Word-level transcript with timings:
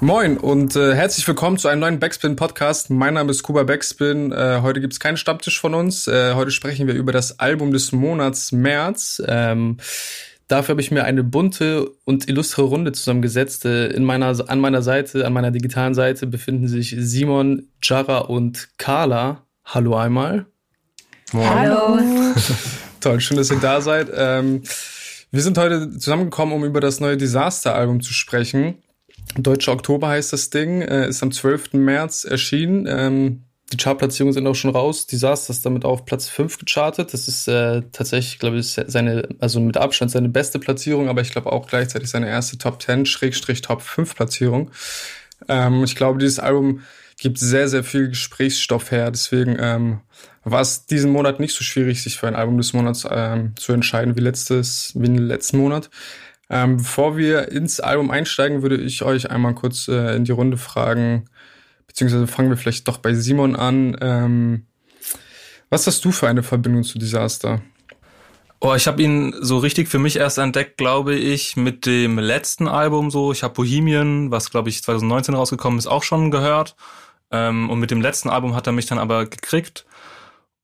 Moin 0.00 0.36
und 0.36 0.76
äh, 0.76 0.94
herzlich 0.94 1.26
willkommen 1.26 1.58
zu 1.58 1.66
einem 1.66 1.80
neuen 1.80 1.98
Backspin-Podcast. 1.98 2.88
Mein 2.88 3.14
Name 3.14 3.32
ist 3.32 3.42
Kuba 3.42 3.64
Backspin. 3.64 4.30
Äh, 4.30 4.60
heute 4.62 4.80
gibt's 4.80 5.00
keinen 5.00 5.16
Stammtisch 5.16 5.60
von 5.60 5.74
uns. 5.74 6.06
Äh, 6.06 6.34
heute 6.34 6.52
sprechen 6.52 6.86
wir 6.86 6.94
über 6.94 7.10
das 7.10 7.40
Album 7.40 7.72
des 7.72 7.90
Monats 7.90 8.52
März. 8.52 9.20
Ähm, 9.26 9.78
dafür 10.46 10.74
habe 10.74 10.80
ich 10.82 10.92
mir 10.92 11.02
eine 11.02 11.24
bunte 11.24 11.90
und 12.04 12.28
illustre 12.28 12.62
Runde 12.62 12.92
zusammengesetzt. 12.92 13.64
Äh, 13.64 13.88
in 13.88 14.04
meiner, 14.04 14.48
an 14.48 14.60
meiner 14.60 14.82
Seite, 14.82 15.26
an 15.26 15.32
meiner 15.32 15.50
digitalen 15.50 15.94
Seite 15.94 16.28
befinden 16.28 16.68
sich 16.68 16.94
Simon, 16.96 17.66
Jara 17.82 18.18
und 18.18 18.68
Carla. 18.78 19.42
Hallo 19.64 19.96
einmal. 19.96 20.46
Moin. 21.32 21.50
Hallo. 21.50 21.98
Toll, 23.00 23.20
schön, 23.20 23.36
dass 23.36 23.50
ihr 23.50 23.58
da 23.58 23.80
seid. 23.80 24.12
Ähm, 24.14 24.62
wir 25.32 25.42
sind 25.42 25.58
heute 25.58 25.90
zusammengekommen, 25.90 26.54
um 26.54 26.64
über 26.64 26.80
das 26.80 27.00
neue 27.00 27.16
Disaster-Album 27.16 28.00
zu 28.00 28.12
sprechen. 28.14 28.76
Deutscher 29.36 29.72
Oktober 29.72 30.08
heißt 30.08 30.32
das 30.32 30.50
Ding, 30.50 30.82
äh, 30.82 31.08
ist 31.08 31.22
am 31.22 31.32
12. 31.32 31.74
März 31.74 32.24
erschienen. 32.24 32.86
Ähm, 32.88 33.44
die 33.72 33.76
Chartplatzierungen 33.76 34.32
sind 34.32 34.46
auch 34.46 34.54
schon 34.54 34.70
raus. 34.70 35.06
Disaster 35.06 35.50
ist 35.50 35.66
damit 35.66 35.84
auf 35.84 36.06
Platz 36.06 36.28
5 36.28 36.58
gechartet. 36.58 37.12
Das 37.12 37.28
ist 37.28 37.46
äh, 37.48 37.82
tatsächlich, 37.92 38.38
glaube 38.38 38.58
ich, 38.58 38.68
seine, 38.86 39.28
also 39.40 39.60
mit 39.60 39.76
Abstand 39.76 40.10
seine 40.10 40.30
beste 40.30 40.58
Platzierung, 40.58 41.08
aber 41.08 41.20
ich 41.20 41.30
glaube 41.30 41.52
auch 41.52 41.66
gleichzeitig 41.66 42.08
seine 42.08 42.28
erste 42.28 42.56
Top 42.56 42.80
10 42.80 43.04
Schrägstrich 43.04 43.60
Top 43.60 43.82
5 43.82 44.14
Platzierung. 44.14 44.70
Ähm, 45.48 45.84
ich 45.84 45.96
glaube, 45.96 46.18
dieses 46.18 46.38
Album 46.38 46.80
gibt 47.18 47.38
sehr, 47.38 47.68
sehr 47.68 47.84
viel 47.84 48.08
Gesprächsstoff 48.08 48.90
her. 48.90 49.10
Deswegen 49.10 49.56
ähm, 49.60 50.00
war 50.44 50.62
es 50.62 50.86
diesen 50.86 51.10
Monat 51.10 51.38
nicht 51.38 51.54
so 51.54 51.62
schwierig, 51.62 52.02
sich 52.02 52.16
für 52.16 52.28
ein 52.28 52.36
Album 52.36 52.56
des 52.56 52.72
Monats 52.72 53.06
ähm, 53.10 53.52
zu 53.56 53.72
entscheiden 53.72 54.16
wie 54.16 54.20
letztes, 54.20 54.92
wie 54.94 55.06
im 55.06 55.18
letzten 55.18 55.58
Monat. 55.58 55.90
Ähm, 56.50 56.78
bevor 56.78 57.16
wir 57.16 57.48
ins 57.48 57.80
Album 57.80 58.10
einsteigen, 58.10 58.62
würde 58.62 58.76
ich 58.76 59.02
euch 59.02 59.30
einmal 59.30 59.54
kurz 59.54 59.88
äh, 59.88 60.16
in 60.16 60.24
die 60.24 60.32
Runde 60.32 60.56
fragen, 60.56 61.26
beziehungsweise 61.86 62.26
fangen 62.26 62.48
wir 62.48 62.56
vielleicht 62.56 62.88
doch 62.88 62.98
bei 62.98 63.14
Simon 63.14 63.54
an. 63.54 63.96
Ähm, 64.00 64.66
was 65.70 65.86
hast 65.86 66.04
du 66.04 66.12
für 66.12 66.28
eine 66.28 66.42
Verbindung 66.42 66.84
zu 66.84 66.98
Disaster? 66.98 67.60
Oh, 68.60 68.74
ich 68.74 68.88
habe 68.88 69.02
ihn 69.02 69.34
so 69.40 69.58
richtig 69.58 69.88
für 69.88 70.00
mich 70.00 70.16
erst 70.16 70.38
entdeckt, 70.38 70.78
glaube 70.78 71.14
ich, 71.14 71.56
mit 71.56 71.86
dem 71.86 72.18
letzten 72.18 72.66
Album 72.66 73.10
so. 73.10 73.30
Ich 73.30 73.44
habe 73.44 73.54
Bohemian, 73.54 74.32
was 74.32 74.50
glaube 74.50 74.68
ich 74.68 74.82
2019 74.82 75.34
rausgekommen 75.34 75.78
ist, 75.78 75.86
auch 75.86 76.02
schon 76.02 76.30
gehört. 76.30 76.74
Ähm, 77.30 77.70
und 77.70 77.78
mit 77.78 77.90
dem 77.90 78.00
letzten 78.00 78.30
Album 78.30 78.56
hat 78.56 78.66
er 78.66 78.72
mich 78.72 78.86
dann 78.86 78.98
aber 78.98 79.26
gekriegt. 79.26 79.84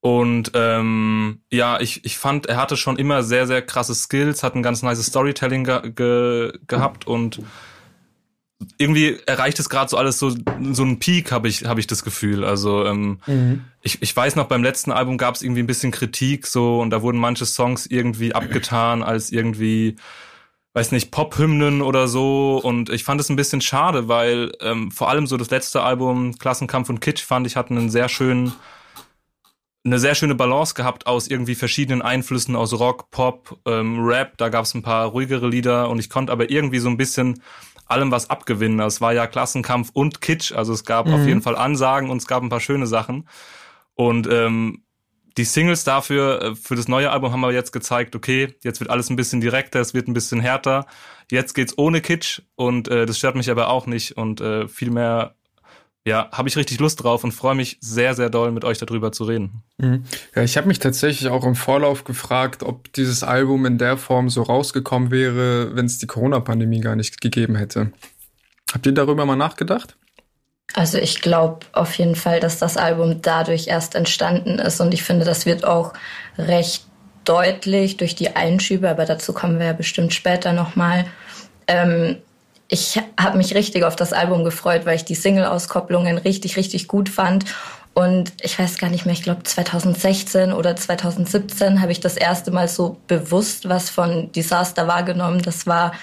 Und 0.05 0.51
ähm, 0.53 1.39
ja, 1.51 1.79
ich, 1.79 2.05
ich 2.05 2.19
fand, 2.19 2.45
er 2.45 2.57
hatte 2.57 2.77
schon 2.77 2.97
immer 2.97 3.23
sehr, 3.23 3.47
sehr 3.47 3.63
krasse 3.63 3.95
Skills, 3.95 4.43
hat 4.43 4.53
ein 4.53 4.61
ganz 4.61 4.83
nice 4.83 5.03
Storytelling 5.03 5.63
ge 5.63 5.91
ge 5.95 6.53
gehabt 6.67 7.07
und 7.07 7.41
irgendwie 8.77 9.17
erreicht 9.25 9.57
es 9.57 9.67
gerade 9.67 9.89
so 9.89 9.97
alles 9.97 10.19
so 10.19 10.29
so 10.29 10.83
einen 10.83 10.99
Peak, 10.99 11.31
habe 11.31 11.47
ich 11.47 11.65
habe 11.65 11.79
ich 11.79 11.87
das 11.87 12.03
Gefühl. 12.03 12.45
Also 12.45 12.85
ähm, 12.85 13.17
mhm. 13.25 13.65
ich, 13.81 13.99
ich 14.03 14.15
weiß 14.15 14.35
noch 14.35 14.45
beim 14.45 14.61
letzten 14.61 14.91
Album 14.91 15.17
gab 15.17 15.33
es 15.33 15.41
irgendwie 15.41 15.63
ein 15.63 15.67
bisschen 15.67 15.91
Kritik 15.91 16.45
so 16.45 16.81
und 16.81 16.91
da 16.91 17.01
wurden 17.01 17.17
manche 17.17 17.47
Songs 17.47 17.87
irgendwie 17.87 18.35
abgetan 18.35 19.01
als 19.01 19.31
irgendwie 19.31 19.95
weiß 20.73 20.91
nicht 20.91 21.09
Pop-Hymnen 21.09 21.81
oder 21.81 22.07
so 22.07 22.61
und 22.63 22.91
ich 22.91 23.03
fand 23.03 23.19
es 23.21 23.29
ein 23.29 23.37
bisschen 23.37 23.61
schade, 23.61 24.07
weil 24.07 24.51
ähm, 24.61 24.91
vor 24.91 25.09
allem 25.09 25.25
so 25.25 25.35
das 25.35 25.49
letzte 25.49 25.81
Album 25.81 26.37
Klassenkampf 26.37 26.89
und 26.89 27.01
Kitsch 27.01 27.23
fand 27.23 27.47
ich 27.47 27.55
hatten 27.55 27.75
einen 27.75 27.89
sehr 27.89 28.07
schönen 28.07 28.53
eine 29.85 29.99
sehr 29.99 30.15
schöne 30.15 30.35
Balance 30.35 30.73
gehabt 30.73 31.05
aus 31.05 31.27
irgendwie 31.27 31.55
verschiedenen 31.55 32.01
Einflüssen 32.01 32.55
aus 32.55 32.73
Rock, 32.73 33.11
Pop, 33.11 33.59
ähm, 33.65 34.03
Rap. 34.03 34.37
Da 34.37 34.49
gab 34.49 34.65
es 34.65 34.73
ein 34.73 34.81
paar 34.81 35.07
ruhigere 35.07 35.47
Lieder 35.47 35.89
und 35.89 35.99
ich 35.99 36.09
konnte 36.09 36.31
aber 36.31 36.49
irgendwie 36.49 36.79
so 36.79 36.89
ein 36.89 36.97
bisschen 36.97 37.41
allem 37.85 38.11
was 38.11 38.29
abgewinnen. 38.29 38.79
Es 38.79 38.99
war 38.99 39.13
ja 39.13 39.27
Klassenkampf 39.27 39.91
und 39.93 40.21
Kitsch, 40.21 40.51
also 40.51 40.73
es 40.73 40.85
gab 40.85 41.05
mhm. 41.05 41.13
auf 41.13 41.27
jeden 41.27 41.41
Fall 41.43 41.55
Ansagen 41.55 42.09
und 42.09 42.17
es 42.17 42.27
gab 42.27 42.41
ein 42.41 42.49
paar 42.49 42.59
schöne 42.59 42.87
Sachen. 42.87 43.27
Und 43.93 44.27
ähm, 44.27 44.83
die 45.37 45.43
Singles 45.43 45.83
dafür, 45.83 46.41
äh, 46.41 46.55
für 46.55 46.75
das 46.75 46.87
neue 46.87 47.11
Album 47.11 47.31
haben 47.31 47.41
wir 47.41 47.51
jetzt 47.51 47.71
gezeigt, 47.71 48.15
okay, 48.15 48.55
jetzt 48.63 48.79
wird 48.79 48.89
alles 48.89 49.09
ein 49.09 49.15
bisschen 49.15 49.39
direkter, 49.39 49.81
es 49.81 49.93
wird 49.93 50.07
ein 50.07 50.13
bisschen 50.13 50.39
härter. 50.39 50.87
Jetzt 51.29 51.53
geht's 51.53 51.77
ohne 51.77 52.01
Kitsch 52.01 52.41
und 52.55 52.87
äh, 52.87 53.05
das 53.05 53.17
stört 53.17 53.35
mich 53.35 53.51
aber 53.51 53.69
auch 53.69 53.85
nicht 53.85 54.17
und 54.17 54.41
äh, 54.41 54.67
viel 54.67 54.91
mehr 54.91 55.34
ja, 56.07 56.29
habe 56.31 56.47
ich 56.47 56.55
richtig 56.55 56.79
Lust 56.79 57.03
drauf 57.03 57.23
und 57.23 57.31
freue 57.31 57.55
mich 57.55 57.77
sehr, 57.81 58.13
sehr 58.13 58.29
doll, 58.29 58.51
mit 58.51 58.63
euch 58.63 58.77
darüber 58.77 59.11
zu 59.11 59.23
reden. 59.23 59.63
Mhm. 59.77 60.03
Ja, 60.35 60.43
ich 60.43 60.55
habe 60.55 60.67
mich 60.67 60.77
tatsächlich 60.77 61.29
auch 61.29 61.43
im 61.43 61.55
Vorlauf 61.55 62.03
gefragt, 62.03 62.61
ob 62.61 62.93
dieses 62.93 63.23
Album 63.23 63.65
in 63.65 63.79
der 63.79 63.97
Form 63.97 64.29
so 64.29 64.43
rausgekommen 64.43 65.09
wäre, 65.09 65.75
wenn 65.75 65.85
es 65.85 65.97
die 65.97 66.05
Corona-Pandemie 66.05 66.81
gar 66.81 66.95
nicht 66.95 67.21
gegeben 67.21 67.55
hätte. 67.55 67.91
Habt 68.71 68.85
ihr 68.85 68.91
darüber 68.91 69.25
mal 69.25 69.35
nachgedacht? 69.35 69.97
Also 70.73 70.97
ich 70.99 71.21
glaube 71.21 71.65
auf 71.71 71.95
jeden 71.95 72.15
Fall, 72.15 72.39
dass 72.39 72.59
das 72.59 72.77
Album 72.77 73.21
dadurch 73.21 73.67
erst 73.67 73.95
entstanden 73.95 74.59
ist 74.59 74.81
und 74.81 74.93
ich 74.93 75.03
finde, 75.03 75.25
das 75.25 75.45
wird 75.45 75.65
auch 75.65 75.93
recht 76.37 76.85
deutlich 77.23 77.97
durch 77.97 78.13
die 78.13 78.35
Einschübe, 78.35 78.89
aber 78.89 79.05
dazu 79.05 79.33
kommen 79.33 79.57
wir 79.57 79.67
ja 79.67 79.73
bestimmt 79.73 80.13
später 80.13 80.53
nochmal. 80.53 81.05
Ähm, 81.67 82.17
ich 82.67 82.99
habe 83.19 83.37
mich 83.37 83.53
richtig 83.53 83.83
auf 83.83 83.95
das 83.95 84.13
Album 84.13 84.43
gefreut, 84.43 84.85
weil 84.85 84.95
ich 84.95 85.05
die 85.05 85.15
Single-Auskopplungen 85.15 86.17
richtig, 86.17 86.57
richtig 86.57 86.87
gut 86.87 87.09
fand. 87.09 87.45
Und 87.93 88.33
ich 88.41 88.59
weiß 88.59 88.77
gar 88.77 88.89
nicht 88.89 89.05
mehr, 89.05 89.13
ich 89.13 89.23
glaube 89.23 89.43
2016 89.43 90.51
oder 90.51 90.75
2017 90.75 91.81
habe 91.81 91.93
ich 91.93 92.01
das 92.01 92.17
erste 92.17 92.51
Mal 92.51 92.67
so 92.67 92.97
bewusst 93.07 93.69
was 93.69 93.89
von 93.89 94.31
Disaster 94.33 94.87
wahrgenommen. 94.87 95.41
Das 95.41 95.65
war 95.65 95.93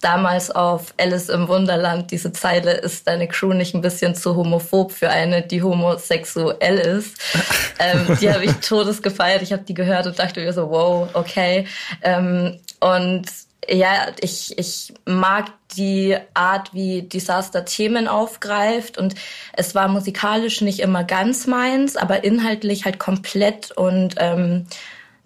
damals 0.00 0.50
auf 0.50 0.92
Alice 0.98 1.28
im 1.28 1.46
Wunderland. 1.46 2.10
Diese 2.10 2.32
Zeile, 2.32 2.72
ist 2.72 3.06
deine 3.06 3.28
Crew 3.28 3.52
nicht 3.52 3.74
ein 3.74 3.80
bisschen 3.80 4.14
zu 4.14 4.34
homophob 4.34 4.90
für 4.92 5.08
eine, 5.08 5.42
die 5.42 5.62
homosexuell 5.62 6.78
ist? 6.78 7.16
ähm, 7.78 8.18
die 8.20 8.32
habe 8.32 8.44
ich 8.44 8.52
todes 8.54 9.00
gefeiert. 9.00 9.42
Ich 9.42 9.52
habe 9.52 9.62
die 9.62 9.74
gehört 9.74 10.06
und 10.06 10.18
dachte 10.18 10.40
mir 10.40 10.52
so, 10.52 10.68
wow, 10.70 11.08
okay. 11.12 11.66
Ähm, 12.02 12.58
und 12.80 13.26
ja, 13.68 14.08
ich, 14.20 14.58
ich 14.58 14.94
mag 15.04 15.52
die 15.76 16.16
Art, 16.34 16.72
wie 16.74 17.02
Disaster 17.02 17.64
Themen 17.64 18.08
aufgreift 18.08 18.98
und 18.98 19.14
es 19.52 19.74
war 19.74 19.88
musikalisch 19.88 20.60
nicht 20.60 20.80
immer 20.80 21.04
ganz 21.04 21.46
meins, 21.46 21.96
aber 21.96 22.24
inhaltlich 22.24 22.84
halt 22.84 22.98
komplett 22.98 23.72
und 23.72 24.14
ähm, 24.18 24.66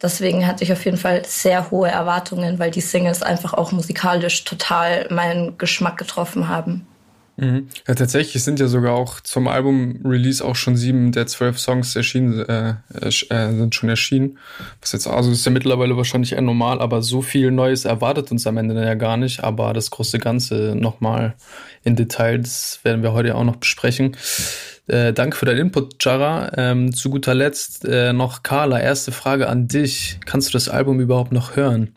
deswegen 0.02 0.46
hatte 0.46 0.64
ich 0.64 0.72
auf 0.72 0.84
jeden 0.84 0.96
Fall 0.96 1.24
sehr 1.24 1.70
hohe 1.70 1.88
Erwartungen, 1.88 2.58
weil 2.58 2.70
die 2.70 2.80
Singles 2.80 3.22
einfach 3.22 3.54
auch 3.54 3.72
musikalisch 3.72 4.44
total 4.44 5.06
meinen 5.10 5.58
Geschmack 5.58 5.98
getroffen 5.98 6.48
haben. 6.48 6.86
Mhm. 7.40 7.68
Ja, 7.88 7.94
tatsächlich 7.94 8.44
sind 8.44 8.60
ja 8.60 8.66
sogar 8.68 8.92
auch 8.92 9.20
zum 9.20 9.48
Album-Release 9.48 10.44
auch 10.44 10.56
schon 10.56 10.76
sieben 10.76 11.10
der 11.10 11.26
zwölf 11.26 11.58
Songs 11.58 11.96
erschienen, 11.96 12.38
äh, 12.40 12.74
äh, 12.92 13.10
sind 13.10 13.74
schon 13.74 13.88
erschienen. 13.88 14.38
Was 14.82 14.92
jetzt, 14.92 15.06
also 15.06 15.32
ist 15.32 15.46
ja 15.46 15.50
mittlerweile 15.50 15.96
wahrscheinlich 15.96 16.32
eher 16.32 16.42
normal, 16.42 16.82
aber 16.82 17.00
so 17.00 17.22
viel 17.22 17.50
Neues 17.50 17.86
erwartet 17.86 18.30
uns 18.30 18.46
am 18.46 18.58
Ende 18.58 18.74
ja 18.84 18.94
gar 18.94 19.16
nicht. 19.16 19.42
Aber 19.42 19.72
das 19.72 19.90
große 19.90 20.18
Ganze 20.18 20.74
nochmal 20.76 21.34
in 21.82 21.96
Details 21.96 22.80
werden 22.82 23.02
wir 23.02 23.14
heute 23.14 23.34
auch 23.34 23.44
noch 23.44 23.56
besprechen. 23.56 24.18
Äh, 24.86 25.14
danke 25.14 25.36
für 25.38 25.46
deinen 25.46 25.60
Input, 25.60 26.04
Jara. 26.04 26.52
Ähm, 26.58 26.92
zu 26.92 27.08
guter 27.08 27.34
Letzt 27.34 27.86
äh, 27.86 28.12
noch 28.12 28.42
Carla, 28.42 28.78
erste 28.78 29.12
Frage 29.12 29.48
an 29.48 29.66
dich. 29.66 30.18
Kannst 30.26 30.48
du 30.48 30.52
das 30.52 30.68
Album 30.68 31.00
überhaupt 31.00 31.32
noch 31.32 31.56
hören? 31.56 31.94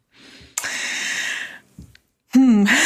Hm. 2.33 2.67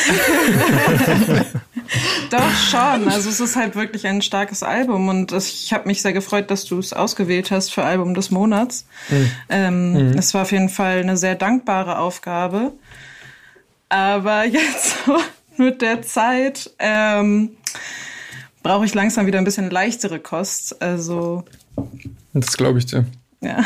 Doch 2.30 2.52
schon. 2.70 3.08
Also 3.08 3.30
es 3.30 3.40
ist 3.40 3.56
halt 3.56 3.76
wirklich 3.76 4.06
ein 4.06 4.22
starkes 4.22 4.62
Album 4.64 5.08
und 5.08 5.32
ich 5.32 5.72
habe 5.72 5.88
mich 5.88 6.02
sehr 6.02 6.14
gefreut, 6.14 6.52
dass 6.52 6.66
du 6.66 6.80
es 6.80 6.92
ausgewählt 6.94 7.52
hast 7.52 7.74
für 7.74 7.84
Album 7.84 8.14
des 8.14 8.30
Monats. 8.32 8.86
Mhm. 9.10 9.32
Ähm, 9.50 9.94
mhm. 9.94 10.18
Es 10.18 10.34
war 10.34 10.42
auf 10.42 10.52
jeden 10.52 10.70
Fall 10.70 11.00
eine 11.00 11.16
sehr 11.18 11.36
dankbare 11.36 12.00
Aufgabe. 12.00 12.74
Aber 13.90 14.44
jetzt 14.46 14.98
mit 15.58 15.82
der 15.82 16.02
Zeit 16.02 16.72
ähm, 16.80 17.52
brauche 18.64 18.86
ich 18.86 18.94
langsam 18.94 19.26
wieder 19.26 19.38
ein 19.38 19.46
bisschen 19.46 19.70
leichtere 19.70 20.20
Kost. 20.20 20.82
Also 20.82 21.46
das 22.34 22.58
glaube 22.58 22.80
ich 22.80 22.86
dir. 22.86 23.06
Ja. 23.42 23.64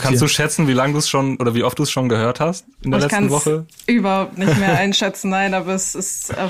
Kannst 0.00 0.20
du 0.20 0.28
schätzen, 0.28 0.68
wie 0.68 0.74
lange 0.74 0.92
du 0.92 0.98
es 0.98 1.08
schon 1.08 1.36
oder 1.38 1.54
wie 1.54 1.62
oft 1.62 1.78
du 1.78 1.82
es 1.82 1.90
schon 1.90 2.08
gehört 2.08 2.40
hast 2.40 2.66
in 2.82 2.90
der 2.90 3.00
ich 3.00 3.06
letzten 3.06 3.30
Woche? 3.30 3.66
Überhaupt 3.86 4.36
nicht 4.36 4.58
mehr 4.58 4.72
einschätzen, 4.78 5.30
nein, 5.30 5.54
aber 5.54 5.74
es 5.74 5.94
ist, 5.94 6.30
äh, 6.30 6.48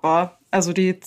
boah, 0.00 0.36
also 0.50 0.72
die 0.72 0.98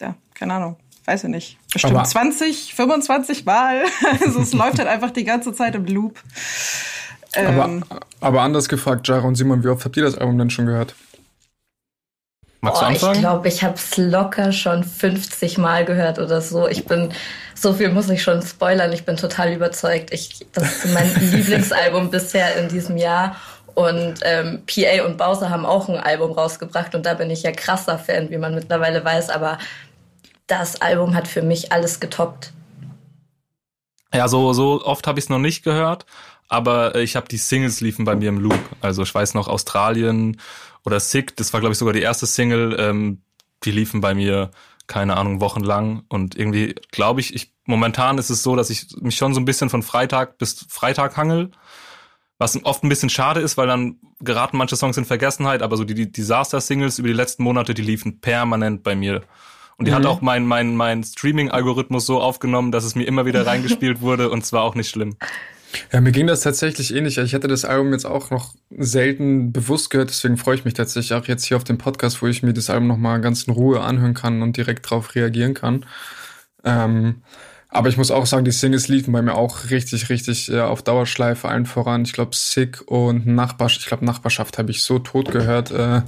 ja, 0.00 0.14
keine 0.32 0.54
Ahnung, 0.54 0.76
weiß 1.04 1.24
ich 1.24 1.30
nicht, 1.30 1.58
bestimmt 1.70 1.96
aber 1.96 2.04
20, 2.04 2.74
25 2.74 3.44
Mal. 3.44 3.84
also 4.24 4.40
es 4.40 4.54
läuft 4.54 4.78
halt 4.78 4.88
einfach 4.88 5.10
die 5.10 5.24
ganze 5.24 5.52
Zeit 5.52 5.74
im 5.74 5.84
Loop. 5.84 6.18
Ähm, 7.34 7.82
aber, 7.88 8.00
aber 8.20 8.42
anders 8.42 8.68
gefragt, 8.68 9.06
Jara 9.06 9.26
und 9.26 9.34
Simon, 9.34 9.64
wie 9.64 9.68
oft 9.68 9.84
habt 9.84 9.96
ihr 9.96 10.04
das 10.04 10.16
Album 10.16 10.38
denn 10.38 10.50
schon 10.50 10.66
gehört? 10.66 10.94
Magst 12.64 12.80
du 12.80 12.86
anfangen? 12.86 13.14
Ich 13.14 13.20
glaube, 13.20 13.48
ich 13.48 13.62
habe 13.62 13.74
es 13.74 13.96
locker 13.98 14.50
schon 14.50 14.84
50 14.84 15.58
Mal 15.58 15.84
gehört 15.84 16.18
oder 16.18 16.40
so. 16.40 16.66
Ich 16.66 16.86
bin, 16.86 17.12
so 17.54 17.74
viel 17.74 17.90
muss 17.90 18.08
ich 18.08 18.22
schon 18.22 18.40
spoilern. 18.40 18.90
Ich 18.92 19.04
bin 19.04 19.16
total 19.16 19.52
überzeugt. 19.52 20.12
Ich, 20.12 20.46
das 20.52 20.84
ist 20.84 20.94
mein 20.94 21.14
Lieblingsalbum 21.32 22.10
bisher 22.10 22.56
in 22.56 22.68
diesem 22.68 22.96
Jahr. 22.96 23.36
Und 23.74 24.20
ähm, 24.22 24.62
PA 24.66 25.04
und 25.04 25.18
Bowser 25.18 25.50
haben 25.50 25.66
auch 25.66 25.88
ein 25.88 25.96
Album 25.96 26.32
rausgebracht 26.32 26.94
und 26.94 27.04
da 27.04 27.14
bin 27.14 27.28
ich 27.28 27.42
ja 27.42 27.52
krasser 27.52 27.98
Fan, 27.98 28.30
wie 28.30 28.38
man 28.38 28.54
mittlerweile 28.54 29.04
weiß. 29.04 29.30
Aber 29.30 29.58
das 30.46 30.80
Album 30.80 31.14
hat 31.14 31.28
für 31.28 31.42
mich 31.42 31.70
alles 31.70 32.00
getoppt. 32.00 32.52
Ja, 34.14 34.28
so, 34.28 34.52
so 34.52 34.82
oft 34.84 35.06
habe 35.06 35.18
ich 35.18 35.26
es 35.26 35.28
noch 35.28 35.40
nicht 35.40 35.64
gehört, 35.64 36.06
aber 36.48 36.94
ich 36.94 37.16
habe 37.16 37.26
die 37.26 37.36
Singles 37.36 37.80
liefen 37.80 38.04
bei 38.04 38.14
mir 38.14 38.28
im 38.28 38.38
Loop. 38.38 38.60
Also 38.80 39.02
ich 39.02 39.12
weiß 39.12 39.34
noch 39.34 39.48
Australien 39.48 40.40
oder 40.84 41.00
Sick, 41.00 41.36
das 41.36 41.52
war 41.52 41.60
glaube 41.60 41.72
ich 41.72 41.78
sogar 41.78 41.94
die 41.94 42.02
erste 42.02 42.26
Single, 42.26 42.76
ähm, 42.78 43.22
die 43.64 43.70
liefen 43.70 44.00
bei 44.00 44.14
mir 44.14 44.50
keine 44.86 45.16
Ahnung 45.16 45.40
wochenlang 45.40 46.04
und 46.08 46.36
irgendwie 46.36 46.74
glaube 46.90 47.20
ich, 47.20 47.34
ich 47.34 47.54
momentan 47.64 48.18
ist 48.18 48.30
es 48.30 48.42
so, 48.42 48.56
dass 48.56 48.70
ich 48.70 48.86
mich 49.00 49.16
schon 49.16 49.34
so 49.34 49.40
ein 49.40 49.44
bisschen 49.46 49.70
von 49.70 49.82
Freitag 49.82 50.38
bis 50.38 50.66
Freitag 50.68 51.16
hangel, 51.16 51.50
was 52.38 52.62
oft 52.64 52.84
ein 52.84 52.88
bisschen 52.88 53.10
schade 53.10 53.40
ist, 53.40 53.56
weil 53.56 53.66
dann 53.66 53.96
geraten 54.20 54.56
manche 54.56 54.76
Songs 54.76 54.96
in 54.96 55.04
Vergessenheit, 55.04 55.62
aber 55.62 55.76
so 55.76 55.84
die, 55.84 55.94
die 55.94 56.10
Disaster 56.10 56.60
Singles 56.60 56.98
über 56.98 57.08
die 57.08 57.14
letzten 57.14 57.42
Monate, 57.42 57.74
die 57.74 57.82
liefen 57.82 58.20
permanent 58.20 58.82
bei 58.82 58.94
mir. 58.94 59.22
Und 59.76 59.86
die 59.86 59.92
mhm. 59.92 59.96
hat 59.96 60.06
auch 60.06 60.20
mein, 60.20 60.46
mein, 60.46 60.76
mein 60.76 61.02
Streaming-Algorithmus 61.02 62.06
so 62.06 62.20
aufgenommen, 62.20 62.70
dass 62.70 62.84
es 62.84 62.94
mir 62.94 63.04
immer 63.04 63.26
wieder 63.26 63.46
reingespielt 63.46 64.00
wurde 64.00 64.30
und 64.30 64.44
zwar 64.44 64.62
auch 64.62 64.74
nicht 64.74 64.90
schlimm. 64.90 65.16
Ja, 65.92 66.00
mir 66.00 66.12
ging 66.12 66.26
das 66.26 66.40
tatsächlich 66.40 66.94
ähnlich. 66.94 67.18
Ich 67.18 67.32
hätte 67.32 67.48
das 67.48 67.64
Album 67.64 67.92
jetzt 67.92 68.06
auch 68.06 68.30
noch 68.30 68.54
selten 68.70 69.52
bewusst 69.52 69.90
gehört, 69.90 70.10
deswegen 70.10 70.36
freue 70.36 70.56
ich 70.56 70.64
mich 70.64 70.74
tatsächlich 70.74 71.14
auch 71.14 71.26
jetzt 71.26 71.44
hier 71.44 71.56
auf 71.56 71.64
den 71.64 71.78
Podcast, 71.78 72.22
wo 72.22 72.26
ich 72.26 72.42
mir 72.42 72.52
das 72.52 72.70
Album 72.70 72.88
nochmal 72.88 73.20
ganz 73.20 73.44
in 73.44 73.54
Ruhe 73.54 73.80
anhören 73.80 74.14
kann 74.14 74.42
und 74.42 74.56
direkt 74.56 74.88
drauf 74.88 75.14
reagieren 75.14 75.54
kann. 75.54 75.84
Ähm, 76.64 77.22
aber 77.68 77.88
ich 77.88 77.96
muss 77.96 78.12
auch 78.12 78.26
sagen, 78.26 78.44
die 78.44 78.52
Singles 78.52 78.86
liefen 78.86 79.12
bei 79.12 79.20
mir 79.20 79.34
auch 79.34 79.70
richtig, 79.70 80.08
richtig 80.08 80.50
äh, 80.50 80.60
auf 80.60 80.82
Dauerschleife 80.82 81.48
allen 81.48 81.66
voran. 81.66 82.04
Ich 82.04 82.12
glaube, 82.12 82.30
Sick 82.34 82.82
und 82.86 83.26
Nachbarschaft, 83.26 83.80
ich 83.80 83.88
glaube, 83.88 84.04
Nachbarschaft 84.04 84.58
habe 84.58 84.70
ich 84.70 84.82
so 84.82 85.00
tot 85.00 85.32
gehört. 85.32 85.72
Äh, 85.72 86.02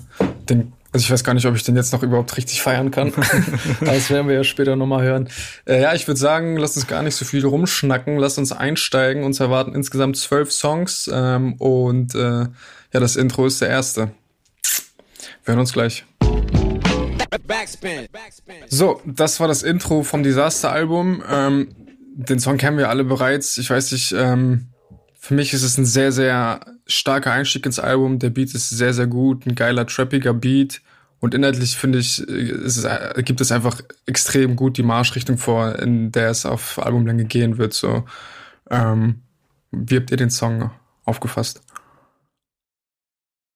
den 0.48 0.72
also 0.92 1.04
ich 1.04 1.10
weiß 1.10 1.24
gar 1.24 1.34
nicht, 1.34 1.46
ob 1.46 1.54
ich 1.56 1.62
den 1.62 1.76
jetzt 1.76 1.92
noch 1.92 2.02
überhaupt 2.02 2.36
richtig 2.36 2.62
feiern 2.62 2.90
kann. 2.90 3.12
das 3.80 4.10
werden 4.10 4.28
wir 4.28 4.34
ja 4.34 4.44
später 4.44 4.76
nochmal 4.76 5.04
hören. 5.04 5.28
Äh, 5.66 5.82
ja, 5.82 5.94
ich 5.94 6.06
würde 6.06 6.18
sagen, 6.18 6.56
lass 6.56 6.76
uns 6.76 6.86
gar 6.86 7.02
nicht 7.02 7.14
so 7.14 7.24
viel 7.24 7.44
rumschnacken. 7.44 8.18
Lass 8.18 8.38
uns 8.38 8.52
einsteigen. 8.52 9.24
Uns 9.24 9.40
erwarten 9.40 9.74
insgesamt 9.74 10.16
zwölf 10.16 10.52
Songs 10.52 11.10
ähm, 11.12 11.54
und 11.54 12.14
äh, 12.14 12.46
ja, 12.92 13.00
das 13.00 13.16
Intro 13.16 13.46
ist 13.46 13.60
der 13.60 13.68
erste. 13.68 14.10
Wir 15.44 15.52
hören 15.52 15.60
uns 15.60 15.72
gleich. 15.72 16.04
So, 18.68 19.00
das 19.04 19.40
war 19.40 19.48
das 19.48 19.62
Intro 19.62 20.02
vom 20.02 20.22
Disaster-Album. 20.22 21.22
Ähm, 21.28 21.68
den 22.14 22.38
Song 22.38 22.56
kennen 22.56 22.78
wir 22.78 22.88
alle 22.88 23.04
bereits. 23.04 23.58
Ich 23.58 23.68
weiß 23.68 23.92
nicht, 23.92 24.12
ähm, 24.12 24.68
für 25.26 25.34
mich 25.34 25.52
ist 25.52 25.64
es 25.64 25.76
ein 25.76 25.86
sehr, 25.86 26.12
sehr 26.12 26.60
starker 26.86 27.32
Einstieg 27.32 27.66
ins 27.66 27.80
Album. 27.80 28.20
Der 28.20 28.30
Beat 28.30 28.54
ist 28.54 28.70
sehr, 28.70 28.94
sehr 28.94 29.08
gut, 29.08 29.44
ein 29.44 29.56
geiler, 29.56 29.84
trappiger 29.84 30.32
Beat. 30.32 30.82
Und 31.18 31.34
inhaltlich 31.34 31.76
finde 31.76 31.98
ich, 31.98 32.20
ist 32.20 32.76
es, 32.76 32.84
äh, 32.84 33.24
gibt 33.24 33.40
es 33.40 33.50
einfach 33.50 33.80
extrem 34.06 34.54
gut 34.54 34.76
die 34.76 34.84
Marschrichtung 34.84 35.36
vor, 35.36 35.80
in 35.80 36.12
der 36.12 36.30
es 36.30 36.46
auf 36.46 36.78
Albumlänge 36.78 37.24
gehen 37.24 37.58
wird. 37.58 37.74
So, 37.74 38.04
ähm, 38.70 39.22
wie 39.72 39.96
habt 39.96 40.12
ihr 40.12 40.16
den 40.16 40.30
Song 40.30 40.70
aufgefasst? 41.04 41.60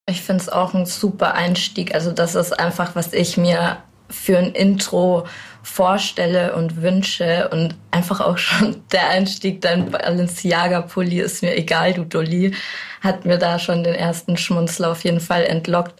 Ich 0.09 0.23
finde 0.23 0.41
es 0.41 0.49
auch 0.49 0.73
ein 0.73 0.85
super 0.85 1.35
Einstieg. 1.35 1.95
Also 1.95 2.11
das 2.11 2.35
ist 2.35 2.59
einfach, 2.59 2.95
was 2.95 3.13
ich 3.13 3.37
mir 3.37 3.77
für 4.11 4.37
ein 4.37 4.51
Intro 4.51 5.25
vorstelle 5.63 6.55
und 6.55 6.81
wünsche 6.81 7.49
und 7.49 7.75
einfach 7.91 8.19
auch 8.19 8.37
schon 8.37 8.83
der 8.91 9.09
Einstieg, 9.09 9.61
dein 9.61 9.91
Balenciaga-Pulli 9.91 11.19
ist 11.19 11.43
mir 11.43 11.55
egal, 11.55 11.93
du 11.93 12.03
Dolly, 12.03 12.53
hat 13.01 13.25
mir 13.25 13.37
da 13.37 13.59
schon 13.59 13.83
den 13.83 13.95
ersten 13.95 14.37
Schmunzler 14.37 14.91
auf 14.91 15.03
jeden 15.03 15.19
Fall 15.19 15.43
entlockt. 15.43 15.93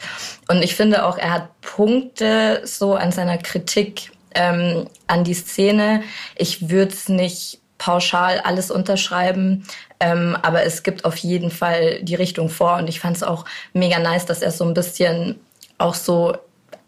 Und 0.47 0.63
ich 0.63 0.75
finde 0.75 1.05
auch, 1.05 1.17
er 1.17 1.31
hat 1.31 1.61
Punkte 1.61 2.61
so 2.63 2.95
an 2.95 3.11
seiner 3.11 3.37
Kritik 3.37 4.11
ähm, 4.35 4.87
an 5.07 5.23
die 5.23 5.33
Szene. 5.33 6.03
Ich 6.35 6.69
würde 6.69 6.93
es 6.93 7.09
nicht 7.09 7.59
pauschal 7.77 8.39
alles 8.43 8.69
unterschreiben, 8.69 9.65
ähm, 9.99 10.37
aber 10.41 10.63
es 10.63 10.83
gibt 10.83 11.03
auf 11.03 11.17
jeden 11.17 11.49
Fall 11.49 11.99
die 12.03 12.15
Richtung 12.15 12.49
vor 12.49 12.77
und 12.77 12.87
ich 12.87 12.99
fand 12.99 13.17
es 13.17 13.23
auch 13.23 13.45
mega 13.73 13.97
nice, 13.97 14.27
dass 14.27 14.43
er 14.43 14.51
so 14.51 14.63
ein 14.65 14.75
bisschen 14.75 15.39
auch 15.79 15.95
so 15.95 16.35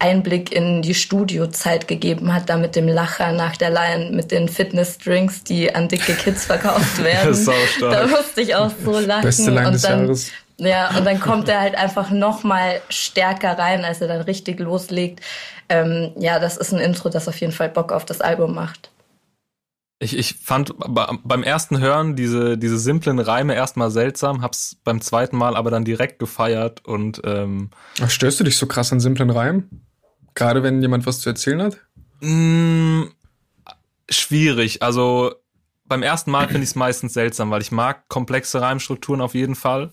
Einblick 0.03 0.51
in 0.51 0.81
die 0.81 0.94
Studiozeit 0.94 1.88
gegeben 1.88 2.33
hat, 2.33 2.50
da 2.50 2.57
mit 2.57 2.75
dem 2.75 2.89
Lacher 2.89 3.31
nach 3.31 3.55
der 3.55 3.69
Line, 3.69 4.11
mit 4.11 4.31
den 4.31 4.50
Fitness-Drinks, 4.50 5.45
die 5.45 5.73
an 5.73 5.88
dicke 5.88 6.13
Kids 6.13 6.45
verkauft 6.45 7.01
werden. 7.03 7.33
da 7.79 8.07
musste 8.07 8.41
ich 8.41 8.53
auch 8.53 8.71
so 8.83 9.00
lachen. 9.00 9.21
Beste 9.21 9.50
Line 9.50 9.67
und 9.67 9.73
des 9.73 9.81
dann, 9.83 10.00
Jahres. 10.01 10.31
Ja, 10.57 10.97
und 10.97 11.05
dann 11.05 11.21
kommt 11.21 11.47
er 11.47 11.61
halt 11.61 11.75
einfach 11.75 12.11
noch 12.11 12.44
mal 12.44 12.81
stärker 12.89 13.57
rein, 13.57 13.85
als 13.85 14.01
er 14.01 14.09
dann 14.09 14.21
richtig 14.21 14.59
loslegt. 14.59 15.21
Ähm, 15.69 16.11
ja, 16.17 16.39
das 16.39 16.57
ist 16.57 16.73
ein 16.73 16.79
Intro, 16.79 17.07
das 17.07 17.29
auf 17.29 17.39
jeden 17.39 17.53
Fall 17.53 17.69
Bock 17.69 17.94
auf 17.94 18.03
das 18.03 18.19
Album 18.19 18.53
macht. 18.53 18.91
Ich, 19.99 20.17
ich 20.17 20.35
fand 20.35 20.73
beim 20.77 21.44
ersten 21.44 21.79
Hören 21.79 22.17
diese, 22.17 22.57
diese 22.57 22.77
simplen 22.77 23.19
Reime 23.19 23.56
erstmal 23.56 23.89
seltsam, 23.89 24.41
hab's 24.41 24.75
beim 24.83 24.99
zweiten 24.99 25.38
Mal 25.38 25.56
aber 25.56 25.71
dann 25.71 25.85
direkt 25.85 26.19
gefeiert 26.19 26.85
und 26.85 27.21
ähm, 27.23 27.69
Ach, 28.01 28.09
störst 28.09 28.41
du 28.41 28.44
dich 28.44 28.57
so 28.57 28.67
krass 28.67 28.91
an 28.91 28.99
simplen 28.99 29.29
Reimen? 29.29 29.85
Gerade 30.35 30.63
wenn 30.63 30.81
jemand 30.81 31.06
was 31.06 31.19
zu 31.19 31.30
erzählen 31.30 31.62
hat? 31.62 31.77
Mm, 32.21 33.03
schwierig. 34.09 34.81
Also 34.81 35.35
beim 35.85 36.03
ersten 36.03 36.31
Mal 36.31 36.47
finde 36.47 36.63
ich 36.63 36.69
es 36.69 36.75
meistens 36.75 37.13
seltsam, 37.13 37.51
weil 37.51 37.62
ich 37.62 37.71
mag 37.71 38.07
komplexe 38.07 38.62
Reimstrukturen 38.62 39.21
auf 39.21 39.35
jeden 39.35 39.56
Fall. 39.56 39.91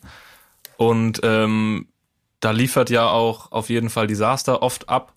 Und 0.76 1.20
ähm, 1.22 1.88
da 2.40 2.52
liefert 2.52 2.90
ja 2.90 3.08
auch 3.08 3.52
auf 3.52 3.68
jeden 3.68 3.90
Fall 3.90 4.06
Disaster 4.06 4.62
oft 4.62 4.88
ab. 4.88 5.12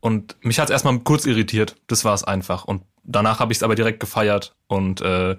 Und 0.00 0.36
mich 0.40 0.58
hat 0.58 0.68
es 0.68 0.72
erstmal 0.72 0.98
kurz 1.00 1.26
irritiert. 1.26 1.76
Das 1.86 2.04
war 2.04 2.14
es 2.14 2.24
einfach. 2.24 2.64
Und 2.64 2.82
danach 3.04 3.40
habe 3.40 3.52
ich 3.52 3.58
es 3.58 3.62
aber 3.62 3.74
direkt 3.74 4.00
gefeiert 4.00 4.54
und 4.68 5.00
äh, 5.00 5.36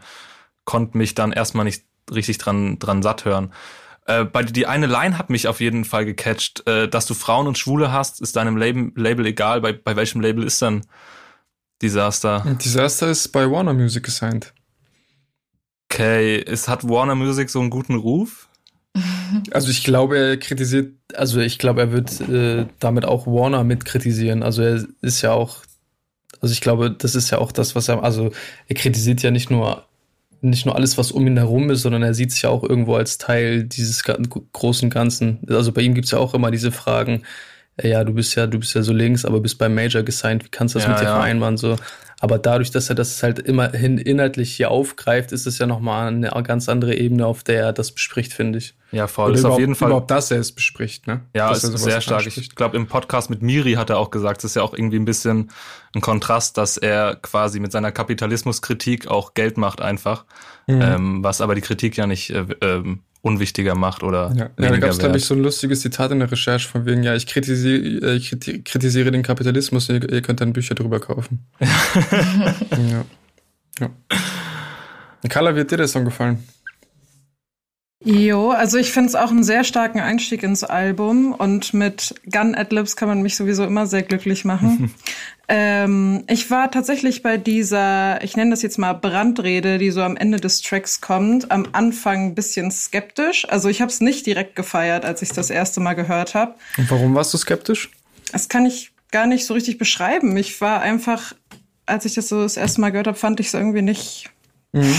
konnte 0.66 0.98
mich 0.98 1.16
dann 1.16 1.32
erstmal 1.32 1.66
nicht 1.66 1.86
richtig 2.12 2.38
dran, 2.38 2.80
dran 2.80 3.02
satt 3.02 3.26
hören. 3.26 3.52
Äh, 4.06 4.26
bei 4.26 4.44
die 4.44 4.68
eine 4.68 4.88
Line 4.88 5.18
hat 5.18 5.30
mich 5.30 5.48
auf 5.48 5.62
jeden 5.62 5.86
Fall 5.86 6.06
gecatcht. 6.06 6.68
Äh, 6.68 6.88
dass 6.90 7.06
du 7.06 7.14
Frauen 7.14 7.48
und 7.48 7.58
Schwule 7.58 7.92
hast, 7.92 8.22
ist 8.22 8.36
deinem 8.36 8.58
Label, 8.58 8.92
Label 8.96 9.26
egal. 9.26 9.62
Bei, 9.62 9.74
bei 9.74 9.96
welchem 9.96 10.22
Label 10.22 10.44
ist 10.44 10.62
dann 10.62 10.82
Disaster? 11.82 12.44
Disaster 12.64 13.10
ist 13.10 13.30
bei 13.30 13.50
Warner 13.50 13.74
Music 13.74 14.04
gesigned. 14.04 14.54
Okay, 15.92 16.38
ist, 16.38 16.68
hat 16.68 16.88
Warner 16.88 17.16
Music 17.16 17.50
so 17.50 17.60
einen 17.60 17.70
guten 17.70 17.96
Ruf? 17.96 18.50
Also 19.50 19.72
ich 19.72 19.84
glaube, 19.84 20.16
er 20.16 20.38
kritisiert, 20.38 20.94
also 21.16 21.40
ich 21.40 21.58
glaube, 21.58 21.82
er 21.82 21.92
wird 21.92 22.22
äh, 22.22 22.68
damit 22.80 23.04
auch 23.04 23.26
Warner 23.26 23.64
mit 23.64 23.84
kritisieren. 23.84 24.44
Also 24.44 24.62
er 24.62 24.86
ist 25.02 25.24
ja 25.24 25.32
auch, 25.32 25.64
also 26.40 26.54
ich 26.54 26.62
glaube, 26.62 26.92
das 26.92 27.16
ist 27.16 27.32
ja 27.32 27.40
auch 27.40 27.52
das, 27.52 27.74
was 27.74 27.88
er, 27.88 28.04
also 28.04 28.32
er 28.68 28.76
kritisiert 28.76 29.24
ja 29.24 29.32
nicht 29.32 29.50
nur 29.50 29.88
nicht 30.44 30.66
nur 30.66 30.76
alles, 30.76 30.98
was 30.98 31.12
um 31.12 31.26
ihn 31.26 31.38
herum 31.38 31.70
ist, 31.70 31.82
sondern 31.82 32.04
er 32.04 32.14
sieht 32.14 32.32
sich 32.32 32.44
ja 32.44 32.50
auch 32.50 32.64
irgendwo 32.64 32.96
als 32.96 33.18
Teil 33.18 33.64
dieses 33.64 34.04
großen 34.04 34.90
Ganzen. 34.90 35.40
Also 35.48 35.72
bei 35.72 35.82
ihm 35.82 35.94
gibt's 35.94 36.12
ja 36.12 36.20
auch 36.20 36.34
immer 36.34 36.52
diese 36.52 36.72
Fragen, 36.72 37.24
äh, 37.78 37.90
ja, 37.90 38.04
du 38.04 38.14
bist 38.14 38.36
ja, 38.36 38.48
du 38.48 38.60
bist 38.60 38.74
ja 38.76 38.84
so 38.84 38.94
links, 38.94 39.26
aber 39.26 39.40
bist 39.40 39.58
beim 39.58 39.74
Major 39.74 40.04
gesigned, 40.04 40.46
wie 40.46 40.50
kannst 40.50 40.76
du 40.76 40.80
das 40.80 40.86
ja, 40.86 40.92
mit 40.92 41.00
dir 41.00 41.06
ja. 41.06 41.16
vereinbaren? 41.16 41.58
So. 41.58 41.76
Aber 42.24 42.40
dadurch, 42.40 42.72
dass 42.72 42.88
er 42.88 42.96
das 42.96 43.22
halt 43.22 43.38
immerhin 43.40 43.98
inhaltlich 43.98 44.56
hier 44.56 44.72
aufgreift, 44.72 45.34
ist 45.34 45.46
es 45.46 45.58
ja 45.58 45.66
nochmal 45.66 46.08
eine 46.08 46.32
ganz 46.44 46.70
andere 46.70 46.96
Ebene, 46.96 47.28
auf 47.28 47.44
der 47.44 47.62
er 47.62 47.74
das 47.74 47.92
bespricht, 47.92 48.32
finde 48.32 48.60
ich. 48.60 48.76
Ja, 48.94 49.08
voll. 49.08 49.32
Oder 49.32 49.40
ist 49.40 49.44
auf 49.44 49.60
jeden 49.60 49.76
Fall. 49.76 49.90
Überhaupt, 49.90 50.10
dass 50.10 50.32
er 50.32 50.40
es 50.40 50.54
bespricht, 50.54 51.06
ne? 51.06 51.20
Ja, 51.36 51.52
ist 51.52 51.64
sehr 51.64 52.00
stark. 52.00 52.20
Anspricht. 52.20 52.38
Ich 52.38 52.56
glaube, 52.56 52.78
im 52.78 52.88
Podcast 52.88 53.30
mit 53.30 53.42
Miri 53.42 53.74
hat 53.74 53.90
er 53.90 53.98
auch 54.00 54.10
gesagt, 54.10 54.38
es 54.38 54.52
ist 54.52 54.56
ja 54.56 54.62
auch 54.62 54.74
irgendwie 54.74 55.00
ein 55.00 55.04
bisschen 55.04 55.52
ein 55.94 56.00
Kontrast, 56.00 56.58
dass 56.58 56.78
er 56.78 57.18
quasi 57.18 57.60
mit 57.60 57.74
seiner 57.74 57.92
Kapitalismuskritik 57.92 59.10
auch 59.10 59.34
Geld 59.34 59.58
macht 59.58 59.82
einfach. 59.82 60.24
Mhm. 60.68 60.82
Ähm, 60.82 61.24
was 61.26 61.42
aber 61.42 61.56
die 61.56 61.62
Kritik 61.62 61.98
ja 61.98 62.08
nicht 62.08 62.30
äh, 62.30 62.46
ähm, 62.62 63.00
unwichtiger 63.24 63.74
macht 63.74 64.04
oder. 64.04 64.32
Ja, 64.36 64.50
ja 64.60 64.70
da 64.70 64.78
gab 64.78 64.92
es, 64.92 65.00
glaube 65.00 65.18
ich, 65.18 65.26
so 65.26 65.34
ein 65.34 65.42
lustiges 65.42 65.82
Zitat 65.82 66.12
in 66.12 66.20
der 66.20 66.32
Recherche 66.32 66.68
von 66.68 66.86
wegen, 66.86 67.04
ja, 67.04 67.16
ich 67.16 67.26
kritisiere, 67.26 68.12
äh, 68.12 68.16
ich 68.18 68.36
kritisiere 68.66 69.12
den 69.12 69.24
Kapitalismus, 69.24 69.90
ihr, 69.90 70.08
ihr 70.12 70.22
könnt 70.22 70.42
dann 70.42 70.54
Bücher 70.54 70.76
drüber 70.76 71.00
kaufen. 71.00 71.40
ja. 71.60 73.06
ja. 73.80 73.90
Carla, 75.30 75.56
wie 75.56 75.62
hat 75.62 75.72
dir 75.72 75.78
der 75.78 75.88
Song 75.88 76.04
gefallen? 76.04 76.44
Jo, 78.06 78.50
also 78.50 78.78
ich 78.78 78.92
finde 78.92 79.08
es 79.08 79.16
auch 79.16 79.32
einen 79.32 79.46
sehr 79.46 79.64
starken 79.64 80.02
Einstieg 80.02 80.44
ins 80.44 80.66
Album 80.66 81.32
und 81.32 81.74
mit 81.74 82.14
Gun 82.30 82.54
Adlibs 82.54 82.98
kann 82.98 83.08
man 83.08 83.22
mich 83.22 83.38
sowieso 83.38 83.64
immer 83.64 83.88
sehr 83.88 84.04
glücklich 84.04 84.44
machen. 84.44 84.94
Ähm, 85.50 86.24
ich 86.28 86.50
war 86.50 86.72
tatsächlich 86.72 87.22
bei 87.22 87.38
dieser, 87.38 88.24
ich 88.24 88.38
nenne 88.38 88.52
das 88.52 88.62
jetzt 88.62 88.78
mal 88.78 88.94
Brandrede, 88.94 89.78
die 89.78 89.92
so 89.92 90.02
am 90.02 90.16
Ende 90.16 90.40
des 90.40 90.62
Tracks 90.62 91.02
kommt, 91.02 91.52
am 91.52 91.68
Anfang 91.74 92.28
ein 92.28 92.36
bisschen 92.36 92.72
skeptisch. 92.72 93.48
Also 93.50 93.68
ich 93.70 93.82
habe 93.82 93.92
es 93.92 94.00
nicht 94.00 94.26
direkt 94.26 94.56
gefeiert, 94.56 95.06
als 95.06 95.22
ich 95.22 95.30
das 95.30 95.50
erste 95.50 95.82
Mal 95.82 95.94
gehört 95.94 96.34
habe. 96.34 96.56
Und 96.78 96.90
warum 96.90 97.14
warst 97.14 97.34
du 97.34 97.38
skeptisch? 97.38 97.92
Das 98.32 98.48
kann 98.48 98.66
ich 98.66 98.92
gar 99.12 99.28
nicht 99.28 99.46
so 99.46 99.54
richtig 99.54 99.78
beschreiben. 99.78 100.36
Ich 100.38 100.60
war 100.62 100.82
einfach, 100.82 101.34
als 101.86 102.06
ich 102.06 102.14
das 102.14 102.30
so 102.30 102.42
das 102.42 102.58
erste 102.58 102.82
Mal 102.82 102.92
gehört 102.92 103.08
habe, 103.08 103.18
fand 103.18 103.40
ich 103.40 103.48
es 103.48 103.54
irgendwie 103.54 103.82
nicht 103.82 104.30
Mhm. 104.74 104.96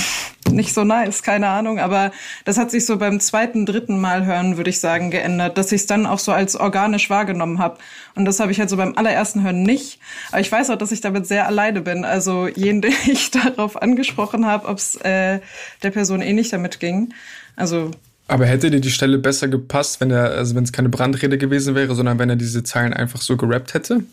Nicht 0.50 0.72
so 0.72 0.84
nice, 0.84 1.22
keine 1.22 1.48
Ahnung, 1.48 1.80
aber 1.80 2.12
das 2.44 2.58
hat 2.58 2.70
sich 2.70 2.86
so 2.86 2.96
beim 2.98 3.18
zweiten, 3.18 3.66
dritten 3.66 4.00
Mal 4.00 4.24
hören, 4.24 4.56
würde 4.56 4.70
ich 4.70 4.78
sagen, 4.78 5.10
geändert, 5.10 5.58
dass 5.58 5.72
ich 5.72 5.80
es 5.82 5.86
dann 5.86 6.06
auch 6.06 6.20
so 6.20 6.32
als 6.32 6.54
organisch 6.54 7.10
wahrgenommen 7.10 7.58
habe. 7.58 7.78
Und 8.14 8.24
das 8.24 8.38
habe 8.38 8.52
ich 8.52 8.60
halt 8.60 8.70
so 8.70 8.76
beim 8.76 8.96
allerersten 8.96 9.42
Hören 9.42 9.62
nicht. 9.62 9.98
Aber 10.30 10.40
ich 10.40 10.52
weiß 10.52 10.70
auch, 10.70 10.76
dass 10.76 10.92
ich 10.92 11.00
damit 11.00 11.26
sehr 11.26 11.48
alleine 11.48 11.80
bin. 11.80 12.04
Also 12.04 12.46
jeden, 12.46 12.82
den 12.82 12.94
ich 13.06 13.32
darauf 13.32 13.80
angesprochen 13.80 14.46
habe, 14.46 14.68
ob 14.68 14.78
es 14.78 14.94
äh, 14.96 15.40
der 15.82 15.90
Person 15.90 16.22
ähnlich 16.22 16.50
damit 16.50 16.78
ging. 16.78 17.12
Also 17.56 17.90
aber 18.26 18.46
hätte 18.46 18.70
dir 18.70 18.80
die 18.80 18.90
Stelle 18.90 19.18
besser 19.18 19.48
gepasst, 19.48 20.00
wenn 20.00 20.10
er, 20.10 20.30
also 20.30 20.54
wenn 20.54 20.64
es 20.64 20.72
keine 20.72 20.88
Brandrede 20.88 21.36
gewesen 21.36 21.74
wäre, 21.74 21.94
sondern 21.94 22.18
wenn 22.18 22.30
er 22.30 22.36
diese 22.36 22.62
Zeilen 22.62 22.94
einfach 22.94 23.20
so 23.20 23.36
gerappt 23.36 23.74
hätte? 23.74 24.04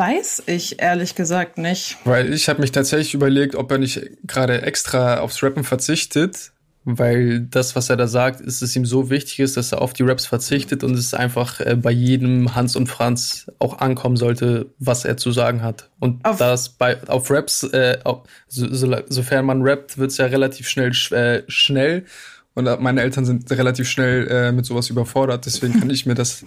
Weiß 0.00 0.44
ich 0.46 0.80
ehrlich 0.80 1.14
gesagt 1.14 1.58
nicht. 1.58 1.98
Weil 2.04 2.32
ich 2.32 2.48
habe 2.48 2.62
mich 2.62 2.72
tatsächlich 2.72 3.12
überlegt, 3.12 3.54
ob 3.54 3.70
er 3.70 3.76
nicht 3.76 4.00
gerade 4.24 4.62
extra 4.62 5.18
aufs 5.18 5.42
Rappen 5.42 5.62
verzichtet, 5.62 6.52
weil 6.84 7.40
das, 7.40 7.76
was 7.76 7.90
er 7.90 7.98
da 7.98 8.06
sagt, 8.06 8.40
ist 8.40 8.62
es 8.62 8.74
ihm 8.74 8.86
so 8.86 9.10
wichtig 9.10 9.40
ist, 9.40 9.58
dass 9.58 9.72
er 9.72 9.82
auf 9.82 9.92
die 9.92 10.02
Raps 10.02 10.24
verzichtet 10.24 10.82
und 10.82 10.94
es 10.94 11.12
einfach 11.12 11.60
äh, 11.60 11.76
bei 11.76 11.90
jedem 11.90 12.54
Hans 12.54 12.76
und 12.76 12.86
Franz 12.86 13.50
auch 13.58 13.78
ankommen 13.80 14.16
sollte, 14.16 14.70
was 14.78 15.04
er 15.04 15.18
zu 15.18 15.32
sagen 15.32 15.62
hat. 15.62 15.90
Und 15.98 16.24
auf 16.24 16.38
das 16.38 16.70
bei 16.70 16.96
auf 17.06 17.30
Raps, 17.30 17.64
äh, 17.64 17.98
auf, 18.04 18.22
so, 18.48 18.72
so, 18.72 18.96
sofern 19.10 19.44
man 19.44 19.60
rappt, 19.60 19.98
wird 19.98 20.12
es 20.12 20.16
ja 20.16 20.26
relativ 20.26 20.66
schnell 20.66 20.92
äh, 21.10 21.42
schnell. 21.48 22.06
Und 22.54 22.80
meine 22.80 23.02
Eltern 23.02 23.26
sind 23.26 23.50
relativ 23.52 23.88
schnell 23.88 24.26
äh, 24.28 24.52
mit 24.52 24.64
sowas 24.64 24.90
überfordert, 24.90 25.46
deswegen 25.46 25.78
kann 25.78 25.88
ich 25.88 26.04
mir 26.04 26.14
das 26.14 26.42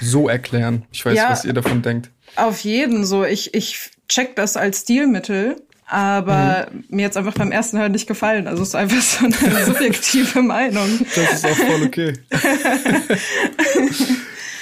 so 0.00 0.28
erklären. 0.28 0.86
Ich 0.90 1.04
weiß, 1.04 1.16
ja, 1.16 1.30
was 1.30 1.44
ihr 1.44 1.52
davon 1.52 1.82
denkt. 1.82 2.10
Auf 2.40 2.60
jeden 2.60 3.04
so. 3.04 3.24
Ich, 3.24 3.54
ich 3.54 3.90
check 4.08 4.36
das 4.36 4.56
als 4.56 4.80
Stilmittel, 4.80 5.62
aber 5.86 6.68
mhm. 6.72 6.84
mir 6.88 7.02
jetzt 7.02 7.16
einfach 7.16 7.34
beim 7.34 7.52
ersten 7.52 7.78
Hören 7.78 7.92
nicht 7.92 8.06
gefallen. 8.06 8.46
Also 8.46 8.62
es 8.62 8.70
ist 8.70 8.74
einfach 8.74 9.00
so 9.00 9.26
eine 9.26 9.64
subjektive 9.66 10.42
Meinung. 10.42 11.00
Das 11.14 11.34
ist 11.34 11.46
auch 11.46 11.56
voll 11.56 11.82
okay. 11.84 12.12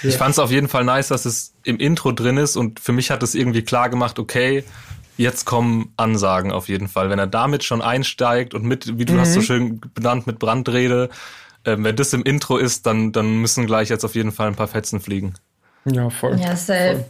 Ich 0.02 0.16
fand 0.16 0.30
es 0.30 0.38
auf 0.38 0.52
jeden 0.52 0.68
Fall 0.68 0.84
nice, 0.84 1.08
dass 1.08 1.24
es 1.24 1.54
im 1.64 1.78
Intro 1.78 2.12
drin 2.12 2.36
ist 2.36 2.56
und 2.56 2.78
für 2.78 2.92
mich 2.92 3.10
hat 3.10 3.22
es 3.24 3.34
irgendwie 3.34 3.62
klar 3.62 3.88
gemacht, 3.88 4.20
okay, 4.20 4.62
jetzt 5.16 5.44
kommen 5.44 5.92
Ansagen 5.96 6.52
auf 6.52 6.68
jeden 6.68 6.88
Fall. 6.88 7.10
Wenn 7.10 7.18
er 7.18 7.26
damit 7.26 7.64
schon 7.64 7.82
einsteigt 7.82 8.54
und 8.54 8.62
mit, 8.62 8.98
wie 8.98 9.04
du 9.04 9.14
mhm. 9.14 9.20
hast 9.20 9.32
so 9.34 9.42
schön 9.42 9.80
benannt, 9.94 10.26
mit 10.26 10.38
Brandrede, 10.38 11.08
äh, 11.64 11.76
wenn 11.78 11.96
das 11.96 12.12
im 12.12 12.22
Intro 12.22 12.56
ist, 12.58 12.86
dann, 12.86 13.10
dann 13.10 13.40
müssen 13.40 13.66
gleich 13.66 13.88
jetzt 13.88 14.04
auf 14.04 14.14
jeden 14.14 14.30
Fall 14.30 14.46
ein 14.46 14.54
paar 14.54 14.68
Fetzen 14.68 15.00
fliegen. 15.00 15.34
Ja, 15.84 16.08
voll. 16.10 16.38
Ja, 16.40 16.54
safe. 16.54 17.04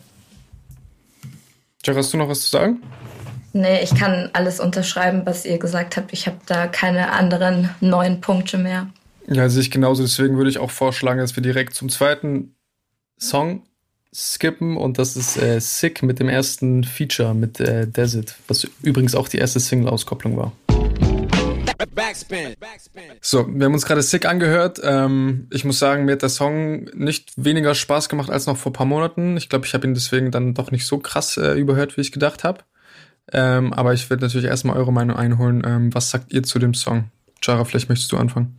Jack, 1.89 1.97
hast 1.97 2.13
du 2.13 2.19
noch 2.19 2.29
was 2.29 2.43
zu 2.43 2.49
sagen? 2.49 2.83
Nee, 3.55 3.83
ich 3.83 3.95
kann 3.95 4.29
alles 4.35 4.61
unterschreiben, 4.61 5.23
was 5.25 5.47
ihr 5.47 5.59
gesagt 5.59 5.97
habt. 5.97 6.13
Ich 6.13 6.27
habe 6.27 6.37
da 6.45 6.67
keine 6.67 7.13
anderen 7.13 7.71
neuen 7.81 8.21
Punkte 8.21 8.59
mehr. 8.59 8.89
Ja, 9.27 9.49
sehe 9.49 9.63
ich 9.63 9.71
genauso. 9.71 10.03
Deswegen 10.03 10.37
würde 10.37 10.51
ich 10.51 10.59
auch 10.59 10.71
vorschlagen, 10.71 11.19
dass 11.19 11.35
wir 11.35 11.43
direkt 11.43 11.75
zum 11.75 11.89
zweiten 11.89 12.55
Song 13.19 13.63
skippen 14.15 14.77
und 14.77 14.99
das 14.99 15.17
ist 15.17 15.39
äh, 15.39 15.61
Sick 15.61 16.03
mit 16.03 16.21
dem 16.21 16.29
ersten 16.29 16.85
Feature 16.85 17.33
mit 17.33 17.59
äh, 17.59 17.87
Desert, 17.87 18.35
was 18.49 18.69
übrigens 18.83 19.15
auch 19.15 19.29
die 19.29 19.39
erste 19.39 19.59
Single-Auskopplung 19.59 20.37
war. 20.37 20.53
Backspin. 21.87 22.57
So, 23.21 23.47
wir 23.49 23.67
haben 23.67 23.75
uns 23.75 23.87
gerade 23.87 24.03
Sick 24.03 24.27
angehört. 24.27 24.81
Ähm, 24.83 25.47
ich 25.53 25.65
muss 25.65 25.79
sagen, 25.79 26.05
mir 26.05 26.13
hat 26.13 26.23
der 26.23 26.29
Song 26.29 26.85
nicht 26.95 27.33
weniger 27.37 27.75
Spaß 27.75 28.09
gemacht 28.09 28.31
als 28.31 28.47
noch 28.47 28.57
vor 28.57 28.73
paar 28.73 28.87
Monaten. 28.87 29.37
Ich 29.37 29.49
glaube, 29.49 29.67
ich 29.67 29.75
habe 29.75 29.87
ihn 29.87 29.95
deswegen 29.95 30.31
dann 30.31 30.55
doch 30.55 30.71
nicht 30.71 30.87
so 30.87 30.99
krass 30.99 31.37
äh, 31.37 31.53
überhört, 31.53 31.97
wie 31.97 32.01
ich 32.01 32.13
gedacht 32.13 32.43
habe. 32.45 32.61
Ähm, 33.33 33.73
aber 33.73 33.93
ich 33.95 34.11
würde 34.11 34.25
natürlich 34.25 34.49
erstmal 34.49 34.77
eure 34.77 34.93
Meinung 34.93 35.17
einholen. 35.17 35.63
Ähm, 35.65 35.95
was 35.95 36.11
sagt 36.11 36.33
ihr 36.33 36.43
zu 36.43 36.59
dem 36.59 36.75
Song? 36.75 37.11
Chara, 37.41 37.65
vielleicht 37.65 37.89
möchtest 37.89 38.11
du 38.11 38.17
anfangen. 38.17 38.59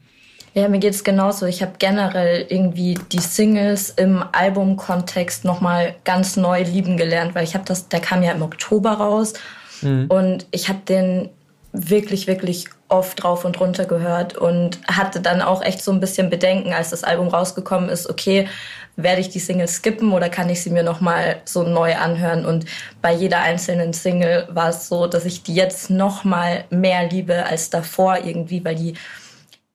Ja, 0.54 0.68
mir 0.68 0.80
geht's 0.80 1.04
genauso. 1.04 1.46
Ich 1.46 1.62
habe 1.62 1.74
generell 1.78 2.46
irgendwie 2.50 2.98
die 3.12 3.20
Singles 3.20 3.92
im 3.92 4.24
Albumkontext 4.32 5.46
nochmal 5.46 5.96
ganz 6.06 6.38
neu 6.38 6.64
lieben 6.64 6.98
gelernt, 6.98 7.36
weil 7.36 7.44
ich 7.44 7.54
habe 7.54 7.66
das, 7.66 7.90
der 7.90 8.00
kam 8.00 8.24
ja 8.24 8.32
im 8.32 8.42
Oktober 8.42 8.92
raus 8.92 9.34
mhm. 9.82 10.06
und 10.08 10.48
ich 10.52 10.70
habe 10.70 10.80
den 10.88 11.30
wirklich, 11.72 12.28
wirklich 12.28 12.66
oft 12.88 13.22
drauf 13.24 13.46
und 13.46 13.60
runter 13.60 13.86
gehört 13.86 14.36
und 14.36 14.80
hatte 14.88 15.22
dann 15.22 15.42
auch 15.42 15.62
echt 15.62 15.84
so 15.84 15.92
ein 15.92 16.00
bisschen 16.00 16.30
Bedenken, 16.30 16.74
als 16.74 16.90
das 16.90 17.04
Album 17.04 17.28
rausgekommen 17.28 17.90
ist, 17.90 18.10
okay, 18.10 18.48
werde 18.96 19.22
ich 19.22 19.30
die 19.30 19.40
Single 19.40 19.68
skippen 19.68 20.12
oder 20.12 20.30
kann 20.30 20.50
ich 20.50 20.62
sie 20.62 20.72
mir 20.72 20.84
nochmal 20.84 21.42
so 21.46 21.64
neu 21.64 21.96
anhören? 21.96 22.46
Und 22.46 22.66
bei 23.02 23.14
jeder 23.14 23.42
einzelnen 23.42 23.94
Single 23.94 24.48
war 24.50 24.70
es 24.70 24.88
so, 24.88 25.08
dass 25.08 25.26
ich 25.26 25.44
die 25.44 25.56
jetzt 25.56 25.90
nochmal 25.90 26.66
mehr 26.70 27.08
liebe 27.08 27.46
als 27.46 27.70
davor 27.70 28.18
irgendwie, 28.26 28.66
weil 28.66 28.76
die 28.76 28.96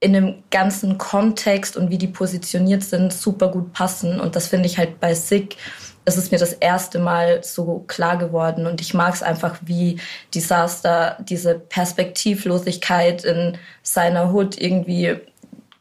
in 0.00 0.14
einem 0.14 0.42
ganzen 0.50 0.98
Kontext 0.98 1.76
und 1.76 1.90
wie 1.90 1.96
die 1.96 2.08
positioniert 2.08 2.82
sind, 2.82 3.12
super 3.12 3.48
gut 3.48 3.72
passen. 3.72 4.20
Und 4.20 4.36
das 4.36 4.48
finde 4.48 4.66
ich 4.66 4.76
halt 4.76 5.00
bei 5.00 5.14
Sick 5.14 5.56
es 6.04 6.16
ist 6.16 6.32
mir 6.32 6.38
das 6.38 6.52
erste 6.52 6.98
Mal 6.98 7.42
so 7.42 7.84
klar 7.86 8.18
geworden 8.18 8.66
und 8.66 8.80
ich 8.80 8.94
mag 8.94 9.14
es 9.14 9.22
einfach, 9.22 9.56
wie 9.62 9.98
Disaster 10.34 11.16
diese 11.20 11.58
Perspektivlosigkeit 11.58 13.24
in 13.24 13.56
seiner 13.82 14.30
Hut 14.30 14.60
irgendwie 14.60 15.16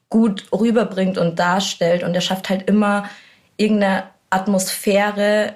gut 0.09 0.45
rüberbringt 0.51 1.17
und 1.17 1.39
darstellt 1.39 2.03
und 2.03 2.13
er 2.15 2.21
schafft 2.21 2.49
halt 2.49 2.69
immer 2.69 3.09
irgendeine 3.57 4.03
Atmosphäre, 4.29 5.55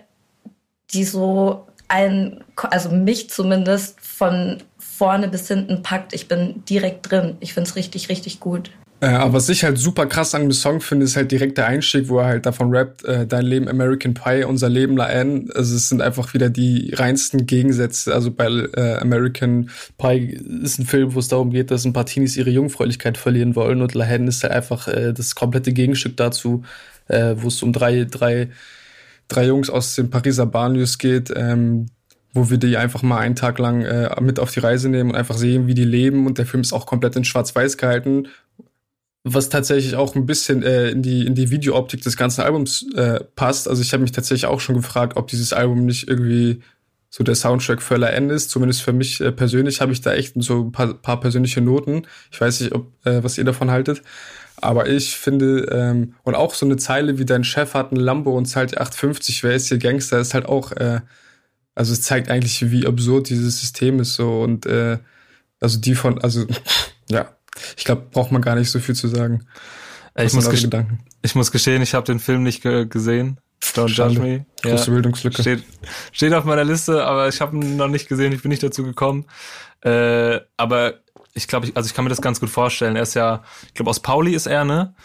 die 0.91 1.03
so 1.03 1.67
ein, 1.87 2.43
also 2.55 2.89
mich 2.89 3.29
zumindest 3.29 3.99
von 4.01 4.63
vorne 4.79 5.27
bis 5.27 5.47
hinten 5.47 5.83
packt. 5.83 6.13
Ich 6.13 6.27
bin 6.27 6.63
direkt 6.65 7.09
drin. 7.11 7.37
Ich 7.39 7.53
finde 7.53 7.69
es 7.69 7.75
richtig, 7.75 8.09
richtig 8.09 8.39
gut. 8.39 8.71
Äh, 8.99 9.09
aber 9.09 9.33
was 9.33 9.49
ich 9.49 9.63
halt 9.63 9.77
super 9.77 10.07
krass 10.07 10.33
an 10.33 10.41
dem 10.41 10.51
Song 10.51 10.81
finde, 10.81 11.05
ist 11.05 11.15
halt 11.15 11.31
direkt 11.31 11.59
der 11.59 11.67
Einstieg, 11.67 12.09
wo 12.09 12.17
er 12.17 12.25
halt 12.25 12.47
davon 12.47 12.75
rappt, 12.75 13.05
äh, 13.05 13.27
dein 13.27 13.45
Leben 13.45 13.67
American 13.67 14.15
Pie, 14.15 14.43
unser 14.43 14.69
Leben 14.69 14.97
La 14.97 15.07
N. 15.07 15.51
Also 15.53 15.75
es 15.75 15.89
sind 15.89 16.01
einfach 16.01 16.33
wieder 16.33 16.49
die 16.49 16.93
reinsten 16.95 17.45
Gegensätze. 17.45 18.13
Also 18.13 18.31
bei 18.31 18.47
äh, 18.47 18.97
American 18.99 19.69
Pie 19.99 20.39
ist 20.63 20.79
ein 20.79 20.87
Film, 20.87 21.13
wo 21.13 21.19
es 21.19 21.27
darum 21.27 21.51
geht, 21.51 21.69
dass 21.69 21.85
ein 21.85 21.93
paar 21.93 22.07
Teenies 22.07 22.37
ihre 22.37 22.49
Jungfräulichkeit 22.49 23.19
verlieren 23.19 23.55
wollen 23.55 23.83
und 23.83 23.93
La 23.93 24.05
N 24.05 24.27
ist 24.27 24.41
halt 24.41 24.53
einfach 24.53 24.87
äh, 24.87 25.13
das 25.13 25.35
komplette 25.35 25.73
Gegenstück 25.73 26.17
dazu, 26.17 26.63
äh, 27.07 27.35
wo 27.37 27.49
es 27.49 27.61
um 27.61 27.73
drei, 27.73 28.05
drei, 28.05 28.49
drei 29.27 29.45
Jungs 29.45 29.69
aus 29.69 29.93
den 29.93 30.09
Pariser 30.09 30.47
Banlieues 30.47 30.97
geht, 30.97 31.31
ähm, 31.35 31.85
wo 32.33 32.49
wir 32.49 32.57
die 32.57 32.77
einfach 32.77 33.03
mal 33.03 33.19
einen 33.19 33.35
Tag 33.35 33.59
lang 33.59 33.83
äh, 33.83 34.09
mit 34.21 34.39
auf 34.39 34.51
die 34.51 34.59
Reise 34.59 34.89
nehmen 34.89 35.11
und 35.11 35.15
einfach 35.15 35.37
sehen, 35.37 35.67
wie 35.67 35.75
die 35.75 35.85
leben. 35.85 36.25
Und 36.25 36.39
der 36.39 36.47
Film 36.47 36.61
ist 36.61 36.73
auch 36.73 36.87
komplett 36.87 37.15
in 37.15 37.25
Schwarz-Weiß 37.25 37.77
gehalten 37.77 38.27
was 39.33 39.49
tatsächlich 39.49 39.95
auch 39.95 40.15
ein 40.15 40.25
bisschen 40.25 40.63
äh, 40.63 40.89
in 40.89 41.01
die 41.01 41.25
in 41.25 41.35
die 41.35 41.49
Videooptik 41.49 42.01
des 42.01 42.17
ganzen 42.17 42.41
Albums 42.41 42.85
äh, 42.95 43.19
passt. 43.35 43.67
Also 43.67 43.81
ich 43.81 43.93
habe 43.93 44.01
mich 44.01 44.11
tatsächlich 44.11 44.45
auch 44.45 44.59
schon 44.59 44.75
gefragt, 44.75 45.17
ob 45.17 45.27
dieses 45.27 45.53
Album 45.53 45.85
nicht 45.85 46.07
irgendwie 46.07 46.61
so 47.09 47.23
der 47.23 47.35
Soundtrack 47.35 47.81
La 47.91 48.09
N 48.09 48.29
ist. 48.29 48.49
Zumindest 48.49 48.81
für 48.81 48.93
mich 48.93 49.21
äh, 49.21 49.31
persönlich 49.31 49.81
habe 49.81 49.91
ich 49.91 50.01
da 50.01 50.13
echt 50.13 50.33
so 50.37 50.63
ein 50.65 50.71
paar, 50.71 50.93
paar 50.93 51.19
persönliche 51.19 51.61
Noten. 51.61 52.03
Ich 52.31 52.39
weiß 52.39 52.61
nicht, 52.61 52.73
ob 52.73 52.91
äh, 53.05 53.23
was 53.23 53.37
ihr 53.37 53.45
davon 53.45 53.71
haltet. 53.71 54.01
Aber 54.59 54.89
ich 54.89 55.15
finde, 55.15 55.67
ähm, 55.71 56.15
und 56.23 56.35
auch 56.35 56.53
so 56.53 56.65
eine 56.65 56.77
Zeile 56.77 57.19
wie 57.19 57.25
dein 57.25 57.43
Chef 57.43 57.73
hat 57.75 57.91
ein 57.91 57.97
Lambo 57.97 58.35
und 58.35 58.45
zahlt 58.45 58.79
8,50, 58.79 59.43
wer 59.43 59.55
ist 59.55 59.67
hier 59.67 59.77
Gangster, 59.77 60.19
ist 60.19 60.33
halt 60.33 60.47
auch, 60.47 60.71
äh, 60.71 61.01
also 61.75 61.93
es 61.93 62.01
zeigt 62.01 62.29
eigentlich, 62.29 62.71
wie 62.71 62.87
absurd 62.87 63.29
dieses 63.29 63.59
System 63.61 63.99
ist 63.99 64.15
so 64.15 64.41
und 64.41 64.65
äh, 64.65 64.97
also 65.59 65.79
die 65.79 65.93
von, 65.93 66.19
also 66.21 66.47
ja, 67.09 67.36
ich 67.75 67.83
glaube, 67.83 68.03
braucht 68.11 68.31
man 68.31 68.41
gar 68.41 68.55
nicht 68.55 68.69
so 68.69 68.79
viel 68.79 68.95
zu 68.95 69.07
sagen. 69.07 69.45
Ich 70.15 70.33
muss, 70.33 70.47
ich 71.21 71.35
muss, 71.35 71.51
geschehen, 71.51 71.81
ich 71.83 71.93
habe 71.93 72.05
den 72.05 72.19
Film 72.19 72.41
nicht 72.41 72.63
ge 72.63 72.87
gesehen. 72.87 73.39
Don't 73.61 73.89
Schande. 73.89 74.15
judge 74.15 74.19
me. 74.19 74.45
Große 74.63 74.87
ja. 74.87 74.93
Bildungslücke. 74.93 75.41
Steht, 75.41 75.63
steht 76.11 76.33
auf 76.33 76.43
meiner 76.43 76.63
Liste, 76.63 77.05
aber 77.05 77.27
ich 77.27 77.39
habe 77.41 77.55
ihn 77.55 77.77
noch 77.77 77.87
nicht 77.87 78.07
gesehen, 78.07 78.33
ich 78.33 78.41
bin 78.41 78.49
nicht 78.49 78.63
dazu 78.63 78.83
gekommen. 78.83 79.25
Äh, 79.81 80.39
aber 80.57 80.95
ich 81.33 81.47
glaube, 81.47 81.71
also 81.75 81.87
ich 81.87 81.93
kann 81.93 82.03
mir 82.03 82.09
das 82.09 82.21
ganz 82.21 82.39
gut 82.39 82.49
vorstellen. 82.49 82.95
Er 82.95 83.03
ist 83.03 83.13
ja, 83.13 83.43
ich 83.67 83.75
glaube, 83.75 83.91
aus 83.91 83.99
Pauli 83.99 84.33
ist 84.33 84.47
er, 84.47 84.65
ne? 84.65 84.95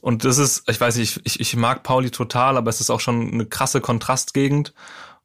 Und 0.00 0.24
das 0.24 0.38
ist, 0.38 0.68
ich 0.68 0.80
weiß 0.80 0.96
nicht, 0.96 1.20
ich, 1.24 1.40
ich 1.40 1.56
mag 1.56 1.82
Pauli 1.82 2.10
total, 2.10 2.56
aber 2.56 2.68
es 2.68 2.80
ist 2.80 2.90
auch 2.90 3.00
schon 3.00 3.32
eine 3.32 3.46
krasse 3.46 3.80
Kontrastgegend. 3.80 4.74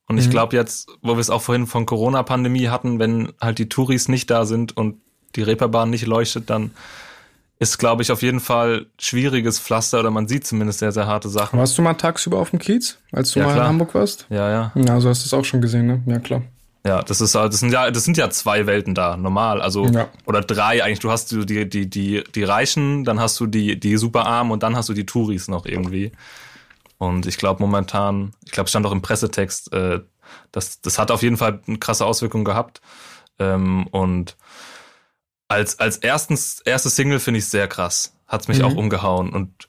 Und 0.08 0.16
mhm. 0.16 0.22
ich 0.22 0.30
glaube 0.30 0.56
jetzt, 0.56 0.90
wo 1.02 1.16
wir 1.16 1.20
es 1.20 1.30
auch 1.30 1.42
vorhin 1.42 1.68
von 1.68 1.86
Corona-Pandemie 1.86 2.70
hatten, 2.70 3.00
wenn 3.00 3.34
halt 3.42 3.60
die 3.60 3.70
Touris 3.70 4.08
nicht 4.08 4.30
da 4.30 4.46
sind 4.46 4.76
und 4.76 5.02
die 5.36 5.42
Reeperbahn 5.44 5.90
nicht 5.90 6.06
leuchtet, 6.06 6.50
dann 6.50 6.72
ist, 7.60 7.78
glaube 7.78 8.02
ich, 8.02 8.12
auf 8.12 8.22
jeden 8.22 8.40
Fall 8.40 8.86
schwieriges 8.98 9.60
Pflaster 9.60 10.00
oder 10.00 10.12
man 10.12 10.28
sieht 10.30 10.48
zumindest 10.48 10.80
sehr, 10.80 10.92
sehr 10.94 11.08
harte 11.08 11.28
Sachen. 11.28 11.60
Warst 11.60 11.78
du 11.78 11.82
mal 11.82 11.94
tagsüber 11.96 12.40
auf 12.40 12.52
dem 12.52 12.60
Kiez, 12.60 12.98
als 13.12 13.32
du 13.32 13.40
Ja, 13.40 13.46
mal 13.48 13.54
klar. 13.54 13.66
in 13.66 13.70
Hamburg 13.70 13.94
warst? 13.96 14.26
Ja, 14.30 14.50
ja. 14.50 14.72
Ja, 14.76 14.94
also 14.94 15.10
hast 15.10 15.24
du 15.24 15.28
es 15.28 15.34
auch 15.34 15.44
schon 15.44 15.60
gesehen, 15.62 15.86
ne? 15.88 16.02
Ja, 16.06 16.20
klar. 16.20 16.42
Ja, 16.88 17.04
das 17.04 17.20
ist 17.20 17.36
das 17.36 17.60
sind 17.60 17.74
ja 17.74 17.92
das 17.92 18.06
sind 18.06 18.16
ja 18.16 18.30
zwei 18.30 18.66
Welten 18.66 18.96
da, 18.96 19.18
normal, 19.18 19.62
also 19.62 19.86
Ja. 19.88 20.08
oder 20.26 20.40
drei 20.42 20.82
eigentlich. 20.82 21.00
Du 21.00 21.12
hast 21.12 21.30
die 21.34 21.46
die 21.68 21.90
die 21.90 22.24
die 22.24 22.44
Reichen, 22.46 23.04
dann 23.04 23.20
hast 23.20 23.38
du 23.42 23.48
die 23.48 23.78
die 23.78 23.98
super 23.98 24.26
armen 24.26 24.52
und 24.52 24.64
dann 24.64 24.78
hast 24.78 24.88
du 24.88 24.94
die 24.94 25.06
Touris 25.06 25.50
noch 25.50 25.66
irgendwie. 25.66 26.14
Und 26.98 27.26
ich 27.26 27.38
glaube 27.38 27.62
momentan, 27.62 28.32
ich 28.46 28.52
glaube 28.54 28.70
stand 28.70 28.86
auch 28.86 28.94
im 28.94 29.02
Pressetext, 29.02 29.74
äh, 29.74 30.00
das 30.54 30.80
das 30.80 30.98
hat 30.98 31.12
auf 31.12 31.22
jeden 31.22 31.36
Fall 31.36 31.60
eine 31.68 31.78
krasse 31.80 32.06
Auswirkung 32.06 32.46
gehabt. 32.46 32.80
Ähm, 33.40 33.86
und 33.88 34.38
als 35.50 35.80
als 35.80 35.98
erstens 35.98 36.62
erste 36.62 36.90
Single 36.90 37.20
finde 37.20 37.40
ich 37.40 37.48
sehr 37.48 37.68
krass, 37.68 38.14
hat's 38.28 38.48
mich 38.48 38.60
Mhm. 38.60 38.64
auch 38.66 38.76
umgehauen 38.76 39.32
und 39.32 39.68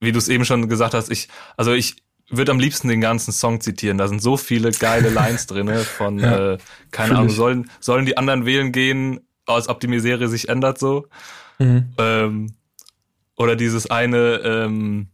wie 0.00 0.10
du 0.10 0.18
es 0.18 0.28
eben 0.28 0.44
schon 0.44 0.68
gesagt 0.68 0.94
hast, 0.94 1.10
ich 1.10 1.28
also 1.56 1.72
ich 1.72 1.96
würde 2.28 2.50
am 2.50 2.58
liebsten 2.58 2.88
den 2.88 3.00
ganzen 3.02 3.30
Song 3.30 3.60
zitieren. 3.60 3.98
Da 3.98 4.08
sind 4.08 4.22
so 4.22 4.36
viele 4.38 4.70
geile 4.70 5.10
Lines 5.10 5.46
drinne 5.46 5.80
von, 5.80 6.18
Ja, 6.18 6.54
äh, 6.54 6.58
keine 6.90 7.16
Ahnung, 7.16 7.28
ich. 7.28 7.36
sollen, 7.36 7.70
sollen 7.78 8.06
die 8.06 8.16
anderen 8.16 8.46
wählen 8.46 8.72
gehen, 8.72 9.20
als 9.44 9.68
ob 9.68 9.80
die 9.80 9.86
Misere 9.86 10.28
sich 10.28 10.48
ändert 10.48 10.78
so. 10.78 11.06
Mhm. 11.58 11.92
Ähm, 11.98 12.54
oder 13.36 13.54
dieses 13.54 13.90
eine, 13.90 14.36
ähm, 14.44 15.08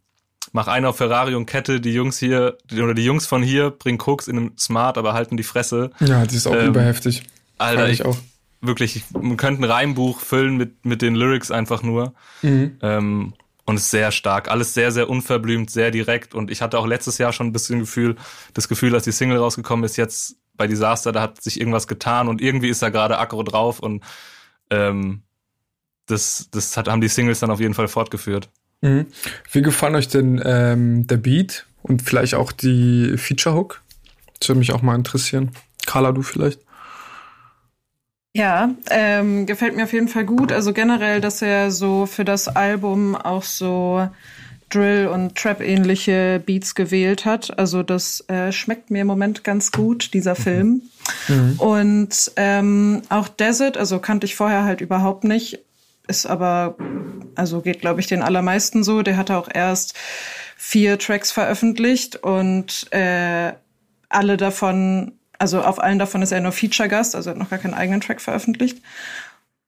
mach 0.52 0.68
einer 0.68 0.90
auf 0.90 0.96
Ferrari 0.98 1.34
und 1.34 1.46
Kette, 1.46 1.80
die 1.80 1.92
Jungs 1.92 2.18
hier, 2.18 2.56
oder 2.72 2.94
die 2.94 3.04
Jungs 3.04 3.26
von 3.26 3.42
hier 3.42 3.70
bringen 3.70 3.98
Koks 3.98 4.28
in 4.28 4.36
einem 4.36 4.56
Smart, 4.56 4.96
aber 4.96 5.12
halten 5.12 5.36
die 5.36 5.42
Fresse. 5.42 5.90
Ja, 5.98 6.24
die 6.24 6.36
ist 6.36 6.46
auch 6.46 6.54
Ähm, 6.54 6.68
überheftig. 6.68 7.24
Alter, 7.56 7.88
ich, 7.88 8.00
ich 8.00 8.06
auch. 8.06 8.16
Wirklich, 8.60 8.96
ich, 8.96 9.04
man 9.12 9.36
könnte 9.36 9.62
ein 9.62 9.70
Reimbuch 9.70 10.20
füllen 10.20 10.56
mit, 10.56 10.84
mit 10.84 11.02
den 11.02 11.14
Lyrics 11.14 11.50
einfach 11.50 11.82
nur. 11.82 12.14
Mhm. 12.42 12.78
Ähm, 12.82 13.34
und 13.64 13.76
ist 13.76 13.90
sehr 13.90 14.12
stark. 14.12 14.50
Alles 14.50 14.72
sehr, 14.72 14.92
sehr 14.92 15.10
unverblümt, 15.10 15.70
sehr 15.70 15.90
direkt. 15.90 16.34
Und 16.34 16.50
ich 16.50 16.62
hatte 16.62 16.78
auch 16.78 16.86
letztes 16.86 17.18
Jahr 17.18 17.34
schon 17.34 17.48
ein 17.48 17.52
bisschen 17.52 17.80
Gefühl, 17.80 18.16
das 18.54 18.66
Gefühl, 18.66 18.94
als 18.94 19.04
die 19.04 19.12
Single 19.12 19.36
rausgekommen 19.36 19.84
ist, 19.84 19.98
jetzt 19.98 20.36
bei 20.56 20.66
Disaster, 20.66 21.12
da 21.12 21.20
hat 21.20 21.42
sich 21.42 21.60
irgendwas 21.60 21.86
getan 21.86 22.28
und 22.28 22.40
irgendwie 22.40 22.70
ist 22.70 22.82
da 22.82 22.88
gerade 22.88 23.18
Aggro 23.18 23.42
drauf 23.42 23.78
und 23.78 24.02
ähm, 24.70 25.22
das, 26.06 26.48
das 26.50 26.76
hat, 26.78 26.88
haben 26.88 27.02
die 27.02 27.08
Singles 27.08 27.40
dann 27.40 27.50
auf 27.50 27.60
jeden 27.60 27.74
Fall 27.74 27.88
fortgeführt. 27.88 28.48
Mhm. 28.80 29.06
Wie 29.52 29.62
gefallen 29.62 29.94
euch 29.94 30.08
denn 30.08 30.40
ähm, 30.44 31.06
der 31.06 31.18
Beat 31.18 31.66
und 31.82 32.02
vielleicht 32.02 32.34
auch 32.34 32.52
die 32.52 33.16
Feature 33.18 33.54
Hook? 33.54 33.82
Das 34.40 34.48
würde 34.48 34.60
mich 34.60 34.72
auch 34.72 34.82
mal 34.82 34.94
interessieren. 34.94 35.50
Carla, 35.86 36.12
du 36.12 36.22
vielleicht? 36.22 36.60
Ja, 38.38 38.70
ähm, 38.90 39.46
gefällt 39.46 39.74
mir 39.74 39.82
auf 39.82 39.92
jeden 39.92 40.06
Fall 40.06 40.24
gut. 40.24 40.52
Also 40.52 40.72
generell, 40.72 41.20
dass 41.20 41.42
er 41.42 41.72
so 41.72 42.06
für 42.06 42.24
das 42.24 42.46
Album 42.46 43.16
auch 43.16 43.42
so 43.42 44.08
Drill- 44.70 45.08
und 45.08 45.34
Trap-ähnliche 45.34 46.40
Beats 46.46 46.76
gewählt 46.76 47.24
hat. 47.24 47.58
Also 47.58 47.82
das 47.82 48.24
äh, 48.28 48.52
schmeckt 48.52 48.92
mir 48.92 49.00
im 49.00 49.08
Moment 49.08 49.42
ganz 49.42 49.72
gut, 49.72 50.14
dieser 50.14 50.36
Film. 50.36 50.82
Und 51.58 52.30
ähm, 52.36 53.02
auch 53.08 53.26
Desert, 53.26 53.76
also 53.76 53.98
kannte 53.98 54.26
ich 54.26 54.36
vorher 54.36 54.62
halt 54.62 54.82
überhaupt 54.82 55.24
nicht, 55.24 55.58
ist 56.06 56.24
aber, 56.24 56.76
also 57.34 57.60
geht, 57.60 57.80
glaube 57.80 57.98
ich, 57.98 58.06
den 58.06 58.22
allermeisten 58.22 58.84
so. 58.84 59.02
Der 59.02 59.16
hatte 59.16 59.36
auch 59.36 59.48
erst 59.52 59.94
vier 60.56 60.96
Tracks 61.00 61.32
veröffentlicht 61.32 62.14
und 62.14 62.86
äh, 62.92 63.52
alle 64.08 64.36
davon, 64.36 65.17
also 65.38 65.62
auf 65.62 65.80
allen 65.80 65.98
davon 65.98 66.22
ist 66.22 66.32
er 66.32 66.40
nur 66.40 66.52
Feature-Gast, 66.52 67.14
also 67.14 67.30
hat 67.30 67.38
noch 67.38 67.50
gar 67.50 67.58
keinen 67.58 67.74
eigenen 67.74 68.00
Track 68.00 68.20
veröffentlicht. 68.20 68.82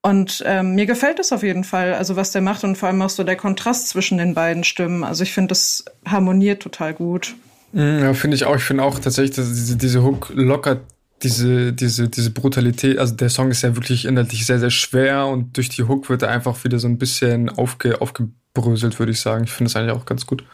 Und 0.03 0.43
ähm, 0.47 0.75
mir 0.75 0.87
gefällt 0.87 1.19
es 1.19 1.33
auf 1.33 1.43
jeden 1.43 1.65
Fall, 1.65 1.95
also 1.95 2.17
was 2.17 2.33
der 2.33 2.41
macht 2.41 2.65
und 2.65 2.77
vor 2.77 2.89
allem 2.89 3.03
auch 3.03 3.11
so 3.11 3.23
der 3.23 3.37
Kontrast 3.37 3.89
zwischen 3.89 4.17
den 4.17 4.35
beiden 4.35 4.65
Stimmen. 4.65 5.05
Also 5.05 5.23
ich 5.23 5.33
finde, 5.33 5.49
das 5.49 5.85
harmoniert 6.07 6.63
total 6.63 6.95
gut. 6.95 7.35
Mhm, 7.73 8.01
ja, 8.01 8.15
finde 8.15 8.37
ich 8.37 8.45
auch. 8.45 8.57
Ich 8.57 8.63
finde 8.63 8.83
auch 8.83 8.99
tatsächlich, 8.99 9.37
dass 9.37 9.49
diese, 9.49 9.77
diese 9.77 10.03
Hook 10.03 10.33
lockert 10.35 10.81
diese, 11.23 11.73
diese, 11.73 12.09
diese 12.09 12.31
Brutalität. 12.31 12.99
Also 12.99 13.15
der 13.15 13.29
Song 13.29 13.51
ist 13.51 13.63
ja 13.63 13.77
wirklich 13.77 14.07
inhaltlich 14.07 14.47
sehr, 14.47 14.59
sehr 14.59 14.71
schwer 14.71 15.27
und 15.27 15.57
durch 15.57 15.69
die 15.69 15.83
Hook 15.83 16.09
wird 16.09 16.23
er 16.23 16.31
einfach 16.31 16.65
wieder 16.65 16.79
so 16.79 16.89
ein 16.89 16.99
bisschen 16.99 17.51
aufge, 17.51 18.01
aufgebröselt, 18.01 18.99
würde 18.99 19.13
ich 19.13 19.21
sagen. 19.21 19.45
Ich 19.45 19.53
finde 19.53 19.69
es 19.69 19.77
eigentlich 19.77 19.95
auch 19.95 20.07
ganz 20.07 20.27
gut. 20.27 20.45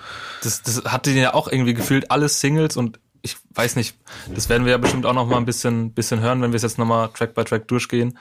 Das, 0.43 0.63
das 0.63 0.85
hatte 0.85 1.13
ja 1.13 1.35
auch 1.35 1.47
irgendwie 1.51 1.75
gefühlt 1.75 2.11
alle 2.11 2.29
Singles 2.29 2.77
und 2.77 2.99
ich 3.27 3.37
weiß 3.55 3.77
nicht, 3.77 3.97
das 4.35 4.49
werden 4.49 4.65
wir 4.65 4.73
ja 4.73 4.79
bestimmt 4.79 5.05
auch 5.05 5.13
noch 5.13 5.27
mal 5.27 5.37
ein 5.37 5.45
bisschen, 5.45 5.93
bisschen 5.93 6.21
hören, 6.21 6.41
wenn 6.43 6.53
wir 6.53 6.57
es 6.57 6.63
jetzt 6.63 6.79
noch 6.79 6.87
mal 6.87 7.09
Track 7.09 7.35
by 7.35 7.45
Track 7.45 7.69
durchgehen. 7.69 8.19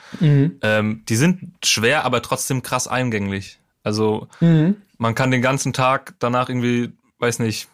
Ähm, 0.62 1.04
die 1.08 1.16
sind 1.16 1.54
schwer, 1.64 2.04
aber 2.04 2.22
trotzdem 2.22 2.62
krass 2.62 2.88
eingänglich. 2.88 3.60
Also 3.84 4.28
man 4.98 5.16
kann 5.16 5.32
den 5.32 5.42
ganzen 5.42 5.74
Tag 5.74 6.16
danach 6.20 6.50
irgendwie, 6.50 6.92
weiß 7.20 7.40
nicht, 7.40 7.68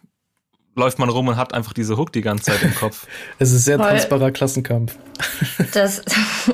läuft 0.75 0.99
man 0.99 1.09
rum 1.09 1.27
und 1.27 1.37
hat 1.37 1.53
einfach 1.53 1.73
diese 1.73 1.97
Hook 1.97 2.13
die 2.13 2.21
ganze 2.21 2.45
Zeit 2.45 2.63
im 2.63 2.73
Kopf. 2.73 3.07
Es 3.39 3.51
ist 3.51 3.65
sehr 3.65 3.77
Voll. 3.77 3.89
tanzbarer 3.89 4.31
Klassenkampf. 4.31 4.97
Das, 5.73 6.01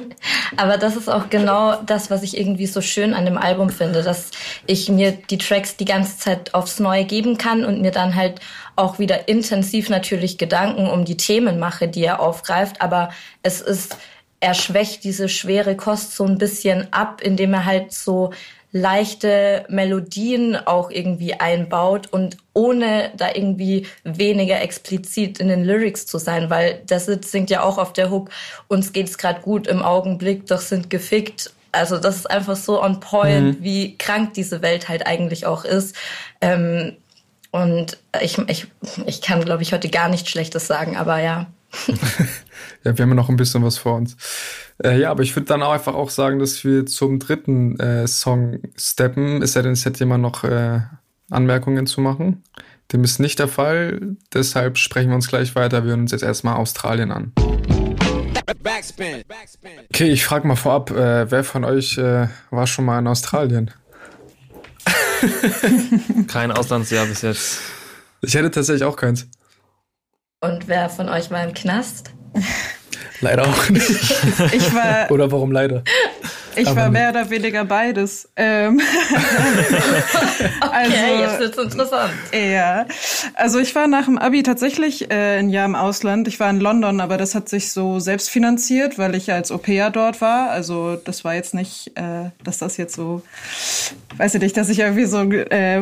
aber 0.57 0.77
das 0.77 0.95
ist 0.95 1.09
auch 1.09 1.29
genau 1.29 1.81
das, 1.85 2.11
was 2.11 2.23
ich 2.23 2.37
irgendwie 2.37 2.67
so 2.67 2.81
schön 2.81 3.13
an 3.13 3.25
dem 3.25 3.37
Album 3.37 3.69
finde, 3.69 4.03
dass 4.03 4.31
ich 4.65 4.89
mir 4.89 5.11
die 5.11 5.37
Tracks 5.37 5.77
die 5.77 5.85
ganze 5.85 6.17
Zeit 6.17 6.53
aufs 6.53 6.79
Neue 6.79 7.05
geben 7.05 7.37
kann 7.37 7.63
und 7.63 7.81
mir 7.81 7.91
dann 7.91 8.15
halt 8.15 8.41
auch 8.75 8.99
wieder 8.99 9.27
intensiv 9.27 9.89
natürlich 9.89 10.37
Gedanken 10.37 10.87
um 10.87 11.05
die 11.05 11.17
Themen 11.17 11.59
mache, 11.59 11.87
die 11.87 12.03
er 12.03 12.19
aufgreift. 12.19 12.81
Aber 12.81 13.09
es 13.41 13.61
ist, 13.61 13.97
er 14.39 14.53
schwächt 14.53 15.03
diese 15.03 15.29
schwere 15.29 15.75
Kost 15.75 16.15
so 16.15 16.25
ein 16.25 16.37
bisschen 16.37 16.91
ab, 16.91 17.21
indem 17.21 17.53
er 17.53 17.65
halt 17.65 17.93
so 17.93 18.31
leichte 18.79 19.65
Melodien 19.69 20.55
auch 20.55 20.89
irgendwie 20.89 21.33
einbaut 21.33 22.07
und 22.07 22.37
ohne 22.53 23.11
da 23.15 23.29
irgendwie 23.33 23.87
weniger 24.03 24.61
explizit 24.61 25.39
in 25.39 25.47
den 25.47 25.63
Lyrics 25.63 26.05
zu 26.05 26.17
sein, 26.17 26.49
weil 26.49 26.81
das 26.87 27.05
singt 27.05 27.49
ja 27.49 27.63
auch 27.63 27.77
auf 27.77 27.93
der 27.93 28.09
Hook, 28.09 28.29
uns 28.67 28.93
geht's 28.93 29.17
gerade 29.17 29.41
gut 29.41 29.67
im 29.67 29.81
Augenblick, 29.81 30.47
doch 30.47 30.61
sind 30.61 30.89
gefickt. 30.89 31.51
Also 31.71 31.97
das 31.97 32.15
ist 32.17 32.31
einfach 32.31 32.55
so 32.55 32.81
on 32.81 32.99
point, 32.99 33.61
wie 33.61 33.97
krank 33.97 34.33
diese 34.33 34.61
Welt 34.61 34.89
halt 34.89 35.05
eigentlich 35.05 35.45
auch 35.45 35.65
ist. 35.65 35.95
Ähm, 36.41 36.95
und 37.51 37.97
ich, 38.21 38.37
ich, 38.47 38.67
ich 39.05 39.21
kann, 39.21 39.43
glaube 39.43 39.63
ich, 39.63 39.73
heute 39.73 39.89
gar 39.89 40.09
nichts 40.09 40.29
Schlechtes 40.29 40.67
sagen, 40.67 40.97
aber 40.97 41.19
ja. 41.19 41.47
Ja, 42.83 42.97
wir 42.97 43.03
haben 43.03 43.09
ja 43.09 43.15
noch 43.15 43.29
ein 43.29 43.35
bisschen 43.35 43.63
was 43.63 43.77
vor 43.77 43.95
uns. 43.95 44.15
Äh, 44.81 44.99
ja, 44.99 45.11
aber 45.11 45.23
ich 45.23 45.35
würde 45.35 45.47
dann 45.47 45.61
auch 45.61 45.73
einfach 45.73 45.95
auch 45.95 46.09
sagen, 46.09 46.39
dass 46.39 46.63
wir 46.63 46.85
zum 46.85 47.19
dritten 47.19 47.77
äh, 47.79 48.07
Song 48.07 48.59
steppen. 48.77 49.41
Ist 49.41 49.55
ja 49.55 49.61
denn, 49.61 49.73
es 49.73 49.83
hätte 49.83 49.99
jemand 49.99 50.21
noch 50.21 50.45
äh, 50.45 50.79
Anmerkungen 51.29 51.85
zu 51.85 51.99
machen? 51.99 52.43
Dem 52.93 53.03
ist 53.03 53.19
nicht 53.19 53.39
der 53.39 53.49
Fall. 53.49 54.15
Deshalb 54.33 54.77
sprechen 54.77 55.09
wir 55.09 55.15
uns 55.15 55.27
gleich 55.27 55.55
weiter. 55.55 55.83
Wir 55.83 55.89
hören 55.89 56.01
uns 56.01 56.11
jetzt 56.11 56.23
erstmal 56.23 56.55
Australien 56.55 57.11
an. 57.11 57.33
Backspin. 58.63 59.23
Backspin. 59.27 59.71
Okay, 59.89 60.09
ich 60.09 60.23
frage 60.23 60.47
mal 60.47 60.55
vorab, 60.55 60.91
äh, 60.91 61.29
wer 61.29 61.43
von 61.43 61.65
euch 61.65 61.97
äh, 61.97 62.27
war 62.49 62.67
schon 62.67 62.85
mal 62.85 62.99
in 62.99 63.07
Australien? 63.07 63.71
Kein 66.27 66.51
Auslandsjahr 66.51 67.05
bis 67.07 67.23
jetzt. 67.23 67.59
Ich 68.21 68.33
hätte 68.35 68.51
tatsächlich 68.51 68.83
auch 68.83 68.95
keins. 68.95 69.27
Und 70.39 70.67
wer 70.67 70.89
von 70.89 71.09
euch 71.09 71.31
war 71.31 71.43
im 71.43 71.53
Knast? 71.53 72.11
Leider 73.21 73.43
auch 73.47 73.69
nicht. 73.69 73.89
Ich 74.53 74.73
war, 74.73 75.09
Oder 75.09 75.31
warum 75.31 75.51
leider? 75.51 75.83
ich 76.55 76.67
Aber 76.67 76.81
war 76.81 76.89
mehr 76.91 77.09
oder 77.09 77.27
weniger 77.29 77.65
beides. 77.65 78.29
Ähm, 78.35 78.79
Okay, 80.61 80.71
Also- 80.71 81.23
jetzt 81.23 81.39
wird's 81.39 81.57
interessant. 81.73 82.13
Ja, 82.31 82.85
also 83.33 83.57
ich 83.59 83.73
war 83.73 83.87
nach 83.87 84.05
dem 84.05 84.19
Abi 84.19 84.43
tatsächlich 84.43 85.09
äh, 85.09 85.39
ein 85.39 85.49
Jahr 85.49 85.65
im 85.65 85.73
Ausland. 85.75 86.27
Ich 86.27 86.39
war 86.39 86.49
in 86.51 86.59
London, 86.59 86.99
aber 87.01 87.17
das 87.17 87.33
hat 87.33 87.49
sich 87.49 87.71
so 87.71 87.99
selbst 87.99 88.29
finanziert, 88.29 88.99
weil 88.99 89.15
ich 89.15 89.31
als 89.31 89.51
Au-pair 89.51 89.89
dort 89.89 90.21
war. 90.21 90.51
Also 90.51 90.95
das 90.97 91.23
war 91.23 91.33
jetzt 91.33 91.55
nicht, 91.55 91.91
äh, 91.97 92.29
dass 92.43 92.59
das 92.59 92.77
jetzt 92.77 92.95
so, 92.95 93.23
weiß 94.17 94.35
ich 94.35 94.41
nicht, 94.41 94.55
dass 94.57 94.69
ich 94.69 94.79
irgendwie 94.79 95.05
so 95.05 95.21
äh, 95.31 95.81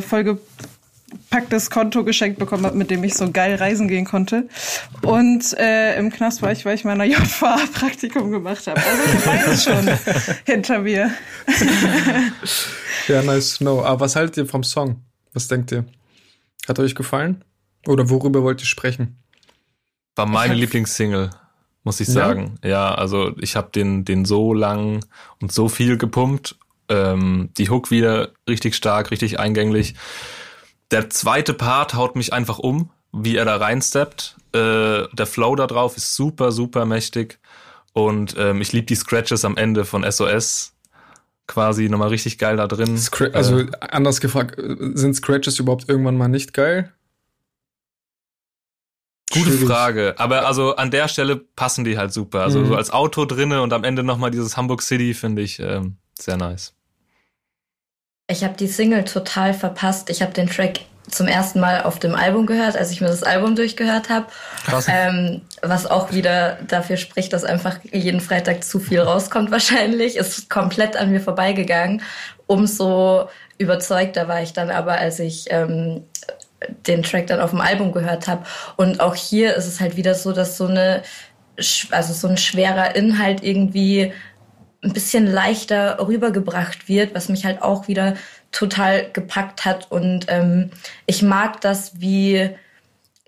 vollgepacktes 1.15 1.69
Konto 1.69 2.03
geschenkt 2.03 2.39
bekommen 2.39 2.65
habe, 2.65 2.77
mit 2.77 2.89
dem 2.89 3.03
ich 3.03 3.13
so 3.15 3.31
geil 3.31 3.55
reisen 3.55 3.87
gehen 3.87 4.05
konnte. 4.05 4.47
Und 5.01 5.53
äh, 5.57 5.97
im 5.97 6.11
Knast 6.11 6.41
war 6.41 6.51
ich, 6.51 6.65
weil 6.65 6.75
ich 6.75 6.83
meiner 6.83 7.03
JVA 7.05 7.57
Praktikum 7.73 8.31
gemacht 8.31 8.67
habe. 8.67 8.79
Also 8.81 9.03
ich 9.03 9.25
habe 9.25 9.37
beides 9.37 9.63
schon 9.63 10.35
hinter 10.45 10.79
mir. 10.79 11.11
Ja, 13.07 13.21
nice 13.21 13.57
to 13.57 13.63
know. 13.63 13.83
Aber 13.83 14.01
was 14.01 14.15
haltet 14.15 14.37
ihr 14.37 14.45
vom 14.45 14.63
Song? 14.63 15.01
Was 15.33 15.47
denkt 15.47 15.71
ihr? 15.71 15.85
Hat 16.67 16.79
euch 16.79 16.95
gefallen? 16.95 17.43
Oder 17.87 18.09
worüber 18.09 18.41
wollt 18.43 18.61
ihr 18.61 18.67
sprechen? 18.67 19.17
War 20.15 20.25
meine 20.25 20.53
Lieblingssingle, 20.53 21.29
muss 21.83 21.99
ich 21.99 22.07
Ja? 22.07 22.13
sagen. 22.13 22.57
Ja, 22.63 22.95
also 22.95 23.33
ich 23.39 23.55
habe 23.55 23.69
den, 23.73 24.05
den 24.05 24.25
so 24.25 24.53
lang 24.53 25.05
und 25.41 25.51
so 25.51 25.69
viel 25.69 25.97
gepumpt. 25.97 26.55
Ähm, 26.87 27.49
die 27.57 27.69
Hook 27.69 27.91
wieder 27.91 28.29
richtig 28.47 28.75
stark, 28.75 29.11
richtig 29.11 29.39
eingänglich. 29.39 29.95
Der 30.95 31.09
zweite 31.09 31.53
Part 31.53 31.93
haut 31.93 32.15
mich 32.15 32.31
einfach 32.31 32.57
um, 32.57 32.89
wie 33.11 33.35
er 33.35 33.43
da 33.43 33.57
reinsteppt. 33.57 34.37
Äh, 34.53 35.03
der 35.11 35.25
Flow 35.25 35.53
da 35.57 35.67
drauf 35.67 35.97
ist 35.97 36.15
super, 36.15 36.53
super 36.53 36.85
mächtig. 36.85 37.37
Und 37.91 38.35
ähm, 38.37 38.61
ich 38.61 38.71
liebe 38.71 38.85
die 38.85 38.95
Scratches 38.95 39.43
am 39.43 39.57
Ende 39.57 39.83
von 39.83 40.09
SOS. 40.09 40.71
quasi 41.47 41.89
nochmal 41.89 42.07
richtig 42.07 42.37
geil 42.37 42.55
da 42.55 42.67
drin. 42.67 42.97
Scra 42.97 43.25
also 43.33 43.59
äh, 43.59 43.71
anders 43.81 44.21
gefragt, 44.21 44.55
sind 44.57 45.15
Scratches 45.15 45.59
überhaupt 45.59 45.89
irgendwann 45.89 46.15
mal 46.15 46.29
nicht 46.29 46.53
geil? 46.53 46.93
Gute 49.31 49.47
Schwierig. 49.47 49.67
Frage. 49.67 50.15
Aber 50.17 50.47
also 50.47 50.77
an 50.77 50.91
der 50.91 51.09
Stelle 51.09 51.35
passen 51.35 51.83
die 51.83 51.97
halt 51.97 52.13
super. 52.13 52.43
Also 52.43 52.59
mhm. 52.59 52.67
so 52.67 52.75
als 52.77 52.91
Auto 52.91 53.25
drinne 53.25 53.61
und 53.61 53.73
am 53.73 53.83
Ende 53.83 54.01
nochmal 54.01 54.31
dieses 54.31 54.55
Hamburg 54.55 54.81
City 54.81 55.13
finde 55.13 55.41
ich 55.41 55.59
ähm, 55.59 55.97
sehr 56.17 56.37
nice. 56.37 56.73
Ich 58.27 58.43
habe 58.43 58.55
die 58.57 58.67
Single 58.67 59.03
total 59.03 59.53
verpasst. 59.53 60.09
Ich 60.09 60.21
habe 60.21 60.33
den 60.33 60.49
Track 60.49 60.81
zum 61.09 61.27
ersten 61.27 61.59
Mal 61.59 61.83
auf 61.83 61.99
dem 61.99 62.15
Album 62.15 62.47
gehört, 62.47 62.75
als 62.75 62.89
ich 62.89 62.99
mir 62.99 63.07
das 63.07 63.21
Album 63.21 63.55
durchgehört 63.55 64.09
habe. 64.09 64.25
Ähm, 64.87 65.41
was 65.61 65.85
auch 65.85 66.11
wieder 66.11 66.57
dafür 66.67 66.97
spricht, 66.97 67.33
dass 67.33 67.43
einfach 67.43 67.77
jeden 67.91 68.21
Freitag 68.21 68.63
zu 68.63 68.79
viel 68.79 68.99
rauskommt 68.99 69.51
wahrscheinlich. 69.51 70.15
Ist 70.15 70.49
komplett 70.49 70.97
an 70.97 71.11
mir 71.11 71.21
vorbeigegangen. 71.21 72.01
Umso 72.47 73.29
überzeugter 73.59 74.27
war 74.27 74.41
ich 74.41 74.53
dann 74.53 74.71
aber, 74.71 74.93
als 74.93 75.19
ich 75.19 75.45
ähm, 75.51 76.03
den 76.87 77.03
Track 77.03 77.27
dann 77.27 77.41
auf 77.41 77.51
dem 77.51 77.61
Album 77.61 77.91
gehört 77.91 78.27
habe. 78.27 78.43
Und 78.75 79.01
auch 79.01 79.13
hier 79.13 79.55
ist 79.55 79.67
es 79.67 79.79
halt 79.79 79.97
wieder 79.97 80.15
so, 80.15 80.31
dass 80.31 80.57
so 80.57 80.65
eine, 80.65 81.03
also 81.91 82.13
so 82.13 82.27
ein 82.27 82.37
schwerer 82.37 82.95
Inhalt 82.95 83.43
irgendwie 83.43 84.11
ein 84.85 84.93
bisschen 84.93 85.25
leichter 85.25 85.97
rübergebracht 85.99 86.87
wird, 86.87 87.15
was 87.15 87.29
mich 87.29 87.45
halt 87.45 87.61
auch 87.61 87.87
wieder 87.87 88.15
total 88.51 89.11
gepackt 89.11 89.65
hat. 89.65 89.91
Und 89.91 90.27
ähm, 90.29 90.71
ich 91.05 91.21
mag 91.21 91.59
das, 91.61 91.99
wie, 91.99 92.51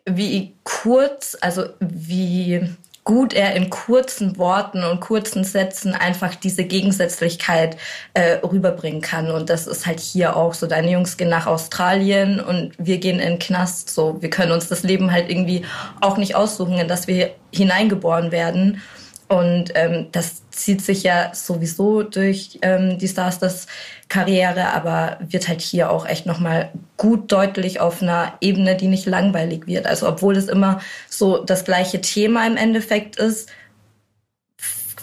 wie 0.06 0.54
kurz, 0.64 1.36
also 1.42 1.66
wie 1.80 2.70
gut 3.04 3.34
er 3.34 3.56
in 3.56 3.70
kurzen 3.70 4.38
Worten 4.38 4.84
und 4.84 5.00
kurzen 5.00 5.46
Sätzen 5.46 5.94
einfach 5.94 6.36
diese 6.36 6.66
Gegensätzlichkeit 6.66 7.78
äh, 8.14 8.40
rüberbringen 8.46 9.00
kann. 9.00 9.32
Und 9.32 9.50
das 9.50 9.66
ist 9.66 9.86
halt 9.86 10.02
hier 10.02 10.36
auch 10.36 10.54
so. 10.54 10.68
Deine 10.68 10.92
Jungs 10.92 11.16
gehen 11.16 11.30
nach 11.30 11.48
Australien 11.48 12.42
und 12.42 12.74
wir 12.78 12.98
gehen 12.98 13.20
in 13.20 13.30
den 13.30 13.40
Knast. 13.40 13.90
So, 13.90 14.22
wir 14.22 14.30
können 14.30 14.52
uns 14.52 14.68
das 14.68 14.84
Leben 14.84 15.10
halt 15.14 15.30
irgendwie 15.30 15.64
auch 16.02 16.18
nicht 16.18 16.36
aussuchen, 16.36 16.78
in 16.80 16.90
das 16.90 17.08
wir 17.08 17.32
hineingeboren 17.54 18.34
werden. 18.34 18.82
Und 19.28 19.72
ähm, 19.76 20.08
das 20.14 20.50
zieht 20.52 20.82
sich 20.82 21.04
ja 21.04 21.34
sowieso 21.34 22.02
durch 22.02 22.60
ähm, 22.62 22.98
die 22.98 23.08
Stars 23.10 23.68
Karriere, 24.08 24.74
aber 24.74 25.18
wird 25.20 25.50
halt 25.50 25.60
hier 25.60 25.92
auch 25.92 26.06
echt 26.06 26.26
nochmal 26.26 26.72
gut 26.96 27.30
deutlich 27.32 27.82
auf 27.82 28.02
einer 28.02 28.34
Ebene, 28.40 28.78
die 28.78 28.88
nicht 28.88 29.06
langweilig 29.06 29.68
wird. 29.68 29.86
Also 29.86 30.08
obwohl 30.08 30.38
es 30.38 30.48
immer 30.48 30.80
so 31.10 31.44
das 31.44 31.66
gleiche 31.66 32.00
Thema 32.00 32.48
im 32.48 32.56
Endeffekt 32.56 33.18
ist, 33.18 33.50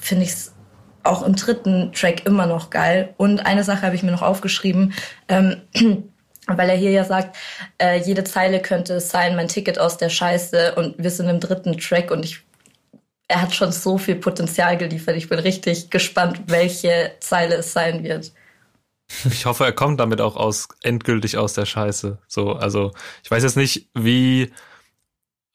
finde 0.01 0.25
ich 0.25 0.31
es 0.31 0.55
auch 1.03 1.23
im 1.23 1.37
dritten 1.37 1.93
Track 1.93 2.25
immer 2.25 2.47
noch 2.47 2.71
geil. 2.71 3.13
Und 3.19 3.45
eine 3.45 3.63
Sache 3.63 3.83
habe 3.83 3.95
ich 3.95 4.03
mir 4.03 4.13
noch 4.13 4.23
aufgeschrieben, 4.23 4.95
ähm, 5.29 5.61
weil 6.47 6.71
er 6.71 6.77
hier 6.77 6.91
ja 6.91 7.05
sagt, 7.05 7.37
äh, 7.79 8.01
jede 8.01 8.25
Zeile 8.25 8.61
könnte 8.61 9.01
sein, 9.01 9.37
mein 9.37 9.49
Ticket 9.49 9.79
aus 9.79 9.99
der 9.99 10.09
Scheiße 10.09 10.75
und 10.77 10.95
wir 10.97 11.11
sind 11.11 11.29
im 11.29 11.41
dritten 11.41 11.79
Track 11.79 12.11
und 12.11 12.25
ich 12.25 12.43
er 13.29 13.43
hat 13.43 13.55
schon 13.55 13.73
so 13.73 13.99
viel 13.99 14.17
Potenzial 14.17 14.77
geliefert. 14.77 15.17
Ich 15.17 15.29
bin 15.29 15.39
richtig 15.39 15.91
gespannt, 15.91 16.43
welche 16.47 17.13
Zeile 17.21 17.57
es 17.57 17.73
sein 17.73 18.03
wird. 18.05 18.33
Ich 19.31 19.47
hoffe, 19.47 19.65
er 19.65 19.73
kommt 19.73 20.01
damit 20.01 20.21
auch 20.21 20.37
aus 20.37 20.69
endgültig 20.83 21.37
aus 21.37 21.53
der 21.53 21.67
Scheiße. 21.67 22.19
So, 22.27 22.53
also 22.53 22.93
ich 23.23 23.31
weiß 23.31 23.43
jetzt 23.43 23.57
nicht, 23.57 23.89
wie 23.95 24.53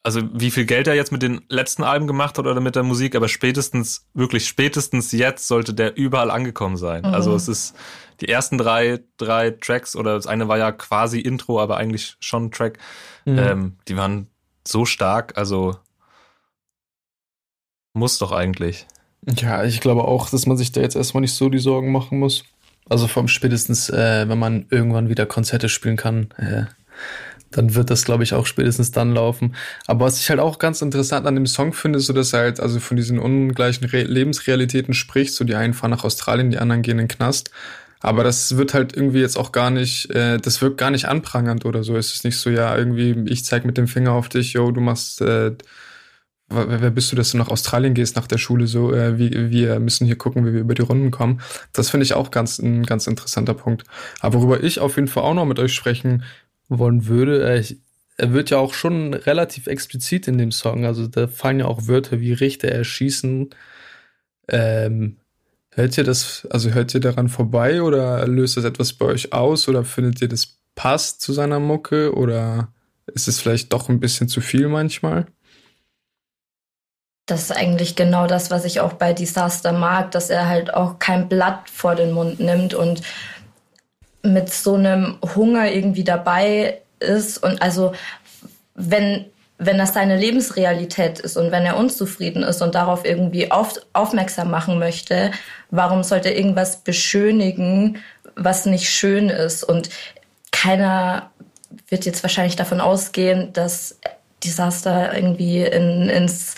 also 0.02 0.22
wie 0.32 0.50
viel 0.50 0.64
Geld 0.64 0.86
er 0.86 0.94
jetzt 0.94 1.12
mit 1.12 1.20
den 1.22 1.42
letzten 1.48 1.82
Alben 1.82 2.06
gemacht 2.06 2.38
hat 2.38 2.46
oder 2.46 2.60
mit 2.60 2.74
der 2.74 2.82
Musik, 2.82 3.14
aber 3.14 3.28
spätestens 3.28 4.06
wirklich 4.14 4.46
spätestens 4.46 5.12
jetzt 5.12 5.46
sollte 5.46 5.74
der 5.74 5.96
überall 5.96 6.30
angekommen 6.30 6.78
sein. 6.78 7.02
Mhm. 7.02 7.12
Also 7.12 7.34
es 7.34 7.48
ist 7.48 7.76
die 8.20 8.28
ersten 8.28 8.56
drei 8.56 9.00
drei 9.18 9.50
Tracks 9.50 9.96
oder 9.96 10.14
das 10.14 10.26
eine 10.26 10.48
war 10.48 10.58
ja 10.58 10.72
quasi 10.72 11.20
Intro, 11.20 11.60
aber 11.60 11.76
eigentlich 11.76 12.16
schon 12.20 12.50
Track. 12.50 12.78
Mhm. 13.26 13.38
Ähm, 13.38 13.76
die 13.88 13.96
waren 13.96 14.28
so 14.66 14.86
stark. 14.86 15.36
Also 15.36 15.76
muss 18.00 18.18
doch 18.18 18.32
eigentlich. 18.32 18.86
Ja, 19.38 19.64
ich 19.64 19.80
glaube 19.80 20.04
auch, 20.04 20.28
dass 20.30 20.46
man 20.46 20.56
sich 20.56 20.72
da 20.72 20.80
jetzt 20.80 20.96
erstmal 20.96 21.20
nicht 21.20 21.34
so 21.34 21.48
die 21.48 21.58
Sorgen 21.58 21.92
machen 21.92 22.18
muss. 22.18 22.44
Also 22.88 23.06
vom 23.06 23.28
spätestens, 23.28 23.90
äh, 23.90 24.28
wenn 24.28 24.38
man 24.38 24.66
irgendwann 24.70 25.08
wieder 25.08 25.26
Konzerte 25.26 25.68
spielen 25.68 25.96
kann, 25.96 26.30
äh, 26.38 26.64
dann 27.50 27.74
wird 27.74 27.90
das, 27.90 28.04
glaube 28.04 28.22
ich, 28.22 28.32
auch 28.32 28.46
spätestens 28.46 28.90
dann 28.92 29.12
laufen. 29.12 29.54
Aber 29.86 30.06
was 30.06 30.20
ich 30.20 30.30
halt 30.30 30.40
auch 30.40 30.58
ganz 30.58 30.82
interessant 30.82 31.26
an 31.26 31.34
dem 31.34 31.46
Song 31.46 31.72
finde, 31.72 32.00
so 32.00 32.12
dass 32.12 32.32
er 32.32 32.40
halt 32.40 32.60
also 32.60 32.80
von 32.80 32.96
diesen 32.96 33.18
ungleichen 33.18 33.86
Re 33.88 34.02
Lebensrealitäten 34.02 34.94
spricht. 34.94 35.34
So 35.34 35.44
die 35.44 35.54
einen 35.54 35.74
fahren 35.74 35.90
nach 35.90 36.04
Australien, 36.04 36.50
die 36.50 36.58
anderen 36.58 36.82
gehen 36.82 36.98
in 36.98 37.06
den 37.06 37.08
Knast. 37.08 37.50
Aber 38.00 38.24
das 38.24 38.56
wird 38.56 38.72
halt 38.72 38.96
irgendwie 38.96 39.20
jetzt 39.20 39.36
auch 39.36 39.52
gar 39.52 39.70
nicht, 39.70 40.10
äh, 40.10 40.38
das 40.38 40.62
wirkt 40.62 40.78
gar 40.78 40.90
nicht 40.90 41.06
anprangernd 41.06 41.66
oder 41.66 41.84
so. 41.84 41.96
Es 41.96 42.14
ist 42.14 42.24
nicht 42.24 42.38
so, 42.38 42.48
ja, 42.48 42.74
irgendwie, 42.76 43.30
ich 43.30 43.44
zeig 43.44 43.64
mit 43.66 43.76
dem 43.76 43.88
Finger 43.88 44.12
auf 44.12 44.30
dich, 44.30 44.54
yo, 44.54 44.70
du 44.70 44.80
machst 44.80 45.20
äh, 45.20 45.52
wer 46.50 46.90
bist 46.90 47.12
du, 47.12 47.16
dass 47.16 47.30
du 47.30 47.38
nach 47.38 47.48
Australien 47.48 47.94
gehst 47.94 48.16
nach 48.16 48.26
der 48.26 48.38
Schule, 48.38 48.66
so, 48.66 48.92
äh, 48.92 49.18
wie, 49.18 49.50
wir 49.50 49.78
müssen 49.78 50.06
hier 50.06 50.18
gucken, 50.18 50.44
wie 50.44 50.52
wir 50.52 50.60
über 50.60 50.74
die 50.74 50.82
Runden 50.82 51.10
kommen. 51.10 51.40
Das 51.72 51.90
finde 51.90 52.04
ich 52.04 52.14
auch 52.14 52.30
ganz, 52.30 52.58
ein 52.58 52.84
ganz 52.84 53.06
interessanter 53.06 53.54
Punkt. 53.54 53.84
Aber 54.20 54.38
worüber 54.38 54.62
ich 54.62 54.80
auf 54.80 54.96
jeden 54.96 55.08
Fall 55.08 55.22
auch 55.22 55.34
noch 55.34 55.46
mit 55.46 55.58
euch 55.58 55.72
sprechen 55.72 56.24
wollen 56.68 57.06
würde, 57.06 57.48
äh, 57.48 57.60
ich, 57.60 57.78
er 58.16 58.32
wird 58.32 58.50
ja 58.50 58.58
auch 58.58 58.74
schon 58.74 59.14
relativ 59.14 59.66
explizit 59.66 60.28
in 60.28 60.36
dem 60.36 60.52
Song, 60.52 60.84
also 60.84 61.06
da 61.06 61.26
fallen 61.26 61.60
ja 61.60 61.66
auch 61.66 61.86
Wörter 61.88 62.20
wie 62.20 62.34
Richter 62.34 62.68
erschießen. 62.68 63.48
Ähm, 64.48 65.16
hört 65.70 65.96
ihr 65.96 66.04
das, 66.04 66.46
also 66.50 66.70
hört 66.70 66.92
ihr 66.94 67.00
daran 67.00 67.28
vorbei 67.28 67.82
oder 67.82 68.26
löst 68.26 68.56
das 68.56 68.64
etwas 68.64 68.92
bei 68.92 69.06
euch 69.06 69.32
aus 69.32 69.68
oder 69.68 69.84
findet 69.84 70.20
ihr 70.20 70.28
das 70.28 70.58
passt 70.74 71.20
zu 71.20 71.32
seiner 71.32 71.60
Mucke 71.60 72.14
oder 72.14 72.72
ist 73.06 73.28
es 73.28 73.40
vielleicht 73.40 73.72
doch 73.72 73.88
ein 73.88 74.00
bisschen 74.00 74.28
zu 74.28 74.40
viel 74.40 74.68
manchmal? 74.68 75.26
Das 77.30 77.42
ist 77.42 77.52
eigentlich 77.52 77.96
genau 77.96 78.26
das, 78.26 78.50
was 78.50 78.64
ich 78.64 78.80
auch 78.80 78.94
bei 78.94 79.12
Disaster 79.12 79.72
mag, 79.72 80.10
dass 80.10 80.30
er 80.30 80.48
halt 80.48 80.74
auch 80.74 80.98
kein 80.98 81.28
Blatt 81.28 81.70
vor 81.70 81.94
den 81.94 82.12
Mund 82.12 82.40
nimmt 82.40 82.74
und 82.74 83.02
mit 84.22 84.52
so 84.52 84.74
einem 84.74 85.18
Hunger 85.34 85.70
irgendwie 85.70 86.04
dabei 86.04 86.80
ist. 86.98 87.42
Und 87.42 87.62
also, 87.62 87.92
wenn, 88.74 89.26
wenn 89.58 89.78
das 89.78 89.94
seine 89.94 90.16
Lebensrealität 90.16 91.20
ist 91.20 91.36
und 91.36 91.52
wenn 91.52 91.64
er 91.64 91.76
unzufrieden 91.76 92.42
ist 92.42 92.62
und 92.62 92.74
darauf 92.74 93.04
irgendwie 93.04 93.50
auf, 93.50 93.74
aufmerksam 93.92 94.50
machen 94.50 94.78
möchte, 94.78 95.30
warum 95.70 96.02
sollte 96.02 96.30
er 96.30 96.36
irgendwas 96.36 96.78
beschönigen, 96.78 97.98
was 98.36 98.66
nicht 98.66 98.90
schön 98.90 99.28
ist? 99.28 99.64
Und 99.64 99.90
keiner 100.50 101.30
wird 101.88 102.04
jetzt 102.04 102.22
wahrscheinlich 102.22 102.56
davon 102.56 102.80
ausgehen, 102.80 103.52
dass 103.52 103.98
Desaster 104.44 105.14
irgendwie 105.14 105.62
in, 105.62 106.08
ins, 106.08 106.54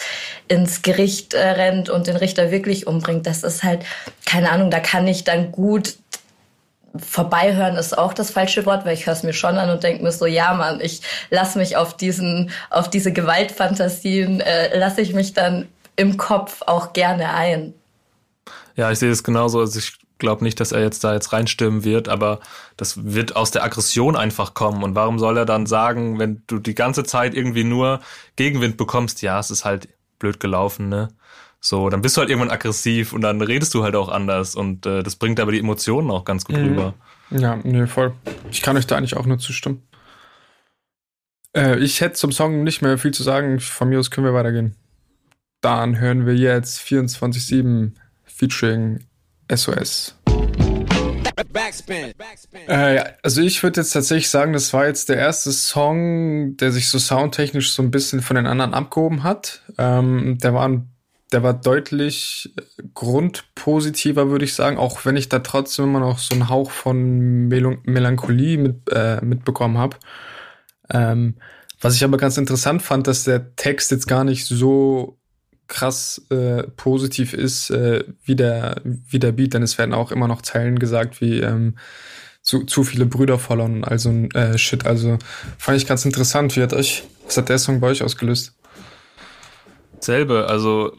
ins 0.49 0.83
Gericht 0.83 1.35
äh, 1.35 1.49
rennt 1.51 1.90
und 1.90 2.07
den 2.07 2.16
Richter 2.16 2.51
wirklich 2.51 2.87
umbringt. 2.87 3.27
Das 3.27 3.42
ist 3.42 3.62
halt, 3.62 3.85
keine 4.27 4.51
Ahnung, 4.51 4.71
da 4.71 4.81
kann 4.81 5.07
ich 5.07 5.25
dann 5.25 5.53
gut 5.53 5.97
vorbeihören 6.95 7.77
ist 7.77 7.97
auch 7.97 8.12
das 8.12 8.31
falsche 8.31 8.66
Wort, 8.66 8.85
weil 8.85 8.95
ich 8.95 9.07
höre 9.07 9.14
es 9.14 9.23
mir 9.23 9.33
schon 9.33 9.57
an 9.57 9.71
und 9.71 9.83
denke 9.83 10.03
mir 10.03 10.12
so, 10.12 10.27
ja 10.27 10.53
Mann, 10.53 10.81
ich 10.81 11.01
lasse 11.31 11.59
mich 11.59 11.77
auf 11.77 11.97
diesen, 11.97 12.51
auf 12.71 12.90
diese 12.90 13.12
Gewaltfantasien, 13.12 14.40
äh, 14.40 14.77
lasse 14.77 15.01
ich 15.01 15.14
mich 15.14 15.33
dann 15.33 15.68
im 15.97 16.16
Kopf 16.16 16.62
auch 16.66 16.92
gerne 16.92 17.33
ein. 17.35 17.75
Ja, 18.76 18.90
ich 18.90 18.98
sehe 18.98 19.11
es 19.11 19.24
genauso. 19.24 19.61
Also 19.61 19.78
ich 19.78 19.98
glaube 20.18 20.44
nicht, 20.44 20.61
dass 20.61 20.72
er 20.72 20.80
jetzt 20.80 21.04
da 21.04 21.12
jetzt 21.12 21.32
reinstimmen 21.32 21.85
wird, 21.85 22.08
aber 22.08 22.40
das 22.76 23.04
wird 23.04 23.37
aus 23.37 23.50
der 23.50 23.64
Aggression 23.64 24.16
einfach 24.16 24.54
kommen. 24.54 24.82
Und 24.82 24.94
warum 24.94 25.18
soll 25.18 25.37
er 25.37 25.44
dann 25.44 25.66
sagen, 25.66 26.18
wenn 26.18 26.42
du 26.46 26.58
die 26.58 26.74
ganze 26.74 27.04
Zeit 27.04 27.35
irgendwie 27.35 27.64
nur 27.64 28.00
Gegenwind 28.37 28.76
bekommst, 28.76 29.20
ja, 29.22 29.38
es 29.38 29.50
ist 29.50 29.64
halt 29.64 29.88
blöd 30.18 30.40
gelaufen, 30.40 30.88
ne? 30.88 31.08
So, 31.64 31.90
dann 31.90 32.02
bist 32.02 32.16
du 32.16 32.20
halt 32.20 32.30
irgendwann 32.30 32.50
aggressiv 32.50 33.12
und 33.12 33.20
dann 33.20 33.40
redest 33.40 33.72
du 33.74 33.85
halt 33.85 33.94
auch 33.94 34.08
anders 34.08 34.56
und 34.56 34.85
äh, 34.85 35.04
das 35.04 35.14
bringt 35.14 35.38
aber 35.38 35.52
die 35.52 35.61
Emotionen 35.61 36.11
auch 36.11 36.24
ganz 36.24 36.44
gut 36.44 36.56
mhm. 36.56 36.64
rüber. 36.64 36.94
Ja, 37.30 37.56
nee, 37.62 37.87
voll. 37.87 38.14
Ich 38.50 38.62
kann 38.62 38.76
euch 38.76 38.87
da 38.88 38.96
eigentlich 38.96 39.16
auch 39.16 39.26
nur 39.26 39.38
zustimmen. 39.38 39.82
Äh, 41.56 41.78
ich 41.78 42.00
hätte 42.00 42.14
zum 42.14 42.32
Song 42.32 42.64
nicht 42.64 42.82
mehr 42.82 42.98
viel 42.98 43.12
zu 43.12 43.22
sagen. 43.22 43.61
Von 43.61 43.88
mir 43.88 44.00
aus 44.00 44.11
können 44.11 44.26
wir 44.26 44.35
weitergehen. 44.35 44.74
Dann 45.61 46.00
hören 46.00 46.26
wir 46.26 46.35
jetzt 46.35 46.80
24-7 46.80 47.92
featuring 48.42 48.98
SOS. 49.55 50.16
Äh, 52.66 53.05
also 53.22 53.40
ich 53.40 53.62
würde 53.62 53.81
jetzt 53.81 53.92
tatsächlich 53.92 54.28
sagen, 54.28 54.52
das 54.52 54.72
war 54.72 54.87
jetzt 54.87 55.09
der 55.09 55.16
erste 55.16 55.52
Song, 55.52 56.57
der 56.57 56.72
sich 56.72 56.88
so 56.88 56.98
soundtechnisch 56.98 57.70
so 57.70 57.83
ein 57.83 57.92
bisschen 57.92 58.20
von 58.20 58.35
den 58.35 58.46
anderen 58.46 58.74
abgehoben 58.74 59.22
hat. 59.22 59.62
Ähm, 59.78 60.38
der 60.42 60.55
war 60.55 60.68
ein, 60.68 60.90
der 61.31 61.44
war 61.44 61.55
deutlich 61.55 62.52
grundpositiver, 62.94 64.28
würde 64.28 64.44
ich 64.44 64.55
sagen, 64.55 64.76
auch 64.76 65.05
wenn 65.05 65.16
ich 65.16 65.28
da 65.28 65.38
trotzdem 65.38 65.85
immer 65.85 66.00
noch 66.00 66.18
so 66.18 66.35
einen 66.35 66.48
Hauch 66.48 66.72
von 66.72 67.46
Mel 67.46 67.78
Melancholie 67.85 68.59
mit, 68.59 68.90
äh, 68.90 69.24
mitbekommen 69.24 69.78
habe. 69.78 69.96
Ähm, 70.90 71.37
was 71.81 71.94
ich 71.94 72.02
aber 72.02 72.16
ganz 72.16 72.37
interessant 72.38 72.83
fand, 72.83 73.07
dass 73.07 73.22
der 73.22 73.55
Text 73.55 73.92
jetzt 73.92 74.09
gar 74.09 74.24
nicht 74.24 74.46
so 74.46 75.18
krass 75.72 76.20
äh, 76.28 76.64
positiv 76.76 77.32
ist 77.32 77.70
äh, 77.70 78.04
wie, 78.24 78.37
der, 78.37 78.82
wie 78.85 79.18
der 79.18 79.32
Beat, 79.32 79.54
denn 79.54 79.62
es 79.62 79.78
werden 79.78 79.94
auch 79.94 80.12
immer 80.12 80.28
noch 80.28 80.42
Zeilen 80.42 80.78
gesagt 80.78 81.22
wie 81.22 81.40
ähm, 81.40 81.78
zu, 82.42 82.64
zu 82.64 82.85
viele 82.85 83.06
Brüder 83.06 83.38
verloren, 83.38 83.82
also 83.82 84.11
äh, 84.35 84.58
Shit. 84.58 84.85
Also 84.85 85.18
fand 85.56 85.78
ich 85.78 85.87
ganz 85.87 86.04
interessant. 86.04 86.56
Wie 86.56 86.62
hat 86.62 86.74
euch, 86.74 87.04
was 87.24 87.38
hat 87.38 87.48
der 87.48 87.58
Song 87.58 87.80
bei 87.80 87.88
euch 87.88 88.02
ausgelöst? 88.02 88.54
Selbe, 90.00 90.46
also 90.48 90.92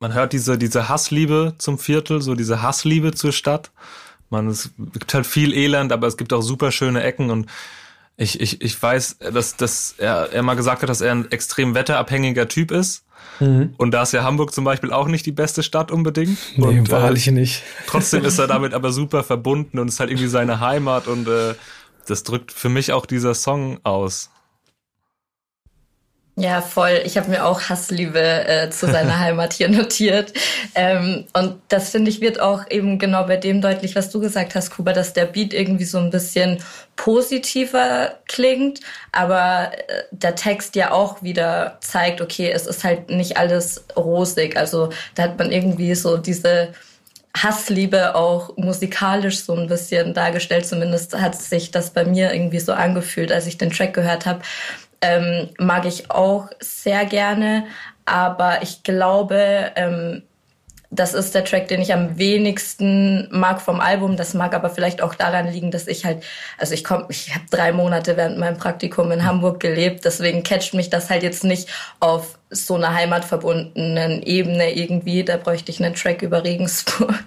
man 0.00 0.14
hört 0.14 0.32
diese, 0.32 0.56
diese 0.56 0.88
Hassliebe 0.88 1.54
zum 1.58 1.78
Viertel, 1.78 2.22
so 2.22 2.34
diese 2.34 2.62
Hassliebe 2.62 3.12
zur 3.12 3.32
Stadt. 3.32 3.70
Man, 4.30 4.48
es 4.48 4.70
gibt 4.94 5.12
halt 5.12 5.26
viel 5.26 5.52
Elend, 5.52 5.92
aber 5.92 6.06
es 6.06 6.16
gibt 6.16 6.32
auch 6.32 6.42
super 6.42 6.72
schöne 6.72 7.02
Ecken 7.02 7.30
und 7.30 7.50
ich, 8.16 8.40
ich, 8.40 8.62
ich 8.62 8.80
weiß, 8.80 9.18
dass, 9.32 9.56
dass 9.56 9.94
er, 9.98 10.32
er 10.32 10.42
mal 10.42 10.54
gesagt 10.54 10.82
hat, 10.82 10.88
dass 10.88 11.02
er 11.02 11.12
ein 11.12 11.30
extrem 11.30 11.74
wetterabhängiger 11.74 12.48
Typ 12.48 12.70
ist. 12.70 13.04
Mhm. 13.40 13.74
Und 13.76 13.92
da 13.92 14.02
ist 14.02 14.12
ja 14.12 14.22
Hamburg 14.22 14.52
zum 14.52 14.64
Beispiel 14.64 14.92
auch 14.92 15.08
nicht 15.08 15.26
die 15.26 15.32
beste 15.32 15.62
Stadt 15.62 15.90
unbedingt. 15.90 16.38
Nee, 16.56 16.80
und, 16.80 16.90
wahrlich 16.90 17.28
äh, 17.28 17.32
nicht. 17.32 17.62
Trotzdem 17.86 18.24
ist 18.24 18.38
er 18.38 18.46
damit 18.46 18.74
aber 18.74 18.92
super 18.92 19.24
verbunden 19.24 19.78
und 19.78 19.88
ist 19.88 20.00
halt 20.00 20.10
irgendwie 20.10 20.28
seine 20.28 20.60
Heimat 20.60 21.06
und 21.06 21.28
äh, 21.28 21.54
das 22.06 22.22
drückt 22.22 22.52
für 22.52 22.68
mich 22.68 22.92
auch 22.92 23.06
dieser 23.06 23.34
Song 23.34 23.78
aus. 23.84 24.30
Ja, 26.42 26.60
voll. 26.60 27.02
Ich 27.04 27.16
habe 27.16 27.30
mir 27.30 27.44
auch 27.44 27.60
Hassliebe 27.68 28.18
äh, 28.18 28.68
zu 28.68 28.86
seiner 28.90 29.16
Heimat 29.20 29.52
hier 29.52 29.68
notiert. 29.68 30.32
Ähm, 30.74 31.24
und 31.34 31.60
das 31.68 31.90
finde 31.90 32.10
ich 32.10 32.20
wird 32.20 32.40
auch 32.40 32.68
eben 32.68 32.98
genau 32.98 33.24
bei 33.28 33.36
dem 33.36 33.60
deutlich, 33.60 33.94
was 33.94 34.10
du 34.10 34.18
gesagt 34.18 34.56
hast, 34.56 34.70
Kuba, 34.70 34.92
dass 34.92 35.12
der 35.12 35.26
Beat 35.26 35.54
irgendwie 35.54 35.84
so 35.84 35.98
ein 35.98 36.10
bisschen 36.10 36.58
positiver 36.96 38.18
klingt, 38.26 38.80
aber 39.12 39.70
äh, 39.72 40.02
der 40.10 40.34
Text 40.34 40.74
ja 40.74 40.90
auch 40.90 41.22
wieder 41.22 41.78
zeigt, 41.80 42.20
okay, 42.20 42.50
es 42.50 42.66
ist 42.66 42.82
halt 42.82 43.08
nicht 43.08 43.36
alles 43.36 43.84
rosig. 43.96 44.56
Also 44.56 44.90
da 45.14 45.22
hat 45.22 45.38
man 45.38 45.52
irgendwie 45.52 45.94
so 45.94 46.16
diese 46.16 46.72
Hassliebe 47.36 48.16
auch 48.16 48.56
musikalisch 48.56 49.44
so 49.44 49.54
ein 49.54 49.68
bisschen 49.68 50.12
dargestellt. 50.12 50.66
Zumindest 50.66 51.16
hat 51.16 51.40
sich 51.40 51.70
das 51.70 51.90
bei 51.90 52.04
mir 52.04 52.34
irgendwie 52.34 52.58
so 52.58 52.72
angefühlt, 52.72 53.30
als 53.30 53.46
ich 53.46 53.58
den 53.58 53.70
Track 53.70 53.94
gehört 53.94 54.26
habe 54.26 54.40
ähm, 55.02 55.50
mag 55.58 55.84
ich 55.84 56.10
auch 56.10 56.48
sehr 56.60 57.04
gerne. 57.04 57.66
Aber 58.04 58.62
ich 58.62 58.82
glaube, 58.82 59.72
ähm, 59.76 60.22
das 60.92 61.14
ist 61.14 61.34
der 61.34 61.44
Track, 61.44 61.68
den 61.68 61.80
ich 61.80 61.94
am 61.94 62.18
wenigsten 62.18 63.26
mag 63.30 63.62
vom 63.62 63.80
Album. 63.80 64.16
Das 64.16 64.34
mag 64.34 64.54
aber 64.54 64.68
vielleicht 64.68 65.00
auch 65.02 65.14
daran 65.14 65.48
liegen, 65.48 65.70
dass 65.70 65.86
ich 65.86 66.04
halt, 66.04 66.22
also 66.58 66.74
ich 66.74 66.84
komme, 66.84 67.06
ich 67.08 67.34
habe 67.34 67.46
drei 67.50 67.72
Monate 67.72 68.18
während 68.18 68.38
meinem 68.38 68.58
Praktikum 68.58 69.10
in 69.10 69.24
Hamburg 69.24 69.58
gelebt, 69.58 70.04
deswegen 70.04 70.42
catcht 70.42 70.74
mich 70.74 70.90
das 70.90 71.08
halt 71.08 71.22
jetzt 71.22 71.44
nicht 71.44 71.68
auf 71.98 72.38
so 72.50 72.74
einer 72.74 72.92
heimatverbundenen 72.92 74.22
Ebene 74.22 74.74
irgendwie. 74.76 75.24
Da 75.24 75.38
bräuchte 75.38 75.72
ich 75.72 75.82
einen 75.82 75.94
Track 75.94 76.20
über 76.20 76.44
Regensburg. 76.44 77.24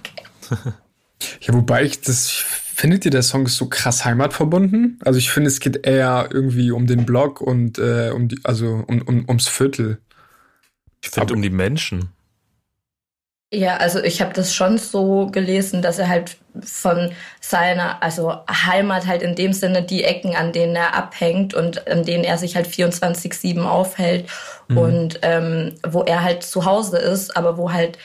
ja, 1.41 1.53
wobei 1.53 1.83
ich 1.83 2.01
das 2.01 2.45
Findet 2.77 3.05
ihr, 3.05 3.11
der 3.11 3.23
Song 3.23 3.45
ist 3.45 3.55
so 3.55 3.67
krass 3.67 4.03
heimatverbunden? 4.03 4.99
Also 5.05 5.17
ich 5.17 5.31
finde, 5.31 5.47
es 5.47 5.61
geht 5.61 5.87
eher 5.87 6.27
irgendwie 6.29 6.71
um 6.71 6.87
den 6.87 7.05
Blog 7.05 7.39
und 7.39 7.79
äh, 7.79 8.11
um 8.13 8.27
die, 8.27 8.37
also 8.43 8.83
um, 8.85 9.01
um, 9.03 9.23
ums 9.29 9.47
Viertel. 9.47 9.99
Ich 11.01 11.09
finde 11.09 11.35
um 11.35 11.41
die 11.41 11.49
Menschen. 11.49 12.09
Ja, 13.53 13.77
also 13.77 14.03
ich 14.03 14.19
habe 14.21 14.33
das 14.33 14.53
schon 14.53 14.77
so 14.77 15.27
gelesen, 15.27 15.81
dass 15.81 15.99
er 15.99 16.09
halt 16.09 16.35
von 16.65 17.13
seiner, 17.39 18.03
also 18.03 18.33
Heimat 18.49 19.07
halt 19.07 19.21
in 19.21 19.35
dem 19.35 19.53
Sinne 19.53 19.81
die 19.81 20.03
Ecken, 20.03 20.35
an 20.35 20.51
denen 20.51 20.75
er 20.75 20.95
abhängt 20.95 21.53
und 21.53 21.87
an 21.87 22.03
denen 22.03 22.25
er 22.25 22.37
sich 22.37 22.57
halt 22.57 22.67
24-7 22.67 23.63
aufhält 23.63 24.27
mhm. 24.67 24.77
und 24.77 25.19
ähm, 25.21 25.75
wo 25.87 26.03
er 26.03 26.23
halt 26.23 26.43
zu 26.43 26.65
Hause 26.65 26.97
ist, 26.97 27.37
aber 27.37 27.57
wo 27.57 27.71
halt 27.71 27.97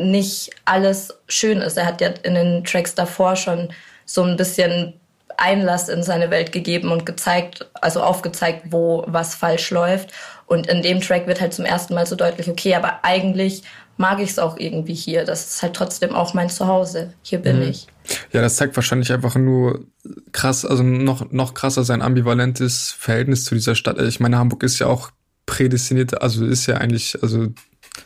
nicht 0.00 0.50
alles 0.64 1.14
schön 1.28 1.58
ist. 1.58 1.76
Er 1.76 1.86
hat 1.86 2.00
ja 2.00 2.08
in 2.22 2.34
den 2.34 2.64
Tracks 2.64 2.94
davor 2.94 3.36
schon 3.36 3.68
so 4.04 4.22
ein 4.22 4.36
bisschen 4.36 4.94
Einlass 5.36 5.88
in 5.88 6.02
seine 6.02 6.30
Welt 6.30 6.52
gegeben 6.52 6.92
und 6.92 7.06
gezeigt, 7.06 7.68
also 7.74 8.02
aufgezeigt, 8.02 8.66
wo 8.70 9.04
was 9.06 9.34
falsch 9.34 9.70
läuft. 9.70 10.10
Und 10.46 10.66
in 10.66 10.82
dem 10.82 11.00
Track 11.00 11.26
wird 11.26 11.40
halt 11.40 11.54
zum 11.54 11.64
ersten 11.64 11.94
Mal 11.94 12.06
so 12.06 12.16
deutlich, 12.16 12.48
okay, 12.48 12.74
aber 12.74 13.04
eigentlich 13.04 13.62
mag 13.96 14.20
ich 14.20 14.30
es 14.30 14.38
auch 14.38 14.58
irgendwie 14.58 14.94
hier. 14.94 15.24
Das 15.24 15.46
ist 15.46 15.62
halt 15.62 15.74
trotzdem 15.74 16.14
auch 16.14 16.34
mein 16.34 16.50
Zuhause. 16.50 17.14
Hier 17.22 17.38
bin 17.38 17.56
mhm. 17.56 17.68
ich. 17.68 17.86
Ja, 18.32 18.40
das 18.40 18.56
zeigt 18.56 18.74
wahrscheinlich 18.76 19.12
einfach 19.12 19.36
nur 19.36 19.84
krass, 20.32 20.64
also 20.64 20.82
noch, 20.82 21.30
noch 21.30 21.54
krasser 21.54 21.84
sein 21.84 22.02
ambivalentes 22.02 22.90
Verhältnis 22.90 23.44
zu 23.44 23.54
dieser 23.54 23.74
Stadt. 23.74 24.00
Ich 24.00 24.20
meine, 24.20 24.38
Hamburg 24.38 24.62
ist 24.62 24.78
ja 24.78 24.86
auch 24.86 25.10
prädestiniert, 25.46 26.20
also 26.20 26.44
ist 26.44 26.66
ja 26.66 26.76
eigentlich, 26.76 27.22
also 27.22 27.48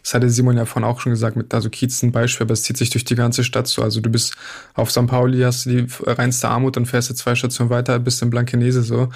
das 0.03 0.15
hatte 0.15 0.29
Simon 0.29 0.57
ja 0.57 0.65
vorhin 0.65 0.89
auch 0.89 1.01
schon 1.01 1.13
gesagt, 1.13 1.37
mit 1.37 1.53
also 1.55 1.71
Kiez 1.71 2.03
ein 2.03 2.13
Beispiel, 2.13 2.45
aber 2.47 2.55
es 2.55 2.63
zieht 2.63 2.77
sich 2.77 2.91
durch 2.91 3.05
die 3.05 3.15
ganze 3.15 3.45
Stadt 3.45 3.67
so. 3.67 3.83
Also 3.83 4.01
du 4.01 4.11
bist 4.11 4.35
auf 4.75 4.91
St. 4.91 5.07
Pauli, 5.07 5.41
hast 5.41 5.67
du 5.67 5.71
die 5.71 5.87
reinste 6.03 6.49
Armut 6.49 6.77
und 6.77 6.87
fährst 6.87 7.11
du 7.11 7.15
zwei 7.15 7.35
Stationen 7.35 7.71
weiter, 7.71 7.99
bist 7.99 8.23
in 8.23 8.31
Blankenese 8.31 8.83
so. 8.83 9.11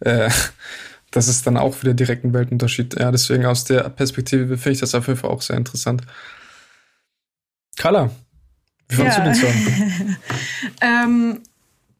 Äh, 0.00 0.30
das 1.10 1.28
ist 1.28 1.46
dann 1.46 1.56
auch 1.56 1.82
wieder 1.82 1.94
direkt 1.94 2.24
ein 2.24 2.32
Weltunterschied. 2.32 2.98
Ja, 2.98 3.10
deswegen 3.10 3.46
aus 3.46 3.64
der 3.64 3.88
Perspektive 3.88 4.56
finde 4.56 4.72
ich 4.72 4.80
das 4.80 4.94
auf 4.94 5.06
jeden 5.06 5.18
Fall 5.18 5.30
auch 5.30 5.42
sehr 5.42 5.56
interessant. 5.56 6.02
Carla, 7.76 8.10
wie 8.88 8.96
fandest 8.96 9.18
ja. 9.18 9.24
du 9.24 9.30
den 9.30 9.40
Song? 9.40 10.16
ähm, 10.80 11.42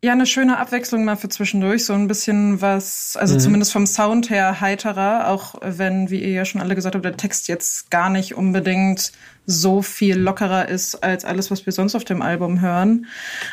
ja, 0.02 0.12
eine 0.12 0.24
schöne 0.24 0.58
Abwechslung 0.58 1.04
mal 1.04 1.16
für 1.16 1.28
zwischendurch. 1.28 1.84
So 1.84 1.92
ein 1.92 2.08
bisschen 2.08 2.62
was, 2.62 3.18
also 3.18 3.34
mhm. 3.34 3.40
zumindest 3.40 3.72
vom 3.72 3.86
Sound 3.86 4.30
her 4.30 4.60
heiterer, 4.60 5.28
auch 5.28 5.56
wenn, 5.60 6.08
wie 6.08 6.22
ihr 6.22 6.30
ja 6.30 6.46
schon 6.46 6.62
alle 6.62 6.74
gesagt 6.74 6.94
habt, 6.94 7.04
der 7.04 7.18
Text 7.18 7.48
jetzt 7.48 7.90
gar 7.90 8.08
nicht 8.08 8.34
unbedingt 8.34 9.12
so 9.44 9.82
viel 9.82 10.16
lockerer 10.16 10.68
ist 10.68 11.02
als 11.02 11.24
alles, 11.24 11.50
was 11.50 11.66
wir 11.66 11.72
sonst 11.72 11.94
auf 11.94 12.04
dem 12.04 12.22
Album 12.22 12.62
hören. 12.62 13.06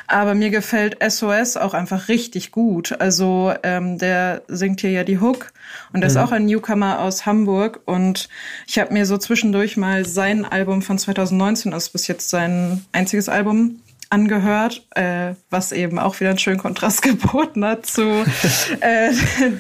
Aber 0.06 0.36
mir 0.36 0.50
gefällt 0.50 0.98
SOS 1.06 1.58
auch 1.58 1.74
einfach 1.74 2.08
richtig 2.08 2.52
gut. 2.52 2.96
Also 3.02 3.54
ähm, 3.64 3.98
der 3.98 4.44
singt 4.48 4.80
hier 4.80 4.92
ja 4.92 5.04
die 5.04 5.20
Hook 5.20 5.52
und 5.92 6.02
er 6.02 6.08
ist 6.08 6.16
mhm. 6.16 6.22
auch 6.22 6.32
ein 6.32 6.46
Newcomer 6.46 7.00
aus 7.02 7.26
Hamburg. 7.26 7.82
Und 7.86 8.30
ich 8.68 8.80
habe 8.80 8.94
mir 8.94 9.06
so 9.06 9.18
zwischendurch 9.18 9.76
mal 9.76 10.06
sein 10.06 10.46
Album 10.46 10.82
von 10.82 10.98
2019, 10.98 11.74
also 11.74 11.92
bis 11.92 12.08
jetzt 12.08 12.30
sein 12.30 12.86
einziges 12.94 13.28
Album, 13.28 13.82
angehört, 14.10 14.86
äh, 14.96 15.34
was 15.50 15.72
eben 15.72 16.00
auch 16.00 16.20
wieder 16.20 16.30
einen 16.30 16.40
schönen 16.40 16.60
Kontrast 16.60 17.02
geboten 17.04 17.66
hat 17.66 17.86
zu 17.86 18.02
äh, 18.82 19.12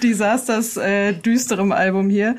Disasters 0.01 0.77
äh, 0.77 1.13
düsterem 1.13 1.71
Album 1.71 2.09
hier. 2.09 2.35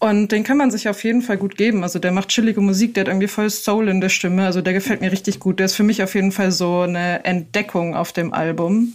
Und 0.00 0.30
den 0.30 0.44
kann 0.44 0.56
man 0.56 0.70
sich 0.70 0.88
auf 0.88 1.02
jeden 1.02 1.22
Fall 1.22 1.38
gut 1.38 1.56
geben. 1.56 1.82
Also 1.82 1.98
der 1.98 2.12
macht 2.12 2.28
chillige 2.28 2.60
Musik, 2.60 2.94
der 2.94 3.02
hat 3.02 3.08
irgendwie 3.08 3.26
voll 3.26 3.50
Soul 3.50 3.88
in 3.88 4.00
der 4.00 4.10
Stimme. 4.10 4.44
Also 4.44 4.60
der 4.60 4.72
gefällt 4.72 5.00
mir 5.00 5.10
richtig 5.10 5.40
gut. 5.40 5.58
Der 5.58 5.66
ist 5.66 5.74
für 5.74 5.82
mich 5.82 6.02
auf 6.04 6.14
jeden 6.14 6.30
Fall 6.30 6.52
so 6.52 6.82
eine 6.82 7.24
Entdeckung 7.24 7.96
auf 7.96 8.12
dem 8.12 8.32
Album. 8.32 8.92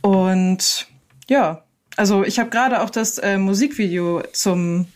Und 0.00 0.86
ja, 1.28 1.62
also 1.96 2.24
ich 2.24 2.38
habe 2.38 2.48
gerade 2.48 2.82
auch 2.82 2.90
das 2.90 3.18
äh, 3.18 3.36
Musikvideo 3.36 4.22
zum 4.32 4.86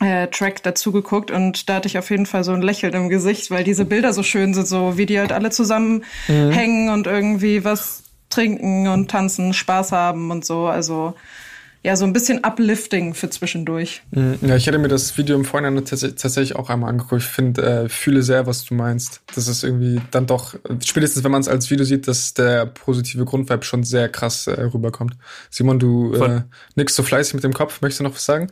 äh, 0.00 0.28
Track 0.28 0.62
dazu 0.62 0.92
geguckt 0.92 1.30
und 1.30 1.68
da 1.68 1.76
hatte 1.76 1.88
ich 1.88 1.98
auf 1.98 2.10
jeden 2.10 2.26
Fall 2.26 2.44
so 2.44 2.52
ein 2.52 2.62
Lächeln 2.62 2.94
im 2.94 3.08
Gesicht, 3.08 3.50
weil 3.50 3.64
diese 3.64 3.84
Bilder 3.84 4.12
so 4.12 4.22
schön 4.22 4.52
sind, 4.52 4.68
so 4.68 4.98
wie 4.98 5.06
die 5.06 5.18
halt 5.18 5.32
alle 5.32 5.50
zusammen 5.50 6.04
mhm. 6.28 6.50
hängen 6.50 6.88
und 6.90 7.06
irgendwie 7.06 7.64
was 7.64 8.02
trinken 8.28 8.88
und 8.88 9.10
tanzen, 9.10 9.54
Spaß 9.54 9.92
haben 9.92 10.30
und 10.30 10.44
so. 10.44 10.66
Also 10.66 11.14
ja, 11.86 11.94
so 11.94 12.04
ein 12.04 12.12
bisschen 12.12 12.42
Uplifting 12.42 13.14
für 13.14 13.30
zwischendurch. 13.30 14.02
Mhm. 14.10 14.38
Ja, 14.42 14.56
ich 14.56 14.66
hätte 14.66 14.78
mir 14.78 14.88
das 14.88 15.16
Video 15.16 15.36
im 15.36 15.44
Vorhinein 15.44 15.84
tatsächlich 15.84 16.56
auch 16.56 16.68
einmal 16.68 16.90
angeguckt. 16.90 17.22
Ich 17.22 17.28
finde, 17.28 17.62
äh, 17.62 17.88
fühle 17.88 18.24
sehr, 18.24 18.48
was 18.48 18.64
du 18.64 18.74
meinst. 18.74 19.20
Das 19.36 19.46
ist 19.46 19.62
irgendwie 19.62 20.00
dann 20.10 20.26
doch, 20.26 20.56
spätestens 20.84 21.22
wenn 21.22 21.30
man 21.30 21.42
es 21.42 21.46
als 21.46 21.70
Video 21.70 21.84
sieht, 21.84 22.08
dass 22.08 22.34
der 22.34 22.66
positive 22.66 23.24
Grundvibe 23.24 23.62
schon 23.62 23.84
sehr 23.84 24.08
krass 24.08 24.48
äh, 24.48 24.60
rüberkommt. 24.62 25.16
Simon, 25.48 25.78
du 25.78 26.12
äh, 26.14 26.40
nix 26.74 26.96
so 26.96 27.04
fleißig 27.04 27.34
mit 27.34 27.44
dem 27.44 27.54
Kopf. 27.54 27.80
Möchtest 27.80 28.00
du 28.00 28.04
noch 28.04 28.16
was 28.16 28.24
sagen? 28.24 28.50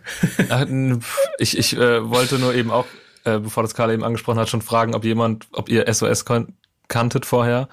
ich 1.38 1.58
ich 1.58 1.76
äh, 1.76 2.08
wollte 2.08 2.38
nur 2.38 2.54
eben 2.54 2.70
auch, 2.70 2.86
äh, 3.24 3.40
bevor 3.40 3.64
das 3.64 3.74
Karl 3.74 3.90
eben 3.90 4.04
angesprochen 4.04 4.38
hat, 4.38 4.48
schon 4.48 4.62
fragen, 4.62 4.94
ob 4.94 5.04
jemand, 5.04 5.48
ob 5.50 5.68
ihr 5.68 5.92
SOS 5.92 6.24
kanntet 6.86 7.26
vorher. 7.26 7.68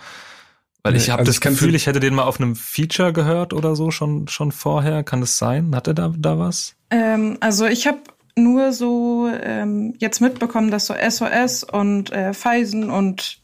Weil 0.84 0.96
ich 0.96 1.10
habe 1.10 1.20
also 1.20 1.30
das 1.30 1.42
Gefühl, 1.42 1.76
ich 1.76 1.86
hätte 1.86 2.00
den 2.00 2.16
mal 2.16 2.24
auf 2.24 2.40
einem 2.40 2.56
Feature 2.56 3.14
gehört 3.14 3.54
oder 3.54 3.76
so 3.76 3.92
schon 3.92 4.28
schon 4.28 4.52
vorher. 4.52 5.04
Kann 5.04 5.22
das 5.22 5.38
sein? 5.38 5.76
Hat 5.76 5.88
er 5.88 5.94
da 5.94 6.14
da 6.18 6.40
was? 6.40 6.76
Ähm, 6.90 7.38
also 7.40 7.66
ich 7.68 7.86
habe 7.86 8.00
nur 8.36 8.72
so 8.72 9.30
ähm, 9.44 9.94
jetzt 10.00 10.22
mitbekommen, 10.22 10.72
dass 10.72 10.88
so 10.88 10.96
SOS 10.96 11.64
und 11.64 12.12
äh, 12.12 12.34
Feisen 12.34 12.90
und 12.90 13.42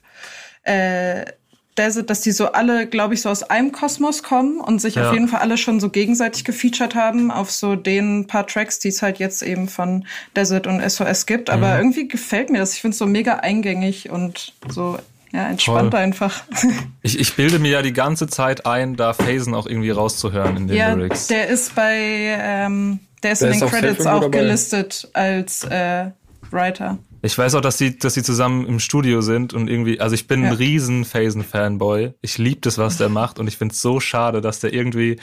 äh, 0.63 1.26
Desert, 1.78 2.10
dass 2.10 2.21
die 2.21 2.32
so 2.32 2.52
alle, 2.54 2.88
glaube 2.88 3.13
ich, 3.13 3.21
so 3.21 3.30
aus 3.30 3.43
einem 3.43 3.71
Kosmos 3.71 4.23
kommen 4.23 4.60
und 4.60 4.82
sich 4.82 4.95
ja. 4.95 5.08
auf 5.08 5.13
jeden 5.13 5.28
Fall 5.28 5.41
alle 5.41 5.58
schon 5.58 5.80
so 5.80 5.89
gegenseitig 5.89 6.43
gefeatured 6.43 6.95
haben 6.95 7.30
auf 7.30 7.52
so 7.52 7.76
den 7.76 8.26
paar 8.26 8.47
Tracks, 8.47 8.80
die 8.80 8.88
es 8.88 9.04
halt 9.04 9.19
jetzt 9.19 9.43
eben 9.43 9.67
von 9.69 10.06
Desert 10.36 10.65
und 10.65 10.82
SOS 10.82 11.28
gibt. 11.28 11.52
Aber 11.52 11.76
mhm. 11.76 11.80
irgendwie 11.82 12.08
gefällt 12.08 12.50
mir 12.50 12.58
das. 12.58 12.73
Ich 12.73 12.82
finde 12.82 12.93
es 12.93 12.97
so 12.97 13.06
mega 13.06 13.36
eingängig 13.36 14.10
und 14.10 14.54
so 14.67 14.97
ja, 15.38 15.50
entspannt 15.50 15.91
Voll. 15.91 16.00
einfach. 16.00 16.43
Ich, 17.04 17.17
ich 17.17 17.36
bilde 17.36 17.60
mir 17.60 17.71
ja 17.71 17.82
die 17.82 17.93
ganze 17.93 18.28
Zeit 18.28 18.65
ein, 18.65 18.97
da 18.97 19.13
Phasen 19.13 19.56
auch 19.56 19.65
irgendwie 19.65 19.91
rauszuhören 19.91 20.58
in 20.58 20.67
den 20.67 20.76
ja, 20.76 20.93
Lyrics. 20.93 21.28
Der 21.28 21.47
ist 21.47 21.73
bei, 21.73 21.95
ähm, 21.95 23.00
der 23.23 23.32
ist 23.32 23.43
der 23.43 23.52
in 23.52 23.60
den 23.60 23.67
ist 23.67 23.73
Credits 23.73 24.06
auch 24.06 24.30
gelistet 24.30 25.08
als 25.13 25.63
äh, 25.63 26.08
Writer. 26.52 26.97
Ich 27.21 27.38
weiß 27.38 27.56
auch, 27.56 27.62
dass 27.62 27.78
sie, 27.78 27.97
dass 27.97 28.15
sie 28.15 28.23
zusammen 28.23 28.65
im 28.65 28.80
Studio 28.80 29.21
sind 29.21 29.54
und 29.54 29.69
irgendwie, 29.69 30.02
also 30.02 30.15
ich 30.15 30.28
bin 30.28 30.43
ja. 30.43 30.50
ein 30.50 30.56
riesen 30.56 31.06
Phasen-Fanboy. 31.06 32.15
Ich 32.21 32.38
liebe 32.38 32.60
das, 32.62 32.78
was 32.78 32.97
der 32.97 33.08
macht 33.08 33.39
und 33.39 33.47
ich 33.47 33.56
finde 33.56 33.73
es 33.73 33.82
so 33.82 34.02
schade, 34.02 34.41
dass 34.41 34.60
der 34.60 34.73
irgendwie, 34.73 35.17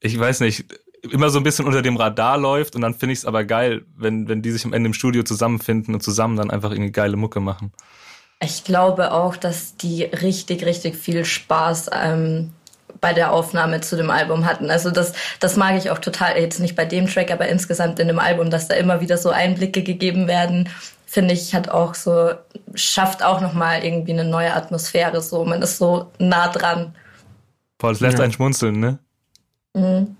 ich 0.00 0.18
weiß 0.18 0.40
nicht, 0.40 0.66
immer 1.10 1.30
so 1.30 1.38
ein 1.38 1.44
bisschen 1.44 1.64
unter 1.64 1.80
dem 1.80 1.96
Radar 1.96 2.36
läuft 2.36 2.74
und 2.74 2.82
dann 2.82 2.92
finde 2.92 3.14
ich 3.14 3.20
es 3.20 3.24
aber 3.24 3.44
geil, 3.44 3.86
wenn, 3.96 4.28
wenn 4.28 4.42
die 4.42 4.50
sich 4.50 4.66
am 4.66 4.74
Ende 4.74 4.88
im 4.88 4.94
Studio 4.94 5.22
zusammenfinden 5.22 5.94
und 5.94 6.02
zusammen 6.02 6.36
dann 6.36 6.50
einfach 6.50 6.72
irgendwie 6.72 6.92
geile 6.92 7.16
Mucke 7.16 7.40
machen. 7.40 7.72
Ich 8.42 8.64
glaube 8.64 9.12
auch, 9.12 9.36
dass 9.36 9.76
die 9.76 10.04
richtig, 10.04 10.64
richtig 10.64 10.96
viel 10.96 11.24
Spaß 11.24 11.90
ähm, 11.92 12.52
bei 13.00 13.12
der 13.12 13.32
Aufnahme 13.32 13.80
zu 13.80 13.96
dem 13.96 14.10
Album 14.10 14.44
hatten. 14.44 14.70
Also 14.70 14.90
das, 14.90 15.12
das 15.40 15.56
mag 15.56 15.76
ich 15.76 15.90
auch 15.90 15.98
total, 15.98 16.38
jetzt 16.38 16.60
nicht 16.60 16.76
bei 16.76 16.84
dem 16.84 17.06
Track, 17.06 17.30
aber 17.30 17.48
insgesamt 17.48 17.98
in 17.98 18.08
dem 18.08 18.18
Album, 18.18 18.50
dass 18.50 18.68
da 18.68 18.74
immer 18.74 19.00
wieder 19.00 19.18
so 19.18 19.30
Einblicke 19.30 19.82
gegeben 19.82 20.28
werden, 20.28 20.68
finde 21.06 21.34
ich, 21.34 21.54
hat 21.54 21.68
auch 21.68 21.94
so, 21.94 22.32
schafft 22.74 23.22
auch 23.22 23.40
nochmal 23.40 23.84
irgendwie 23.84 24.12
eine 24.12 24.24
neue 24.24 24.54
Atmosphäre. 24.54 25.20
So, 25.20 25.44
man 25.44 25.62
ist 25.62 25.78
so 25.78 26.10
nah 26.18 26.48
dran. 26.48 26.94
Boah, 27.78 27.90
das 27.90 28.00
lässt 28.00 28.18
ja. 28.18 28.24
einen 28.24 28.32
schmunzeln, 28.32 28.78
ne? 28.78 28.98
Mhm. 29.74 30.16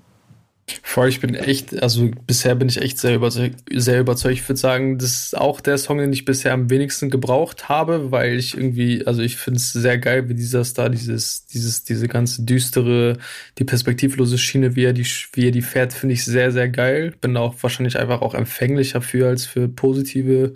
Voll, 0.82 1.08
ich 1.08 1.20
bin 1.20 1.34
echt, 1.34 1.82
also 1.82 2.10
bisher 2.26 2.54
bin 2.54 2.68
ich 2.68 2.80
echt 2.80 2.98
sehr 2.98 3.14
überzeugt. 3.14 3.56
Sehr 3.72 4.00
überzeugt. 4.00 4.34
Ich 4.34 4.48
würde 4.48 4.60
sagen, 4.60 4.98
das 4.98 5.24
ist 5.24 5.36
auch 5.36 5.60
der 5.60 5.78
Song, 5.78 5.98
den 5.98 6.12
ich 6.12 6.24
bisher 6.24 6.52
am 6.52 6.68
wenigsten 6.68 7.10
gebraucht 7.10 7.68
habe, 7.68 8.10
weil 8.10 8.38
ich 8.38 8.56
irgendwie, 8.56 9.06
also 9.06 9.22
ich 9.22 9.36
finde 9.36 9.58
es 9.58 9.72
sehr 9.72 9.98
geil, 9.98 10.28
wie 10.28 10.34
dieser 10.34 10.64
Star 10.64 10.90
dieses, 10.90 11.46
dieses, 11.46 11.84
diese 11.84 12.08
ganze 12.08 12.42
düstere, 12.42 13.18
die 13.58 13.64
perspektivlose 13.64 14.36
Schiene, 14.36 14.76
wie 14.76 14.84
er 14.84 14.92
die, 14.92 15.06
wie 15.32 15.46
er 15.46 15.52
die 15.52 15.62
fährt, 15.62 15.92
finde 15.92 16.14
ich 16.14 16.24
sehr, 16.24 16.52
sehr 16.52 16.68
geil. 16.68 17.14
Bin 17.20 17.36
auch 17.36 17.54
wahrscheinlich 17.62 17.98
einfach 17.98 18.20
auch 18.20 18.34
empfänglicher 18.34 19.00
für 19.00 19.28
als 19.28 19.46
für 19.46 19.68
positive 19.68 20.54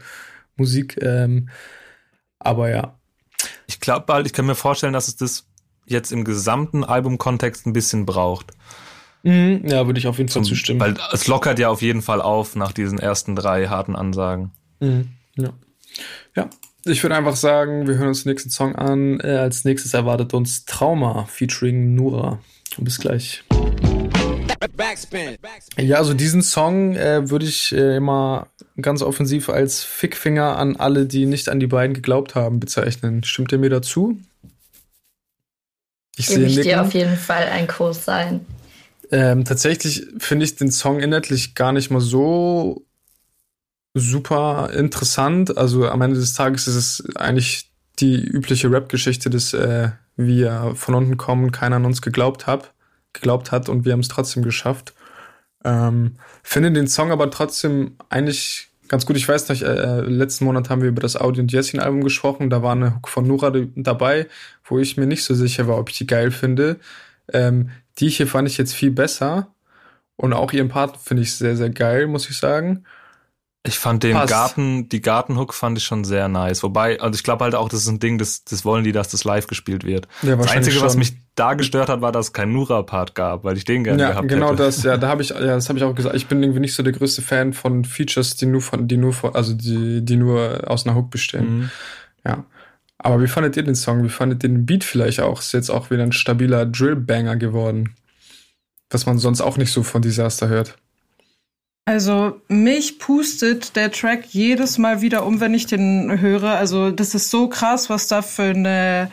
Musik. 0.57 0.99
Ähm, 1.01 1.49
aber 2.39 2.69
ja. 2.69 2.99
Ich 3.67 3.81
glaube 3.81 4.13
halt, 4.13 4.27
ich 4.27 4.33
kann 4.33 4.47
mir 4.47 4.55
vorstellen, 4.55 4.93
dass 4.93 5.09
es 5.09 5.17
das 5.17 5.47
jetzt 5.87 6.13
im 6.13 6.25
gesamten 6.25 6.85
Albumkontext 6.85 7.67
ein 7.67 7.73
bisschen 7.73 8.07
braucht. 8.07 8.53
Mhm, 9.23 9.63
ja, 9.67 9.87
würde 9.87 9.99
ich 9.99 10.07
auf 10.07 10.19
jeden 10.19 10.29
Fall 10.29 10.43
Zum, 10.43 10.45
zustimmen. 10.45 10.81
Weil 10.81 10.97
es 11.13 11.27
lockert 11.27 11.59
ja 11.59 11.69
auf 11.69 11.83
jeden 11.83 12.03
Fall 12.03 12.21
auf 12.21 12.57
nach 12.57 12.73
diesen 12.73 12.99
ersten 12.99 13.37
drei 13.37 13.69
harten 13.69 13.95
Ansagen. 13.95 14.51
Mhm, 14.81 15.09
ja. 15.37 15.53
ja, 16.35 16.51
ich 16.85 17.03
würde 17.03 17.17
einfach 17.17 17.37
sagen, 17.37 17.87
wir 17.87 17.97
hören 17.97 18.09
uns 18.09 18.25
den 18.25 18.31
nächsten 18.31 18.51
Song 18.51 18.75
an. 18.75 19.21
Äh, 19.21 19.37
als 19.37 19.65
nächstes 19.65 19.95
erwartet 19.95 20.35
uns 20.35 20.65
Trauma 20.65 21.27
featuring 21.27 21.95
Nura. 21.95 22.41
Bis 22.79 22.99
gleich. 22.99 23.45
Backspin. 24.77 25.37
Ja, 25.79 25.99
also 25.99 26.15
diesen 26.15 26.43
Song 26.43 26.95
äh, 26.95 27.29
würde 27.31 27.47
ich 27.47 27.73
äh, 27.73 27.97
immer 27.97 28.49
ganz 28.81 29.03
offensiv 29.03 29.49
als 29.49 29.83
Fickfinger 29.83 30.57
an 30.57 30.77
alle, 30.77 31.07
die 31.07 31.27
nicht 31.27 31.49
an 31.49 31.61
die 31.61 31.67
beiden 31.67 31.95
geglaubt 31.95 32.35
haben, 32.35 32.61
bezeichnen. 32.61 33.23
Stimmt 33.25 33.53
ihr 33.53 33.59
mir 33.59 33.71
dazu? 33.71 34.19
Ich 36.17 36.27
sehe 36.27 36.47
ich 36.47 36.61
dir 36.61 36.83
auf 36.83 36.95
jeden 36.95 37.17
Fall 37.17 37.45
ein 37.45 37.67
Kurs 37.67 38.05
sein. 38.05 38.45
Ähm, 39.13 39.45
tatsächlich 39.45 40.07
finde 40.19 40.47
ich 40.47 40.57
den 40.57 40.73
Song 40.73 40.99
inhaltlich 40.99 41.55
gar 41.55 41.73
nicht 41.73 41.91
mal 41.91 42.01
so 42.01 42.87
super 43.95 44.71
interessant. 44.73 45.57
Also 45.59 45.87
am 45.87 46.01
Ende 46.01 46.19
des 46.19 46.33
Tages 46.33 46.67
ist 46.67 46.77
es 46.77 47.17
eigentlich 47.17 47.71
die 47.99 48.17
übliche 48.25 48.73
Rap-Geschichte, 48.73 49.29
dass 49.29 49.53
äh, 49.53 49.91
wir 50.17 50.73
von 50.75 50.95
unten 50.95 51.19
kommen, 51.19 51.53
keiner 51.53 51.77
an 51.77 51.85
uns 51.85 52.01
geglaubt 52.01 52.47
hat, 52.47 52.73
geglaubt 53.13 53.53
hat 53.53 53.69
und 53.69 53.85
wir 53.85 53.93
haben 53.93 54.01
es 54.01 54.09
trotzdem 54.09 54.43
geschafft. 54.43 54.95
Ähm, 55.63 56.17
finde 56.43 56.73
den 56.73 56.89
Song 56.89 57.13
aber 57.13 57.31
trotzdem 57.31 57.97
eigentlich 58.09 58.69
ganz 58.89 59.05
gut. 59.05 59.17
Ich 59.19 59.29
weiß 59.29 59.49
noch, 59.51 59.61
äh, 59.61 60.01
letzten 60.01 60.47
Monat 60.47 60.71
haben 60.71 60.81
wir 60.81 60.89
über 60.89 61.03
das 61.03 61.17
Audi 61.17 61.41
und 61.41 61.53
Jessin 61.53 61.81
Album 61.81 62.03
gesprochen. 62.03 62.49
Da 62.49 62.63
war 62.63 62.73
eine 62.73 62.97
Hook 62.97 63.09
von 63.09 63.27
Nura 63.27 63.53
dabei, 63.77 64.27
wo 64.65 64.79
ich 64.79 64.97
mir 64.97 65.07
nicht 65.07 65.25
so 65.25 65.35
sicher 65.35 65.69
war, 65.69 65.79
ob 65.79 65.91
ich 65.91 65.99
die 65.99 66.07
geil 66.07 66.31
finde. 66.31 66.81
Ähm, 67.33 67.71
die 67.99 68.09
hier 68.09 68.27
fand 68.27 68.49
ich 68.49 68.59
jetzt 68.59 68.75
viel 68.75 68.91
besser. 68.91 69.49
Und 70.17 70.33
auch 70.33 70.53
ihren 70.53 70.69
Part 70.69 70.99
finde 70.99 71.23
ich 71.23 71.35
sehr, 71.35 71.57
sehr 71.57 71.71
geil, 71.71 72.07
muss 72.07 72.29
ich 72.29 72.39
sagen. 72.39 72.85
Ich 73.65 73.79
fand 73.79 74.03
den 74.03 74.15
Passt. 74.15 74.29
Garten, 74.29 74.89
die 74.89 75.01
Gartenhook 75.01 75.55
fand 75.55 75.79
ich 75.79 75.85
schon 75.85 76.03
sehr 76.03 76.27
nice. 76.27 76.65
Wobei, 76.65 77.01
also 77.01 77.17
ich 77.17 77.23
glaube 77.23 77.45
halt 77.45 77.55
auch, 77.55 77.69
das 77.69 77.83
ist 77.83 77.89
ein 77.89 78.01
Ding, 78.01 78.19
das, 78.19 78.43
das 78.43 78.65
wollen 78.65 78.83
die, 78.83 78.91
dass 78.91 79.09
das 79.09 79.23
live 79.23 79.47
gespielt 79.47 79.85
wird. 79.85 80.09
Ja, 80.23 80.35
das 80.35 80.51
Einzige, 80.51 80.77
schon. 80.77 80.85
was 80.85 80.97
mich 80.97 81.15
da 81.37 81.55
gestört 81.55 81.89
hat, 81.89 82.01
war, 82.01 82.11
dass 82.11 82.27
es 82.27 82.33
keinen 82.33 82.53
Nura-Part 82.53 83.15
gab, 83.15 83.45
weil 83.45 83.57
ich 83.57 83.65
den 83.65 83.85
gerne 83.85 84.03
ja, 84.03 84.09
gehabt 84.11 84.29
genau 84.29 84.47
hätte. 84.49 84.57
Genau 84.57 84.67
das, 84.67 84.83
ja, 84.83 84.97
da 84.97 85.09
habe 85.09 85.23
ich, 85.23 85.31
ja, 85.31 85.41
das 85.41 85.69
habe 85.69 85.79
ich 85.79 85.85
auch 85.85 85.95
gesagt. 85.95 86.17
Ich 86.17 86.27
bin 86.27 86.43
irgendwie 86.43 86.59
nicht 86.59 86.75
so 86.75 86.83
der 86.83 86.93
größte 86.93 87.23
Fan 87.23 87.53
von 87.53 87.85
Features, 87.85 88.35
die 88.35 88.47
nur 88.47 88.63
von, 88.63 88.89
die 88.89 88.97
nur 88.97 89.13
von, 89.13 89.33
also 89.35 89.55
die, 89.55 90.05
die 90.05 90.17
nur 90.17 90.65
aus 90.67 90.85
einer 90.85 90.97
Hook 90.97 91.11
bestehen. 91.11 91.59
Mhm. 91.59 91.71
Ja. 92.27 92.45
Aber 93.03 93.21
wie 93.21 93.29
fandet 93.29 93.57
ihr 93.57 93.63
den 93.65 93.75
Song? 93.75 94.05
Wie 94.05 94.09
fandet 94.09 94.45
ihr 94.45 94.49
den 94.49 94.65
Beat 94.65 94.85
vielleicht 94.85 95.21
auch? 95.21 95.41
Ist 95.41 95.53
jetzt 95.53 95.71
auch 95.71 95.91
wieder 95.91 96.03
ein 96.03 96.13
stabiler 96.13 96.67
Drill-Banger 96.67 97.37
geworden. 97.37 97.95
Was 98.91 99.07
man 99.07 99.19
sonst 99.19 99.41
auch 99.41 99.57
nicht 99.57 99.73
so 99.73 99.83
von 99.83 100.03
Disaster 100.03 100.49
hört. 100.49 100.77
Also 101.85 102.41
mich 102.49 103.01
pustet 103.01 103.75
der 103.75 103.91
Track 103.91 104.27
jedes 104.31 104.79
Mal 104.79 105.01
wieder 105.01 105.27
um, 105.27 105.41
wenn 105.41 105.53
ich 105.53 105.67
den 105.67 106.21
höre. 106.21 106.51
Also 106.51 106.91
das 106.93 107.15
ist 107.15 107.31
so 107.31 107.49
krass, 107.49 107.91
was 107.91 108.07
da 108.07 108.23
für 108.23 108.45
eine, 108.45 109.11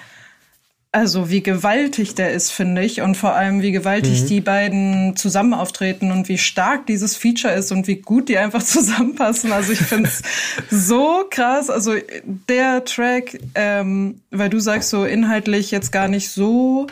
also 0.92 1.30
wie 1.30 1.44
gewaltig 1.44 2.16
der 2.16 2.32
ist, 2.32 2.52
finde 2.52 2.84
ich. 2.84 3.02
Und 3.02 3.16
vor 3.16 3.34
allem, 3.34 3.62
wie 3.62 3.72
gewaltig 3.72 4.24
mhm. 4.24 4.28
die 4.28 4.42
beiden 4.42 5.16
zusammen 5.16 5.54
auftreten 5.54 6.12
und 6.12 6.28
wie 6.30 6.40
stark 6.40 6.88
dieses 6.88 7.16
Feature 7.16 7.54
ist 7.54 7.72
und 7.72 7.86
wie 7.86 7.98
gut 7.98 8.28
die 8.28 8.38
einfach 8.40 8.64
zusammenpassen. 8.64 9.52
Also 9.52 9.74
ich 9.74 9.80
finde 9.80 10.10
es 10.10 10.24
so 10.72 11.26
krass. 11.30 11.70
Also 11.70 11.94
der 12.24 12.86
Track, 12.86 13.40
ähm, 13.54 14.22
weil 14.32 14.50
du 14.50 14.60
sagst 14.60 14.90
so 14.90 15.06
inhaltlich 15.06 15.70
jetzt 15.70 15.92
gar 15.92 16.08
nicht 16.08 16.32
so, 16.32 16.88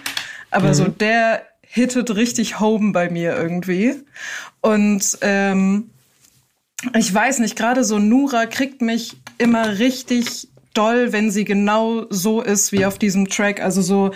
aber 0.52 0.70
mhm. 0.70 0.74
so 0.74 0.88
der 0.88 1.42
hittet 1.62 2.16
richtig 2.16 2.60
home 2.60 2.92
bei 2.92 3.10
mir 3.10 3.36
irgendwie. 3.36 3.96
Und 4.62 5.18
ähm, 5.22 5.90
ich 6.96 7.12
weiß 7.12 7.40
nicht, 7.40 7.56
gerade 7.56 7.84
so 7.84 7.98
Nura 7.98 8.46
kriegt 8.46 8.82
mich 8.82 9.18
immer 9.40 9.80
richtig 9.80 10.50
doll, 10.78 11.12
wenn 11.12 11.32
sie 11.32 11.46
genau 11.46 12.06
so 12.10 12.42
ist 12.42 12.72
wie 12.72 12.86
auf 12.86 13.00
diesem 13.00 13.28
Track. 13.30 13.62
Also 13.62 13.82
so, 13.82 14.12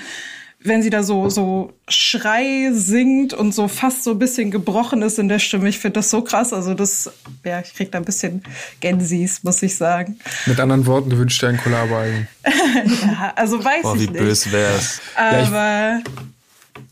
wenn 0.64 0.84
sie 0.84 0.90
da 0.90 1.02
so, 1.02 1.30
so 1.30 1.74
Schrei 1.88 2.70
singt 2.72 3.34
und 3.34 3.54
so 3.54 3.68
fast 3.68 4.04
so 4.04 4.12
ein 4.12 4.20
bisschen 4.20 4.52
gebrochen 4.52 5.02
ist 5.02 5.18
in 5.18 5.28
der 5.28 5.40
Stimme. 5.40 5.70
Ich 5.70 5.80
finde 5.80 5.96
das 5.96 6.10
so 6.10 6.22
krass. 6.22 6.54
Also 6.54 6.74
das, 6.74 7.12
ja, 7.44 7.60
ich 7.62 7.74
krieg 7.74 7.92
da 7.92 7.98
ein 7.98 8.06
bisschen 8.06 8.44
Gensis, 8.80 9.44
muss 9.44 9.62
ich 9.64 9.76
sagen. 9.76 10.20
Mit 10.46 10.60
anderen 10.60 10.86
Worten, 10.86 11.10
du 11.10 11.18
wünschst 11.18 11.42
dir 11.42 11.48
ein 11.48 11.58
Kollabo 11.58 11.96
ja, 12.44 13.34
also 13.36 13.64
weiß 13.64 13.82
Boah, 13.82 13.96
ich 13.96 14.02
nicht. 14.02 14.14
wie 14.14 14.18
böse 14.18 14.52
wär's. 14.52 15.02
Aber 15.16 15.58
ja, 15.58 16.02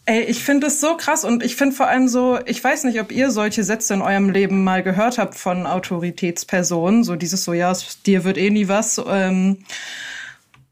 Ey, 0.10 0.24
ich 0.24 0.44
finde 0.44 0.66
es 0.66 0.82
so 0.82 0.98
krass 0.98 1.24
und 1.24 1.44
ich 1.44 1.56
finde 1.56 1.76
vor 1.76 1.86
allem 1.88 2.08
so, 2.08 2.40
ich 2.48 2.64
weiß 2.64 2.86
nicht, 2.86 3.00
ob 3.00 3.12
ihr 3.12 3.30
solche 3.30 3.64
Sätze 3.64 3.94
in 3.94 4.02
eurem 4.02 4.32
Leben 4.32 4.64
mal 4.64 4.82
gehört 4.82 5.20
habt 5.20 5.36
von 5.36 5.68
Autoritätspersonen, 5.68 7.04
so 7.04 7.16
dieses 7.16 7.44
so, 7.44 7.54
ja, 7.54 7.72
dir 8.08 8.24
wird 8.24 8.40
eh 8.40 8.50
nie 8.50 8.68
was. 8.68 9.00
Ähm, 9.08 9.60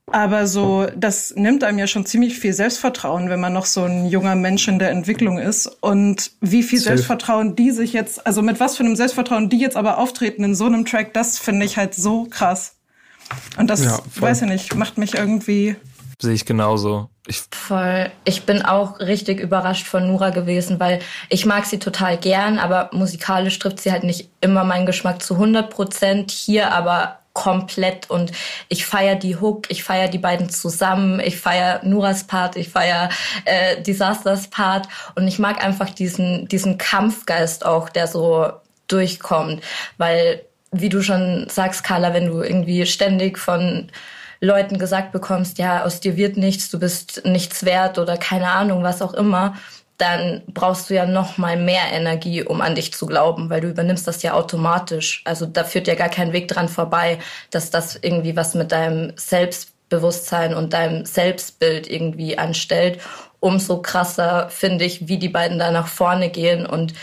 aber 0.07 0.47
so, 0.47 0.87
das 0.95 1.35
nimmt 1.35 1.63
einem 1.63 1.77
ja 1.77 1.85
schon 1.85 2.07
ziemlich 2.07 2.39
viel 2.39 2.51
Selbstvertrauen, 2.51 3.29
wenn 3.29 3.39
man 3.39 3.53
noch 3.53 3.67
so 3.67 3.83
ein 3.83 4.07
junger 4.07 4.33
Mensch 4.33 4.67
in 4.67 4.79
der 4.79 4.89
Entwicklung 4.89 5.37
ist. 5.37 5.67
Und 5.81 6.31
wie 6.41 6.63
viel 6.63 6.79
Safe. 6.79 6.97
Selbstvertrauen 6.97 7.55
die 7.55 7.69
sich 7.69 7.93
jetzt, 7.93 8.25
also 8.25 8.41
mit 8.41 8.59
was 8.59 8.75
für 8.75 8.85
einem 8.85 8.95
Selbstvertrauen 8.95 9.49
die 9.49 9.59
jetzt 9.59 9.77
aber 9.77 9.99
auftreten 9.99 10.45
in 10.45 10.55
so 10.55 10.65
einem 10.65 10.83
Track, 10.83 11.13
das 11.13 11.37
finde 11.37 11.63
ich 11.67 11.77
halt 11.77 11.93
so 11.93 12.25
krass. 12.27 12.73
Und 13.59 13.69
das, 13.69 13.83
ja, 13.83 13.99
weiß 14.15 14.41
ich 14.41 14.47
nicht, 14.47 14.73
macht 14.73 14.97
mich 14.97 15.13
irgendwie 15.13 15.75
Sehe 16.19 16.33
ich 16.33 16.45
genauso. 16.45 17.09
Ich 17.27 17.43
Voll. 17.51 18.09
Ich 18.25 18.43
bin 18.43 18.63
auch 18.63 18.99
richtig 18.99 19.39
überrascht 19.39 19.85
von 19.85 20.07
Nura 20.07 20.31
gewesen, 20.31 20.79
weil 20.79 20.99
ich 21.29 21.45
mag 21.45 21.65
sie 21.65 21.77
total 21.77 22.17
gern, 22.17 22.57
aber 22.57 22.89
musikalisch 22.91 23.59
trifft 23.59 23.79
sie 23.79 23.91
halt 23.91 24.03
nicht 24.03 24.29
immer 24.41 24.63
meinen 24.63 24.87
Geschmack 24.87 25.21
zu 25.21 25.35
100 25.35 25.69
Prozent. 25.69 26.31
Hier 26.31 26.71
aber 26.71 27.19
komplett 27.33 28.09
und 28.09 28.31
ich 28.67 28.87
feiere 28.87 29.15
die 29.15 29.35
Hook, 29.35 29.69
ich 29.69 29.83
feiere 29.83 30.07
die 30.07 30.17
beiden 30.17 30.49
zusammen, 30.49 31.19
ich 31.19 31.37
feiere 31.37 31.81
Nuras 31.83 32.23
Part, 32.23 32.55
ich 32.55 32.69
feiere 32.69 33.09
äh, 33.45 33.79
Disasters 33.83 34.47
Part 34.47 34.87
und 35.13 35.27
ich 35.27 35.37
mag 35.37 35.63
einfach 35.63 35.91
diesen 35.91 36.47
diesen 36.47 36.79
Kampfgeist 36.79 37.63
auch, 37.63 37.89
der 37.89 38.07
so 38.07 38.53
durchkommt, 38.87 39.61
weil 39.97 40.41
wie 40.71 40.89
du 40.89 41.03
schon 41.03 41.47
sagst, 41.47 41.83
Carla, 41.83 42.13
wenn 42.15 42.25
du 42.25 42.41
irgendwie 42.41 42.87
ständig 42.87 43.37
von 43.37 43.91
Leuten 44.39 44.77
gesagt 44.77 45.11
bekommst, 45.11 45.57
ja, 45.57 45.83
aus 45.83 45.99
dir 45.99 46.17
wird 46.17 46.37
nichts, 46.37 46.69
du 46.69 46.79
bist 46.79 47.21
nichts 47.25 47.65
wert 47.65 47.97
oder 47.97 48.17
keine 48.17 48.49
Ahnung, 48.49 48.83
was 48.83 49.01
auch 49.01 49.13
immer, 49.13 49.55
dann 49.97 50.43
brauchst 50.47 50.89
du 50.89 50.93
ja 50.93 51.05
noch 51.05 51.37
mal 51.37 51.57
mehr 51.57 51.91
Energie, 51.91 52.43
um 52.43 52.61
an 52.61 52.75
dich 52.75 52.93
zu 52.93 53.07
glauben, 53.07 53.49
weil 53.49 53.61
du 53.61 53.69
übernimmst 53.69 54.07
das 54.07 54.21
ja 54.21 54.33
automatisch. 54.33 55.23
Also 55.25 55.47
da 55.47 55.63
führt 55.63 55.87
ja 55.87 55.95
gar 55.95 56.09
kein 56.09 56.33
Weg 56.33 56.47
dran 56.47 56.69
vorbei, 56.69 57.17
dass 57.49 57.71
das 57.71 57.95
irgendwie 57.95 58.35
was 58.35 58.53
mit 58.53 58.71
deinem 58.71 59.13
Selbst 59.15 59.73
Selbstbewusstsein 59.89 60.53
und 60.53 60.73
deinem 60.73 61.05
Selbstbild 61.05 61.89
irgendwie 61.89 62.37
anstellt, 62.37 62.99
umso 63.39 63.81
krasser 63.81 64.49
finde 64.49 64.85
ich, 64.85 65.07
wie 65.07 65.17
die 65.17 65.29
beiden 65.29 65.59
da 65.59 65.71
nach 65.71 65.87
vorne 65.87 66.29
gehen 66.29 66.65
und 66.65 66.93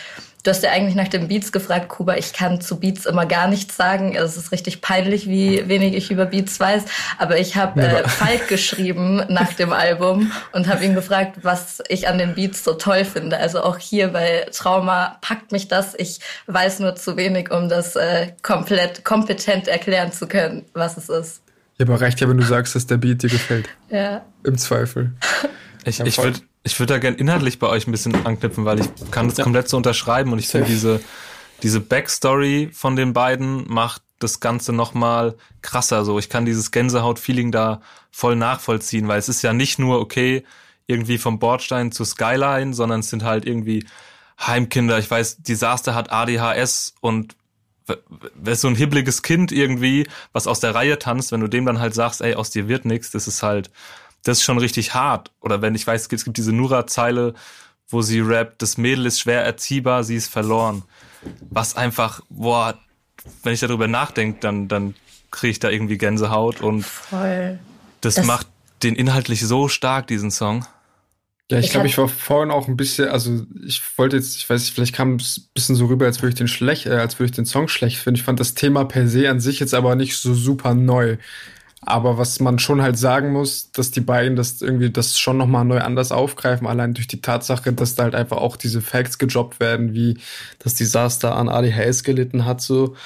Du 0.44 0.50
hast 0.50 0.62
ja 0.62 0.72
eigentlich 0.72 0.94
nach 0.94 1.08
den 1.08 1.28
Beats 1.28 1.52
gefragt, 1.52 1.88
Kuba. 1.88 2.16
Ich 2.16 2.34
kann 2.34 2.60
zu 2.60 2.78
Beats 2.78 3.06
immer 3.06 3.24
gar 3.24 3.48
nichts 3.48 3.78
sagen. 3.78 4.14
Es 4.14 4.36
ist 4.36 4.52
richtig 4.52 4.82
peinlich, 4.82 5.26
wie 5.26 5.66
wenig 5.68 5.94
ich 5.94 6.10
über 6.10 6.26
Beats 6.26 6.60
weiß. 6.60 6.84
Aber 7.16 7.38
ich 7.38 7.56
habe 7.56 7.80
äh, 7.80 8.06
Falk 8.06 8.48
geschrieben 8.48 9.22
nach 9.30 9.54
dem 9.54 9.72
Album 9.72 10.30
und 10.52 10.68
habe 10.68 10.84
ihn 10.84 10.94
gefragt, 10.94 11.38
was 11.40 11.82
ich 11.88 12.08
an 12.08 12.18
den 12.18 12.34
Beats 12.34 12.62
so 12.62 12.74
toll 12.74 13.06
finde. 13.06 13.38
Also 13.38 13.62
auch 13.62 13.78
hier 13.78 14.08
bei 14.08 14.46
Trauma 14.52 15.16
packt 15.22 15.50
mich 15.50 15.68
das. 15.68 15.94
Ich 15.96 16.20
weiß 16.46 16.80
nur 16.80 16.94
zu 16.94 17.16
wenig, 17.16 17.50
um 17.50 17.70
das 17.70 17.96
äh, 17.96 18.32
komplett 18.42 19.02
kompetent 19.02 19.66
erklären 19.66 20.12
zu 20.12 20.26
können, 20.26 20.66
was 20.74 20.98
es 20.98 21.08
ist. 21.08 21.40
Ja, 21.78 21.86
aber 21.86 21.98
reicht 22.02 22.20
ja, 22.20 22.28
wenn 22.28 22.36
du 22.36 22.44
sagst, 22.44 22.74
dass 22.74 22.86
der 22.86 22.98
Beat 22.98 23.22
dir 23.22 23.30
gefällt. 23.30 23.70
Ja. 23.88 24.22
Im 24.44 24.58
Zweifel. 24.58 25.12
Ich, 25.86 26.00
ich 26.00 26.18
würde 26.18 26.40
ich 26.64 26.78
würde 26.80 26.94
da 26.94 26.98
gern 26.98 27.14
inhaltlich 27.14 27.58
bei 27.58 27.68
euch 27.68 27.86
ein 27.86 27.92
bisschen 27.92 28.26
anknüpfen, 28.26 28.64
weil 28.64 28.80
ich 28.80 28.88
kann 29.10 29.28
das 29.28 29.36
ja. 29.36 29.44
komplett 29.44 29.68
so 29.68 29.76
unterschreiben 29.76 30.32
und 30.32 30.38
ich 30.38 30.48
finde 30.48 30.66
diese, 30.66 31.00
diese 31.62 31.80
Backstory 31.80 32.70
von 32.72 32.96
den 32.96 33.12
beiden 33.12 33.70
macht 33.70 34.02
das 34.18 34.40
Ganze 34.40 34.72
nochmal 34.72 35.36
krasser. 35.60 36.04
So, 36.04 36.18
ich 36.18 36.30
kann 36.30 36.46
dieses 36.46 36.70
Gänsehaut-Feeling 36.70 37.52
da 37.52 37.82
voll 38.10 38.34
nachvollziehen, 38.34 39.06
weil 39.08 39.18
es 39.18 39.28
ist 39.28 39.42
ja 39.42 39.52
nicht 39.52 39.78
nur, 39.78 40.00
okay, 40.00 40.44
irgendwie 40.86 41.18
vom 41.18 41.38
Bordstein 41.38 41.92
zu 41.92 42.04
Skyline, 42.04 42.72
sondern 42.72 43.00
es 43.00 43.10
sind 43.10 43.24
halt 43.24 43.46
irgendwie 43.46 43.86
Heimkinder. 44.40 44.98
Ich 44.98 45.10
weiß, 45.10 45.42
Disaster 45.42 45.94
hat 45.94 46.12
ADHS 46.12 46.94
und 47.00 47.36
wer 48.34 48.56
so 48.56 48.68
ein 48.68 48.76
hibbeliges 48.76 49.22
Kind 49.22 49.52
irgendwie, 49.52 50.06
was 50.32 50.46
aus 50.46 50.60
der 50.60 50.74
Reihe 50.74 50.98
tanzt, 50.98 51.32
wenn 51.32 51.40
du 51.40 51.48
dem 51.48 51.66
dann 51.66 51.80
halt 51.80 51.94
sagst, 51.94 52.22
ey, 52.22 52.34
aus 52.34 52.50
dir 52.50 52.68
wird 52.68 52.86
nichts, 52.86 53.10
das 53.10 53.28
ist 53.28 53.42
halt, 53.42 53.70
das 54.24 54.38
ist 54.38 54.44
schon 54.44 54.58
richtig 54.58 54.94
hart. 54.94 55.30
Oder 55.40 55.62
wenn 55.62 55.74
ich 55.74 55.86
weiß, 55.86 56.08
es 56.10 56.24
gibt 56.24 56.36
diese 56.36 56.52
Nura-Zeile, 56.52 57.34
wo 57.88 58.02
sie 58.02 58.20
rappt, 58.20 58.62
das 58.62 58.78
Mädel 58.78 59.06
ist 59.06 59.20
schwer 59.20 59.42
erziehbar, 59.44 60.04
sie 60.04 60.16
ist 60.16 60.28
verloren. 60.28 60.82
Was 61.50 61.76
einfach, 61.76 62.20
boah, 62.28 62.78
wenn 63.42 63.52
ich 63.52 63.60
darüber 63.60 63.88
nachdenke, 63.88 64.40
dann, 64.40 64.68
dann 64.68 64.94
kriege 65.30 65.52
ich 65.52 65.58
da 65.60 65.70
irgendwie 65.70 65.98
Gänsehaut 65.98 66.60
und 66.60 66.84
Voll. 66.84 67.58
Das, 68.00 68.16
das 68.16 68.26
macht 68.26 68.46
den 68.82 68.94
inhaltlich 68.96 69.46
so 69.46 69.68
stark, 69.68 70.06
diesen 70.06 70.30
Song. 70.30 70.66
Ja, 71.50 71.58
ich, 71.58 71.66
ich 71.66 71.70
glaube, 71.72 71.86
ich 71.86 71.98
war 71.98 72.08
vorhin 72.08 72.50
auch 72.50 72.68
ein 72.68 72.76
bisschen, 72.76 73.08
also 73.08 73.44
ich 73.66 73.82
wollte 73.98 74.16
jetzt, 74.16 74.36
ich 74.36 74.48
weiß 74.48 74.62
nicht, 74.62 74.74
vielleicht 74.74 74.94
kam 74.94 75.16
es 75.16 75.38
ein 75.38 75.48
bisschen 75.52 75.74
so 75.74 75.86
rüber, 75.86 76.06
als 76.06 76.22
würde 76.22 76.30
ich 76.30 76.34
den 76.34 76.48
schlecht, 76.48 76.86
äh, 76.86 76.94
als 76.94 77.18
würde 77.18 77.30
ich 77.30 77.36
den 77.36 77.44
Song 77.44 77.68
schlecht 77.68 77.98
finden. 77.98 78.16
Ich 78.16 78.22
fand 78.22 78.40
das 78.40 78.54
Thema 78.54 78.84
per 78.84 79.08
se 79.08 79.28
an 79.28 79.40
sich 79.40 79.60
jetzt 79.60 79.74
aber 79.74 79.94
nicht 79.94 80.16
so 80.16 80.32
super 80.32 80.74
neu. 80.74 81.18
Aber 81.86 82.18
was 82.18 82.40
man 82.40 82.58
schon 82.58 82.82
halt 82.82 82.98
sagen 82.98 83.32
muss, 83.32 83.70
dass 83.72 83.90
die 83.90 84.00
beiden 84.00 84.36
das 84.36 84.62
irgendwie 84.62 84.90
das 84.90 85.18
schon 85.18 85.36
nochmal 85.36 85.64
neu 85.64 85.80
anders 85.80 86.12
aufgreifen, 86.12 86.66
allein 86.66 86.94
durch 86.94 87.06
die 87.06 87.20
Tatsache, 87.20 87.72
dass 87.72 87.94
da 87.94 88.04
halt 88.04 88.14
einfach 88.14 88.38
auch 88.38 88.56
diese 88.56 88.80
Facts 88.80 89.18
gejobbt 89.18 89.60
werden, 89.60 89.94
wie 89.94 90.18
das 90.58 90.74
Desaster 90.74 91.36
an 91.36 91.48
ADHS 91.48 92.02
gelitten 92.04 92.44
hat, 92.44 92.60
so, 92.60 92.96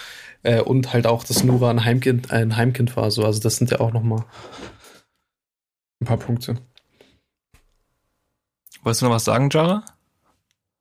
äh, 0.42 0.60
und 0.60 0.92
halt 0.92 1.06
auch, 1.06 1.24
dass 1.24 1.44
Nura 1.44 1.70
ein 1.70 1.84
Heimkind, 1.84 2.30
ein 2.30 2.56
Heimkind 2.56 2.96
war, 2.96 3.10
so. 3.10 3.24
Also 3.24 3.40
das 3.40 3.56
sind 3.56 3.70
ja 3.70 3.80
auch 3.80 3.92
nochmal 3.92 4.24
ein 6.00 6.06
paar 6.06 6.18
Punkte. 6.18 6.56
Wolltest 8.82 9.02
du 9.02 9.06
noch 9.06 9.14
was 9.14 9.24
sagen, 9.24 9.50
Jara? 9.50 9.84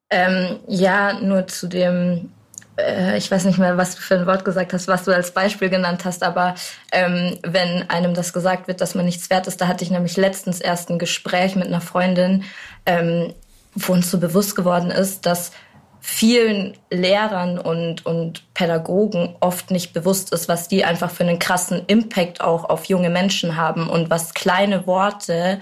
Ähm, 0.09 0.59
ja, 0.67 1.19
nur 1.19 1.47
zu 1.47 1.67
dem 1.67 2.31
äh, 2.77 3.17
ich 3.17 3.29
weiß 3.29 3.45
nicht 3.45 3.57
mehr, 3.57 3.77
was 3.77 3.95
du 3.95 4.01
für 4.01 4.15
ein 4.15 4.27
Wort 4.27 4.45
gesagt 4.45 4.73
hast, 4.73 4.87
was 4.87 5.03
du 5.03 5.13
als 5.13 5.31
Beispiel 5.31 5.69
genannt 5.69 6.05
hast, 6.05 6.23
aber 6.23 6.55
ähm, 6.91 7.37
wenn 7.43 7.89
einem 7.89 8.13
das 8.13 8.33
gesagt 8.33 8.67
wird, 8.67 8.81
dass 8.81 8.95
man 8.95 9.05
nichts 9.05 9.29
wert 9.29 9.47
ist, 9.47 9.59
da 9.61 9.67
hatte 9.67 9.83
ich 9.83 9.91
nämlich 9.91 10.17
letztens 10.17 10.61
erst 10.61 10.89
ein 10.89 10.99
Gespräch 10.99 11.55
mit 11.55 11.67
einer 11.67 11.81
Freundin, 11.81 12.43
ähm, 12.85 13.33
wo 13.73 13.93
uns 13.93 14.09
so 14.09 14.19
bewusst 14.19 14.55
geworden 14.55 14.91
ist, 14.91 15.25
dass 15.25 15.51
vielen 15.99 16.77
Lehrern 16.89 17.59
und, 17.59 18.05
und 18.05 18.53
Pädagogen 18.53 19.35
oft 19.39 19.71
nicht 19.71 19.93
bewusst 19.93 20.31
ist, 20.31 20.47
was 20.47 20.67
die 20.67 20.85
einfach 20.85 21.11
für 21.11 21.23
einen 21.23 21.39
krassen 21.39 21.83
Impact 21.87 22.39
auch 22.41 22.69
auf 22.69 22.85
junge 22.85 23.09
Menschen 23.09 23.57
haben 23.57 23.89
und 23.89 24.09
was 24.09 24.33
kleine 24.33 24.87
Worte 24.87 25.59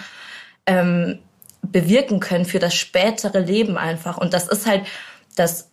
ähm, 0.68 1.20
bewirken 1.64 2.20
können 2.20 2.46
für 2.46 2.60
das 2.60 2.76
spätere 2.76 3.40
Leben 3.40 3.78
einfach. 3.78 4.18
Und 4.18 4.34
das 4.34 4.48
ist 4.48 4.68
halt 4.68 4.86
das 5.36 5.72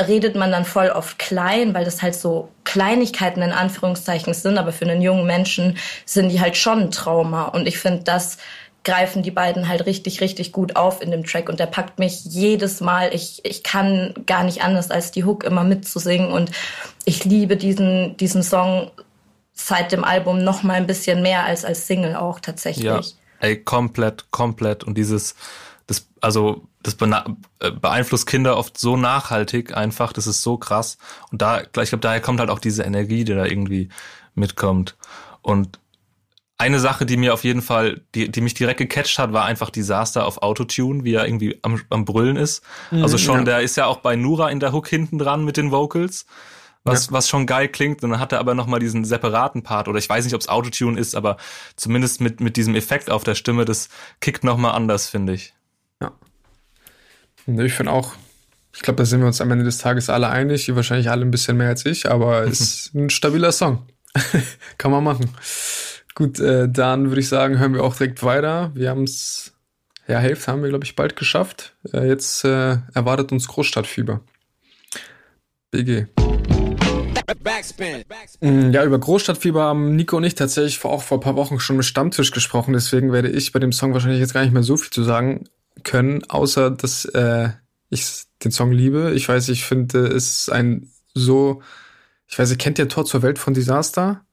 redet 0.00 0.34
man 0.34 0.50
dann 0.50 0.64
voll 0.64 0.88
oft 0.88 1.18
klein, 1.18 1.72
weil 1.74 1.84
das 1.84 2.02
halt 2.02 2.14
so 2.14 2.48
Kleinigkeiten 2.64 3.42
in 3.42 3.52
Anführungszeichen 3.52 4.34
sind, 4.34 4.58
aber 4.58 4.72
für 4.72 4.84
einen 4.84 5.02
jungen 5.02 5.26
Menschen 5.26 5.78
sind 6.04 6.30
die 6.30 6.40
halt 6.40 6.56
schon 6.56 6.80
ein 6.80 6.90
Trauma. 6.90 7.44
Und 7.44 7.68
ich 7.68 7.78
finde, 7.78 8.02
das 8.02 8.38
greifen 8.82 9.22
die 9.22 9.30
beiden 9.30 9.68
halt 9.68 9.86
richtig, 9.86 10.20
richtig 10.20 10.52
gut 10.52 10.76
auf 10.76 11.00
in 11.00 11.10
dem 11.10 11.24
Track 11.24 11.48
und 11.48 11.58
der 11.58 11.66
packt 11.66 11.98
mich 11.98 12.24
jedes 12.24 12.80
Mal. 12.80 13.14
Ich, 13.14 13.40
ich 13.44 13.62
kann 13.62 14.14
gar 14.26 14.44
nicht 14.44 14.62
anders, 14.62 14.90
als 14.90 15.10
die 15.10 15.24
Hook 15.24 15.44
immer 15.44 15.64
mitzusingen 15.64 16.30
und 16.30 16.50
ich 17.04 17.24
liebe 17.24 17.56
diesen, 17.56 18.16
diesen 18.16 18.42
Song 18.42 18.90
seit 19.52 19.92
dem 19.92 20.04
Album 20.04 20.42
noch 20.42 20.64
mal 20.64 20.74
ein 20.74 20.86
bisschen 20.86 21.22
mehr 21.22 21.44
als 21.44 21.64
als 21.64 21.86
Single 21.86 22.16
auch 22.16 22.40
tatsächlich. 22.40 22.84
Ja, 22.84 23.00
ey, 23.40 23.62
komplett, 23.62 24.30
komplett 24.32 24.84
und 24.84 24.98
dieses, 24.98 25.34
das, 25.86 26.08
also 26.20 26.66
das 26.82 26.96
äh, 27.00 27.70
beeinflusst 27.70 28.26
Kinder 28.26 28.56
oft 28.56 28.78
so 28.78 28.96
nachhaltig 28.96 29.76
einfach, 29.76 30.12
das 30.12 30.26
ist 30.26 30.42
so 30.42 30.56
krass. 30.56 30.98
Und 31.30 31.42
da, 31.42 31.60
ich 31.60 31.70
glaube, 31.72 31.98
daher 31.98 32.20
kommt 32.20 32.40
halt 32.40 32.50
auch 32.50 32.58
diese 32.58 32.82
Energie, 32.82 33.24
die 33.24 33.34
da 33.34 33.44
irgendwie 33.44 33.88
mitkommt. 34.34 34.96
Und 35.42 35.78
eine 36.56 36.78
Sache, 36.78 37.04
die 37.04 37.16
mir 37.16 37.34
auf 37.34 37.44
jeden 37.44 37.62
Fall, 37.62 38.02
die, 38.14 38.30
die 38.30 38.40
mich 38.40 38.54
direkt 38.54 38.78
gecatcht 38.78 39.18
hat, 39.18 39.32
war 39.32 39.44
einfach 39.44 39.70
Disaster 39.70 40.24
auf 40.24 40.42
Autotune, 40.42 41.04
wie 41.04 41.14
er 41.14 41.26
irgendwie 41.26 41.58
am, 41.62 41.82
am 41.90 42.04
Brüllen 42.04 42.36
ist. 42.36 42.62
Mhm, 42.90 43.02
also 43.02 43.18
schon, 43.18 43.38
ja. 43.38 43.44
der 43.44 43.60
ist 43.60 43.76
ja 43.76 43.86
auch 43.86 43.98
bei 43.98 44.16
Nura 44.16 44.50
in 44.50 44.60
der 44.60 44.72
Hook 44.72 44.88
hinten 44.88 45.18
dran 45.18 45.44
mit 45.44 45.56
den 45.56 45.72
Vocals, 45.72 46.26
was, 46.84 47.06
ja. 47.06 47.12
was 47.12 47.28
schon 47.28 47.46
geil 47.46 47.68
klingt. 47.68 48.04
Und 48.04 48.10
dann 48.10 48.20
hat 48.20 48.32
er 48.32 48.38
aber 48.38 48.54
nochmal 48.54 48.78
diesen 48.78 49.04
separaten 49.04 49.62
Part, 49.62 49.88
oder 49.88 49.98
ich 49.98 50.08
weiß 50.08 50.24
nicht, 50.24 50.34
ob 50.34 50.40
es 50.40 50.48
Autotune 50.48 50.98
ist, 50.98 51.16
aber 51.16 51.38
zumindest 51.76 52.20
mit, 52.20 52.40
mit 52.40 52.56
diesem 52.56 52.76
Effekt 52.76 53.10
auf 53.10 53.24
der 53.24 53.34
Stimme, 53.34 53.64
das 53.64 53.88
kickt 54.20 54.44
nochmal 54.44 54.72
anders, 54.72 55.08
finde 55.08 55.34
ich. 55.34 55.53
Ich 57.46 57.74
finde 57.74 57.92
auch, 57.92 58.14
ich 58.74 58.80
glaube, 58.80 58.96
da 58.96 59.04
sind 59.04 59.20
wir 59.20 59.26
uns 59.26 59.40
am 59.40 59.50
Ende 59.50 59.64
des 59.64 59.78
Tages 59.78 60.08
alle 60.08 60.28
einig, 60.28 60.64
die 60.64 60.74
wahrscheinlich 60.76 61.10
alle 61.10 61.22
ein 61.22 61.30
bisschen 61.30 61.56
mehr 61.56 61.68
als 61.68 61.84
ich, 61.84 62.10
aber 62.10 62.42
es 62.46 62.60
ist 62.60 62.94
ein 62.94 63.10
stabiler 63.10 63.52
Song. 63.52 63.86
Kann 64.78 64.90
man 64.90 65.04
machen. 65.04 65.30
Gut, 66.14 66.38
äh, 66.38 66.68
dann 66.68 67.08
würde 67.08 67.20
ich 67.20 67.28
sagen, 67.28 67.58
hören 67.58 67.74
wir 67.74 67.82
auch 67.82 67.96
direkt 67.96 68.22
weiter. 68.22 68.70
Wir 68.74 68.90
haben 68.90 69.02
es, 69.02 69.52
ja, 70.06 70.18
Hälfte 70.18 70.52
haben 70.52 70.62
wir, 70.62 70.68
glaube 70.68 70.84
ich, 70.84 70.94
bald 70.94 71.16
geschafft. 71.16 71.76
Äh, 71.92 72.06
jetzt 72.06 72.44
äh, 72.44 72.78
erwartet 72.94 73.32
uns 73.32 73.48
Großstadtfieber. 73.48 74.20
BG. 75.72 76.06
Mm, 78.40 78.70
ja, 78.70 78.84
über 78.84 78.98
Großstadtfieber 78.98 79.62
haben 79.62 79.96
Nico 79.96 80.16
und 80.16 80.24
ich 80.24 80.36
tatsächlich 80.36 80.78
vor, 80.78 80.92
auch 80.92 81.02
vor 81.02 81.18
ein 81.18 81.22
paar 81.22 81.34
Wochen 81.34 81.58
schon 81.58 81.76
mit 81.76 81.84
Stammtisch 81.84 82.30
gesprochen. 82.30 82.74
Deswegen 82.74 83.12
werde 83.12 83.28
ich 83.28 83.50
bei 83.50 83.58
dem 83.58 83.72
Song 83.72 83.92
wahrscheinlich 83.92 84.20
jetzt 84.20 84.34
gar 84.34 84.42
nicht 84.42 84.52
mehr 84.52 84.62
so 84.62 84.76
viel 84.76 84.90
zu 84.90 85.02
sagen 85.02 85.48
können, 85.82 86.24
außer 86.28 86.70
dass 86.70 87.04
äh, 87.06 87.50
ich 87.90 88.24
den 88.44 88.52
Song 88.52 88.72
liebe. 88.72 89.12
Ich 89.14 89.28
weiß, 89.28 89.48
ich 89.48 89.64
finde 89.64 90.06
es 90.06 90.48
ein 90.48 90.90
so, 91.14 91.62
ich 92.28 92.38
weiß, 92.38 92.50
ihr 92.50 92.58
kennt 92.58 92.78
ja 92.78 92.86
Tor 92.86 93.04
zur 93.04 93.22
Welt 93.22 93.38
von 93.38 93.54
Disaster, 93.54 94.24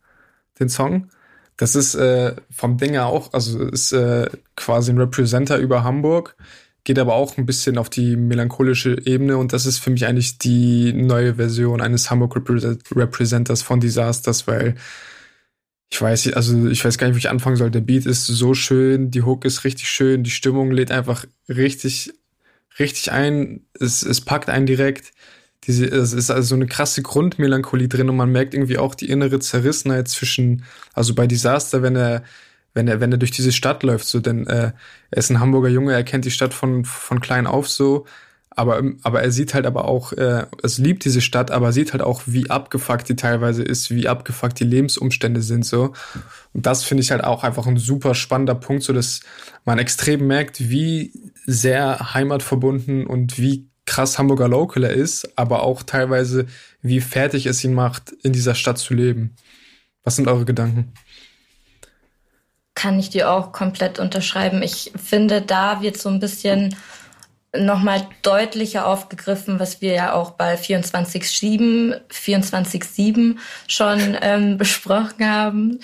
den 0.60 0.70
Song. 0.70 1.10
Das 1.58 1.76
ist 1.76 1.96
äh, 1.96 2.36
vom 2.50 2.78
Ding 2.78 2.92
her 2.92 3.06
auch, 3.06 3.34
also 3.34 3.64
ist 3.68 3.92
äh, 3.92 4.30
quasi 4.56 4.92
ein 4.92 4.98
Representer 4.98 5.58
über 5.58 5.84
Hamburg, 5.84 6.36
geht 6.84 6.98
aber 6.98 7.14
auch 7.14 7.38
ein 7.38 7.46
bisschen 7.46 7.78
auf 7.78 7.90
die 7.90 8.16
melancholische 8.16 8.98
Ebene 9.06 9.38
und 9.38 9.54
das 9.54 9.66
ist 9.68 9.78
für 9.78 9.92
mich 9.92 10.08
eigentlich 10.08 10.40
die 10.40 10.94
neue 10.94 11.36
Version 11.36 11.82
eines 11.82 12.10
Hamburg 12.10 12.36
Representers 12.96 13.62
von 13.62 13.80
Disasters, 13.80 14.48
weil 14.48 14.76
ich 15.92 16.02
weiß, 16.02 16.34
also 16.34 16.68
ich 16.70 16.84
weiß 16.86 16.98
gar 16.98 17.08
nicht, 17.08 17.16
wie 17.16 17.20
ich 17.20 17.30
anfangen 17.30 17.58
soll. 17.58 17.70
Der 17.70 17.82
Beat 17.82 18.06
ist 18.06 18.26
so 18.26 18.54
schön, 18.54 19.12
die 19.12 19.24
Hook 19.24 19.44
ist 19.44 19.66
richtig 19.66 19.90
schön, 19.90 20.24
die 20.24 20.32
Stimmung 20.32 20.72
lädt 20.72 20.90
einfach 20.90 21.26
richtig, 21.50 22.14
richtig 22.80 23.12
ein. 23.12 23.66
Es, 23.78 24.02
es 24.02 24.22
packt 24.22 24.50
einen 24.50 24.66
direkt. 24.66 25.12
Diese, 25.66 25.86
es 25.86 26.14
ist 26.14 26.32
also 26.32 26.50
so 26.50 26.56
eine 26.56 26.66
krasse 26.68 27.02
Grundmelancholie 27.04 27.90
drin 27.90 28.10
und 28.10 28.16
man 28.16 28.32
merkt 28.32 28.54
irgendwie 28.54 28.78
auch 28.78 28.96
die 28.96 29.10
innere 29.10 29.40
Zerrissenheit 29.40 30.08
zwischen, 30.08 30.64
also 30.94 31.14
bei 31.14 31.28
Disaster, 31.28 31.84
wenn 31.84 31.96
er, 31.96 32.24
wenn 32.74 32.88
er, 32.88 33.02
wenn 33.02 33.12
er 33.12 33.18
durch 33.18 33.32
diese 33.32 33.52
Stadt 33.52 33.84
läuft, 33.84 34.08
so, 34.08 34.20
denn 34.22 34.48
äh, 34.48 34.72
er 35.12 35.18
ist 35.18 35.30
ein 35.30 35.40
Hamburger 35.42 35.70
Junge, 35.70 35.94
er 35.94 36.04
kennt 36.04 36.26
die 36.26 36.32
Stadt 36.32 36.54
von, 36.54 36.86
von 36.86 37.20
klein 37.20 37.46
auf 37.48 37.70
so, 37.70 38.06
aber, 38.54 38.84
aber 39.04 39.22
er 39.22 39.32
sieht 39.32 39.54
halt 39.54 39.66
aber 39.66 39.86
auch, 39.86 40.12
äh, 40.14 40.46
es 40.62 40.78
liebt 40.78 41.06
diese 41.06 41.22
Stadt, 41.22 41.52
aber 41.52 41.72
sieht 41.72 41.94
halt 41.94 42.04
auch, 42.04 42.24
wie 42.26 42.50
abgefuckt 42.50 43.08
die 43.08 43.16
teilweise 43.16 43.64
ist, 43.64 43.92
wie 43.92 44.10
abgefuckt 44.10 44.60
die 44.60 44.66
Lebensumstände 44.66 45.42
sind, 45.42 45.66
so. 45.66 45.94
Und 46.54 46.66
das 46.66 46.84
finde 46.84 47.02
ich 47.02 47.12
halt 47.12 47.24
auch 47.24 47.44
einfach 47.44 47.66
ein 47.66 47.78
super 47.78 48.14
spannender 48.14 48.56
Punkt, 48.56 48.84
so 48.84 48.92
dass 48.92 49.22
man 49.64 49.80
extrem 49.80 50.28
merkt, 50.28 50.70
wie 50.70 51.14
sehr 51.46 52.14
heimatverbunden 52.14 53.08
und 53.08 53.38
wie 53.40 53.70
krass 53.86 54.20
Hamburger 54.20 54.50
Local 54.50 54.84
er 54.84 54.92
ist, 54.92 55.38
aber 55.38 55.64
auch 55.64 55.82
teilweise, 55.84 56.46
wie 56.82 57.00
fertig 57.00 57.46
es 57.46 57.64
ihn 57.64 57.74
macht, 57.74 58.12
in 58.22 58.34
dieser 58.34 58.56
Stadt 58.56 58.78
zu 58.78 58.94
leben. 58.94 59.36
Was 60.04 60.18
sind 60.18 60.28
eure 60.28 60.46
Gedanken? 60.46 60.94
kann 62.82 63.00
ich 63.00 63.10
dir 63.10 63.30
auch 63.30 63.52
komplett 63.52 64.00
unterschreiben. 64.00 64.64
Ich 64.64 64.92
finde, 64.96 65.42
da 65.42 65.82
wird 65.82 65.98
so 65.98 66.10
ein 66.10 66.20
bisschen 66.20 66.76
nochmal 67.58 68.08
deutlicher 68.22 68.88
aufgegriffen, 68.88 69.60
was 69.60 69.82
wir 69.82 69.94
ja 69.94 70.14
auch 70.14 70.32
bei 70.32 70.56
24-7 70.56 72.00
24 72.10 73.38
schon 73.68 74.18
ähm, 74.22 74.58
besprochen 74.58 75.30
haben. 75.30 75.80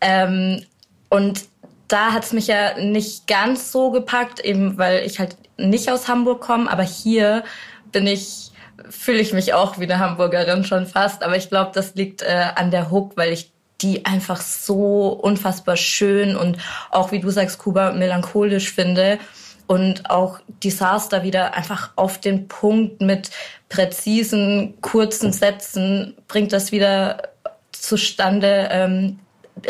Ähm, 0.00 0.62
und 1.08 1.44
da 1.88 2.12
hat's 2.12 2.32
mich 2.32 2.48
ja 2.48 2.78
nicht 2.78 3.26
ganz 3.26 3.72
so 3.72 3.90
gepackt, 3.90 4.40
eben 4.40 4.76
weil 4.76 5.06
ich 5.06 5.18
halt 5.18 5.36
nicht 5.56 5.90
aus 5.90 6.08
Hamburg 6.08 6.40
komme, 6.40 6.70
aber 6.70 6.82
hier 6.82 7.44
bin 7.92 8.06
ich, 8.06 8.50
fühle 8.90 9.20
ich 9.20 9.32
mich 9.32 9.54
auch 9.54 9.78
wie 9.78 9.84
eine 9.84 9.98
Hamburgerin 9.98 10.64
schon 10.64 10.86
fast. 10.86 11.22
Aber 11.22 11.36
ich 11.36 11.48
glaube, 11.48 11.70
das 11.72 11.94
liegt 11.94 12.22
äh, 12.22 12.48
an 12.56 12.70
der 12.70 12.90
Hook, 12.90 13.16
weil 13.16 13.32
ich 13.32 13.52
die 13.80 14.04
einfach 14.04 14.40
so 14.40 15.08
unfassbar 15.08 15.76
schön 15.76 16.36
und 16.36 16.58
auch, 16.90 17.12
wie 17.12 17.20
du 17.20 17.30
sagst, 17.30 17.58
Kuba, 17.58 17.92
melancholisch 17.92 18.72
finde. 18.72 19.18
Und 19.66 20.10
auch 20.10 20.40
Disaster 20.62 21.22
wieder 21.22 21.54
einfach 21.54 21.90
auf 21.96 22.18
den 22.20 22.48
Punkt 22.48 23.00
mit 23.00 23.30
präzisen, 23.68 24.80
kurzen 24.80 25.32
Sätzen 25.32 26.14
bringt 26.28 26.52
das 26.52 26.70
wieder 26.70 27.30
zustande, 27.72 28.68
ähm, 28.70 29.18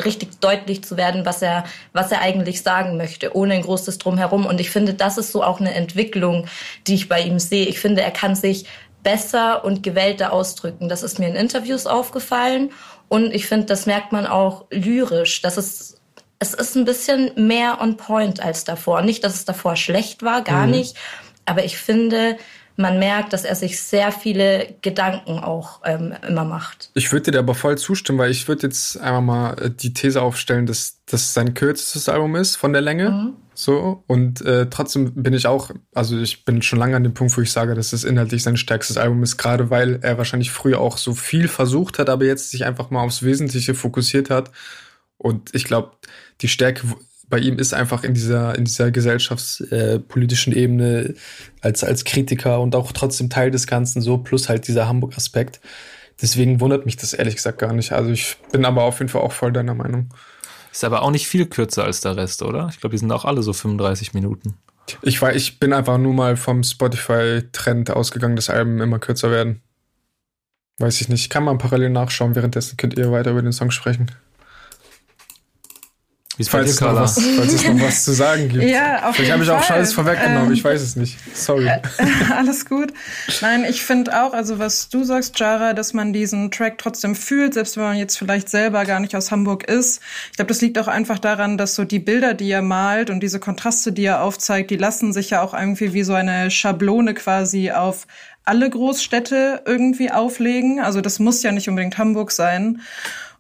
richtig 0.05 0.41
deutlich 0.41 0.83
zu 0.85 0.97
werden, 0.97 1.25
was 1.25 1.43
er, 1.43 1.65
was 1.93 2.11
er 2.11 2.21
eigentlich 2.21 2.63
sagen 2.63 2.97
möchte, 2.97 3.37
ohne 3.37 3.55
ein 3.55 3.63
großes 3.63 3.99
Drumherum. 3.99 4.45
Und 4.45 4.61
ich 4.61 4.71
finde, 4.71 4.95
das 4.95 5.17
ist 5.17 5.33
so 5.33 5.43
auch 5.43 5.61
eine 5.61 5.75
Entwicklung, 5.75 6.47
die 6.87 6.95
ich 6.95 7.09
bei 7.09 7.21
ihm 7.21 7.39
sehe. 7.39 7.67
Ich 7.67 7.79
finde, 7.79 8.03
er 8.03 8.11
kann 8.11 8.35
sich 8.35 8.67
besser 9.03 9.65
und 9.65 9.85
gewählter 9.85 10.33
ausdrücken. 10.33 10.89
Das 10.89 11.05
ist 11.05 11.19
mir 11.21 11.29
in 11.29 11.37
Interviews 11.37 11.87
aufgefallen. 11.87 12.73
Und 13.09 13.33
ich 13.33 13.47
finde, 13.47 13.67
das 13.67 13.87
merkt 13.87 14.11
man 14.11 14.27
auch 14.27 14.65
lyrisch. 14.71 15.43
Das 15.43 15.57
ist, 15.57 15.96
es 16.39 16.55
ist 16.55 16.77
ein 16.77 16.85
bisschen 16.85 17.31
mehr 17.37 17.81
on 17.81 17.97
point 17.97 18.41
als 18.41 18.65
davor. 18.65 19.03
Nicht, 19.03 19.25
dass 19.25 19.35
es 19.35 19.45
davor 19.45 19.77
schlecht 19.77 20.23
war, 20.23 20.43
gar 20.43 20.67
mhm. 20.67 20.73
nicht. 20.73 20.97
Aber 21.45 21.65
ich 21.65 21.79
finde, 21.79 22.37
man 22.77 22.99
merkt, 22.99 23.33
dass 23.33 23.45
er 23.45 23.55
sich 23.55 23.81
sehr 23.81 24.13
viele 24.13 24.75
Gedanken 24.83 25.39
auch 25.39 25.81
ähm, 25.85 26.15
immer 26.27 26.45
macht. 26.45 26.91
Ich 26.95 27.11
würde 27.11 27.31
dir 27.31 27.39
aber 27.39 27.55
voll 27.55 27.79
zustimmen, 27.79 28.19
weil 28.19 28.31
ich 28.31 28.49
würde 28.49 28.67
jetzt 28.67 29.01
einmal 29.01 29.23
mal 29.23 29.65
äh, 29.65 29.71
die 29.71 29.95
These 29.95 30.21
aufstellen, 30.21 30.67
dass 30.67 31.01
das 31.07 31.33
sein 31.33 31.55
kürzestes 31.55 32.09
Album 32.09 32.37
ist 32.37 32.57
von 32.57 32.73
der 32.73 32.83
Länge. 32.83 33.11
Mhm. 33.11 33.33
So, 33.55 34.05
und 34.07 34.43
äh, 34.43 34.69
trotzdem 34.69 35.15
bin 35.15 35.33
ich 35.33 35.47
auch, 35.47 35.71
also 35.95 36.19
ich 36.19 36.45
bin 36.45 36.61
schon 36.61 36.79
lange 36.79 36.95
an 36.95 37.05
dem 37.05 37.15
Punkt, 37.15 37.35
wo 37.39 37.41
ich 37.41 37.51
sage, 37.51 37.75
dass 37.75 37.95
es 37.95 38.05
inhaltlich 38.05 38.43
sein 38.43 38.59
stärkstes 38.59 38.99
Album 38.99 39.23
ist, 39.23 39.39
gerade 39.39 39.71
weil 39.71 39.99
er 40.03 40.19
wahrscheinlich 40.19 40.51
früher 40.51 40.79
auch 40.79 40.99
so 40.99 41.15
viel 41.15 41.49
versucht 41.49 41.99
hat, 41.99 42.11
aber 42.11 42.27
jetzt 42.27 42.51
sich 42.51 42.67
einfach 42.67 42.91
mal 42.91 43.01
aufs 43.01 43.23
Wesentliche 43.23 43.75
fokussiert 43.75 44.29
hat. 44.29 44.51
Und 45.17 45.55
ich 45.55 45.65
glaube, 45.65 45.93
die 46.41 46.49
Stärke 46.49 46.87
bei 47.29 47.39
ihm 47.39 47.59
ist 47.59 47.75
einfach 47.75 48.05
in 48.05 48.15
dieser, 48.15 48.57
in 48.57 48.65
dieser 48.65 48.91
gesellschaftspolitischen 48.91 50.53
äh, 50.53 50.59
Ebene 50.61 51.15
als, 51.61 51.83
als 51.83 52.05
Kritiker 52.05 52.61
und 52.61 52.75
auch 52.77 52.93
trotzdem 52.93 53.31
Teil 53.31 53.51
des 53.51 53.67
Ganzen 53.67 54.01
so, 54.01 54.19
plus 54.19 54.49
halt 54.49 54.69
dieser 54.69 54.87
Hamburg-Aspekt. 54.87 55.61
Deswegen 56.23 56.61
wundert 56.61 56.87
mich 56.87 56.97
das 56.97 57.13
ehrlich 57.13 57.37
gesagt 57.37 57.59
gar 57.59 57.73
nicht. 57.73 57.93
Also 57.93 58.11
ich 58.11 58.37
bin 58.53 58.65
aber 58.65 58.85
auf 58.85 59.01
jeden 59.01 59.09
Fall 59.09 59.23
auch 59.23 59.33
voll 59.33 59.53
deiner 59.53 59.75
Meinung. 59.75 60.09
Ist 60.73 60.85
aber 60.85 61.03
auch 61.03 61.11
nicht 61.11 61.27
viel 61.27 61.47
kürzer 61.47 61.85
als 61.85 62.01
der 62.01 62.17
Rest, 62.17 62.43
oder? 62.43 62.69
Ich 62.71 62.81
glaube, 62.81 62.95
die 62.95 62.99
sind 62.99 63.11
auch 63.11 63.25
alle 63.25 63.43
so 63.43 63.53
35 63.53 64.15
Minuten. 64.15 64.57
Ich, 65.03 65.21
war, 65.21 65.35
ich 65.35 65.59
bin 65.59 65.73
einfach 65.73 65.99
nur 65.99 66.15
mal 66.15 66.37
vom 66.37 66.63
Spotify-Trend 66.63 67.91
ausgegangen, 67.91 68.37
dass 68.37 68.51
Alben 68.51 68.81
immer 68.81 68.99
kürzer 68.99 69.31
werden. 69.31 69.63
Weiß 70.79 71.01
ich 71.01 71.09
nicht. 71.09 71.23
Ich 71.23 71.31
kann 71.31 71.45
mal 71.45 71.59
parallel 71.59 71.91
nachschauen. 71.91 72.35
Währenddessen 72.35 72.77
könnt 72.77 72.97
ihr 72.97 73.11
weiter 73.11 73.33
über 73.33 73.43
den 73.43 73.53
Song 73.53 73.71
sprechen. 73.71 74.11
Wie 76.37 76.43
ist 76.43 76.51
falls, 76.51 76.71
es 76.71 76.81
noch 76.83 76.95
was, 76.95 77.19
falls 77.19 77.53
es 77.55 77.67
noch 77.67 77.81
was 77.81 78.05
zu 78.05 78.13
sagen 78.13 78.49
gibt. 78.51 78.65
Ja, 78.65 79.09
auf 79.09 79.17
Vielleicht 79.17 79.33
habe 79.33 79.43
ich 79.43 79.49
auch 79.49 79.63
Scheiß 79.63 79.95
vorweggenommen, 79.95 80.49
ähm, 80.49 80.53
ich 80.53 80.63
weiß 80.63 80.83
es 80.83 80.95
nicht. 80.95 81.17
Sorry. 81.35 81.67
Äh, 81.67 81.81
alles 82.37 82.67
gut. 82.67 82.93
Nein, 83.41 83.65
ich 83.65 83.83
finde 83.83 84.23
auch, 84.23 84.35
also 84.35 84.59
was 84.59 84.91
du 84.91 85.03
sagst, 85.03 85.39
Jara, 85.39 85.73
dass 85.73 85.95
man 85.95 86.13
diesen 86.13 86.51
Track 86.51 86.77
trotzdem 86.77 87.15
fühlt, 87.15 87.55
selbst 87.55 87.79
wenn 87.79 87.85
man 87.85 87.97
jetzt 87.97 88.19
vielleicht 88.19 88.51
selber 88.51 88.85
gar 88.85 89.01
nicht 89.01 89.17
aus 89.17 89.31
Hamburg 89.31 89.65
ist. 89.65 90.03
Ich 90.31 90.37
glaube, 90.37 90.49
das 90.49 90.61
liegt 90.61 90.79
auch 90.79 90.89
einfach 90.89 91.19
daran, 91.19 91.57
dass 91.57 91.75
so 91.75 91.85
die 91.85 92.01
Bilder, 92.01 92.35
die 92.35 92.51
er 92.51 92.63
malt 92.63 93.09
und 93.09 93.21
diese 93.21 93.41
Kontraste, 93.41 93.93
die 93.93 94.05
er 94.05 94.23
aufzeigt, 94.23 94.71
die 94.71 94.77
lassen 94.77 95.15
sich 95.15 95.31
ja 95.31 95.41
auch 95.41 95.55
irgendwie 95.55 95.95
wie 95.95 96.03
so 96.03 96.13
eine 96.13 96.51
Schablone 96.51 97.15
quasi 97.15 97.71
auf 97.71 98.07
alle 98.47 98.71
Großstädte 98.71 99.63
irgendwie 99.67 100.11
auflegen. 100.11 100.81
Also 100.81 101.01
das 101.01 101.19
muss 101.19 101.43
ja 101.43 101.51
nicht 101.51 101.69
unbedingt 101.69 101.99
Hamburg 101.99 102.31
sein. 102.31 102.81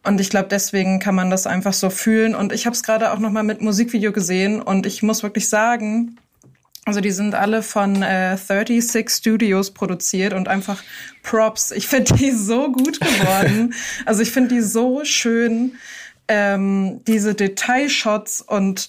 Und 0.06 0.20
ich 0.20 0.30
glaube, 0.30 0.48
deswegen 0.48 1.00
kann 1.00 1.16
man 1.16 1.30
das 1.30 1.46
einfach 1.46 1.72
so 1.72 1.90
fühlen. 1.90 2.34
Und 2.36 2.52
ich 2.52 2.66
habe 2.66 2.74
es 2.74 2.84
gerade 2.84 3.12
auch 3.12 3.18
noch 3.18 3.30
mal 3.32 3.42
mit 3.42 3.60
Musikvideo 3.60 4.12
gesehen 4.12 4.62
und 4.62 4.86
ich 4.86 5.02
muss 5.02 5.24
wirklich 5.24 5.48
sagen, 5.48 6.16
also 6.84 7.00
die 7.00 7.10
sind 7.10 7.34
alle 7.34 7.64
von 7.64 8.00
äh, 8.02 8.36
36 8.36 9.10
Studios 9.10 9.72
produziert 9.72 10.32
und 10.32 10.46
einfach 10.46 10.80
Props. 11.24 11.72
Ich 11.72 11.88
finde 11.88 12.14
die 12.14 12.30
so 12.30 12.70
gut 12.70 13.00
geworden. 13.00 13.74
also 14.06 14.22
ich 14.22 14.30
finde 14.30 14.54
die 14.54 14.60
so 14.60 15.04
schön. 15.04 15.72
Ähm, 16.28 17.00
diese 17.06 17.34
Detailshots 17.34 18.40
und 18.40 18.88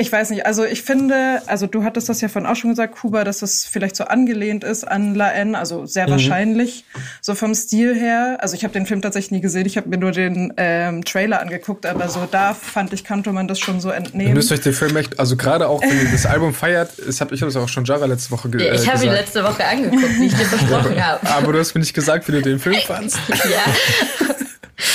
ich 0.00 0.10
weiß 0.10 0.30
nicht, 0.30 0.46
also 0.46 0.64
ich 0.64 0.82
finde, 0.82 1.42
also 1.46 1.66
du 1.66 1.84
hattest 1.84 2.08
das 2.08 2.22
ja 2.22 2.28
von 2.28 2.46
auch 2.46 2.56
schon 2.56 2.70
gesagt, 2.70 2.96
Kuba, 2.96 3.22
dass 3.22 3.40
das 3.40 3.66
vielleicht 3.66 3.96
so 3.96 4.04
angelehnt 4.04 4.64
ist 4.64 4.84
an 4.84 5.14
La 5.14 5.30
N, 5.30 5.54
also 5.54 5.84
sehr 5.84 6.06
mhm. 6.06 6.12
wahrscheinlich, 6.12 6.86
so 7.20 7.34
vom 7.34 7.54
Stil 7.54 7.94
her. 7.94 8.38
Also 8.40 8.54
ich 8.56 8.64
habe 8.64 8.72
den 8.72 8.86
Film 8.86 9.02
tatsächlich 9.02 9.30
nie 9.30 9.40
gesehen, 9.42 9.66
ich 9.66 9.76
habe 9.76 9.90
mir 9.90 9.98
nur 9.98 10.12
den 10.12 10.54
ähm, 10.56 11.04
Trailer 11.04 11.40
angeguckt, 11.40 11.84
aber 11.84 12.08
so 12.08 12.26
da 12.30 12.54
fand 12.54 12.94
ich, 12.94 13.06
konnte 13.06 13.32
man 13.32 13.46
das 13.46 13.60
schon 13.60 13.80
so 13.82 13.90
entnehmen. 13.90 14.30
Ihr 14.30 14.34
müsst 14.34 14.50
euch 14.52 14.62
den 14.62 14.72
Film 14.72 14.96
echt, 14.96 15.18
also 15.20 15.36
gerade 15.36 15.68
auch, 15.68 15.82
wenn 15.82 15.98
ihr 15.98 16.10
das 16.10 16.24
Album 16.24 16.54
feiert, 16.54 16.92
ich 17.06 17.20
habe 17.20 17.34
ich 17.34 17.42
hab 17.42 17.48
das 17.48 17.56
auch 17.56 17.68
schon 17.68 17.84
Jara 17.84 18.06
letzte 18.06 18.30
Woche 18.30 18.48
ge 18.48 18.74
Ich 18.74 18.90
habe 18.90 19.04
ihn 19.04 19.12
letzte 19.12 19.44
Woche 19.44 19.64
angeguckt, 19.66 20.18
wie 20.18 20.26
ich 20.26 20.34
dir 20.34 20.44
versprochen 20.46 21.04
habe. 21.04 21.28
Aber 21.28 21.52
du 21.52 21.58
hast 21.58 21.74
mir 21.74 21.80
nicht 21.80 21.94
gesagt, 21.94 22.26
wie 22.26 22.32
du 22.32 22.40
den 22.40 22.58
Film 22.58 22.76
fandst. 22.86 23.18
ja. 23.28 24.36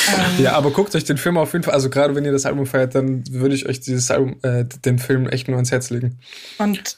Ähm, 0.09 0.43
ja, 0.43 0.53
aber 0.53 0.71
guckt 0.71 0.95
euch 0.95 1.03
den 1.03 1.17
Film 1.17 1.37
auf 1.37 1.53
jeden 1.53 1.63
Fall, 1.63 1.73
also 1.73 1.89
gerade 1.89 2.15
wenn 2.15 2.25
ihr 2.25 2.31
das 2.31 2.45
Album 2.45 2.65
feiert, 2.65 2.95
dann 2.95 3.23
würde 3.29 3.55
ich 3.55 3.67
euch 3.67 3.79
dieses 3.79 4.11
Album, 4.11 4.37
äh, 4.43 4.65
den 4.85 4.99
Film 4.99 5.27
echt 5.27 5.47
nur 5.47 5.57
ans 5.57 5.71
Herz 5.71 5.89
legen. 5.89 6.19
Und 6.57 6.97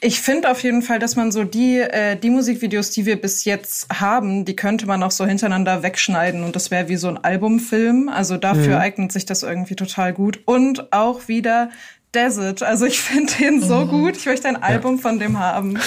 ich 0.00 0.20
finde 0.22 0.50
auf 0.50 0.62
jeden 0.62 0.80
Fall, 0.80 0.98
dass 0.98 1.14
man 1.16 1.30
so 1.30 1.44
die, 1.44 1.78
äh, 1.78 2.16
die 2.16 2.30
Musikvideos, 2.30 2.90
die 2.90 3.04
wir 3.04 3.20
bis 3.20 3.44
jetzt 3.44 3.86
haben, 3.92 4.46
die 4.46 4.56
könnte 4.56 4.86
man 4.86 5.02
auch 5.02 5.10
so 5.10 5.26
hintereinander 5.26 5.82
wegschneiden 5.82 6.42
und 6.42 6.56
das 6.56 6.70
wäre 6.70 6.88
wie 6.88 6.96
so 6.96 7.08
ein 7.08 7.18
Albumfilm. 7.18 8.08
Also 8.08 8.38
dafür 8.38 8.76
mhm. 8.76 8.82
eignet 8.82 9.12
sich 9.12 9.26
das 9.26 9.42
irgendwie 9.42 9.74
total 9.74 10.14
gut. 10.14 10.40
Und 10.46 10.92
auch 10.92 11.28
wieder 11.28 11.70
Desert. 12.14 12.62
Also 12.62 12.86
ich 12.86 13.00
finde 13.00 13.32
den 13.34 13.60
so 13.60 13.84
mhm. 13.84 13.88
gut. 13.88 14.16
Ich 14.16 14.24
möchte 14.24 14.48
ein 14.48 14.54
ja. 14.54 14.62
Album 14.62 14.98
von 14.98 15.18
dem 15.18 15.38
haben. 15.38 15.74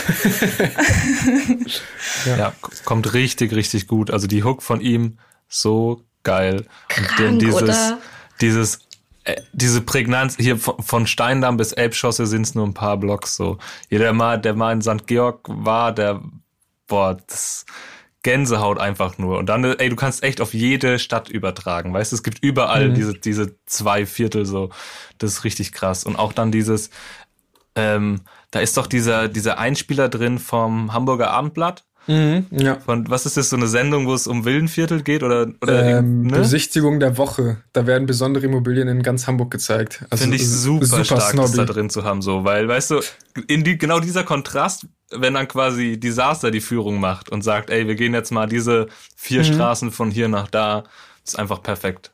ja. 2.25 2.37
ja, 2.37 2.53
kommt 2.85 3.15
richtig, 3.15 3.53
richtig 3.53 3.87
gut. 3.87 4.11
Also 4.11 4.27
die 4.27 4.43
Hook 4.43 4.61
von 4.61 4.79
ihm 4.79 5.17
so 5.47 6.03
geil. 6.23 6.65
Krank, 6.87 7.31
und 7.31 7.39
dieses, 7.39 7.61
oder? 7.61 7.99
dieses, 8.41 8.79
äh, 9.23 9.41
diese 9.53 9.81
Prägnanz 9.81 10.35
hier 10.37 10.57
von, 10.57 10.81
von 10.81 11.07
Steindamm 11.07 11.57
bis 11.57 11.73
Elbschosse 11.73 12.25
sind 12.25 12.43
es 12.43 12.55
nur 12.55 12.65
ein 12.65 12.73
paar 12.73 12.97
Blocks 12.97 13.35
so. 13.35 13.57
Jeder 13.89 14.13
mal, 14.13 14.39
der 14.39 14.55
mal 14.55 14.73
in 14.73 14.81
St. 14.81 15.07
Georg 15.07 15.45
war, 15.47 15.93
der, 15.93 16.21
boah, 16.87 17.17
das 17.27 17.65
Gänsehaut 18.23 18.79
einfach 18.79 19.17
nur. 19.17 19.37
Und 19.37 19.47
dann, 19.47 19.63
ey, 19.63 19.89
du 19.89 19.95
kannst 19.95 20.23
echt 20.23 20.41
auf 20.41 20.53
jede 20.53 20.99
Stadt 20.99 21.29
übertragen, 21.29 21.93
weißt 21.93 22.11
du, 22.11 22.15
es 22.15 22.23
gibt 22.23 22.43
überall 22.43 22.89
mhm. 22.89 22.93
diese, 22.93 23.13
diese 23.13 23.55
zwei 23.65 24.05
Viertel 24.05 24.45
so. 24.45 24.69
Das 25.17 25.31
ist 25.31 25.43
richtig 25.43 25.71
krass. 25.71 26.03
Und 26.03 26.15
auch 26.15 26.33
dann 26.33 26.51
dieses, 26.51 26.89
ähm, 27.75 28.21
da 28.51 28.59
ist 28.59 28.77
doch 28.77 28.87
dieser, 28.87 29.27
dieser 29.27 29.57
Einspieler 29.57 30.09
drin 30.09 30.39
vom 30.39 30.93
Hamburger 30.93 31.31
Abendblatt 31.31 31.85
Mhm, 32.07 32.47
ja. 32.51 32.79
Von, 32.79 33.09
was 33.09 33.25
ist 33.25 33.37
das, 33.37 33.49
so 33.49 33.55
eine 33.55 33.67
Sendung, 33.67 34.07
wo 34.07 34.13
es 34.13 34.25
um 34.25 34.43
Villenviertel 34.43 35.03
geht? 35.03 35.23
Oder, 35.23 35.47
oder 35.61 35.99
ähm, 35.99 36.23
ne? 36.23 36.39
Besichtigung 36.39 36.99
der 36.99 37.17
Woche. 37.17 37.57
Da 37.73 37.85
werden 37.85 38.07
besondere 38.07 38.45
Immobilien 38.45 38.87
in 38.87 39.03
ganz 39.03 39.27
Hamburg 39.27 39.51
gezeigt. 39.51 40.05
Also 40.09 40.23
Finde 40.23 40.37
ich 40.37 40.49
super, 40.49 40.85
super 40.85 41.05
stark, 41.05 41.35
das 41.35 41.51
da 41.53 41.65
drin 41.65 41.89
zu 41.89 42.03
haben, 42.03 42.21
so, 42.21 42.43
weil, 42.43 42.67
weißt 42.67 42.91
du, 42.91 43.01
in 43.47 43.63
die, 43.63 43.77
genau 43.77 43.99
dieser 43.99 44.23
Kontrast, 44.23 44.87
wenn 45.11 45.35
dann 45.35 45.47
quasi 45.47 45.99
Disaster 45.99 46.49
die 46.51 46.61
Führung 46.61 46.99
macht 46.99 47.29
und 47.29 47.43
sagt, 47.43 47.69
ey, 47.69 47.87
wir 47.87 47.95
gehen 47.95 48.13
jetzt 48.13 48.31
mal 48.31 48.47
diese 48.47 48.87
vier 49.15 49.41
mhm. 49.41 49.53
Straßen 49.53 49.91
von 49.91 50.09
hier 50.09 50.27
nach 50.27 50.47
da, 50.47 50.83
ist 51.23 51.37
einfach 51.37 51.61
perfekt. 51.61 52.11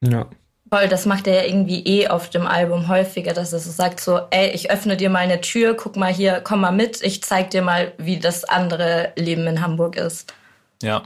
Ja. 0.00 0.26
Voll, 0.72 0.86
das 0.86 1.04
macht 1.04 1.26
er 1.26 1.34
ja 1.34 1.48
irgendwie 1.48 1.82
eh 1.84 2.06
auf 2.06 2.30
dem 2.30 2.46
Album 2.46 2.86
häufiger, 2.86 3.32
dass 3.32 3.52
er 3.52 3.58
so 3.58 3.72
sagt 3.72 3.98
so, 3.98 4.20
ey, 4.30 4.50
ich 4.50 4.70
öffne 4.70 4.96
dir 4.96 5.10
mal 5.10 5.18
eine 5.18 5.40
Tür, 5.40 5.74
guck 5.74 5.96
mal 5.96 6.12
hier, 6.12 6.40
komm 6.44 6.60
mal 6.60 6.70
mit, 6.70 7.02
ich 7.02 7.24
zeig 7.24 7.50
dir 7.50 7.62
mal, 7.62 7.92
wie 7.98 8.18
das 8.18 8.44
andere 8.44 9.12
Leben 9.16 9.48
in 9.48 9.60
Hamburg 9.62 9.96
ist. 9.96 10.32
Ja. 10.80 11.02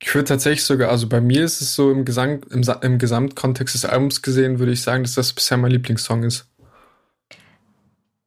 Ich 0.00 0.14
würde 0.14 0.28
tatsächlich 0.28 0.64
sogar, 0.64 0.90
also 0.90 1.08
bei 1.08 1.20
mir 1.20 1.44
ist 1.44 1.60
es 1.60 1.74
so 1.74 1.90
im, 1.90 2.04
Gesang, 2.04 2.44
im, 2.50 2.62
im 2.82 2.98
Gesamtkontext 2.98 3.74
des 3.74 3.84
Albums 3.84 4.22
gesehen, 4.22 4.60
würde 4.60 4.72
ich 4.72 4.82
sagen, 4.82 5.02
dass 5.02 5.14
das 5.14 5.32
bisher 5.32 5.56
mein 5.56 5.72
Lieblingssong 5.72 6.22
ist. 6.22 6.46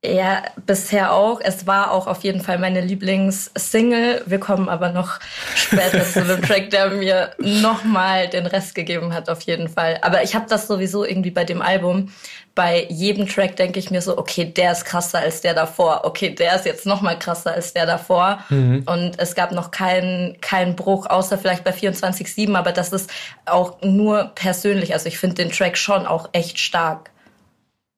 Ja, 0.06 0.44
bisher 0.68 1.12
auch. 1.12 1.42
Es 1.42 1.66
war 1.66 1.92
auch 1.92 2.06
auf 2.06 2.24
jeden 2.24 2.42
Fall 2.42 2.60
meine 2.60 2.82
Lieblingssingle. 2.82 4.22
Wir 4.28 4.40
kommen 4.40 4.70
aber 4.70 4.92
noch 4.92 5.20
später 5.56 6.06
zu 6.06 6.24
dem 6.24 6.44
Track, 6.44 6.70
der 6.70 6.92
mir 6.92 7.32
nochmal 7.40 8.28
den 8.28 8.46
Rest 8.46 8.76
gegeben 8.76 9.12
hat, 9.12 9.28
auf 9.28 9.42
jeden 9.42 9.68
Fall. 9.70 9.98
Aber 10.04 10.22
ich 10.22 10.36
habe 10.36 10.46
das 10.48 10.68
sowieso 10.68 11.04
irgendwie 11.04 11.32
bei 11.32 11.46
dem 11.46 11.64
Album. 11.64 12.12
Bei 12.54 12.86
jedem 12.90 13.28
Track 13.28 13.56
denke 13.56 13.80
ich 13.80 13.90
mir 13.90 14.04
so, 14.04 14.20
okay, 14.20 14.46
der 14.46 14.74
ist 14.74 14.86
krasser 14.86 15.18
als 15.18 15.42
der 15.42 15.56
davor. 15.56 16.02
Okay, 16.04 16.30
der 16.30 16.56
ist 16.56 16.68
jetzt 16.68 16.86
nochmal 16.86 17.18
krasser 17.18 17.54
als 17.54 17.74
der 17.74 17.88
davor. 17.88 18.44
Mhm. 18.50 18.84
Und 18.86 19.20
es 19.20 19.34
gab 19.34 19.52
noch 19.52 19.72
keinen 19.72 20.40
keinen 20.42 20.76
Bruch, 20.76 21.08
außer 21.08 21.40
vielleicht 21.40 21.64
bei 21.64 21.72
24-7, 21.72 22.56
aber 22.56 22.72
das 22.72 22.94
ist 22.94 23.10
auch 23.46 23.82
nur 23.82 24.32
persönlich. 24.36 24.94
Also 24.94 25.08
ich 25.08 25.18
finde 25.18 25.44
den 25.44 25.52
Track 25.52 25.76
schon 25.76 26.06
auch 26.06 26.30
echt 26.34 26.60
stark. 26.60 27.10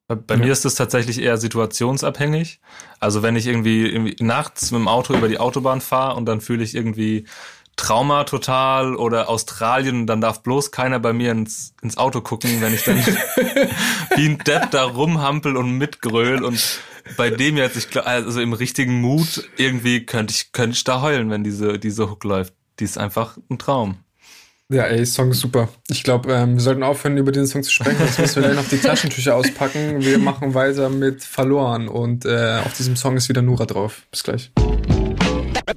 Bei 0.09 0.35
ja. 0.35 0.37
mir 0.37 0.51
ist 0.51 0.65
es 0.65 0.73
tatsächlich 0.73 1.21
eher 1.21 1.37
situationsabhängig. 1.37 2.59
Also 2.99 3.21
wenn 3.21 3.35
ich 3.35 3.45
irgendwie, 3.45 3.85
irgendwie 3.85 4.15
nachts 4.23 4.71
mit 4.71 4.79
dem 4.79 4.87
Auto 4.87 5.13
über 5.13 5.27
die 5.27 5.37
Autobahn 5.37 5.81
fahre 5.81 6.15
und 6.15 6.25
dann 6.25 6.41
fühle 6.41 6.63
ich 6.63 6.73
irgendwie 6.73 7.25
Trauma 7.75 8.23
total 8.23 8.95
oder 8.95 9.29
Australien, 9.29 10.07
dann 10.07 10.19
darf 10.19 10.41
bloß 10.41 10.71
keiner 10.71 10.99
bei 10.99 11.13
mir 11.13 11.31
ins, 11.31 11.75
ins 11.83 11.97
Auto 11.97 12.21
gucken, 12.21 12.59
wenn 12.59 12.73
ich 12.73 12.83
dann 12.83 12.97
wie 14.15 14.29
ein 14.29 14.39
Depp 14.39 14.71
da 14.71 14.83
rumhampel 14.83 15.55
und 15.55 15.77
mitgröl 15.77 16.43
und 16.43 16.79
bei 17.15 17.29
dem 17.29 17.57
jetzt, 17.57 17.77
ich 17.77 17.89
glaube, 17.89 18.07
also 18.07 18.41
im 18.41 18.53
richtigen 18.53 19.01
Mut 19.01 19.47
irgendwie 19.57 20.05
könnte 20.05 20.33
ich, 20.33 20.51
könnte 20.53 20.75
ich 20.75 20.83
da 20.83 21.01
heulen, 21.01 21.29
wenn 21.29 21.43
diese, 21.43 21.77
diese 21.77 22.09
Hook 22.09 22.23
läuft. 22.23 22.53
Die 22.79 22.83
ist 22.83 22.97
einfach 22.97 23.37
ein 23.49 23.59
Traum. 23.59 23.99
Ja, 24.71 24.83
ey, 24.83 25.03
Song 25.03 25.31
ist 25.31 25.39
super. 25.39 25.67
Ich 25.89 26.03
glaube, 26.03 26.31
ähm, 26.31 26.53
wir 26.53 26.61
sollten 26.61 26.83
aufhören, 26.83 27.17
über 27.17 27.31
den 27.31 27.47
Song 27.47 27.63
zu 27.63 27.71
sprechen, 27.71 27.97
sonst 27.97 28.19
müssen 28.19 28.35
wir 28.35 28.49
gleich 28.49 28.55
noch 28.55 28.69
die 28.69 28.77
Taschentücher 28.77 29.35
auspacken. 29.35 30.01
Wir 30.05 30.19
machen 30.19 30.53
weiter 30.53 30.89
mit 30.89 31.23
Verloren 31.23 31.87
und 31.87 32.23
äh, 32.23 32.61
auf 32.63 32.73
diesem 32.73 32.95
Song 32.95 33.17
ist 33.17 33.29
wieder 33.29 33.41
Nura 33.41 33.65
drauf. 33.65 34.03
Bis 34.11 34.23
gleich. 34.23 34.51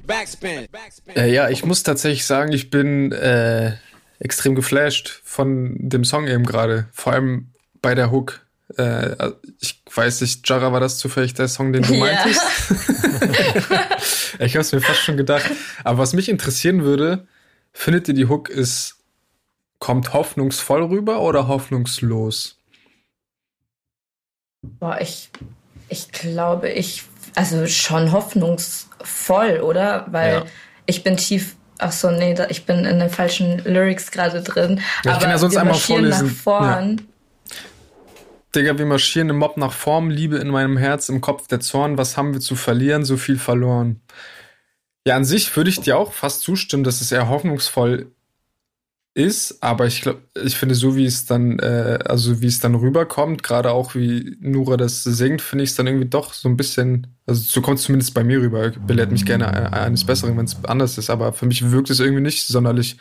Backspin. 0.05 0.67
Äh, 1.15 1.33
ja, 1.33 1.49
ich 1.49 1.65
muss 1.65 1.81
tatsächlich 1.81 2.23
sagen, 2.25 2.51
ich 2.51 2.69
bin 2.69 3.11
äh, 3.13 3.71
extrem 4.19 4.53
geflasht 4.53 5.21
von 5.23 5.75
dem 5.79 6.03
Song 6.03 6.27
eben 6.27 6.45
gerade. 6.45 6.85
Vor 6.93 7.13
allem 7.13 7.47
bei 7.81 7.95
der 7.95 8.11
Hook. 8.11 8.41
Äh, 8.77 9.31
ich 9.59 9.81
weiß 9.91 10.21
nicht, 10.21 10.47
Jara, 10.47 10.71
war 10.71 10.79
das 10.79 10.99
zufällig 10.99 11.33
der 11.33 11.47
Song, 11.47 11.73
den 11.73 11.81
du 11.81 11.95
meintest? 11.95 12.41
ich 14.39 14.53
habe 14.53 14.61
es 14.61 14.71
mir 14.71 14.81
fast 14.81 14.99
schon 14.99 15.17
gedacht. 15.17 15.49
Aber 15.83 15.97
was 15.97 16.13
mich 16.13 16.29
interessieren 16.29 16.83
würde, 16.83 17.25
Findet 17.73 18.07
ihr 18.07 18.13
die 18.13 18.27
Hook 18.27 18.49
ist 18.49 19.03
kommt 19.83 20.13
hoffnungsvoll 20.13 20.83
rüber 20.83 21.19
oder 21.19 21.49
hoffnungslos? 21.49 22.57
Boah, 24.61 24.97
ich, 25.01 25.29
ich 25.89 26.09
glaube, 26.13 26.69
ich, 26.69 27.03
also 27.35 27.67
schon 27.67 28.13
hoffnungsvoll, 28.13 29.59
oder? 29.59 30.05
Weil 30.09 30.33
ja. 30.35 30.45
ich 30.85 31.03
bin 31.03 31.17
tief, 31.17 31.57
ach 31.79 31.91
so, 31.91 32.11
nee, 32.11 32.33
da, 32.33 32.47
ich 32.47 32.65
bin 32.65 32.85
in 32.85 32.97
den 32.97 33.09
falschen 33.09 33.57
Lyrics 33.65 34.09
gerade 34.11 34.41
drin. 34.41 34.77
Ja, 34.77 34.83
ich 35.03 35.09
aber 35.09 35.19
kann 35.19 35.29
ja 35.31 35.37
sonst 35.37 35.57
einmal 35.57 35.75
vorlesen. 35.75 36.27
Nach 36.27 36.33
vorn. 36.33 37.01
Ja. 37.49 37.55
Digga, 38.55 38.77
wir 38.77 38.85
marschieren 38.85 39.31
im 39.31 39.39
Mob 39.39 39.57
nach 39.57 39.73
Form, 39.73 40.09
Liebe 40.09 40.37
in 40.37 40.47
meinem 40.47 40.77
Herz, 40.77 41.09
im 41.09 41.19
Kopf 41.19 41.47
der 41.47 41.59
Zorn, 41.59 41.97
was 41.97 42.15
haben 42.15 42.33
wir 42.33 42.39
zu 42.39 42.55
verlieren, 42.55 43.03
so 43.03 43.17
viel 43.17 43.37
verloren. 43.37 43.99
Ja, 45.05 45.15
an 45.17 45.25
sich 45.25 45.55
würde 45.55 45.69
ich 45.69 45.81
dir 45.81 45.97
auch 45.97 46.13
fast 46.13 46.41
zustimmen, 46.41 46.83
dass 46.83 47.01
es 47.01 47.11
eher 47.11 47.27
hoffnungsvoll 47.27 48.11
ist, 49.15 49.61
aber 49.61 49.85
ich 49.85 50.01
glaube, 50.01 50.21
ich 50.43 50.57
finde, 50.57 50.75
so 50.75 50.95
wie 50.95 51.05
es 51.05 51.25
dann, 51.25 51.59
äh, 51.59 51.99
also 52.05 52.41
wie 52.41 52.47
es 52.47 52.59
dann 52.59 52.73
rüberkommt, 52.73 53.43
gerade 53.43 53.71
auch 53.71 53.93
wie 53.95 54.37
Nura 54.39 54.75
das 54.77 55.03
singt, 55.03 55.41
finde 55.41 55.63
ich 55.63 55.71
es 55.71 55.75
dann 55.75 55.87
irgendwie 55.87 56.09
doch 56.09 56.33
so 56.33 56.49
ein 56.49 56.57
bisschen, 56.57 57.07
also 57.27 57.41
so 57.41 57.61
kommt 57.61 57.77
es 57.79 57.85
zumindest 57.85 58.13
bei 58.15 58.23
mir 58.23 58.39
rüber. 58.41 58.71
Belehrt 58.71 59.11
mich 59.11 59.25
gerne 59.25 59.71
eines 59.73 60.03
Besseren, 60.05 60.37
wenn 60.37 60.45
es 60.45 60.63
anders 60.65 60.97
ist, 60.97 61.09
aber 61.11 61.33
für 61.33 61.45
mich 61.45 61.69
wirkt 61.71 61.91
es 61.91 61.99
irgendwie 61.99 62.23
nicht 62.23 62.47
sonderlich 62.47 62.97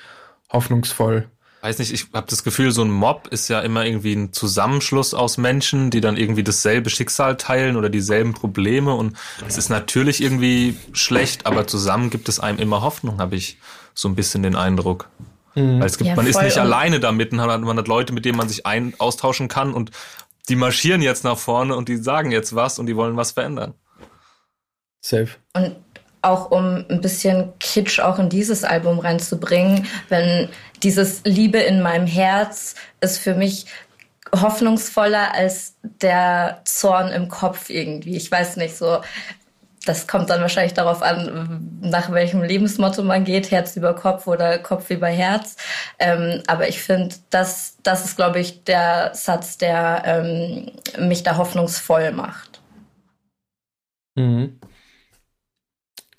hoffnungsvoll 0.52 1.30
weiß 1.62 1.78
nicht, 1.78 1.92
ich 1.92 2.06
habe 2.12 2.26
das 2.28 2.42
Gefühl, 2.42 2.72
so 2.72 2.82
ein 2.82 2.90
Mob 2.90 3.28
ist 3.28 3.48
ja 3.48 3.60
immer 3.60 3.84
irgendwie 3.84 4.14
ein 4.14 4.32
Zusammenschluss 4.32 5.14
aus 5.14 5.38
Menschen, 5.38 5.90
die 5.90 6.00
dann 6.00 6.16
irgendwie 6.16 6.42
dasselbe 6.42 6.90
Schicksal 6.90 7.36
teilen 7.36 7.76
oder 7.76 7.88
dieselben 7.88 8.34
Probleme 8.34 8.94
und 8.94 9.16
es 9.46 9.58
ist 9.58 9.68
natürlich 9.68 10.20
irgendwie 10.20 10.76
schlecht, 10.92 11.46
aber 11.46 11.68
zusammen 11.68 12.10
gibt 12.10 12.28
es 12.28 12.40
einem 12.40 12.58
immer 12.58 12.82
Hoffnung, 12.82 13.20
habe 13.20 13.36
ich 13.36 13.58
so 13.94 14.08
ein 14.08 14.16
bisschen 14.16 14.42
den 14.42 14.56
Eindruck. 14.56 15.08
Mhm. 15.54 15.78
Weil 15.78 15.86
es 15.86 15.98
gibt, 15.98 16.08
ja, 16.08 16.16
man 16.16 16.26
ist 16.26 16.42
nicht 16.42 16.58
alleine 16.58 16.98
damit, 16.98 17.32
hat, 17.32 17.60
man 17.60 17.78
hat 17.78 17.88
Leute, 17.88 18.12
mit 18.12 18.24
denen 18.24 18.38
man 18.38 18.48
sich 18.48 18.66
ein, 18.66 18.94
austauschen 18.98 19.46
kann 19.46 19.72
und 19.72 19.92
die 20.48 20.56
marschieren 20.56 21.00
jetzt 21.00 21.22
nach 21.22 21.38
vorne 21.38 21.76
und 21.76 21.88
die 21.88 21.96
sagen 21.96 22.32
jetzt 22.32 22.56
was 22.56 22.80
und 22.80 22.86
die 22.86 22.96
wollen 22.96 23.16
was 23.16 23.32
verändern. 23.32 23.74
Safe. 25.00 25.28
Und 25.54 25.76
auch 26.22 26.50
um 26.50 26.84
ein 26.88 27.00
bisschen 27.00 27.52
Kitsch 27.58 28.00
auch 28.00 28.18
in 28.18 28.28
dieses 28.28 28.64
Album 28.64 29.00
reinzubringen, 29.00 29.86
wenn 30.08 30.48
dieses 30.82 31.22
Liebe 31.24 31.58
in 31.58 31.80
meinem 31.80 32.06
Herz 32.06 32.74
ist 33.00 33.18
für 33.18 33.34
mich 33.34 33.66
hoffnungsvoller 34.34 35.34
als 35.34 35.76
der 35.82 36.62
Zorn 36.64 37.08
im 37.08 37.28
Kopf 37.28 37.70
irgendwie. 37.70 38.16
Ich 38.16 38.30
weiß 38.30 38.56
nicht, 38.56 38.76
so, 38.76 39.00
das 39.84 40.06
kommt 40.06 40.30
dann 40.30 40.40
wahrscheinlich 40.40 40.74
darauf 40.74 41.02
an, 41.02 41.78
nach 41.82 42.10
welchem 42.12 42.42
Lebensmotto 42.42 43.02
man 43.02 43.24
geht, 43.24 43.50
Herz 43.50 43.76
über 43.76 43.94
Kopf 43.94 44.26
oder 44.26 44.58
Kopf 44.58 44.90
über 44.90 45.08
Herz. 45.08 45.56
Ähm, 45.98 46.42
aber 46.46 46.68
ich 46.68 46.80
finde, 46.82 47.14
das, 47.30 47.76
das 47.82 48.04
ist, 48.04 48.16
glaube 48.16 48.40
ich, 48.40 48.64
der 48.64 49.10
Satz, 49.14 49.58
der 49.58 50.02
ähm, 50.06 50.70
mich 51.06 51.22
da 51.22 51.36
hoffnungsvoll 51.36 52.12
macht. 52.12 52.60
Mhm. 54.14 54.58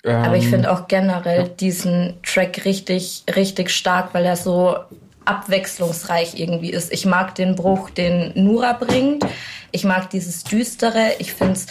Aber 0.04 0.36
ich 0.36 0.48
finde 0.48 0.68
ähm, 0.68 0.74
auch 0.74 0.86
generell 0.86 1.48
diesen 1.48 2.14
Track 2.22 2.64
richtig, 2.64 3.24
richtig 3.34 3.70
stark, 3.70 4.12
weil 4.12 4.26
er 4.26 4.36
so 4.36 4.76
abwechslungsreich 5.24 6.38
irgendwie 6.38 6.70
ist. 6.70 6.92
Ich 6.92 7.06
mag 7.06 7.34
den 7.34 7.54
Bruch, 7.54 7.88
den 7.90 8.32
Nura 8.34 8.74
bringt. 8.74 9.24
Ich 9.70 9.84
mag 9.84 10.10
dieses 10.10 10.44
Düstere. 10.44 11.12
Ich 11.18 11.32
finde 11.32 11.54
es 11.54 11.66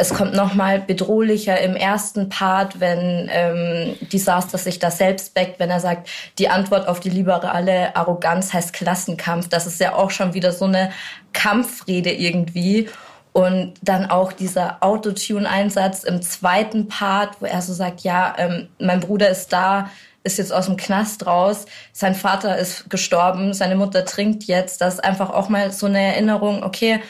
es 0.00 0.14
kommt 0.14 0.32
nochmal 0.32 0.80
bedrohlicher 0.80 1.60
im 1.60 1.76
ersten 1.76 2.30
Part, 2.30 2.80
wenn 2.80 3.28
ähm, 3.30 3.96
Disaster 4.10 4.56
sich 4.56 4.78
da 4.78 4.90
selbst 4.90 5.34
backt, 5.34 5.60
wenn 5.60 5.68
er 5.68 5.78
sagt, 5.78 6.08
die 6.38 6.48
Antwort 6.48 6.88
auf 6.88 7.00
die 7.00 7.10
liberale 7.10 7.94
Arroganz 7.94 8.54
heißt 8.54 8.72
Klassenkampf. 8.72 9.48
Das 9.50 9.66
ist 9.66 9.78
ja 9.78 9.94
auch 9.94 10.10
schon 10.10 10.32
wieder 10.32 10.52
so 10.52 10.64
eine 10.64 10.90
Kampfrede 11.34 12.10
irgendwie. 12.12 12.88
Und 13.32 13.74
dann 13.82 14.10
auch 14.10 14.32
dieser 14.32 14.78
Autotune-Einsatz 14.82 16.04
im 16.04 16.20
zweiten 16.20 16.88
Part, 16.88 17.40
wo 17.40 17.46
er 17.46 17.62
so 17.62 17.72
sagt, 17.72 18.00
ja, 18.00 18.34
ähm, 18.38 18.68
mein 18.80 19.00
Bruder 19.00 19.28
ist 19.28 19.52
da, 19.52 19.90
ist 20.24 20.38
jetzt 20.38 20.52
aus 20.52 20.66
dem 20.66 20.76
Knast 20.76 21.26
raus, 21.26 21.66
sein 21.92 22.14
Vater 22.14 22.58
ist 22.58 22.90
gestorben, 22.90 23.54
seine 23.54 23.76
Mutter 23.76 24.04
trinkt 24.04 24.44
jetzt. 24.44 24.80
Das 24.80 24.94
ist 24.94 25.04
einfach 25.04 25.30
auch 25.30 25.48
mal 25.48 25.72
so 25.72 25.86
eine 25.86 26.00
Erinnerung, 26.00 26.62
okay, 26.62 27.00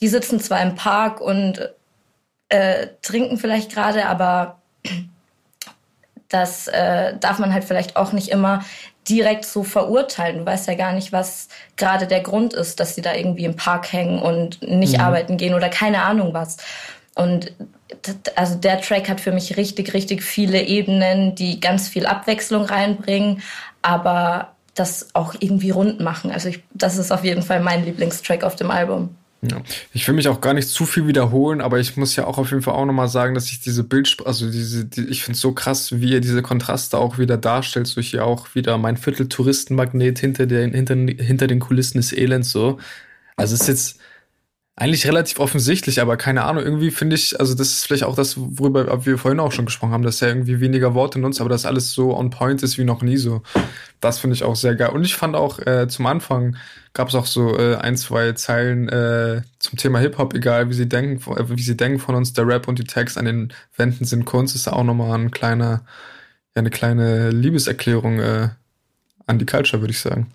die 0.00 0.08
sitzen 0.08 0.40
zwar 0.40 0.60
im 0.62 0.74
Park 0.74 1.20
und 1.20 1.70
äh, 2.48 2.88
trinken 3.02 3.38
vielleicht 3.38 3.72
gerade, 3.72 4.06
aber 4.06 4.60
das 6.28 6.68
äh, 6.68 7.16
darf 7.18 7.38
man 7.38 7.52
halt 7.52 7.64
vielleicht 7.64 7.96
auch 7.96 8.12
nicht 8.12 8.28
immer 8.28 8.64
direkt 9.08 9.44
so 9.44 9.62
verurteilen. 9.62 10.38
Du 10.38 10.46
weißt 10.46 10.68
ja 10.68 10.74
gar 10.74 10.92
nicht, 10.92 11.12
was 11.12 11.48
gerade 11.76 12.06
der 12.06 12.20
Grund 12.20 12.54
ist, 12.54 12.80
dass 12.80 12.94
sie 12.94 13.02
da 13.02 13.14
irgendwie 13.14 13.44
im 13.44 13.56
Park 13.56 13.92
hängen 13.92 14.20
und 14.20 14.62
nicht 14.62 14.98
mhm. 14.98 15.04
arbeiten 15.04 15.36
gehen 15.36 15.54
oder 15.54 15.68
keine 15.68 16.02
Ahnung 16.02 16.34
was. 16.34 16.58
Und 17.14 17.52
also 18.36 18.54
der 18.54 18.80
Track 18.80 19.08
hat 19.08 19.20
für 19.20 19.32
mich 19.32 19.56
richtig, 19.56 19.94
richtig 19.94 20.22
viele 20.22 20.62
Ebenen, 20.62 21.34
die 21.34 21.60
ganz 21.60 21.88
viel 21.88 22.06
Abwechslung 22.06 22.64
reinbringen, 22.64 23.42
aber 23.82 24.52
das 24.74 25.08
auch 25.14 25.34
irgendwie 25.40 25.70
rund 25.70 26.00
machen. 26.00 26.30
Also 26.30 26.48
ich, 26.48 26.62
das 26.72 26.96
ist 26.96 27.10
auf 27.10 27.24
jeden 27.24 27.42
Fall 27.42 27.60
mein 27.60 27.84
Lieblingstrack 27.84 28.44
auf 28.44 28.56
dem 28.56 28.70
Album. 28.70 29.16
Ja. 29.40 29.62
Ich 29.92 30.06
will 30.08 30.16
mich 30.16 30.26
auch 30.26 30.40
gar 30.40 30.52
nicht 30.52 30.68
zu 30.68 30.84
viel 30.84 31.06
wiederholen, 31.06 31.60
aber 31.60 31.78
ich 31.78 31.96
muss 31.96 32.16
ja 32.16 32.26
auch 32.26 32.38
auf 32.38 32.50
jeden 32.50 32.62
Fall 32.62 32.74
auch 32.74 32.86
nochmal 32.86 33.08
sagen, 33.08 33.34
dass 33.34 33.46
ich 33.46 33.60
diese 33.60 33.84
Bildsprache, 33.84 34.26
also 34.26 34.50
diese, 34.50 34.84
die, 34.84 35.04
ich 35.06 35.22
finde 35.22 35.36
es 35.36 35.40
so 35.40 35.52
krass, 35.52 36.00
wie 36.00 36.14
er 36.14 36.20
diese 36.20 36.42
Kontraste 36.42 36.98
auch 36.98 37.18
wieder 37.18 37.36
darstellt, 37.36 37.86
so 37.86 38.00
hier 38.00 38.24
auch 38.24 38.54
wieder 38.56 38.78
mein 38.78 38.96
Viertel 38.96 39.28
Touristenmagnet 39.28 40.18
hinter 40.18 40.46
den, 40.46 40.74
hinter, 40.74 40.96
hinter 40.96 41.46
den 41.46 41.60
Kulissen 41.60 41.98
des 41.98 42.12
Elends 42.12 42.50
so. 42.50 42.78
Also 43.36 43.54
es 43.54 43.60
ist 43.60 43.68
jetzt, 43.68 44.00
eigentlich 44.80 45.08
relativ 45.08 45.40
offensichtlich, 45.40 46.00
aber 46.00 46.16
keine 46.16 46.44
Ahnung, 46.44 46.62
irgendwie 46.62 46.92
finde 46.92 47.16
ich, 47.16 47.38
also 47.40 47.54
das 47.56 47.70
ist 47.70 47.84
vielleicht 47.84 48.04
auch 48.04 48.14
das, 48.14 48.36
worüber 48.38 49.04
wir 49.04 49.18
vorhin 49.18 49.40
auch 49.40 49.50
schon 49.50 49.64
gesprochen 49.64 49.90
haben, 49.90 50.04
dass 50.04 50.22
er 50.22 50.28
irgendwie 50.28 50.60
weniger 50.60 50.94
Worte 50.94 51.18
nutzt, 51.18 51.40
aber 51.40 51.50
dass 51.50 51.66
alles 51.66 51.92
so 51.92 52.16
on 52.16 52.30
point 52.30 52.62
ist 52.62 52.78
wie 52.78 52.84
noch 52.84 53.02
nie 53.02 53.16
so. 53.16 53.42
Das 54.00 54.20
finde 54.20 54.34
ich 54.36 54.44
auch 54.44 54.54
sehr 54.54 54.76
geil. 54.76 54.90
Und 54.90 55.04
ich 55.04 55.16
fand 55.16 55.34
auch 55.34 55.58
äh, 55.58 55.88
zum 55.88 56.06
Anfang 56.06 56.56
gab 56.92 57.08
es 57.08 57.16
auch 57.16 57.26
so 57.26 57.58
äh, 57.58 57.74
ein, 57.74 57.96
zwei 57.96 58.32
Zeilen 58.34 58.88
äh, 58.88 59.42
zum 59.58 59.78
Thema 59.78 59.98
Hip-Hop, 59.98 60.32
egal 60.34 60.68
wie 60.68 60.74
sie 60.74 60.88
denken, 60.88 61.28
äh, 61.32 61.48
wie 61.48 61.62
sie 61.62 61.76
denken 61.76 61.98
von 61.98 62.14
uns, 62.14 62.32
der 62.32 62.46
Rap 62.46 62.68
und 62.68 62.78
die 62.78 62.84
Text 62.84 63.18
an 63.18 63.24
den 63.24 63.52
Wänden 63.76 64.04
sind 64.04 64.26
Kunst, 64.26 64.54
ist 64.54 64.68
auch 64.68 64.84
nochmal 64.84 65.18
ein 65.18 65.32
kleiner, 65.32 65.82
ja, 66.54 66.60
eine 66.60 66.70
kleine 66.70 67.30
Liebeserklärung 67.30 68.20
äh, 68.20 68.50
an 69.26 69.40
die 69.40 69.46
Culture, 69.46 69.82
würde 69.82 69.92
ich 69.92 70.00
sagen. 70.00 70.28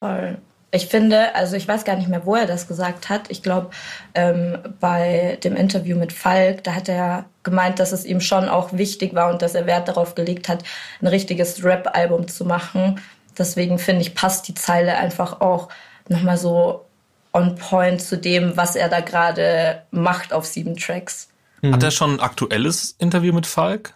Voll 0.00 0.38
Ich 0.74 0.88
finde, 0.88 1.36
also 1.36 1.54
ich 1.54 1.68
weiß 1.68 1.84
gar 1.84 1.94
nicht 1.94 2.08
mehr, 2.08 2.26
wo 2.26 2.34
er 2.34 2.46
das 2.46 2.66
gesagt 2.66 3.08
hat. 3.08 3.30
Ich 3.30 3.44
glaube, 3.44 3.70
ähm, 4.14 4.58
bei 4.80 5.38
dem 5.44 5.54
Interview 5.54 5.96
mit 5.96 6.12
Falk, 6.12 6.64
da 6.64 6.74
hat 6.74 6.88
er 6.88 7.26
gemeint, 7.44 7.78
dass 7.78 7.92
es 7.92 8.04
ihm 8.04 8.20
schon 8.20 8.48
auch 8.48 8.72
wichtig 8.72 9.14
war 9.14 9.30
und 9.30 9.40
dass 9.40 9.54
er 9.54 9.66
Wert 9.66 9.86
darauf 9.86 10.16
gelegt 10.16 10.48
hat, 10.48 10.64
ein 11.00 11.06
richtiges 11.06 11.62
Rap-Album 11.62 12.26
zu 12.26 12.44
machen. 12.44 13.00
Deswegen 13.38 13.78
finde 13.78 14.02
ich, 14.02 14.16
passt 14.16 14.48
die 14.48 14.54
Zeile 14.54 14.96
einfach 14.96 15.40
auch 15.40 15.68
nochmal 16.08 16.38
so 16.38 16.84
on 17.32 17.54
point 17.54 18.02
zu 18.02 18.18
dem, 18.18 18.56
was 18.56 18.74
er 18.74 18.88
da 18.88 18.98
gerade 18.98 19.82
macht 19.92 20.32
auf 20.32 20.44
sieben 20.44 20.76
Tracks. 20.76 21.28
Hat 21.62 21.84
er 21.84 21.92
schon 21.92 22.16
ein 22.16 22.20
aktuelles 22.20 22.96
Interview 22.98 23.32
mit 23.32 23.46
Falk? 23.46 23.94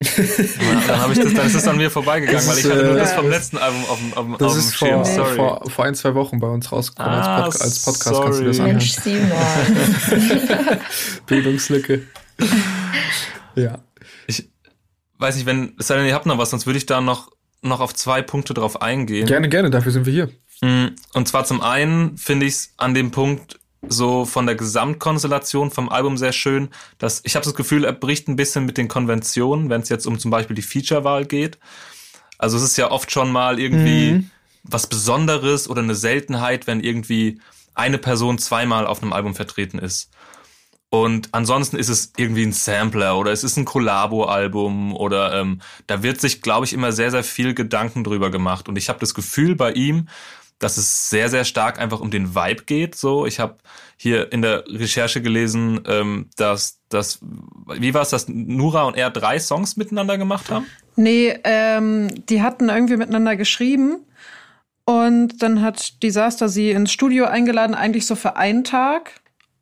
Dann, 0.00 0.98
habe 1.00 1.12
ich 1.12 1.18
das, 1.18 1.34
dann 1.34 1.46
ist 1.46 1.54
es 1.54 1.68
an 1.68 1.76
mir 1.76 1.90
vorbeigegangen, 1.90 2.46
weil 2.48 2.58
ich 2.58 2.64
hatte 2.64 2.84
nur 2.84 2.96
das 2.96 3.12
vom 3.12 3.28
letzten 3.28 3.58
Album 3.58 3.84
auf 3.84 3.98
dem, 3.98 4.14
auf, 4.14 4.38
das 4.38 4.48
auf 4.48 4.54
dem 4.54 4.72
Schirm. 4.72 5.04
Vor, 5.04 5.14
sorry. 5.14 5.36
Vor, 5.36 5.70
vor 5.70 5.84
ein, 5.84 5.94
zwei 5.94 6.14
Wochen 6.14 6.40
bei 6.40 6.48
uns 6.48 6.72
rausgekommen 6.72 7.18
ah, 7.18 7.44
als, 7.44 7.58
Pod 7.58 7.62
als, 7.62 7.82
Podcast. 7.82 8.16
Sorry. 8.16 8.24
Kannst 8.24 8.40
du 8.40 8.44
das 8.46 8.58
Mensch, 8.58 8.92
Simon. 8.92 9.30
Bildungslücke. 11.26 12.02
ja. 13.56 13.78
Ich 14.26 14.48
weiß 15.18 15.36
nicht, 15.36 15.44
wenn, 15.44 15.74
es 15.78 15.88
sei 15.88 15.96
denn, 15.96 16.06
ihr 16.06 16.14
habt 16.14 16.24
noch 16.24 16.38
was, 16.38 16.48
sonst 16.48 16.64
würde 16.64 16.78
ich 16.78 16.86
da 16.86 17.02
noch, 17.02 17.30
noch 17.60 17.80
auf 17.80 17.94
zwei 17.94 18.22
Punkte 18.22 18.54
drauf 18.54 18.80
eingehen. 18.80 19.26
Gerne, 19.26 19.50
gerne, 19.50 19.68
dafür 19.68 19.92
sind 19.92 20.06
wir 20.06 20.12
hier. 20.14 20.30
Mm, 20.62 20.94
und 21.12 21.28
zwar 21.28 21.44
zum 21.44 21.60
einen 21.60 22.16
finde 22.16 22.46
ich 22.46 22.54
es 22.54 22.72
an 22.78 22.94
dem 22.94 23.10
Punkt 23.10 23.59
so 23.88 24.24
von 24.24 24.46
der 24.46 24.56
Gesamtkonstellation 24.56 25.70
vom 25.70 25.88
Album 25.88 26.16
sehr 26.16 26.32
schön, 26.32 26.68
dass 26.98 27.22
ich 27.24 27.34
habe 27.34 27.44
das 27.44 27.54
Gefühl, 27.54 27.84
er 27.84 27.92
bricht 27.92 28.28
ein 28.28 28.36
bisschen 28.36 28.66
mit 28.66 28.76
den 28.76 28.88
Konventionen, 28.88 29.70
wenn 29.70 29.80
es 29.80 29.88
jetzt 29.88 30.06
um 30.06 30.18
zum 30.18 30.30
Beispiel 30.30 30.56
die 30.56 30.62
Feature-Wahl 30.62 31.24
geht. 31.24 31.58
Also 32.38 32.56
es 32.56 32.62
ist 32.62 32.76
ja 32.76 32.90
oft 32.90 33.10
schon 33.10 33.32
mal 33.32 33.58
irgendwie 33.58 34.12
mhm. 34.12 34.30
was 34.62 34.86
Besonderes 34.86 35.68
oder 35.68 35.82
eine 35.82 35.94
Seltenheit, 35.94 36.66
wenn 36.66 36.80
irgendwie 36.80 37.40
eine 37.74 37.98
Person 37.98 38.38
zweimal 38.38 38.86
auf 38.86 39.02
einem 39.02 39.12
Album 39.12 39.34
vertreten 39.34 39.78
ist. 39.78 40.10
Und 40.90 41.28
ansonsten 41.32 41.76
ist 41.76 41.88
es 41.88 42.12
irgendwie 42.16 42.42
ein 42.42 42.52
Sampler 42.52 43.16
oder 43.16 43.30
es 43.30 43.44
ist 43.44 43.56
ein 43.56 43.64
Collabo-Album 43.64 44.94
oder 44.96 45.40
ähm, 45.40 45.60
da 45.86 46.02
wird 46.02 46.20
sich, 46.20 46.42
glaube 46.42 46.66
ich, 46.66 46.72
immer 46.72 46.90
sehr, 46.90 47.12
sehr 47.12 47.22
viel 47.22 47.54
Gedanken 47.54 48.02
drüber 48.02 48.30
gemacht. 48.30 48.68
Und 48.68 48.76
ich 48.76 48.88
habe 48.88 48.98
das 48.98 49.14
Gefühl 49.14 49.54
bei 49.54 49.72
ihm, 49.72 50.08
dass 50.60 50.76
es 50.76 51.10
sehr, 51.10 51.28
sehr 51.28 51.44
stark 51.44 51.80
einfach 51.80 52.00
um 52.00 52.10
den 52.10 52.34
Vibe 52.34 52.62
geht. 52.64 52.94
So, 52.94 53.26
ich 53.26 53.40
habe 53.40 53.56
hier 53.96 54.30
in 54.30 54.42
der 54.42 54.64
Recherche 54.68 55.20
gelesen, 55.20 55.80
ähm, 55.86 56.28
dass 56.36 56.78
das, 56.88 57.18
wie 57.66 57.92
war 57.94 58.02
es, 58.02 58.10
dass 58.10 58.28
Nura 58.28 58.84
und 58.84 58.96
er 58.96 59.10
drei 59.10 59.40
Songs 59.40 59.76
miteinander 59.76 60.18
gemacht 60.18 60.50
haben? 60.50 60.66
Nee, 60.96 61.36
ähm, 61.44 62.08
die 62.28 62.42
hatten 62.42 62.68
irgendwie 62.68 62.96
miteinander 62.96 63.36
geschrieben. 63.36 64.04
Und 64.84 65.42
dann 65.42 65.62
hat 65.62 66.02
Disaster 66.02 66.48
sie 66.48 66.72
ins 66.72 66.92
Studio 66.92 67.24
eingeladen, 67.24 67.74
eigentlich 67.74 68.06
so 68.06 68.14
für 68.14 68.36
einen 68.36 68.64
Tag. 68.64 69.12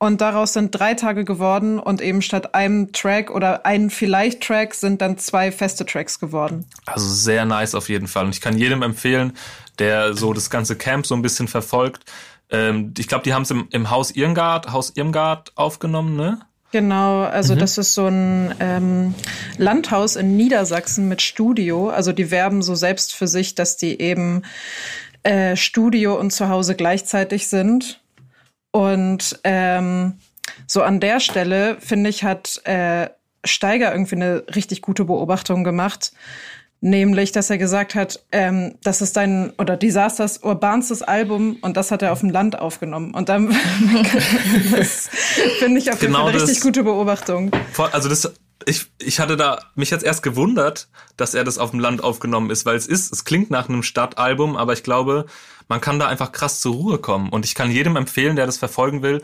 Und 0.01 0.21
daraus 0.21 0.53
sind 0.53 0.71
drei 0.71 0.95
Tage 0.95 1.25
geworden 1.25 1.81
und 1.81 2.01
eben 2.01 2.23
statt 2.23 2.55
einem 2.55 2.93
Track 2.93 3.31
oder 3.33 3.67
einem 3.67 3.91
vielleicht 3.91 4.43
Track 4.43 4.75
sind 4.75 5.03
dann 5.03 5.19
zwei 5.19 5.51
feste 5.51 5.85
Tracks 5.85 6.21
geworden. 6.21 6.67
Also 6.87 7.09
sehr 7.09 7.45
nice 7.45 7.75
auf 7.75 7.89
jeden 7.89 8.07
Fall. 8.07 8.25
Und 8.25 8.35
ich 8.35 8.41
kann 8.41 8.57
jedem 8.57 8.83
empfehlen, 8.83 9.33
der 9.79 10.15
so 10.15 10.33
das 10.33 10.51
ganze 10.51 10.77
Camp 10.77 11.07
so 11.07 11.15
ein 11.15 11.23
bisschen 11.23 11.49
verfolgt. 11.49 12.05
Ähm, 12.51 12.95
ich 12.99 13.09
glaube, 13.09 13.25
die 13.25 13.35
haben 13.35 13.43
es 13.43 13.51
im, 13.51 13.69
im 13.71 13.91
Haus 13.91 14.11
Irmgard, 14.11 14.73
Haus 14.73 14.93
Irmgard 14.97 15.53
aufgenommen, 15.57 16.17
ne? 16.17 16.41
Genau, 16.71 17.23
also 17.23 17.55
mhm. 17.55 17.61
das 17.61 17.79
ist 17.79 17.95
so 17.95 18.07
ein 18.07 18.55
ähm, 18.61 19.15
Landhaus 19.57 20.17
in 20.17 20.37
Niedersachsen 20.37 21.09
mit 21.09 21.23
Studio. 21.23 21.89
Also 21.89 22.13
die 22.13 22.31
werben 22.31 22.61
so 22.61 22.75
selbst 22.75 23.15
für 23.15 23.27
sich, 23.27 23.55
dass 23.55 23.79
die 23.79 24.01
eben 24.01 24.43
äh, 25.23 25.57
Studio 25.57 26.19
und 26.19 26.31
Zuhause 26.31 26.75
gleichzeitig 26.75 27.49
sind. 27.49 28.01
Und 28.71 29.41
ähm, 29.45 30.19
so 30.67 30.83
an 30.83 31.01
der 31.01 31.21
Stelle, 31.21 31.79
finde 31.81 32.11
ich, 32.11 32.23
hat 32.23 32.61
äh, 32.65 33.09
Steiger 33.45 33.93
irgendwie 33.93 34.17
eine 34.17 34.45
richtig 34.55 34.83
gute 34.83 35.07
Beobachtung 35.07 35.65
gemacht. 35.65 36.13
Nämlich, 36.81 37.33
dass 37.33 37.51
er 37.51 37.59
gesagt 37.59 37.97
hat, 37.97 38.25
ähm, 38.31 38.77
das 38.85 39.03
ist 39.03 39.15
sein 39.15 39.53
oder 39.59 39.77
Disasters 39.77 40.45
urbanstes 40.45 41.03
Album 41.03 41.57
und 41.61 41.77
das 41.77 41.91
hat 41.91 42.03
er 42.03 42.13
auf 42.13 42.21
dem 42.21 42.31
Land 42.31 42.57
aufgenommen. 42.57 43.15
Und 43.15 43.29
dann 43.29 43.49
das 44.71 45.09
finde 45.59 45.81
ich 45.81 45.91
auf 45.91 46.01
jeden 46.01 46.13
genau 46.13 46.25
Fall 46.27 46.35
eine 46.35 46.43
richtig 46.43 46.61
gute 46.61 46.85
Beobachtung. 46.85 47.51
Also 47.91 48.09
das, 48.09 48.33
ich, 48.65 48.87
ich 49.01 49.19
hatte 49.19 49.37
da 49.37 49.59
mich 49.75 49.91
jetzt 49.91 50.05
erst 50.05 50.23
gewundert, 50.23 50.89
dass 51.17 51.35
er 51.35 51.43
das 51.43 51.59
auf 51.59 51.73
dem 51.73 51.81
Land 51.81 52.05
aufgenommen 52.05 52.51
ist, 52.51 52.65
weil 52.65 52.77
es 52.77 52.87
ist, 52.87 53.13
es 53.13 53.25
klingt 53.25 53.51
nach 53.51 53.69
einem 53.69 53.83
Stadtalbum, 53.83 54.57
aber 54.57 54.73
ich 54.73 54.85
glaube, 54.85 55.27
man 55.69 55.81
kann 55.81 55.99
da 55.99 56.07
einfach 56.07 56.31
krass 56.31 56.61
zur 56.61 56.75
Ruhe 56.75 56.99
kommen. 56.99 57.29
Und 57.31 57.45
ich 57.45 57.57
kann 57.57 57.73
jedem 57.73 57.97
empfehlen, 57.97 58.37
der 58.37 58.47
das 58.47 58.57
verfolgen 58.57 59.03
will, 59.03 59.23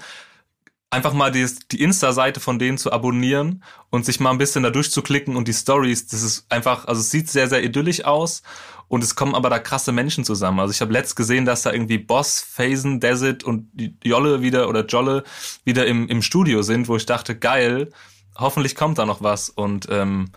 einfach 0.95 1.13
mal 1.13 1.31
die, 1.31 1.47
die 1.71 1.83
Insta-Seite 1.83 2.41
von 2.41 2.59
denen 2.59 2.79
zu 2.79 2.93
abonnieren 2.93 3.63
und 3.91 4.07
sich 4.07 4.21
mal 4.21 4.31
ein 4.31 4.39
bisschen 4.39 4.63
da 4.63 4.71
durchzuklicken 4.71 5.37
und 5.37 5.49
die 5.49 5.53
Stories, 5.53 6.07
das 6.07 6.23
ist 6.23 6.47
einfach, 6.51 6.87
also 6.87 7.01
es 7.01 7.11
sieht 7.11 7.29
sehr, 7.29 7.49
sehr 7.49 7.63
idyllisch 7.63 8.05
aus 8.05 8.43
und 8.89 9.03
es 9.03 9.15
kommen 9.15 9.35
aber 9.35 9.51
da 9.51 9.59
krasse 9.59 9.93
Menschen 9.93 10.25
zusammen. 10.25 10.61
Also 10.61 10.73
ich 10.73 10.81
habe 10.81 10.93
letzt 10.93 11.17
gesehen, 11.17 11.45
dass 11.45 11.63
da 11.63 11.73
irgendwie 11.73 11.99
Boss, 11.99 12.41
Phasen, 12.41 13.01
Desert 13.01 13.45
und 13.45 13.71
Jolle 14.03 14.43
wieder 14.43 14.69
oder 14.69 14.87
Jolle 14.87 15.25
wieder 15.65 15.87
im, 15.87 16.09
im 16.09 16.23
Studio 16.23 16.63
sind, 16.63 16.89
wo 16.89 16.97
ich 16.97 17.07
dachte, 17.07 17.37
geil, 17.37 17.91
hoffentlich 18.37 18.77
kommt 18.77 18.99
da 18.99 19.07
noch 19.07 19.23
was 19.23 19.49
und 19.49 19.89
ähm, 19.91 20.31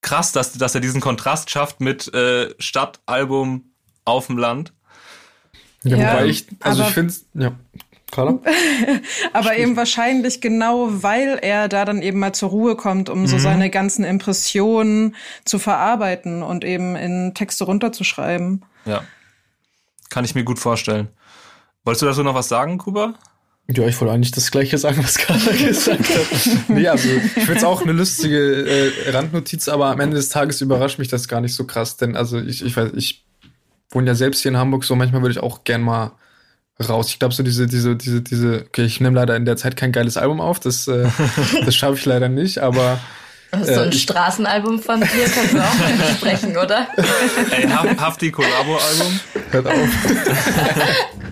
krass, 0.00 0.32
dass, 0.32 0.52
dass 0.52 0.74
er 0.74 0.80
diesen 0.80 1.00
Kontrast 1.00 1.50
schafft 1.50 1.80
mit 1.80 2.12
äh, 2.14 2.54
Stadtalbum 2.58 3.72
auf 4.04 4.28
dem 4.28 4.38
Land. 4.38 4.72
Ja, 5.82 5.96
ja 5.96 6.12
wobei 6.12 6.26
ich, 6.26 6.46
also 6.60 6.82
ich 6.82 6.90
finde 6.90 7.14
ja, 7.34 7.52
Carla? 8.16 8.38
aber 9.32 9.56
eben 9.56 9.76
wahrscheinlich 9.76 10.40
genau, 10.40 10.88
weil 11.02 11.38
er 11.40 11.68
da 11.68 11.84
dann 11.84 12.02
eben 12.02 12.18
mal 12.18 12.32
zur 12.32 12.48
Ruhe 12.48 12.74
kommt, 12.74 13.08
um 13.08 13.20
mhm. 13.20 13.26
so 13.26 13.38
seine 13.38 13.70
ganzen 13.70 14.04
Impressionen 14.04 15.14
zu 15.44 15.58
verarbeiten 15.58 16.42
und 16.42 16.64
eben 16.64 16.96
in 16.96 17.34
Texte 17.34 17.64
runterzuschreiben. 17.64 18.64
Ja. 18.86 19.04
Kann 20.10 20.24
ich 20.24 20.34
mir 20.34 20.44
gut 20.44 20.58
vorstellen. 20.58 21.08
Wolltest 21.84 22.02
du 22.02 22.06
dazu 22.06 22.22
noch 22.22 22.34
was 22.34 22.48
sagen, 22.48 22.78
Kuba? 22.78 23.14
Ja, 23.68 23.86
ich 23.86 24.00
wollte 24.00 24.14
eigentlich 24.14 24.30
das 24.30 24.50
Gleiche 24.50 24.78
sagen, 24.78 25.02
was 25.02 25.18
Carla 25.18 25.52
gesagt 25.68 26.08
hat. 26.08 26.68
nee, 26.68 26.86
also 26.86 27.08
ich 27.08 27.32
finde 27.32 27.56
es 27.56 27.64
auch 27.64 27.82
eine 27.82 27.92
lustige 27.92 28.64
äh, 28.64 29.10
Randnotiz, 29.10 29.68
aber 29.68 29.86
am 29.86 30.00
Ende 30.00 30.16
des 30.16 30.28
Tages 30.28 30.60
überrascht 30.60 30.98
mich 30.98 31.08
das 31.08 31.26
gar 31.26 31.40
nicht 31.40 31.54
so 31.54 31.64
krass, 31.64 31.96
denn 31.96 32.16
also 32.16 32.38
ich, 32.38 32.64
ich 32.64 32.76
weiß, 32.76 32.92
ich 32.94 33.24
wohne 33.90 34.06
ja 34.06 34.14
selbst 34.14 34.42
hier 34.42 34.52
in 34.52 34.56
Hamburg, 34.56 34.84
so 34.84 34.94
manchmal 34.94 35.22
würde 35.22 35.32
ich 35.32 35.40
auch 35.40 35.64
gern 35.64 35.82
mal 35.82 36.12
raus. 36.80 37.08
Ich 37.08 37.18
glaube, 37.18 37.34
so 37.34 37.42
diese, 37.42 37.66
diese, 37.66 37.96
diese, 37.96 38.22
diese, 38.22 38.64
okay, 38.66 38.84
ich 38.84 39.00
nehme 39.00 39.16
leider 39.16 39.36
in 39.36 39.44
der 39.44 39.56
Zeit 39.56 39.76
kein 39.76 39.92
geiles 39.92 40.16
Album 40.16 40.40
auf, 40.40 40.60
das, 40.60 40.86
äh, 40.88 41.08
das 41.64 41.74
schaffe 41.74 41.94
ich 41.94 42.04
leider 42.04 42.28
nicht, 42.28 42.58
aber. 42.58 43.00
so 43.52 43.80
ein 43.80 43.88
äh, 43.88 43.92
Straßenalbum 43.92 44.80
von 44.80 45.00
dir 45.00 45.28
kannst 45.34 45.54
du 45.54 45.58
auch 45.58 45.88
nicht 45.88 46.16
sprechen, 46.16 46.56
oder? 46.56 46.86
Ey, 47.50 47.68
Hafti 47.68 48.30
Collabo-Album? 48.30 49.20
Hört 49.50 49.66
auf. 49.66 49.88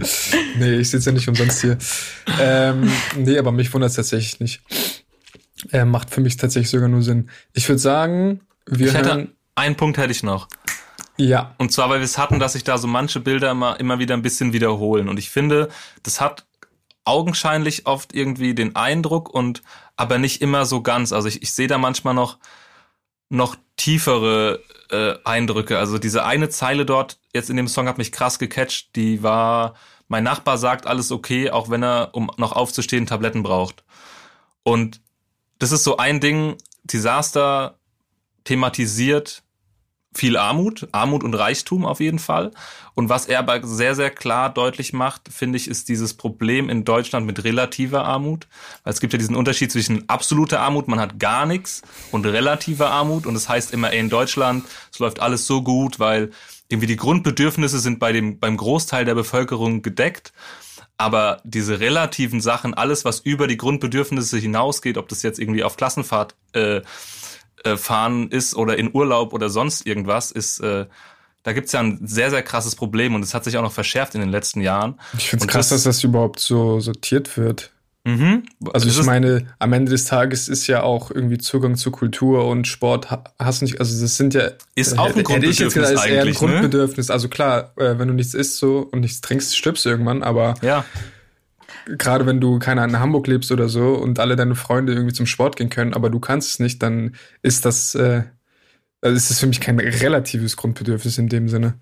nee, 0.58 0.76
ich 0.76 0.90
sitze 0.90 1.10
ja 1.10 1.14
nicht 1.14 1.28
umsonst 1.28 1.60
hier. 1.60 1.76
Ähm, 2.40 2.90
nee, 3.16 3.38
aber 3.38 3.52
mich 3.52 3.72
wundert 3.74 3.90
es 3.90 3.96
tatsächlich 3.96 4.40
nicht. 4.40 4.62
Äh, 5.72 5.84
macht 5.84 6.10
für 6.10 6.20
mich 6.20 6.36
tatsächlich 6.36 6.70
sogar 6.70 6.88
nur 6.88 7.02
Sinn. 7.02 7.30
Ich 7.52 7.68
würde 7.68 7.78
sagen, 7.78 8.40
wir 8.66 8.88
ich 8.88 8.94
hätte, 8.94 9.28
Einen 9.54 9.76
Punkt 9.76 9.98
hätte 9.98 10.12
ich 10.12 10.22
noch. 10.22 10.48
Ja. 11.16 11.54
Und 11.58 11.72
zwar, 11.72 11.90
weil 11.90 12.00
wir 12.00 12.04
es 12.04 12.18
hatten, 12.18 12.38
dass 12.38 12.54
sich 12.54 12.64
da 12.64 12.78
so 12.78 12.86
manche 12.86 13.20
Bilder 13.20 13.50
immer, 13.50 13.78
immer 13.78 13.98
wieder 13.98 14.14
ein 14.14 14.22
bisschen 14.22 14.52
wiederholen. 14.52 15.08
Und 15.08 15.18
ich 15.18 15.30
finde, 15.30 15.68
das 16.02 16.20
hat 16.20 16.44
augenscheinlich 17.04 17.86
oft 17.86 18.14
irgendwie 18.14 18.54
den 18.54 18.76
Eindruck 18.76 19.32
und 19.32 19.62
aber 19.96 20.18
nicht 20.18 20.42
immer 20.42 20.66
so 20.66 20.82
ganz. 20.82 21.12
Also 21.12 21.28
ich, 21.28 21.42
ich 21.42 21.52
sehe 21.52 21.68
da 21.68 21.78
manchmal 21.78 22.14
noch, 22.14 22.38
noch 23.28 23.56
tiefere 23.76 24.62
äh, 24.90 25.14
Eindrücke. 25.24 25.78
Also 25.78 25.98
diese 25.98 26.24
eine 26.24 26.48
Zeile 26.48 26.86
dort 26.86 27.18
jetzt 27.32 27.50
in 27.50 27.56
dem 27.56 27.68
Song 27.68 27.86
hat 27.86 27.98
mich 27.98 28.10
krass 28.10 28.38
gecatcht. 28.38 28.96
Die 28.96 29.22
war, 29.22 29.74
mein 30.08 30.24
Nachbar 30.24 30.58
sagt 30.58 30.86
alles 30.86 31.12
okay, 31.12 31.50
auch 31.50 31.70
wenn 31.70 31.84
er, 31.84 32.10
um 32.12 32.30
noch 32.38 32.52
aufzustehen, 32.52 33.06
Tabletten 33.06 33.42
braucht. 33.42 33.84
Und 34.62 35.00
das 35.58 35.70
ist 35.70 35.84
so 35.84 35.96
ein 35.98 36.20
Ding, 36.20 36.56
Desaster 36.82 37.78
thematisiert 38.44 39.43
viel 40.14 40.36
Armut, 40.36 40.88
Armut 40.92 41.24
und 41.24 41.34
Reichtum 41.34 41.84
auf 41.84 42.00
jeden 42.00 42.18
Fall. 42.18 42.52
Und 42.94 43.08
was 43.08 43.26
er 43.26 43.40
aber 43.40 43.66
sehr, 43.66 43.94
sehr 43.94 44.10
klar 44.10 44.52
deutlich 44.52 44.92
macht, 44.92 45.28
finde 45.28 45.56
ich, 45.56 45.68
ist 45.68 45.88
dieses 45.88 46.14
Problem 46.14 46.68
in 46.68 46.84
Deutschland 46.84 47.26
mit 47.26 47.42
relativer 47.42 48.04
Armut. 48.04 48.46
Weil 48.84 48.92
es 48.92 49.00
gibt 49.00 49.12
ja 49.12 49.18
diesen 49.18 49.34
Unterschied 49.34 49.72
zwischen 49.72 50.08
absoluter 50.08 50.60
Armut, 50.60 50.86
man 50.86 51.00
hat 51.00 51.18
gar 51.18 51.46
nichts, 51.46 51.82
und 52.12 52.24
relativer 52.24 52.90
Armut. 52.90 53.26
Und 53.26 53.34
das 53.34 53.48
heißt 53.48 53.72
immer, 53.72 53.92
ey, 53.92 53.98
in 53.98 54.10
Deutschland, 54.10 54.64
es 54.92 54.98
läuft 55.00 55.20
alles 55.20 55.46
so 55.46 55.62
gut, 55.62 55.98
weil 55.98 56.30
irgendwie 56.68 56.86
die 56.86 56.96
Grundbedürfnisse 56.96 57.78
sind 57.78 57.98
bei 57.98 58.12
dem, 58.12 58.38
beim 58.38 58.56
Großteil 58.56 59.04
der 59.04 59.14
Bevölkerung 59.14 59.82
gedeckt. 59.82 60.32
Aber 60.96 61.40
diese 61.42 61.80
relativen 61.80 62.40
Sachen, 62.40 62.74
alles, 62.74 63.04
was 63.04 63.18
über 63.18 63.48
die 63.48 63.56
Grundbedürfnisse 63.56 64.38
hinausgeht, 64.38 64.96
ob 64.96 65.08
das 65.08 65.22
jetzt 65.22 65.40
irgendwie 65.40 65.64
auf 65.64 65.76
Klassenfahrt 65.76 66.36
äh, 66.52 66.82
äh, 67.64 67.76
fahren 67.76 68.28
ist 68.28 68.54
oder 68.54 68.78
in 68.78 68.94
Urlaub 68.94 69.32
oder 69.32 69.50
sonst 69.50 69.86
irgendwas, 69.86 70.30
ist, 70.30 70.60
äh, 70.60 70.86
da 71.42 71.52
gibt's 71.52 71.72
ja 71.72 71.80
ein 71.80 72.00
sehr, 72.02 72.30
sehr 72.30 72.42
krasses 72.42 72.76
Problem 72.76 73.14
und 73.14 73.22
es 73.22 73.34
hat 73.34 73.44
sich 73.44 73.56
auch 73.56 73.62
noch 73.62 73.72
verschärft 73.72 74.14
in 74.14 74.20
den 74.20 74.30
letzten 74.30 74.60
Jahren. 74.60 75.00
Ich 75.18 75.28
finde 75.28 75.44
es 75.44 75.50
krass, 75.50 75.68
das, 75.68 75.84
dass 75.84 75.96
das 75.96 76.04
überhaupt 76.04 76.40
so 76.40 76.80
sortiert 76.80 77.36
wird. 77.36 77.70
Mhm. 78.06 78.44
Also 78.74 78.86
ich 78.86 79.02
meine, 79.06 79.46
am 79.58 79.72
Ende 79.72 79.90
des 79.90 80.04
Tages 80.04 80.48
ist 80.48 80.66
ja 80.66 80.82
auch 80.82 81.10
irgendwie 81.10 81.38
Zugang 81.38 81.76
zu 81.76 81.90
Kultur 81.90 82.46
und 82.46 82.66
Sport 82.66 83.08
hast 83.38 83.62
nicht, 83.62 83.80
also 83.80 83.98
das 84.00 84.16
sind 84.18 84.34
ja 84.34 84.50
ist 84.74 84.98
auch 84.98 85.06
ein 85.06 85.22
Grundbedürfnis 85.22 85.52
ich 85.52 85.60
jetzt 85.60 85.74
gesagt, 85.74 85.94
ist 85.94 86.06
eher 86.06 86.20
ein 86.20 86.28
ne? 86.28 86.34
Grundbedürfnis. 86.34 87.08
Ne? 87.08 87.14
Also 87.14 87.28
klar, 87.28 87.72
äh, 87.76 87.98
wenn 87.98 88.08
du 88.08 88.14
nichts 88.14 88.34
isst 88.34 88.58
so 88.58 88.86
und 88.92 89.00
nichts 89.00 89.22
trinkst, 89.22 89.56
stirbst 89.56 89.86
du 89.86 89.88
irgendwann, 89.88 90.22
aber 90.22 90.54
ja. 90.60 90.84
Gerade 91.86 92.26
wenn 92.26 92.40
du 92.40 92.58
keine 92.58 92.84
in 92.84 92.98
Hamburg 92.98 93.26
lebst 93.26 93.52
oder 93.52 93.68
so 93.68 93.94
und 93.94 94.18
alle 94.18 94.36
deine 94.36 94.54
Freunde 94.54 94.92
irgendwie 94.92 95.14
zum 95.14 95.26
Sport 95.26 95.56
gehen 95.56 95.70
können, 95.70 95.94
aber 95.94 96.10
du 96.10 96.20
kannst 96.20 96.50
es 96.50 96.58
nicht, 96.58 96.82
dann 96.82 97.14
ist 97.42 97.64
das 97.64 97.94
äh, 97.94 98.24
also 99.04 99.16
ist 99.16 99.30
das 99.30 99.38
für 99.38 99.46
mich 99.46 99.60
kein 99.60 99.78
relatives 99.78 100.56
Grundbedürfnis 100.56 101.18
in 101.18 101.28
dem 101.28 101.50
Sinne. 101.50 101.78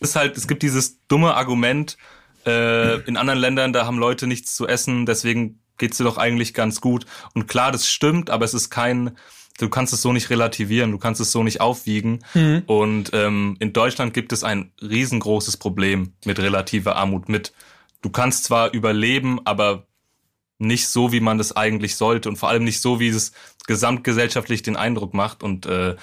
Es 0.00 0.10
ist 0.10 0.16
halt, 0.16 0.36
es 0.38 0.48
gibt 0.48 0.62
dieses 0.62 1.06
dumme 1.08 1.34
Argument, 1.34 1.98
äh, 2.46 3.00
in 3.02 3.18
anderen 3.18 3.38
Ländern, 3.38 3.72
da 3.74 3.84
haben 3.84 3.98
Leute 3.98 4.26
nichts 4.26 4.54
zu 4.56 4.66
essen, 4.66 5.04
deswegen 5.04 5.60
geht's 5.76 5.98
dir 5.98 6.04
doch 6.04 6.16
eigentlich 6.16 6.54
ganz 6.54 6.80
gut. 6.80 7.04
Und 7.34 7.48
klar, 7.48 7.70
das 7.70 7.88
stimmt, 7.88 8.30
aber 8.30 8.46
es 8.46 8.54
ist 8.54 8.70
kein, 8.70 9.16
du 9.58 9.68
kannst 9.68 9.92
es 9.92 10.00
so 10.00 10.12
nicht 10.14 10.30
relativieren, 10.30 10.90
du 10.90 10.98
kannst 10.98 11.20
es 11.20 11.32
so 11.32 11.42
nicht 11.42 11.60
aufwiegen. 11.60 12.24
Mhm. 12.32 12.62
Und 12.66 13.10
ähm, 13.12 13.56
in 13.60 13.74
Deutschland 13.74 14.14
gibt 14.14 14.32
es 14.32 14.42
ein 14.42 14.72
riesengroßes 14.80 15.58
Problem 15.58 16.14
mit 16.24 16.38
relativer 16.38 16.96
Armut. 16.96 17.28
Mit 17.28 17.52
du 18.04 18.10
kannst 18.10 18.44
zwar 18.44 18.74
überleben, 18.74 19.40
aber 19.46 19.86
nicht 20.58 20.88
so, 20.88 21.10
wie 21.10 21.20
man 21.20 21.38
das 21.38 21.56
eigentlich 21.56 21.96
sollte 21.96 22.28
und 22.28 22.36
vor 22.36 22.50
allem 22.50 22.64
nicht 22.64 22.80
so, 22.80 23.00
wie 23.00 23.08
es 23.08 23.32
gesamtgesellschaftlich 23.66 24.62
den 24.62 24.76
Eindruck 24.76 25.14
macht. 25.14 25.42
Und 25.42 25.64
äh, 25.64 25.96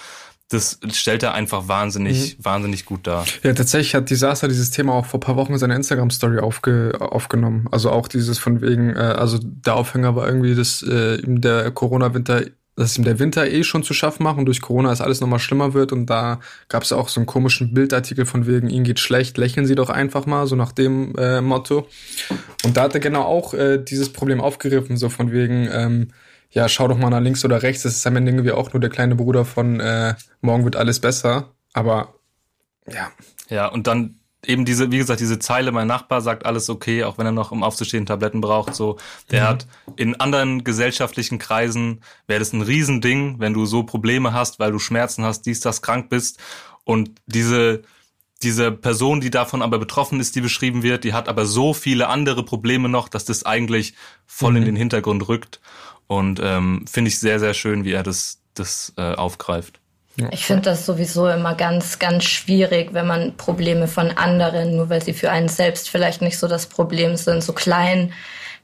das 0.49 0.79
stellt 0.91 1.23
er 1.23 1.33
einfach 1.33 1.67
wahnsinnig, 1.67 2.37
mhm. 2.37 2.45
wahnsinnig 2.45 2.85
gut 2.85 3.05
dar. 3.05 3.25
Ja, 3.43 3.53
tatsächlich 3.53 3.95
hat 3.95 4.09
Disaster 4.09 4.47
dieses 4.47 4.71
Thema 4.71 4.93
auch 4.93 5.05
vor 5.05 5.19
paar 5.19 5.35
Wochen 5.35 5.53
in 5.53 5.59
seiner 5.59 5.75
Instagram-Story 5.75 6.39
aufge, 6.39 6.97
aufgenommen. 6.99 7.67
Also 7.71 7.91
auch 7.91 8.07
dieses 8.07 8.39
von 8.39 8.61
wegen, 8.61 8.95
äh, 8.95 8.99
also 8.99 9.37
der 9.39 9.75
Aufhänger 9.75 10.15
war 10.15 10.27
irgendwie, 10.27 10.55
dass 10.55 10.81
äh, 10.81 11.21
ihm 11.21 11.39
der 11.39 11.69
Corona-Winter, 11.71 12.45
dass 12.75 12.97
ihm 12.97 13.03
der 13.03 13.19
Winter 13.19 13.49
eh 13.49 13.63
schon 13.63 13.83
zu 13.83 13.93
schaffen 13.93 14.23
macht 14.23 14.37
und 14.37 14.45
durch 14.45 14.61
Corona 14.61 14.91
ist 14.91 15.01
alles 15.01 15.21
nochmal 15.21 15.39
schlimmer 15.39 15.73
wird. 15.73 15.91
Und 15.91 16.05
da 16.07 16.39
gab 16.69 16.83
es 16.83 16.93
auch 16.93 17.09
so 17.09 17.19
einen 17.19 17.27
komischen 17.27 17.73
Bildartikel 17.73 18.25
von 18.25 18.47
wegen, 18.47 18.69
ihm 18.69 18.83
geht 18.83 18.99
schlecht, 18.99 19.37
lächeln 19.37 19.65
Sie 19.65 19.75
doch 19.75 19.89
einfach 19.89 20.25
mal, 20.25 20.47
so 20.47 20.55
nach 20.55 20.71
dem 20.71 21.15
äh, 21.15 21.41
Motto. 21.41 21.87
Und 22.63 22.77
da 22.77 22.83
hat 22.83 22.93
er 22.93 22.99
genau 22.99 23.23
auch 23.23 23.53
äh, 23.53 23.77
dieses 23.77 24.11
Problem 24.11 24.39
aufgegriffen, 24.39 24.97
so 24.97 25.09
von 25.09 25.31
wegen, 25.31 25.69
ähm, 25.71 26.07
ja, 26.49 26.67
schau 26.67 26.87
doch 26.87 26.97
mal 26.97 27.09
nach 27.09 27.21
links 27.21 27.45
oder 27.45 27.61
rechts, 27.61 27.83
das 27.83 27.95
ist 27.95 28.07
am 28.07 28.15
Ende 28.15 28.31
irgendwie 28.31 28.51
auch 28.51 28.73
nur 28.73 28.81
der 28.81 28.89
kleine 28.89 29.15
Bruder 29.15 29.45
von 29.45 29.79
äh, 29.79 30.15
morgen 30.41 30.63
wird 30.63 30.75
alles 30.75 30.99
besser. 30.99 31.51
Aber 31.73 32.15
ja. 32.87 33.11
Ja, 33.49 33.67
und 33.67 33.87
dann 33.87 34.20
eben 34.45 34.65
diese, 34.65 34.91
wie 34.91 34.97
gesagt, 34.97 35.19
diese 35.19 35.39
Zeile, 35.39 35.71
mein 35.71 35.87
Nachbar 35.87 36.21
sagt 36.21 36.45
alles 36.45 36.69
okay, 36.69 37.03
auch 37.03 37.17
wenn 37.17 37.25
er 37.25 37.31
noch 37.31 37.51
um 37.51 37.63
aufzustehen 37.63 38.05
Tabletten 38.05 38.41
braucht, 38.41 38.73
so. 38.73 38.97
Der 39.29 39.43
mhm. 39.43 39.47
hat 39.47 39.67
in 39.95 40.19
anderen 40.19 40.63
gesellschaftlichen 40.63 41.37
Kreisen 41.37 42.01
wäre 42.27 42.39
das 42.39 42.53
ein 42.53 42.61
Riesending, 42.61 43.39
wenn 43.39 43.53
du 43.53 43.65
so 43.65 43.83
Probleme 43.83 44.33
hast, 44.33 44.59
weil 44.59 44.71
du 44.71 44.79
Schmerzen 44.79 45.23
hast, 45.23 45.43
dies, 45.43 45.59
das 45.59 45.81
krank 45.81 46.09
bist. 46.09 46.39
Und 46.83 47.11
diese, 47.27 47.83
diese 48.41 48.71
Person, 48.71 49.21
die 49.21 49.29
davon 49.29 49.61
aber 49.61 49.77
betroffen 49.77 50.19
ist, 50.19 50.35
die 50.35 50.41
beschrieben 50.41 50.81
wird, 50.81 51.03
die 51.03 51.13
hat 51.13 51.29
aber 51.29 51.45
so 51.45 51.73
viele 51.73 52.07
andere 52.07 52.43
Probleme 52.43 52.89
noch, 52.89 53.09
dass 53.09 53.25
das 53.25 53.45
eigentlich 53.45 53.93
voll 54.25 54.51
mhm. 54.51 54.57
in 54.57 54.65
den 54.65 54.75
Hintergrund 54.75 55.27
rückt. 55.27 55.61
Und 56.07 56.41
ähm, 56.43 56.85
finde 56.89 57.09
ich 57.09 57.19
sehr, 57.19 57.39
sehr 57.39 57.53
schön, 57.53 57.85
wie 57.85 57.91
er 57.91 58.03
das, 58.03 58.41
das 58.55 58.93
äh, 58.97 59.13
aufgreift. 59.13 59.80
Ich 60.31 60.45
finde 60.45 60.63
das 60.63 60.85
sowieso 60.85 61.27
immer 61.29 61.55
ganz, 61.55 61.97
ganz 61.97 62.25
schwierig, 62.25 62.93
wenn 62.93 63.07
man 63.07 63.37
Probleme 63.37 63.87
von 63.87 64.11
anderen, 64.11 64.75
nur 64.75 64.89
weil 64.89 65.01
sie 65.01 65.13
für 65.13 65.31
einen 65.31 65.47
selbst 65.47 65.89
vielleicht 65.89 66.21
nicht 66.21 66.37
so 66.37 66.47
das 66.47 66.67
Problem 66.67 67.15
sind, 67.15 67.43
so 67.43 67.53
klein, 67.53 68.13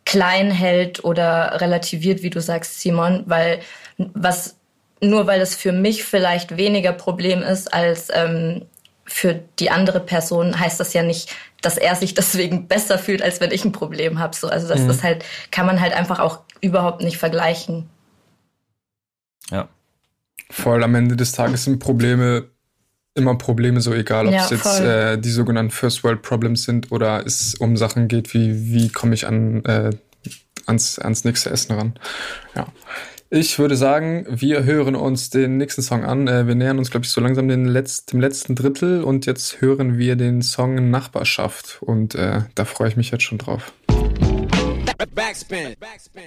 klein 0.05 0.51
hält 0.51 1.03
oder 1.03 1.59
relativiert, 1.61 2.21
wie 2.21 2.29
du 2.29 2.41
sagst, 2.41 2.81
Simon, 2.81 3.23
weil 3.25 3.61
was 3.97 4.57
nur 4.99 5.27
weil 5.27 5.41
es 5.41 5.55
für 5.55 5.71
mich 5.71 6.03
vielleicht 6.03 6.57
weniger 6.57 6.91
Problem 6.91 7.41
ist 7.41 7.73
als 7.73 8.09
ähm, 8.13 8.65
für 9.05 9.35
die 9.59 9.69
andere 9.69 9.99
Person, 9.99 10.59
heißt 10.59 10.79
das 10.79 10.93
ja 10.93 11.01
nicht, 11.01 11.33
dass 11.61 11.77
er 11.77 11.95
sich 11.95 12.13
deswegen 12.13 12.67
besser 12.67 12.99
fühlt, 12.99 13.21
als 13.21 13.39
wenn 13.39 13.51
ich 13.51 13.63
ein 13.63 13.71
Problem 13.71 14.19
habe. 14.19 14.35
So, 14.35 14.47
also 14.49 14.67
das 14.67 14.81
mhm. 14.81 14.89
ist 14.89 15.03
halt, 15.03 15.23
kann 15.51 15.65
man 15.65 15.79
halt 15.79 15.93
einfach 15.93 16.19
auch 16.19 16.41
überhaupt 16.61 17.01
nicht 17.01 17.17
vergleichen. 17.17 17.89
Ja. 19.49 19.69
Voll 20.49 20.83
am 20.83 20.95
Ende 20.95 21.15
des 21.15 21.31
Tages 21.31 21.65
sind 21.65 21.79
Probleme 21.79 22.49
immer 23.17 23.35
Probleme, 23.35 23.81
so 23.81 23.93
egal, 23.93 24.27
ob 24.27 24.33
ja, 24.33 24.43
es 24.43 24.51
jetzt 24.51 24.79
äh, 24.79 25.17
die 25.17 25.31
sogenannten 25.31 25.71
First 25.71 26.03
World 26.03 26.21
Problems 26.21 26.63
sind 26.63 26.91
oder 26.91 27.25
es 27.25 27.55
um 27.55 27.75
Sachen 27.75 28.07
geht, 28.07 28.33
wie 28.33 28.71
wie 28.71 28.89
komme 28.89 29.15
ich 29.15 29.25
an 29.25 29.65
äh, 29.65 29.89
ans, 30.67 30.99
ans 30.99 31.23
nächste 31.23 31.49
Essen 31.49 31.73
ran. 31.73 31.93
Ja. 32.55 32.67
Ich 33.29 33.59
würde 33.59 33.75
sagen, 33.75 34.25
wir 34.29 34.63
hören 34.63 34.95
uns 34.95 35.29
den 35.29 35.57
nächsten 35.57 35.81
Song 35.81 36.05
an. 36.05 36.29
Äh, 36.29 36.47
wir 36.47 36.55
nähern 36.55 36.77
uns, 36.77 36.91
glaube 36.91 37.05
ich, 37.05 37.11
so 37.11 37.19
langsam 37.19 37.49
den 37.49 37.67
Letz-, 37.67 38.05
dem 38.05 38.21
letzten 38.21 38.55
Drittel 38.55 39.03
und 39.03 39.25
jetzt 39.25 39.59
hören 39.59 39.97
wir 39.97 40.15
den 40.15 40.41
Song 40.41 40.89
Nachbarschaft 40.89 41.79
und 41.81 42.15
äh, 42.15 42.43
da 42.55 42.63
freue 42.63 42.87
ich 42.87 42.95
mich 42.95 43.11
jetzt 43.11 43.23
schon 43.23 43.37
drauf. 43.37 43.73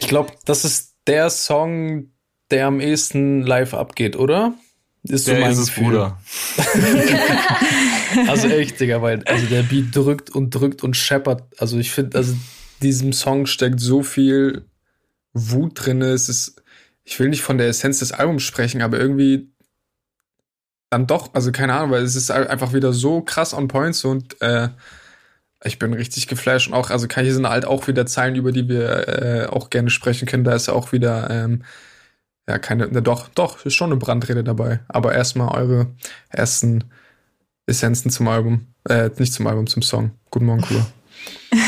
Ich 0.00 0.08
glaube, 0.08 0.32
das 0.44 0.64
ist 0.66 0.96
der 1.06 1.30
Song, 1.30 2.10
der 2.50 2.66
am 2.66 2.80
ehesten 2.80 3.42
live 3.42 3.74
abgeht, 3.74 4.16
oder? 4.16 4.54
Ist 5.02 5.24
so 5.24 5.32
der 5.32 5.40
mein 5.40 5.52
ist 5.52 5.58
es, 5.58 5.70
Bruder. 5.70 6.20
also 8.28 8.48
echt, 8.48 8.80
Digga, 8.80 9.00
weil 9.00 9.24
also 9.24 9.46
der 9.46 9.62
Beat 9.62 9.94
drückt 9.96 10.30
und 10.30 10.50
drückt 10.50 10.82
und 10.82 10.96
scheppert. 10.96 11.42
Also 11.58 11.78
ich 11.78 11.90
finde, 11.90 12.18
also 12.18 12.34
diesem 12.82 13.12
Song 13.12 13.46
steckt 13.46 13.80
so 13.80 14.02
viel 14.02 14.66
Wut 15.32 15.72
drin. 15.74 16.02
Es 16.02 16.28
ist 16.28 16.60
ich 17.10 17.18
will 17.18 17.28
nicht 17.28 17.42
von 17.42 17.58
der 17.58 17.68
Essenz 17.68 17.98
des 17.98 18.12
Albums 18.12 18.44
sprechen, 18.44 18.82
aber 18.82 18.98
irgendwie 18.98 19.50
dann 20.90 21.06
doch, 21.06 21.34
also 21.34 21.52
keine 21.52 21.74
Ahnung, 21.74 21.90
weil 21.90 22.02
es 22.02 22.14
ist 22.14 22.30
einfach 22.30 22.72
wieder 22.72 22.92
so 22.92 23.20
krass 23.20 23.52
on 23.52 23.68
points 23.68 24.04
und 24.04 24.40
äh, 24.40 24.68
ich 25.64 25.78
bin 25.78 25.92
richtig 25.92 26.28
geflasht 26.28 26.68
und 26.68 26.74
auch, 26.74 26.90
also 26.90 27.08
hier 27.12 27.34
sind 27.34 27.48
halt 27.48 27.64
auch 27.64 27.88
wieder 27.88 28.06
Zeilen, 28.06 28.36
über 28.36 28.52
die 28.52 28.68
wir 28.68 29.08
äh, 29.08 29.46
auch 29.46 29.70
gerne 29.70 29.90
sprechen 29.90 30.26
können. 30.26 30.44
Da 30.44 30.54
ist 30.54 30.68
ja 30.68 30.72
auch 30.72 30.92
wieder, 30.92 31.30
ähm, 31.30 31.64
ja, 32.50 32.58
keine, 32.58 32.88
ne, 32.88 33.00
doch, 33.00 33.28
doch, 33.28 33.64
ist 33.64 33.74
schon 33.74 33.90
eine 33.90 33.96
Brandrede 33.96 34.42
dabei. 34.42 34.80
Aber 34.88 35.14
erstmal 35.14 35.56
eure 35.56 35.86
ersten 36.30 36.84
Essenzen 37.66 38.10
zum 38.10 38.26
Album, 38.26 38.66
äh, 38.88 39.08
nicht 39.18 39.32
zum 39.32 39.46
Album, 39.46 39.68
zum 39.68 39.82
Song. 39.82 40.10
Guten 40.30 40.46
Morgen, 40.46 40.62
Kula. 40.62 40.86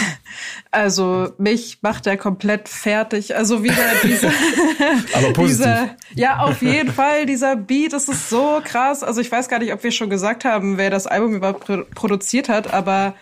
Also 0.74 1.34
mich 1.36 1.80
macht 1.82 2.06
er 2.06 2.16
komplett 2.16 2.66
fertig. 2.66 3.36
Also 3.36 3.62
wieder 3.62 3.74
dieser, 4.04 4.32
Aber 5.12 5.34
positiv. 5.34 5.58
dieser, 5.58 5.96
ja 6.14 6.38
auf 6.38 6.62
jeden 6.62 6.90
Fall 6.90 7.26
dieser 7.26 7.56
Beat, 7.56 7.92
das 7.92 8.08
ist 8.08 8.30
so 8.30 8.62
krass. 8.64 9.02
Also 9.02 9.20
ich 9.20 9.30
weiß 9.30 9.50
gar 9.50 9.58
nicht, 9.58 9.74
ob 9.74 9.84
wir 9.84 9.92
schon 9.92 10.08
gesagt 10.08 10.46
haben, 10.46 10.78
wer 10.78 10.88
das 10.88 11.06
Album 11.06 11.34
überhaupt 11.34 11.70
produziert 11.94 12.48
hat, 12.48 12.72
aber 12.72 13.14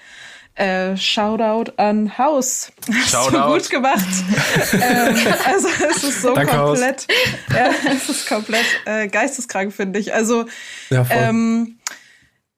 äh, 0.54 0.96
Shoutout 0.96 1.72
an 1.76 2.18
Haus. 2.18 2.72
Shoutout. 3.06 3.30
so 3.30 3.52
gut 3.52 3.70
gemacht. 3.70 4.06
ähm, 4.72 5.16
also 5.46 5.68
es 5.88 6.04
ist 6.04 6.22
so 6.22 6.34
Danke, 6.34 6.56
komplett, 6.56 7.06
ja, 7.54 7.70
es 7.92 8.08
ist 8.08 8.28
komplett 8.28 8.66
äh, 8.84 9.08
geisteskrank, 9.08 9.72
finde 9.72 9.98
ich. 9.98 10.12
Also 10.14 10.46
ja, 10.90 11.06
ähm, 11.10 11.78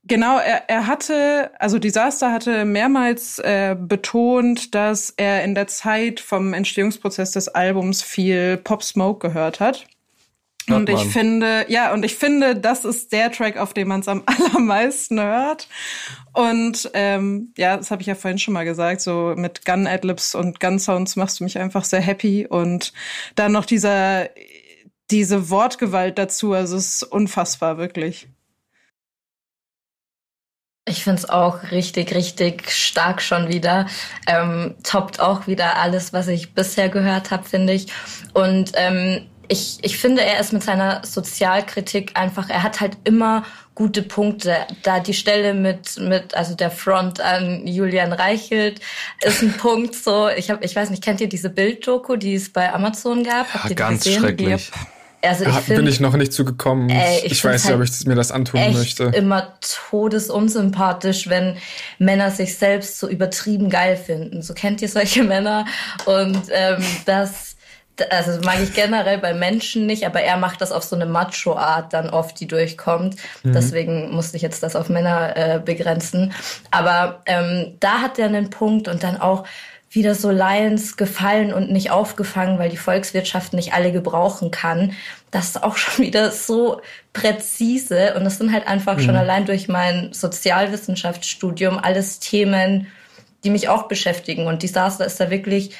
Genau, 0.04 0.38
er, 0.38 0.68
er 0.68 0.88
hatte, 0.88 1.52
also 1.60 1.78
Disaster 1.78 2.32
hatte 2.32 2.64
mehrmals 2.64 3.38
äh, 3.38 3.76
betont, 3.78 4.74
dass 4.74 5.10
er 5.10 5.44
in 5.44 5.54
der 5.54 5.68
Zeit 5.68 6.18
vom 6.18 6.54
Entstehungsprozess 6.54 7.30
des 7.30 7.46
Albums 7.48 8.02
viel 8.02 8.56
Pop 8.56 8.82
Smoke 8.82 9.28
gehört 9.28 9.60
hat. 9.60 9.86
Und 10.68 10.88
ich 10.88 11.04
finde, 11.06 11.66
ja, 11.68 11.92
und 11.92 12.04
ich 12.04 12.14
finde, 12.14 12.56
das 12.56 12.84
ist 12.84 13.12
der 13.12 13.32
Track, 13.32 13.56
auf 13.56 13.74
dem 13.74 13.88
man 13.88 14.00
es 14.00 14.08
am 14.08 14.22
allermeisten 14.26 15.20
hört. 15.20 15.68
Und 16.32 16.90
ähm, 16.94 17.52
ja, 17.56 17.76
das 17.76 17.90
habe 17.90 18.02
ich 18.02 18.08
ja 18.08 18.14
vorhin 18.14 18.38
schon 18.38 18.54
mal 18.54 18.64
gesagt, 18.64 19.00
so 19.00 19.34
mit 19.36 19.64
Gun 19.64 19.86
Adlibs 19.86 20.34
und 20.34 20.60
Gun 20.60 20.78
Sounds 20.78 21.16
machst 21.16 21.40
du 21.40 21.44
mich 21.44 21.58
einfach 21.58 21.84
sehr 21.84 22.00
happy. 22.00 22.46
Und 22.46 22.92
dann 23.34 23.52
noch 23.52 23.64
dieser, 23.64 24.28
diese 25.10 25.50
Wortgewalt 25.50 26.18
dazu, 26.18 26.52
also 26.52 26.76
es 26.76 26.96
ist 26.96 27.02
unfassbar, 27.02 27.78
wirklich. 27.78 28.28
Ich 30.84 31.04
finde 31.04 31.22
es 31.22 31.30
auch 31.30 31.70
richtig, 31.70 32.12
richtig 32.12 32.70
stark 32.72 33.22
schon 33.22 33.48
wieder. 33.48 33.86
Ähm, 34.26 34.74
toppt 34.82 35.20
auch 35.20 35.46
wieder 35.46 35.76
alles, 35.76 36.12
was 36.12 36.26
ich 36.26 36.54
bisher 36.54 36.88
gehört 36.88 37.30
habe, 37.30 37.44
finde 37.44 37.72
ich. 37.72 37.92
Und 38.34 38.72
ähm, 38.74 39.28
ich, 39.52 39.78
ich 39.82 39.98
finde, 39.98 40.22
er 40.22 40.40
ist 40.40 40.54
mit 40.54 40.62
seiner 40.62 41.02
Sozialkritik 41.04 42.12
einfach, 42.14 42.48
er 42.48 42.62
hat 42.62 42.80
halt 42.80 42.96
immer 43.04 43.44
gute 43.74 44.02
Punkte. 44.02 44.56
Da 44.82 44.98
die 44.98 45.12
Stelle 45.12 45.52
mit, 45.52 45.98
mit 46.00 46.34
also 46.34 46.54
der 46.54 46.70
Front 46.70 47.20
an 47.20 47.66
Julian 47.66 48.14
Reichelt 48.14 48.80
ist 49.22 49.42
ein 49.42 49.52
Punkt 49.52 49.94
so. 49.94 50.28
Ich, 50.30 50.50
hab, 50.50 50.64
ich 50.64 50.74
weiß 50.74 50.88
nicht, 50.88 51.04
kennt 51.04 51.20
ihr 51.20 51.28
diese 51.28 51.50
Bilddoku, 51.50 52.16
die 52.16 52.34
es 52.34 52.50
bei 52.50 52.72
Amazon 52.72 53.24
gab? 53.24 53.46
Ja, 53.68 53.74
ganz 53.74 54.08
schrecklich. 54.08 54.70
Also 55.24 55.44
ich 55.44 55.54
find, 55.54 55.76
bin 55.76 55.86
ich 55.86 56.00
noch 56.00 56.16
nicht 56.16 56.32
zugekommen. 56.32 56.88
Ey, 56.88 57.18
ich, 57.18 57.32
ich 57.32 57.44
weiß 57.44 57.64
nicht, 57.64 57.72
halt 57.72 57.80
ob 57.80 57.88
ich 57.88 58.06
mir 58.06 58.16
das 58.16 58.32
antun 58.32 58.58
echt 58.58 58.74
möchte. 58.76 59.04
immer 59.04 59.52
todesunsympathisch, 59.60 61.28
wenn 61.28 61.58
Männer 61.98 62.30
sich 62.30 62.56
selbst 62.56 62.98
so 62.98 63.08
übertrieben 63.08 63.70
geil 63.70 63.96
finden. 63.96 64.42
So 64.42 64.54
kennt 64.54 64.82
ihr 64.82 64.88
solche 64.88 65.22
Männer 65.24 65.66
und 66.06 66.42
ähm, 66.50 66.82
das 67.04 67.51
also 68.10 68.40
mag 68.40 68.60
ich 68.62 68.74
generell 68.74 69.18
bei 69.18 69.34
Menschen 69.34 69.86
nicht, 69.86 70.06
aber 70.06 70.22
er 70.22 70.36
macht 70.36 70.60
das 70.60 70.72
auf 70.72 70.82
so 70.82 70.96
eine 70.96 71.06
Macho-Art 71.06 71.92
dann 71.92 72.10
oft, 72.10 72.38
die 72.40 72.46
durchkommt. 72.46 73.16
Mhm. 73.42 73.52
Deswegen 73.52 74.10
musste 74.10 74.36
ich 74.36 74.42
jetzt 74.42 74.62
das 74.62 74.76
auf 74.76 74.88
Männer 74.88 75.36
äh, 75.36 75.60
begrenzen. 75.60 76.32
Aber 76.70 77.22
ähm, 77.26 77.76
da 77.80 78.00
hat 78.00 78.18
er 78.18 78.26
einen 78.26 78.50
Punkt 78.50 78.88
und 78.88 79.02
dann 79.02 79.20
auch 79.20 79.44
wieder 79.90 80.14
so 80.14 80.30
Lions 80.30 80.96
gefallen 80.96 81.52
und 81.52 81.70
nicht 81.70 81.90
aufgefangen, 81.90 82.58
weil 82.58 82.70
die 82.70 82.78
Volkswirtschaft 82.78 83.52
nicht 83.52 83.74
alle 83.74 83.92
gebrauchen 83.92 84.50
kann. 84.50 84.92
Das 85.30 85.48
ist 85.48 85.62
auch 85.62 85.76
schon 85.76 86.04
wieder 86.04 86.30
so 86.30 86.80
präzise 87.12 88.14
und 88.14 88.24
das 88.24 88.38
sind 88.38 88.52
halt 88.52 88.66
einfach 88.66 88.96
mhm. 88.96 89.02
schon 89.02 89.16
allein 89.16 89.44
durch 89.44 89.68
mein 89.68 90.12
Sozialwissenschaftsstudium 90.12 91.78
alles 91.78 92.20
Themen, 92.20 92.86
die 93.44 93.50
mich 93.50 93.68
auch 93.68 93.88
beschäftigen. 93.88 94.46
Und 94.46 94.62
Disaster 94.62 95.04
ist 95.04 95.20
da 95.20 95.28
wirklich 95.28 95.74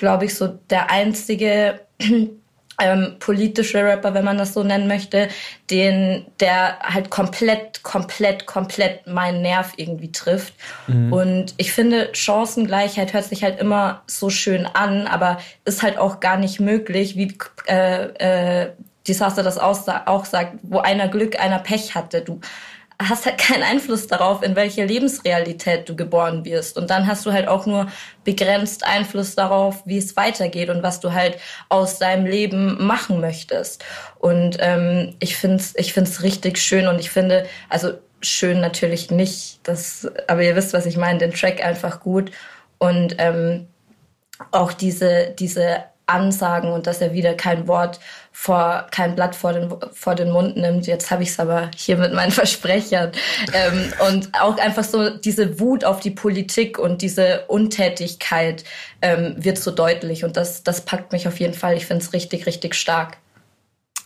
glaube 0.00 0.24
ich, 0.24 0.34
so 0.34 0.48
der 0.70 0.90
einzige 0.90 1.80
ähm, 2.80 3.16
politische 3.18 3.84
Rapper, 3.84 4.14
wenn 4.14 4.24
man 4.24 4.38
das 4.38 4.54
so 4.54 4.62
nennen 4.62 4.88
möchte, 4.88 5.28
den 5.70 6.24
der 6.40 6.78
halt 6.80 7.10
komplett, 7.10 7.82
komplett, 7.82 8.46
komplett 8.46 9.06
meinen 9.06 9.42
Nerv 9.42 9.74
irgendwie 9.76 10.10
trifft. 10.10 10.54
Mhm. 10.86 11.12
Und 11.12 11.54
ich 11.58 11.72
finde, 11.72 12.08
Chancengleichheit 12.14 13.12
hört 13.12 13.26
sich 13.26 13.44
halt 13.44 13.60
immer 13.60 14.02
so 14.06 14.30
schön 14.30 14.64
an, 14.64 15.06
aber 15.06 15.38
ist 15.66 15.82
halt 15.82 15.98
auch 15.98 16.18
gar 16.20 16.38
nicht 16.38 16.60
möglich, 16.60 17.16
wie 17.16 17.36
äh, 17.68 18.64
äh, 18.64 18.70
Disaster 19.06 19.42
das 19.42 19.58
auch 19.58 20.24
sagt, 20.24 20.58
wo 20.62 20.78
einer 20.78 21.08
Glück, 21.08 21.38
einer 21.38 21.58
Pech 21.58 21.94
hatte. 21.94 22.22
Du 22.22 22.40
hast 23.08 23.26
halt 23.26 23.38
keinen 23.38 23.62
Einfluss 23.62 24.06
darauf, 24.06 24.42
in 24.42 24.56
welche 24.56 24.84
Lebensrealität 24.84 25.88
du 25.88 25.96
geboren 25.96 26.44
wirst. 26.44 26.76
Und 26.76 26.90
dann 26.90 27.06
hast 27.06 27.24
du 27.24 27.32
halt 27.32 27.48
auch 27.48 27.66
nur 27.66 27.86
begrenzt 28.24 28.84
Einfluss 28.86 29.34
darauf, 29.34 29.82
wie 29.86 29.98
es 29.98 30.16
weitergeht 30.16 30.68
und 30.68 30.82
was 30.82 31.00
du 31.00 31.12
halt 31.12 31.38
aus 31.68 31.98
deinem 31.98 32.26
Leben 32.26 32.84
machen 32.86 33.20
möchtest. 33.20 33.84
Und 34.18 34.58
ähm, 34.60 35.16
ich 35.18 35.36
find's, 35.36 35.74
ich 35.76 35.92
find's 35.92 36.22
richtig 36.22 36.58
schön 36.58 36.86
und 36.88 36.98
ich 36.98 37.10
finde, 37.10 37.46
also 37.68 37.92
schön 38.20 38.60
natürlich 38.60 39.10
nicht, 39.10 39.60
das, 39.62 40.10
aber 40.28 40.42
ihr 40.42 40.54
wisst, 40.54 40.74
was 40.74 40.86
ich 40.86 40.96
meine, 40.98 41.18
den 41.18 41.32
Track 41.32 41.64
einfach 41.64 42.00
gut 42.00 42.30
und 42.78 43.16
ähm, 43.18 43.66
auch 44.50 44.72
diese 44.72 45.34
diese 45.38 45.84
Ansagen 46.10 46.72
und 46.72 46.86
dass 46.86 47.00
er 47.00 47.12
wieder 47.12 47.34
kein 47.34 47.68
Wort 47.68 48.00
vor, 48.32 48.86
kein 48.90 49.14
Blatt 49.14 49.34
vor 49.34 49.52
den, 49.52 49.74
vor 49.92 50.14
den 50.14 50.30
Mund 50.30 50.56
nimmt. 50.56 50.86
Jetzt 50.86 51.10
habe 51.10 51.22
ich 51.22 51.30
es 51.30 51.40
aber 51.40 51.70
hier 51.76 51.96
mit 51.96 52.12
meinen 52.12 52.30
Versprechern. 52.32 53.12
Ähm, 53.52 53.92
und 54.08 54.30
auch 54.40 54.58
einfach 54.58 54.84
so 54.84 55.10
diese 55.10 55.60
Wut 55.60 55.84
auf 55.84 56.00
die 56.00 56.10
Politik 56.10 56.78
und 56.78 57.02
diese 57.02 57.44
Untätigkeit 57.48 58.64
ähm, 59.02 59.34
wird 59.38 59.58
so 59.58 59.70
deutlich. 59.70 60.24
Und 60.24 60.36
das, 60.36 60.62
das 60.62 60.84
packt 60.84 61.12
mich 61.12 61.28
auf 61.28 61.40
jeden 61.40 61.54
Fall. 61.54 61.76
Ich 61.76 61.86
finde 61.86 62.02
es 62.04 62.12
richtig, 62.12 62.46
richtig 62.46 62.74
stark. 62.74 63.18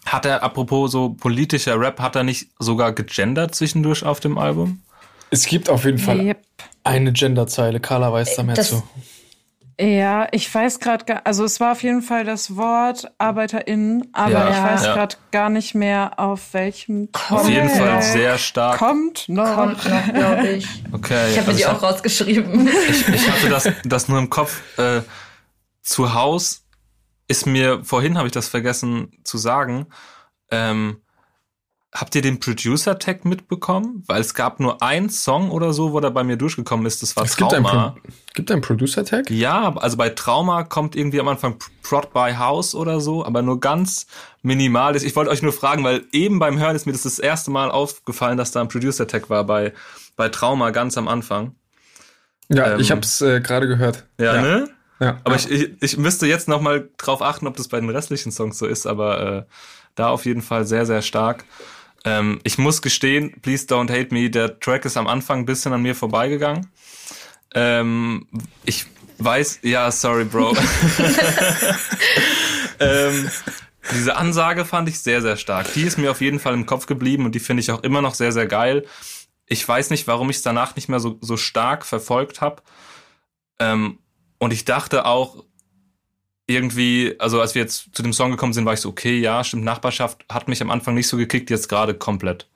Hat 0.07 0.27
er, 0.27 0.43
apropos 0.43 0.93
so 0.93 1.11
politischer 1.11 1.79
Rap, 1.81 2.01
hat 2.01 2.17
er 2.17 2.25
nicht 2.25 2.49
sogar 2.59 2.93
gegendert 2.93 3.55
zwischendurch 3.55 4.05
auf 4.05 4.21
dem 4.21 4.37
Album? 4.37 4.83
Es 5.31 5.47
gibt 5.47 5.71
auf 5.71 5.85
jeden 5.85 5.99
Fall 5.99 6.21
yep. 6.21 6.43
eine 6.85 7.13
Genderzeile. 7.13 7.81
Carla 7.81 8.13
weiß 8.13 8.37
da 8.37 8.43
mehr 8.43 8.55
das, 8.55 8.71
zu. 8.71 8.83
Ja, 9.81 10.29
ich 10.31 10.53
weiß 10.55 10.79
gerade, 10.79 11.27
also 11.27 11.45
es 11.45 11.59
war 11.59 11.73
auf 11.73 11.83
jeden 11.83 12.03
Fall 12.03 12.25
das 12.25 12.55
Wort 12.57 13.11
ArbeiterInnen, 13.19 14.09
aber 14.13 14.31
ja, 14.31 14.51
ich 14.51 14.63
weiß 14.63 14.85
ja. 14.85 14.95
gerade 14.95 15.17
gar 15.33 15.51
nicht 15.51 15.75
mehr 15.75 16.19
auf 16.19 16.55
welchem 16.55 17.11
Kommt. 17.11 17.41
Auf 17.41 17.49
jeden 17.49 17.69
Fall 17.69 18.01
sehr 18.03 18.39
stark. 18.39 18.79
Kommt 18.79 19.29
noch. 19.29 19.55
Kommt 19.55 19.89
noch, 19.89 20.13
glaube 20.13 20.49
ich. 20.49 20.69
Okay. 20.93 21.33
Ich 21.33 21.39
habe 21.39 21.49
also 21.49 21.51
mir 21.51 21.57
die 21.57 21.67
auch 21.67 21.83
rausgeschrieben. 21.83 22.69
Ich, 22.89 23.09
ich 23.09 23.31
hatte 23.31 23.49
das, 23.49 23.69
das 23.85 24.09
nur 24.09 24.19
im 24.19 24.31
Kopf. 24.31 24.61
Äh, 24.79 25.01
zu 25.83 26.15
Haus 26.15 26.65
ist 27.27 27.47
mir, 27.47 27.85
vorhin 27.85 28.17
habe 28.17 28.29
ich 28.29 28.33
das 28.33 28.49
vergessen 28.49 29.13
zu 29.25 29.39
sagen, 29.39 29.87
ähm, 30.51 31.01
Habt 31.97 32.17
ihr 32.17 32.23
den 32.23 32.41
Producer-Tag 32.41 33.25
mitbekommen? 33.25 34.03
Weil 34.09 34.21
es 34.21 34.35
gab 34.35 34.59
nur 34.59 34.83
einen 34.83 35.11
Song 35.11 35.53
oder 35.53 35.73
so, 35.73 35.93
wo 35.93 36.01
der 36.01 36.11
bei 36.11 36.25
mir 36.25 36.37
durchgekommen 36.37 36.87
ist. 36.87 37.03
Das 37.05 37.17
war 37.17 37.25
es 37.25 37.37
Trauma. 37.37 37.95
Gibt 38.35 38.51
ein, 38.51 38.55
einen 38.55 38.63
Producer-Tag? 38.63 39.31
Ja, 39.31 39.73
also 39.77 39.97
bei 39.97 40.09
Trauma 40.09 40.65
kommt 40.65 40.97
irgendwie 40.97 41.21
am 41.21 41.29
Anfang 41.29 41.57
Prod 41.85 42.13
by 42.13 42.35
House 42.37 42.75
oder 42.75 43.01
so, 43.01 43.25
aber 43.25 43.43
nur 43.43 43.61
ganz 43.61 44.09
minimal. 44.43 44.97
Ich 44.97 45.15
wollte 45.15 45.31
euch 45.31 45.43
nur 45.43 45.53
fragen, 45.53 45.85
weil 45.85 46.03
eben 46.11 46.41
beim 46.41 46.59
Hören 46.59 46.75
ist 46.75 46.85
mir 46.85 46.93
das 46.93 47.05
das 47.05 47.21
erste 47.21 47.53
Mal 47.53 47.71
aufgefallen, 47.71 48.39
dass 48.39 48.51
da 48.51 48.61
ein 48.61 48.69
Producer-Tag 48.69 49.31
war 49.31 49.45
bei, 49.45 49.73
bei 50.17 50.29
Trauma 50.29 50.71
ganz 50.71 50.99
am 50.99 51.07
Anfang. 51.07 51.55
Ja, 52.49 52.73
ähm, 52.73 52.81
ich 52.81 52.91
habe 52.91 53.03
es 53.03 53.21
äh, 53.21 53.41
gerade 53.41 53.69
gehört. 53.69 54.05
Ja, 54.19 54.35
ja, 54.35 54.43
ne? 54.43 54.69
Ja. 54.99 55.21
Aber 55.23 55.37
ja. 55.37 55.43
Ich, 55.49 55.51
ich, 55.51 55.71
ich 55.81 55.97
müsste 55.97 56.27
jetzt 56.27 56.49
noch 56.49 56.61
mal 56.61 56.89
drauf 56.99 57.23
achten, 57.23 57.47
ob 57.47 57.57
das 57.57 57.69
bei 57.69 57.79
den 57.79 57.91
restlichen 57.91 58.33
Songs 58.33 58.59
so 58.59 58.67
ist, 58.67 58.85
aber 58.85 59.21
äh, 59.21 59.43
da 59.95 60.09
auf 60.09 60.27
jeden 60.27 60.43
Fall 60.43 60.67
sehr, 60.67 60.87
sehr 60.87 61.03
stark. 61.03 61.45
Ähm, 62.05 62.41
ich 62.45 62.59
muss 62.59 62.83
gestehen, 62.83 63.41
Please 63.41 63.67
Don't 63.67 63.91
Hate 63.91 64.13
Me, 64.13 64.31
der 64.31 64.61
Track 64.61 64.85
ist 64.85 64.97
am 64.97 65.07
Anfang 65.07 65.41
ein 65.41 65.47
bisschen 65.47 65.73
an 65.73 65.83
mir 65.83 65.95
vorbeigegangen. 65.95 66.71
Ähm, 67.55 68.27
ich 68.65 68.87
weiß, 69.19 69.61
ja, 69.63 69.91
sorry, 69.91 70.25
Bro. 70.25 70.55
ähm, 72.81 73.31
diese 73.93 74.17
Ansage 74.17 74.65
fand 74.65 74.89
ich 74.89 75.01
sehr, 75.01 75.23
sehr 75.23 75.37
stark. 75.37 75.73
Die 75.75 75.83
ist 75.83 75.99
mir 75.99 76.11
auf 76.11 76.21
jeden 76.21 76.41
Fall 76.41 76.55
im 76.55 76.67
Kopf 76.67 76.87
geblieben 76.87 77.25
und 77.25 77.35
die 77.35 77.41
finde 77.41 77.63
ich 77.63 77.71
auch 77.71 77.83
immer 77.83 78.03
noch 78.03 78.15
sehr, 78.15 78.33
sehr 78.33 78.47
geil. 78.47 78.85
Ich 79.47 79.67
weiß 79.67 79.91
nicht, 79.91 80.07
warum 80.07 80.31
ich 80.31 80.37
es 80.37 80.43
danach 80.43 80.75
nicht 80.77 80.89
mehr 80.89 81.01
so, 81.01 81.19
so 81.21 81.37
stark 81.37 81.85
verfolgt 81.85 82.41
habe. 82.41 82.63
Ähm, 83.59 83.99
und 84.39 84.53
ich 84.53 84.65
dachte 84.65 85.07
auch, 85.07 85.45
irgendwie, 86.47 87.15
also 87.19 87.41
als 87.41 87.55
wir 87.55 87.63
jetzt 87.63 87.95
zu 87.95 88.03
dem 88.03 88.13
Song 88.13 88.31
gekommen 88.31 88.53
sind, 88.53 88.65
war 88.65 88.75
ich 88.75 88.81
so, 88.81 88.91
okay, 88.91 89.19
ja, 89.19 89.43
stimmt, 89.45 89.65
Nachbarschaft 89.65 90.25
hat 90.31 90.49
mich 90.49 90.61
am 90.61 90.71
Anfang 90.71 90.95
nicht 90.95 91.09
so 91.09 91.17
gekickt, 91.17 91.51
jetzt 91.51 91.69
gerade 91.69 91.95
komplett. 91.95 92.49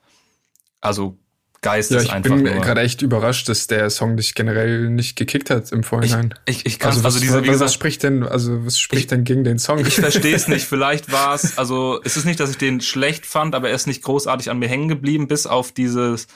Also 0.81 1.17
Geist 1.61 1.91
ja, 1.91 1.99
ich 1.99 2.13
einfach. 2.13 2.37
Ich 2.37 2.43
bin 2.43 2.61
gerade 2.61 2.81
echt 2.81 3.01
überrascht, 3.01 3.49
dass 3.49 3.67
der 3.67 3.89
Song 3.89 4.15
dich 4.15 4.33
generell 4.33 4.89
nicht 4.89 5.17
gekickt 5.17 5.49
hat 5.49 5.73
im 5.73 5.83
Vorhinein. 5.83 6.33
Ich, 6.45 6.59
ich, 6.59 6.65
ich 6.65 6.79
kann 6.79 6.91
also, 6.91 7.03
also 7.03 7.19
diese, 7.19 7.43
wie 7.43 7.47
gesagt, 7.47 7.65
was 7.65 7.73
spricht 7.73 8.03
denn, 8.03 8.23
also 8.23 8.65
was 8.65 8.79
spricht 8.79 9.03
ich, 9.03 9.07
denn 9.07 9.25
gegen 9.25 9.43
den 9.43 9.59
Song? 9.59 9.79
Ich 9.79 9.95
verstehe 9.95 10.33
es 10.33 10.47
nicht. 10.47 10.65
Vielleicht 10.65 11.11
war 11.11 11.35
es, 11.35 11.57
also 11.57 11.99
es 12.05 12.15
ist 12.15 12.23
nicht, 12.23 12.39
dass 12.39 12.49
ich 12.49 12.57
den 12.57 12.79
schlecht 12.79 13.25
fand, 13.25 13.55
aber 13.55 13.67
er 13.69 13.75
ist 13.75 13.87
nicht 13.87 14.03
großartig 14.03 14.49
an 14.49 14.59
mir 14.59 14.69
hängen 14.69 14.87
geblieben, 14.87 15.27
bis 15.27 15.47
auf 15.47 15.73
dieses 15.73 16.27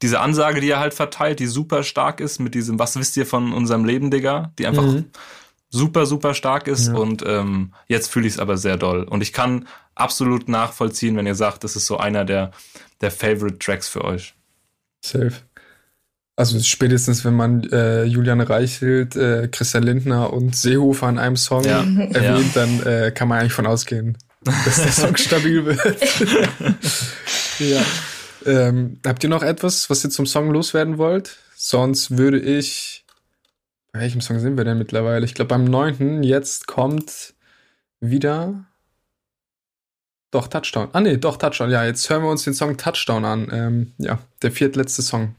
diese 0.00 0.20
Ansage, 0.20 0.62
die 0.62 0.70
er 0.70 0.80
halt 0.80 0.94
verteilt, 0.94 1.40
die 1.40 1.46
super 1.46 1.82
stark 1.82 2.20
ist 2.20 2.38
mit 2.38 2.54
diesem, 2.54 2.78
was 2.78 2.98
wisst 2.98 3.18
ihr 3.18 3.26
von 3.26 3.52
unserem 3.52 3.84
Leben, 3.84 4.10
Digga, 4.10 4.50
die 4.58 4.66
einfach 4.66 4.84
mhm 4.84 5.04
super, 5.70 6.04
super 6.04 6.34
stark 6.34 6.68
ist. 6.68 6.88
Ja. 6.88 6.94
Und 6.94 7.24
ähm, 7.26 7.72
jetzt 7.86 8.10
fühle 8.10 8.26
ich 8.26 8.34
es 8.34 8.38
aber 8.38 8.56
sehr 8.56 8.76
doll. 8.76 9.04
Und 9.04 9.22
ich 9.22 9.32
kann 9.32 9.66
absolut 9.94 10.48
nachvollziehen, 10.48 11.16
wenn 11.16 11.26
ihr 11.26 11.34
sagt, 11.34 11.64
das 11.64 11.76
ist 11.76 11.86
so 11.86 11.96
einer 11.96 12.24
der, 12.24 12.50
der 13.00 13.10
Favorite 13.10 13.58
Tracks 13.58 13.88
für 13.88 14.04
euch. 14.04 14.34
Safe. 15.04 15.32
Also 16.36 16.58
spätestens, 16.60 17.24
wenn 17.24 17.34
man 17.34 17.64
äh, 17.64 18.04
Julian 18.04 18.40
Reichelt, 18.40 19.14
äh, 19.14 19.48
Christian 19.48 19.82
Lindner 19.82 20.32
und 20.32 20.56
Seehofer 20.56 21.08
in 21.08 21.18
einem 21.18 21.36
Song 21.36 21.64
ja. 21.64 21.80
erwähnt, 21.80 22.54
ja. 22.54 22.66
dann 22.66 22.82
äh, 22.82 23.12
kann 23.12 23.28
man 23.28 23.40
eigentlich 23.40 23.52
von 23.52 23.66
ausgehen, 23.66 24.16
dass 24.44 24.76
der 24.76 24.92
Song 24.92 25.16
stabil 25.18 25.66
wird. 25.66 25.78
ja. 27.58 27.82
Ähm, 28.46 29.00
habt 29.06 29.22
ihr 29.22 29.28
noch 29.28 29.42
etwas, 29.42 29.90
was 29.90 30.02
ihr 30.02 30.08
zum 30.08 30.24
Song 30.24 30.50
loswerden 30.50 30.96
wollt? 30.96 31.36
Sonst 31.56 32.16
würde 32.16 32.40
ich 32.40 33.04
bei 33.92 34.00
welchem 34.00 34.20
Song 34.20 34.38
sind 34.38 34.56
wir 34.56 34.64
denn 34.64 34.78
mittlerweile? 34.78 35.24
Ich 35.24 35.34
glaube, 35.34 35.48
beim 35.48 35.64
neunten. 35.64 36.22
Jetzt 36.22 36.66
kommt 36.66 37.34
wieder. 38.00 38.64
Doch, 40.30 40.46
Touchdown. 40.46 40.90
Ah, 40.92 41.00
nee, 41.00 41.16
doch, 41.16 41.36
Touchdown. 41.36 41.70
Ja, 41.70 41.84
jetzt 41.84 42.08
hören 42.08 42.22
wir 42.22 42.30
uns 42.30 42.44
den 42.44 42.54
Song 42.54 42.76
Touchdown 42.76 43.24
an. 43.24 43.48
Ähm, 43.52 43.92
ja, 43.98 44.20
der 44.42 44.52
viertletzte 44.52 45.02
Song. 45.02 45.34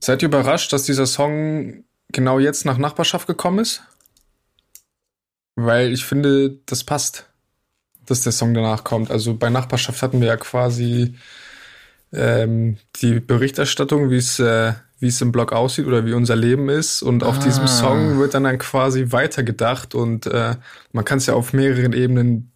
Seid 0.00 0.22
ihr 0.22 0.28
überrascht, 0.28 0.72
dass 0.72 0.84
dieser 0.84 1.06
Song 1.06 1.84
genau 2.08 2.38
jetzt 2.38 2.66
nach 2.66 2.76
Nachbarschaft 2.76 3.26
gekommen 3.26 3.60
ist? 3.60 3.82
Weil 5.54 5.92
ich 5.92 6.04
finde, 6.04 6.58
das 6.66 6.84
passt, 6.84 7.30
dass 8.04 8.22
der 8.22 8.32
Song 8.32 8.52
danach 8.52 8.84
kommt. 8.84 9.10
Also 9.10 9.34
bei 9.34 9.48
Nachbarschaft 9.48 10.02
hatten 10.02 10.20
wir 10.20 10.28
ja 10.28 10.36
quasi 10.36 11.14
ähm, 12.12 12.76
die 12.96 13.20
Berichterstattung, 13.20 14.10
wie 14.10 14.18
es 14.18 14.38
äh, 14.38 14.74
wie 14.98 15.08
es 15.08 15.20
im 15.20 15.32
Blog 15.32 15.52
aussieht 15.52 15.86
oder 15.86 16.06
wie 16.06 16.14
unser 16.14 16.36
Leben 16.36 16.68
ist. 16.68 17.02
Und 17.02 17.22
auf 17.22 17.38
ah. 17.38 17.42
diesem 17.42 17.66
Song 17.66 18.18
wird 18.18 18.34
dann, 18.34 18.44
dann 18.44 18.58
quasi 18.58 19.06
weitergedacht 19.10 19.94
und 19.94 20.26
äh, 20.26 20.56
man 20.92 21.04
kann 21.04 21.18
es 21.18 21.26
ja 21.26 21.34
auf 21.34 21.52
mehreren 21.52 21.92
Ebenen 21.92 22.52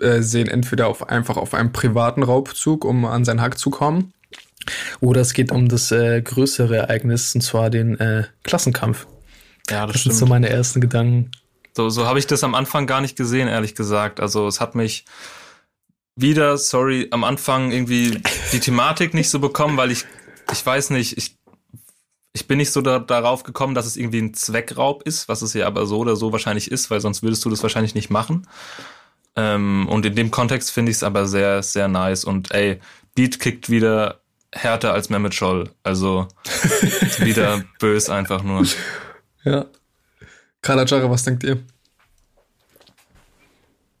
äh, 0.00 0.20
sehen. 0.20 0.48
Entweder 0.48 0.88
auf 0.88 1.08
einfach 1.08 1.36
auf 1.36 1.54
einem 1.54 1.72
privaten 1.72 2.22
Raubzug, 2.22 2.84
um 2.84 3.04
an 3.04 3.24
seinen 3.24 3.40
Hack 3.40 3.58
zu 3.58 3.70
kommen. 3.70 4.12
Oder 5.00 5.22
es 5.22 5.32
geht 5.32 5.50
um 5.50 5.68
das 5.68 5.90
äh, 5.90 6.22
größere 6.22 6.76
Ereignis, 6.76 7.34
und 7.34 7.40
zwar 7.40 7.70
den 7.70 7.98
äh, 7.98 8.24
Klassenkampf. 8.44 9.06
Ja, 9.70 9.86
das, 9.86 9.94
das 9.94 10.02
sind 10.02 10.14
so 10.14 10.26
meine 10.26 10.48
ersten 10.48 10.80
Gedanken. 10.80 11.30
So, 11.74 11.88
so 11.88 12.06
habe 12.06 12.18
ich 12.18 12.26
das 12.26 12.44
am 12.44 12.54
Anfang 12.54 12.86
gar 12.86 13.00
nicht 13.00 13.16
gesehen, 13.16 13.48
ehrlich 13.48 13.74
gesagt. 13.74 14.20
Also 14.20 14.46
es 14.46 14.60
hat 14.60 14.74
mich 14.74 15.04
wieder, 16.14 16.58
sorry, 16.58 17.08
am 17.10 17.24
Anfang 17.24 17.72
irgendwie 17.72 18.20
die 18.52 18.60
Thematik 18.60 19.14
nicht 19.14 19.30
so 19.30 19.38
bekommen, 19.38 19.76
weil 19.76 19.90
ich, 19.90 20.04
ich 20.52 20.64
weiß 20.64 20.90
nicht, 20.90 21.16
ich, 21.16 21.36
ich 22.32 22.46
bin 22.46 22.58
nicht 22.58 22.72
so 22.72 22.80
da, 22.80 22.98
darauf 22.98 23.42
gekommen, 23.42 23.74
dass 23.74 23.86
es 23.86 23.96
irgendwie 23.96 24.20
ein 24.20 24.34
Zweckraub 24.34 25.02
ist, 25.02 25.28
was 25.28 25.42
es 25.42 25.52
ja 25.54 25.66
aber 25.66 25.86
so 25.86 25.98
oder 25.98 26.16
so 26.16 26.32
wahrscheinlich 26.32 26.70
ist, 26.70 26.90
weil 26.90 27.00
sonst 27.00 27.22
würdest 27.22 27.44
du 27.44 27.50
das 27.50 27.62
wahrscheinlich 27.62 27.94
nicht 27.94 28.10
machen. 28.10 28.46
Ähm, 29.36 29.86
und 29.88 30.06
in 30.06 30.14
dem 30.14 30.30
Kontext 30.30 30.70
finde 30.70 30.90
ich 30.90 30.98
es 30.98 31.02
aber 31.02 31.26
sehr, 31.26 31.62
sehr 31.62 31.88
nice. 31.88 32.24
Und 32.24 32.52
ey, 32.52 32.80
Beat 33.14 33.38
kickt 33.38 33.68
wieder 33.68 34.20
härter 34.54 34.92
als 34.92 35.10
Mehmet 35.10 35.34
Scholl. 35.34 35.70
Also 35.82 36.28
wieder 37.18 37.64
bös 37.78 38.08
einfach 38.08 38.42
nur. 38.42 38.66
Ja. 39.44 39.66
Kalajara, 40.62 41.10
was 41.10 41.24
denkt 41.24 41.44
ihr? 41.44 41.58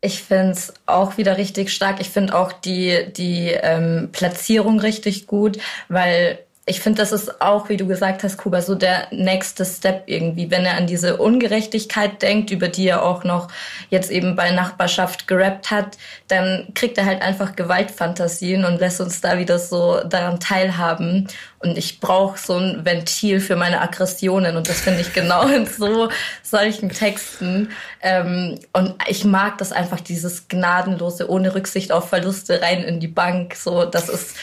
Ich 0.00 0.22
finde 0.22 0.52
es 0.52 0.74
auch 0.86 1.16
wieder 1.16 1.36
richtig 1.36 1.70
stark. 1.70 2.00
Ich 2.00 2.10
finde 2.10 2.34
auch 2.34 2.52
die, 2.52 3.12
die 3.12 3.48
ähm, 3.50 4.08
Platzierung 4.10 4.80
richtig 4.80 5.26
gut, 5.26 5.58
weil 5.88 6.40
ich 6.64 6.80
finde, 6.80 7.02
das 7.02 7.10
ist 7.10 7.40
auch, 7.40 7.68
wie 7.68 7.76
du 7.76 7.88
gesagt 7.88 8.22
hast, 8.22 8.36
Kuba, 8.36 8.62
so 8.62 8.76
der 8.76 9.08
nächste 9.10 9.64
Step 9.64 10.04
irgendwie, 10.06 10.48
wenn 10.52 10.64
er 10.64 10.76
an 10.76 10.86
diese 10.86 11.16
Ungerechtigkeit 11.16 12.22
denkt, 12.22 12.52
über 12.52 12.68
die 12.68 12.86
er 12.86 13.02
auch 13.02 13.24
noch 13.24 13.48
jetzt 13.90 14.12
eben 14.12 14.36
bei 14.36 14.52
Nachbarschaft 14.52 15.26
gerappt 15.26 15.72
hat, 15.72 15.98
dann 16.28 16.68
kriegt 16.74 16.98
er 16.98 17.06
halt 17.06 17.20
einfach 17.20 17.56
Gewaltfantasien 17.56 18.64
und 18.64 18.78
lässt 18.78 19.00
uns 19.00 19.20
da 19.20 19.38
wieder 19.38 19.58
so 19.58 20.04
daran 20.04 20.38
teilhaben. 20.38 21.26
Und 21.58 21.76
ich 21.76 21.98
brauche 21.98 22.38
so 22.38 22.54
ein 22.54 22.84
Ventil 22.84 23.40
für 23.40 23.56
meine 23.56 23.80
Aggressionen 23.80 24.56
und 24.56 24.68
das 24.68 24.82
finde 24.82 25.00
ich 25.00 25.12
genau 25.12 25.48
in 25.48 25.66
so 25.66 26.10
solchen 26.44 26.90
Texten. 26.90 27.70
Ähm, 28.02 28.60
und 28.72 28.94
ich 29.08 29.24
mag 29.24 29.58
das 29.58 29.72
einfach, 29.72 30.00
dieses 30.00 30.46
gnadenlose, 30.46 31.28
ohne 31.28 31.56
Rücksicht 31.56 31.90
auf 31.90 32.08
Verluste 32.08 32.62
rein 32.62 32.84
in 32.84 33.00
die 33.00 33.08
Bank. 33.08 33.56
So, 33.56 33.84
das 33.84 34.08
ist 34.08 34.36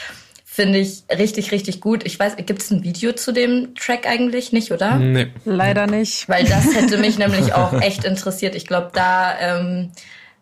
Finde 0.52 0.80
ich 0.80 1.04
richtig, 1.16 1.52
richtig 1.52 1.80
gut. 1.80 2.04
Ich 2.04 2.18
weiß, 2.18 2.34
gibt 2.38 2.60
es 2.60 2.72
ein 2.72 2.82
Video 2.82 3.12
zu 3.12 3.30
dem 3.30 3.72
Track 3.76 4.04
eigentlich 4.08 4.50
nicht, 4.50 4.72
oder? 4.72 4.96
Nee. 4.96 5.28
Leider 5.44 5.86
nicht. 5.86 6.28
Weil 6.28 6.44
das 6.44 6.74
hätte 6.74 6.98
mich 6.98 7.18
nämlich 7.18 7.54
auch 7.54 7.72
echt 7.80 8.02
interessiert. 8.02 8.56
Ich 8.56 8.66
glaube, 8.66 8.90
da, 8.92 9.38
ähm, 9.38 9.92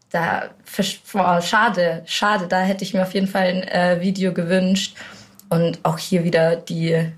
da, 0.09 0.49
oh, 1.13 1.41
schade, 1.43 2.05
schade, 2.07 2.47
da 2.49 2.63
hätte 2.63 2.85
ich 2.85 2.95
mir 2.95 3.03
auf 3.03 3.13
jeden 3.13 3.27
Fall 3.27 3.49
ein 3.49 3.63
äh, 3.65 4.01
Video 4.01 4.33
gewünscht. 4.33 4.97
Und 5.51 5.81
auch 5.83 5.99
hier 5.99 6.25
wieder 6.25 6.57
die, 6.57 7.13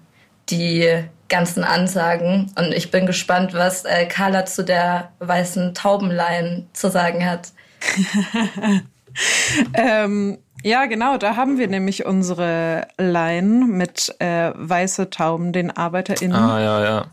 die 0.49 1.05
ganzen 1.29 1.63
Ansagen. 1.63 2.51
Und 2.59 2.75
ich 2.75 2.91
bin 2.91 3.07
gespannt, 3.07 3.55
was 3.55 3.85
äh, 3.85 4.07
Carla 4.07 4.47
zu 4.47 4.65
der 4.65 5.13
weißen 5.21 5.75
Taubenlein 5.75 6.67
zu 6.73 6.91
sagen 6.91 7.25
hat. 7.25 7.53
ähm, 9.75 10.39
ja, 10.63 10.87
genau, 10.87 11.17
da 11.17 11.37
haben 11.37 11.59
wir 11.59 11.69
nämlich 11.69 12.05
unsere 12.05 12.89
Line 12.99 13.67
mit 13.67 14.15
äh, 14.19 14.53
weiße 14.55 15.11
Tauben, 15.11 15.53
den 15.53 15.71
ArbeiterInnen. 15.71 16.37
Ah, 16.37 16.61
ja, 16.61 16.85
ja. 16.85 17.07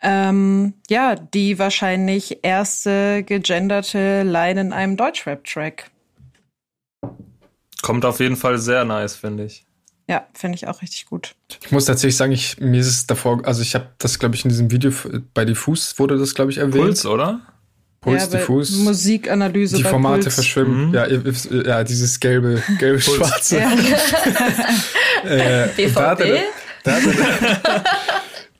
Ähm, 0.00 0.74
ja, 0.88 1.16
die 1.16 1.58
wahrscheinlich 1.58 2.40
erste 2.42 3.24
gegenderte 3.24 4.22
Line 4.22 4.60
in 4.60 4.72
einem 4.72 4.96
Deutschrap-Track. 4.96 5.90
Kommt 7.82 8.04
auf 8.04 8.20
jeden 8.20 8.36
Fall 8.36 8.58
sehr 8.58 8.84
nice, 8.84 9.16
finde 9.16 9.44
ich. 9.44 9.64
Ja, 10.08 10.26
finde 10.32 10.56
ich 10.56 10.66
auch 10.68 10.80
richtig 10.80 11.06
gut. 11.06 11.34
Ich 11.62 11.70
muss 11.70 11.84
tatsächlich 11.84 12.16
sagen, 12.16 12.32
ich, 12.32 12.58
mir 12.58 12.80
ist 12.80 12.86
es 12.86 13.06
davor, 13.06 13.44
also 13.44 13.60
ich 13.60 13.74
habe 13.74 13.88
das, 13.98 14.18
glaube 14.18 14.36
ich, 14.36 14.44
in 14.44 14.48
diesem 14.48 14.70
Video 14.70 14.90
bei 15.34 15.44
Diffus 15.44 15.98
wurde 15.98 16.16
das, 16.16 16.34
glaube 16.34 16.50
ich, 16.50 16.58
erwähnt. 16.58 16.84
Puls, 16.84 17.04
oder? 17.04 17.40
Puls, 18.00 18.22
ja, 18.22 18.38
diffus. 18.38 18.70
Musikanalyse. 18.76 19.76
Die 19.76 19.82
Formate 19.82 20.22
Puls. 20.22 20.34
verschwimmen. 20.34 20.88
Mhm. 20.88 20.94
Ja, 20.94 21.06
ja, 21.06 21.84
dieses 21.84 22.20
gelbe, 22.20 22.62
gelbe, 22.78 23.00
schwarze. 23.00 23.58
Ja. 23.58 23.72
äh, 25.64 25.68
BVB? 25.76 25.94
Da 25.94 26.10
hat, 26.10 26.20
er, 26.20 26.42
da, 26.84 26.92
hat 26.92 27.02
er, 27.64 27.84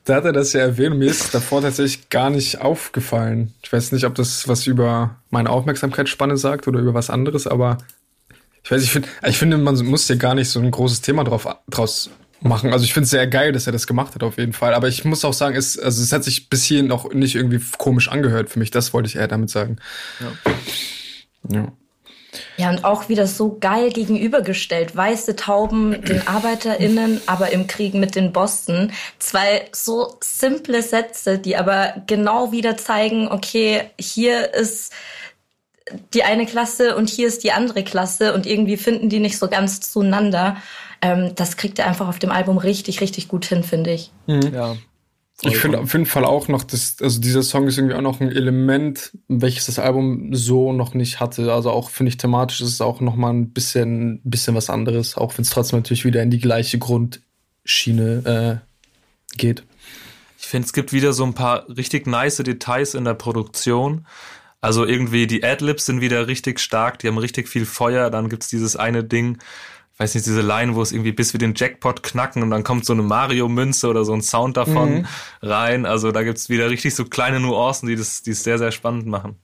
da 0.03 0.15
hat 0.15 0.25
er 0.25 0.33
das 0.33 0.51
ja 0.53 0.61
erwähnt 0.61 0.93
und 0.93 0.99
mir 0.99 1.09
ist 1.09 1.33
davor 1.33 1.61
tatsächlich 1.61 2.09
gar 2.09 2.29
nicht 2.29 2.59
aufgefallen. 2.59 3.53
Ich 3.63 3.71
weiß 3.71 3.93
nicht, 3.93 4.05
ob 4.05 4.15
das 4.15 4.47
was 4.47 4.67
über 4.67 5.17
meine 5.29 5.49
Aufmerksamkeitsspanne 5.49 6.35
sagt 6.35 6.67
oder 6.67 6.79
über 6.79 6.93
was 6.93 7.09
anderes, 7.09 7.47
aber 7.47 7.77
ich 8.63 8.71
weiß, 8.71 8.83
ich 8.83 8.91
finde, 8.91 9.07
ich 9.25 9.37
finde, 9.37 9.57
man 9.57 9.77
muss 9.85 10.07
ja 10.09 10.15
gar 10.15 10.35
nicht 10.35 10.49
so 10.49 10.59
ein 10.59 10.69
großes 10.69 11.01
Thema 11.01 11.23
drauf, 11.23 11.47
draus 11.69 12.09
machen. 12.41 12.71
Also 12.73 12.85
ich 12.85 12.93
finde 12.93 13.05
es 13.05 13.11
sehr 13.11 13.27
geil, 13.27 13.51
dass 13.51 13.67
er 13.67 13.73
das 13.73 13.87
gemacht 13.87 14.15
hat, 14.15 14.23
auf 14.23 14.37
jeden 14.37 14.53
Fall. 14.53 14.73
Aber 14.73 14.87
ich 14.87 15.05
muss 15.05 15.25
auch 15.25 15.33
sagen, 15.33 15.55
es, 15.55 15.77
also 15.77 16.01
es 16.01 16.11
hat 16.11 16.23
sich 16.23 16.49
bis 16.49 16.63
hierhin 16.63 16.87
noch 16.87 17.11
nicht 17.13 17.35
irgendwie 17.35 17.61
komisch 17.77 18.09
angehört 18.09 18.49
für 18.49 18.59
mich. 18.59 18.71
Das 18.71 18.93
wollte 18.93 19.07
ich 19.07 19.15
eher 19.15 19.27
damit 19.27 19.49
sagen. 19.49 19.77
Ja. 20.19 20.53
ja. 21.55 21.71
Ja, 22.57 22.69
und 22.69 22.83
auch 22.83 23.09
wieder 23.09 23.25
so 23.25 23.57
geil 23.59 23.91
gegenübergestellt. 23.91 24.95
Weiße 24.95 25.35
Tauben 25.35 26.03
den 26.03 26.27
ArbeiterInnen, 26.27 27.21
aber 27.25 27.51
im 27.51 27.67
Krieg 27.67 27.95
mit 27.95 28.15
den 28.15 28.33
Bossen. 28.33 28.91
Zwei 29.17 29.67
so 29.71 30.17
simple 30.21 30.83
Sätze, 30.83 31.39
die 31.39 31.57
aber 31.57 32.03
genau 32.05 32.51
wieder 32.51 32.77
zeigen, 32.77 33.29
okay, 33.29 33.89
hier 33.99 34.53
ist 34.53 34.93
die 36.13 36.23
eine 36.23 36.45
Klasse 36.45 36.95
und 36.95 37.09
hier 37.09 37.27
ist 37.27 37.43
die 37.43 37.51
andere 37.51 37.83
Klasse 37.83 38.33
und 38.33 38.45
irgendwie 38.45 38.77
finden 38.77 39.09
die 39.09 39.19
nicht 39.19 39.39
so 39.39 39.47
ganz 39.47 39.81
zueinander. 39.81 40.57
Ähm, 41.01 41.33
das 41.35 41.57
kriegt 41.57 41.79
er 41.79 41.87
einfach 41.87 42.07
auf 42.07 42.19
dem 42.19 42.31
Album 42.31 42.57
richtig, 42.57 43.01
richtig 43.01 43.27
gut 43.27 43.45
hin, 43.45 43.63
finde 43.63 43.91
ich. 43.91 44.11
Mhm. 44.27 44.53
Ja. 44.53 44.75
Ich 45.41 45.57
finde 45.57 45.79
auf 45.79 45.93
jeden 45.93 46.05
Fall 46.05 46.25
auch 46.25 46.49
noch, 46.49 46.63
dass, 46.63 46.97
also 47.01 47.21
dieser 47.21 47.43
Song 47.43 47.67
ist 47.67 47.77
irgendwie 47.77 47.95
auch 47.95 48.01
noch 48.01 48.19
ein 48.19 48.29
Element, 48.29 49.17
welches 49.29 49.67
das 49.67 49.79
Album 49.79 50.33
so 50.33 50.73
noch 50.73 50.93
nicht 50.93 51.21
hatte. 51.21 51.53
Also 51.53 51.71
auch, 51.71 51.89
finde 51.89 52.09
ich, 52.09 52.17
thematisch 52.17 52.59
ist 52.59 52.73
es 52.73 52.81
auch 52.81 52.99
noch 52.99 53.15
mal 53.15 53.29
ein 53.29 53.51
bisschen, 53.51 54.19
bisschen 54.25 54.55
was 54.55 54.69
anderes, 54.69 55.15
auch 55.15 55.37
wenn 55.37 55.43
es 55.43 55.49
trotzdem 55.49 55.79
natürlich 55.79 56.03
wieder 56.03 56.21
in 56.21 56.29
die 56.29 56.39
gleiche 56.39 56.77
Grundschiene 56.77 58.61
äh, 58.61 59.37
geht. 59.37 59.63
Ich 60.37 60.47
finde, 60.47 60.65
es 60.65 60.73
gibt 60.73 60.91
wieder 60.91 61.13
so 61.13 61.23
ein 61.23 61.33
paar 61.33 61.69
richtig 61.69 62.05
nice 62.05 62.37
Details 62.37 62.93
in 62.93 63.05
der 63.05 63.13
Produktion. 63.13 64.05
Also 64.61 64.85
irgendwie 64.85 65.25
die 65.25 65.43
Adlibs 65.43 65.85
sind 65.85 66.01
wieder 66.01 66.27
richtig 66.27 66.59
stark, 66.59 66.99
die 66.99 67.07
haben 67.07 67.17
richtig 67.17 67.47
viel 67.47 67.65
Feuer. 67.65 68.09
Dann 68.09 68.27
gibt's 68.27 68.49
dieses 68.49 68.75
eine 68.75 69.05
Ding, 69.05 69.37
weiß 69.99 70.15
nicht, 70.15 70.25
diese 70.25 70.41
Line, 70.41 70.75
wo 70.75 70.81
es 70.81 70.93
irgendwie 70.93 71.11
bis 71.11 71.33
wir 71.33 71.39
den 71.39 71.53
Jackpot 71.55 72.01
knacken 72.03 72.41
und 72.41 72.51
dann 72.51 72.63
kommt 72.63 72.85
so 72.85 72.93
eine 72.93 73.01
Mario-Münze 73.01 73.87
oder 73.87 74.05
so 74.05 74.13
ein 74.13 74.21
Sound 74.21 74.55
davon 74.55 74.99
mhm. 74.99 75.07
rein. 75.41 75.85
Also 75.85 76.11
da 76.11 76.23
gibt's 76.23 76.49
wieder 76.49 76.69
richtig 76.69 76.95
so 76.95 77.05
kleine 77.05 77.39
Nuancen, 77.39 77.89
die 77.89 77.97
das, 77.97 78.21
die 78.21 78.31
es 78.31 78.43
sehr, 78.43 78.57
sehr 78.57 78.71
spannend 78.71 79.07
machen. 79.07 79.37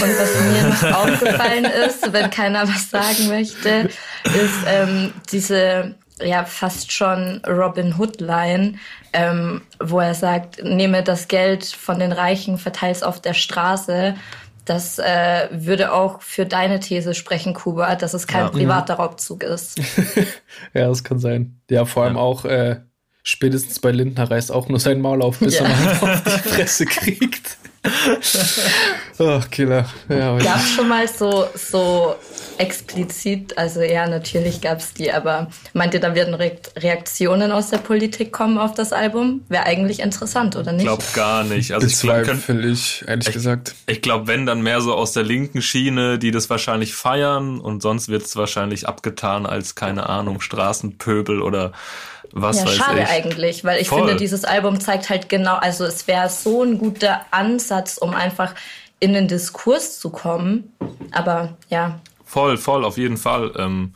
Und 0.00 0.18
was 0.18 0.40
mir 0.82 0.92
noch 0.92 0.98
aufgefallen 0.98 1.66
ist, 1.86 2.10
wenn 2.12 2.30
keiner 2.30 2.66
was 2.66 2.90
sagen 2.90 3.28
möchte, 3.28 3.90
ist 4.24 4.64
ähm, 4.66 5.12
diese 5.30 5.94
ja 6.20 6.44
fast 6.44 6.92
schon 6.92 7.42
Robin 7.46 7.98
Hood 7.98 8.20
Line, 8.20 8.78
ähm, 9.12 9.62
wo 9.80 10.00
er 10.00 10.14
sagt, 10.14 10.62
nehme 10.62 11.02
das 11.02 11.28
Geld 11.28 11.64
von 11.64 11.98
den 11.98 12.12
Reichen, 12.12 12.58
verteile 12.58 12.92
es 12.92 13.02
auf 13.02 13.20
der 13.20 13.34
Straße. 13.34 14.14
Das 14.64 14.98
äh, 14.98 15.48
würde 15.50 15.92
auch 15.92 16.22
für 16.22 16.46
deine 16.46 16.80
These 16.80 17.14
sprechen, 17.14 17.54
Kuba, 17.54 17.96
dass 17.96 18.14
es 18.14 18.26
kein 18.26 18.44
ja. 18.44 18.50
privater 18.50 18.94
Raubzug 18.94 19.42
ist. 19.42 19.78
ja, 20.74 20.88
das 20.88 21.04
kann 21.04 21.18
sein. 21.18 21.60
Ja, 21.70 21.84
vor 21.84 22.04
allem 22.04 22.16
ja. 22.16 22.20
auch 22.20 22.44
äh, 22.44 22.80
spätestens 23.22 23.78
bei 23.80 23.90
Lindner 23.90 24.30
reißt 24.30 24.50
auch 24.50 24.68
nur 24.68 24.80
sein 24.80 25.00
Maul 25.00 25.22
auf, 25.22 25.38
bis 25.38 25.58
ja. 25.58 25.66
er 25.66 25.68
mal 25.68 25.98
auf 26.12 26.22
die 26.22 26.48
Fresse 26.48 26.86
kriegt. 26.86 27.58
Ach, 29.18 29.48
Killer. 29.50 29.86
Ja, 30.08 30.36
gab 30.38 30.56
es 30.56 30.70
schon 30.72 30.88
mal 30.88 31.06
so, 31.06 31.46
so 31.54 32.16
explizit, 32.58 33.56
also 33.56 33.80
ja, 33.80 34.08
natürlich 34.08 34.60
gab 34.60 34.78
es 34.78 34.94
die, 34.94 35.12
aber 35.12 35.48
meint 35.72 35.94
ihr, 35.94 36.00
da 36.00 36.14
werden 36.14 36.34
Re 36.34 36.52
Reaktionen 36.76 37.52
aus 37.52 37.70
der 37.70 37.78
Politik 37.78 38.32
kommen 38.32 38.58
auf 38.58 38.74
das 38.74 38.92
Album? 38.92 39.42
Wäre 39.48 39.64
eigentlich 39.64 40.00
interessant, 40.00 40.56
oder 40.56 40.72
nicht? 40.72 40.82
Ich 40.82 40.88
glaube 40.88 41.04
gar 41.14 41.44
nicht. 41.44 41.72
Also 41.72 41.86
Bezweifle 41.86 42.68
ich, 42.68 43.04
ehrlich 43.06 43.28
ich, 43.28 43.34
gesagt. 43.34 43.74
Ich 43.86 44.02
glaube, 44.02 44.26
wenn, 44.26 44.46
dann 44.46 44.62
mehr 44.62 44.80
so 44.80 44.94
aus 44.94 45.12
der 45.12 45.22
linken 45.22 45.62
Schiene, 45.62 46.18
die 46.18 46.30
das 46.30 46.50
wahrscheinlich 46.50 46.94
feiern 46.94 47.60
und 47.60 47.82
sonst 47.82 48.08
wird 48.08 48.24
es 48.24 48.36
wahrscheinlich 48.36 48.88
abgetan 48.88 49.46
als, 49.46 49.74
keine 49.74 50.08
Ahnung, 50.08 50.40
Straßenpöbel 50.40 51.40
oder 51.42 51.72
was 52.32 52.58
ja, 52.58 52.66
weiß 52.66 52.74
schade 52.74 53.00
ich. 53.02 53.08
eigentlich, 53.08 53.64
weil 53.64 53.80
ich 53.80 53.88
Voll. 53.88 54.00
finde, 54.00 54.16
dieses 54.16 54.44
Album 54.44 54.80
zeigt 54.80 55.08
halt 55.08 55.28
genau, 55.28 55.54
also 55.54 55.84
es 55.84 56.08
wäre 56.08 56.28
so 56.28 56.62
ein 56.62 56.78
guter 56.78 57.20
Ansatz, 57.30 57.96
um 57.96 58.14
einfach 58.14 58.54
in 59.00 59.12
den 59.12 59.28
Diskurs 59.28 59.98
zu 59.98 60.10
kommen. 60.10 60.72
Aber 61.10 61.56
ja. 61.68 62.00
Voll, 62.24 62.56
voll, 62.56 62.84
auf 62.84 62.96
jeden 62.96 63.16
Fall. 63.16 63.52
Ähm, 63.56 63.94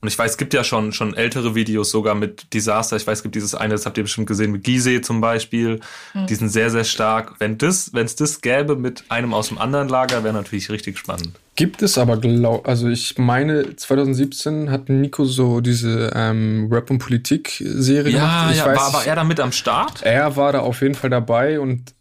und 0.00 0.06
ich 0.06 0.16
weiß, 0.16 0.32
es 0.32 0.36
gibt 0.36 0.54
ja 0.54 0.62
schon, 0.62 0.92
schon 0.92 1.14
ältere 1.14 1.56
Videos 1.56 1.90
sogar 1.90 2.14
mit 2.14 2.52
Disaster. 2.54 2.96
Ich 2.96 3.06
weiß, 3.06 3.18
es 3.18 3.22
gibt 3.24 3.34
dieses 3.34 3.56
eine, 3.56 3.74
das 3.74 3.84
habt 3.84 3.98
ihr 3.98 4.04
bestimmt 4.04 4.28
gesehen, 4.28 4.52
mit 4.52 4.62
Gizeh 4.62 5.00
zum 5.00 5.20
Beispiel. 5.20 5.80
Mhm. 6.14 6.26
Die 6.28 6.34
sind 6.36 6.50
sehr, 6.50 6.70
sehr 6.70 6.84
stark. 6.84 7.34
Wenn 7.40 7.58
das, 7.58 7.92
wenn 7.94 8.06
es 8.06 8.14
das 8.14 8.40
gäbe 8.40 8.76
mit 8.76 9.04
einem 9.08 9.34
aus 9.34 9.48
dem 9.48 9.58
anderen 9.58 9.88
Lager, 9.88 10.22
wäre 10.22 10.34
natürlich 10.34 10.70
richtig 10.70 10.98
spannend. 10.98 11.32
Gibt 11.56 11.82
es 11.82 11.98
aber, 11.98 12.16
glaub, 12.18 12.68
also 12.68 12.88
ich 12.88 13.18
meine, 13.18 13.74
2017 13.74 14.70
hat 14.70 14.88
Nico 14.88 15.24
so 15.24 15.60
diese 15.60 16.12
ähm, 16.14 16.68
Rap- 16.70 16.90
und 16.90 16.98
Politik-Serie 16.98 18.12
ja, 18.12 18.20
gemacht. 18.20 18.50
Ich 18.52 18.58
ja, 18.58 18.66
weiß, 18.66 18.76
war 18.76 18.86
aber 18.94 19.04
er 19.04 19.16
da 19.16 19.24
mit 19.24 19.40
am 19.40 19.50
Start? 19.50 20.02
Er 20.04 20.36
war 20.36 20.52
da 20.52 20.60
auf 20.60 20.80
jeden 20.80 20.94
Fall 20.94 21.10
dabei 21.10 21.58
und 21.58 21.92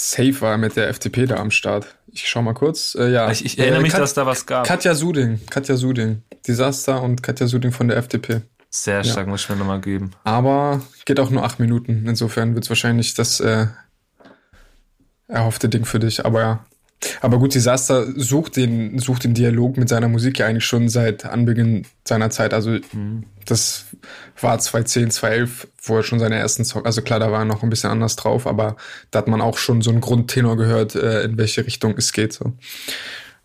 safe 0.00 0.40
war 0.40 0.58
mit 0.58 0.76
der 0.76 0.88
FDP 0.88 1.26
da 1.26 1.36
am 1.36 1.50
Start. 1.50 1.86
Ich 2.12 2.28
schau 2.28 2.42
mal 2.42 2.54
kurz. 2.54 2.94
Äh, 2.94 3.10
ja. 3.10 3.30
Ich, 3.30 3.44
ich 3.44 3.58
erinnere 3.58 3.80
äh, 3.80 3.82
mich, 3.82 3.92
Kat 3.92 4.00
dass 4.00 4.14
da 4.14 4.26
was 4.26 4.46
gab. 4.46 4.66
Katja 4.66 4.94
Suding. 4.94 5.40
Katja 5.48 5.76
Suding. 5.76 6.22
Desaster 6.46 7.02
und 7.02 7.22
Katja 7.22 7.46
Suding 7.46 7.72
von 7.72 7.88
der 7.88 7.96
FDP. 7.96 8.42
Sehr 8.70 9.02
stark, 9.02 9.26
ja. 9.26 9.30
muss 9.30 9.42
ich 9.42 9.48
mir 9.48 9.56
nochmal 9.56 9.80
geben. 9.80 10.12
Aber 10.22 10.80
geht 11.04 11.18
auch 11.18 11.30
nur 11.30 11.44
acht 11.44 11.58
Minuten. 11.58 12.06
Insofern 12.06 12.54
wird 12.54 12.64
es 12.64 12.70
wahrscheinlich 12.70 13.14
das 13.14 13.40
äh, 13.40 13.66
erhoffte 15.26 15.68
Ding 15.68 15.84
für 15.84 15.98
dich. 15.98 16.24
Aber 16.24 16.40
ja. 16.40 16.64
Aber 17.20 17.38
gut, 17.38 17.54
Disaster 17.54 18.06
sucht 18.14 18.56
den, 18.56 18.98
sucht 18.98 19.24
den 19.24 19.34
Dialog 19.34 19.76
mit 19.76 19.88
seiner 19.88 20.08
Musik 20.08 20.38
ja 20.38 20.46
eigentlich 20.46 20.66
schon 20.66 20.88
seit 20.88 21.24
Anbeginn 21.24 21.86
seiner 22.06 22.30
Zeit. 22.30 22.52
Also 22.52 22.72
mhm. 22.92 23.24
das 23.46 23.86
war 24.38 24.58
2010, 24.58 25.10
2011, 25.10 25.68
wo 25.82 25.96
er 25.96 26.02
schon 26.02 26.18
seine 26.18 26.36
ersten 26.36 26.64
Songs, 26.64 26.84
also 26.84 27.02
klar, 27.02 27.18
da 27.18 27.32
war 27.32 27.40
er 27.40 27.44
noch 27.46 27.62
ein 27.62 27.70
bisschen 27.70 27.90
anders 27.90 28.16
drauf, 28.16 28.46
aber 28.46 28.76
da 29.10 29.20
hat 29.20 29.28
man 29.28 29.40
auch 29.40 29.56
schon 29.56 29.80
so 29.80 29.90
einen 29.90 30.00
Grundtenor 30.00 30.56
gehört, 30.56 30.94
äh, 30.94 31.22
in 31.22 31.38
welche 31.38 31.66
Richtung 31.66 31.94
es 31.96 32.12
geht. 32.12 32.34
So. 32.34 32.52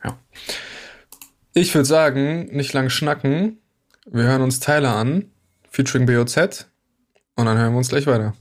Ja. 0.04 0.18
Ich 1.54 1.74
würde 1.74 1.86
sagen, 1.86 2.50
nicht 2.52 2.74
lang 2.74 2.90
schnacken. 2.90 3.60
Wir 4.06 4.24
hören 4.24 4.42
uns 4.42 4.60
Tyler 4.60 4.96
an, 4.96 5.32
featuring 5.70 6.06
BOZ, 6.06 6.68
und 7.38 7.46
dann 7.46 7.58
hören 7.58 7.74
wir 7.74 7.78
uns 7.78 7.90
gleich 7.90 8.08
weiter. 8.08 8.34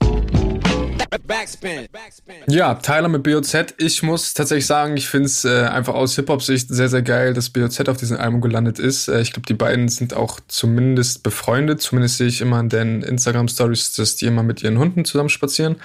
Ja, 2.47 2.75
Tyler 2.75 3.07
mit 3.07 3.23
BOZ. 3.23 3.75
Ich 3.77 4.03
muss 4.03 4.33
tatsächlich 4.33 4.65
sagen, 4.65 4.97
ich 4.97 5.07
finde 5.07 5.27
es 5.27 5.45
äh, 5.45 5.63
einfach 5.63 5.93
aus 5.93 6.15
Hip-Hop-Sicht 6.15 6.69
sehr, 6.69 6.89
sehr 6.89 7.01
geil, 7.01 7.33
dass 7.33 7.49
BOZ 7.49 7.79
auf 7.87 7.97
diesem 7.97 8.17
Album 8.17 8.41
gelandet 8.41 8.79
ist. 8.79 9.07
Äh, 9.07 9.21
ich 9.21 9.31
glaube, 9.31 9.47
die 9.47 9.53
beiden 9.53 9.87
sind 9.89 10.13
auch 10.13 10.39
zumindest 10.47 11.23
befreundet. 11.23 11.81
Zumindest 11.81 12.17
sehe 12.17 12.27
ich 12.27 12.41
immer 12.41 12.59
in 12.59 12.69
den 12.69 13.01
Instagram-Stories, 13.01 13.93
dass 13.93 14.15
die 14.15 14.25
immer 14.25 14.43
mit 14.43 14.63
ihren 14.63 14.77
Hunden 14.77 15.05
zusammen 15.05 15.29
spazieren. 15.29 15.77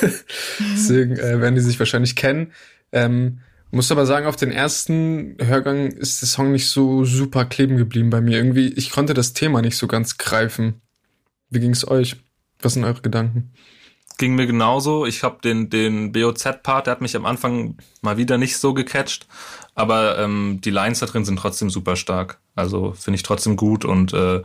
Deswegen 0.74 1.16
äh, 1.16 1.40
werden 1.40 1.54
die 1.54 1.60
sich 1.60 1.78
wahrscheinlich 1.78 2.16
kennen. 2.16 2.52
Ähm, 2.92 3.40
muss 3.70 3.90
aber 3.90 4.06
sagen, 4.06 4.26
auf 4.26 4.36
den 4.36 4.52
ersten 4.52 5.36
Hörgang 5.40 5.90
ist 5.90 6.22
der 6.22 6.28
Song 6.28 6.52
nicht 6.52 6.68
so 6.68 7.04
super 7.04 7.44
kleben 7.44 7.76
geblieben 7.76 8.10
bei 8.10 8.20
mir. 8.20 8.38
Irgendwie, 8.38 8.68
ich 8.68 8.90
konnte 8.90 9.12
das 9.12 9.32
Thema 9.32 9.60
nicht 9.60 9.76
so 9.76 9.86
ganz 9.86 10.18
greifen. 10.18 10.80
Wie 11.50 11.60
ging 11.60 11.72
es 11.72 11.86
euch? 11.86 12.16
Was 12.60 12.74
sind 12.74 12.84
eure 12.84 13.02
Gedanken? 13.02 13.52
Ging 14.18 14.34
mir 14.34 14.46
genauso. 14.46 15.06
Ich 15.06 15.22
habe 15.22 15.38
den, 15.42 15.70
den 15.70 16.12
BOZ-Part, 16.12 16.86
der 16.86 16.92
hat 16.92 17.00
mich 17.00 17.16
am 17.16 17.26
Anfang 17.26 17.76
mal 18.00 18.16
wieder 18.16 18.38
nicht 18.38 18.56
so 18.56 18.74
gecatcht. 18.74 19.26
Aber 19.74 20.18
ähm, 20.18 20.60
die 20.64 20.70
Lines 20.70 21.00
da 21.00 21.06
drin 21.06 21.24
sind 21.24 21.38
trotzdem 21.38 21.70
super 21.70 21.96
stark. 21.96 22.38
Also 22.54 22.92
finde 22.92 23.16
ich 23.16 23.22
trotzdem 23.22 23.56
gut 23.56 23.84
und 23.84 24.14
äh, 24.14 24.42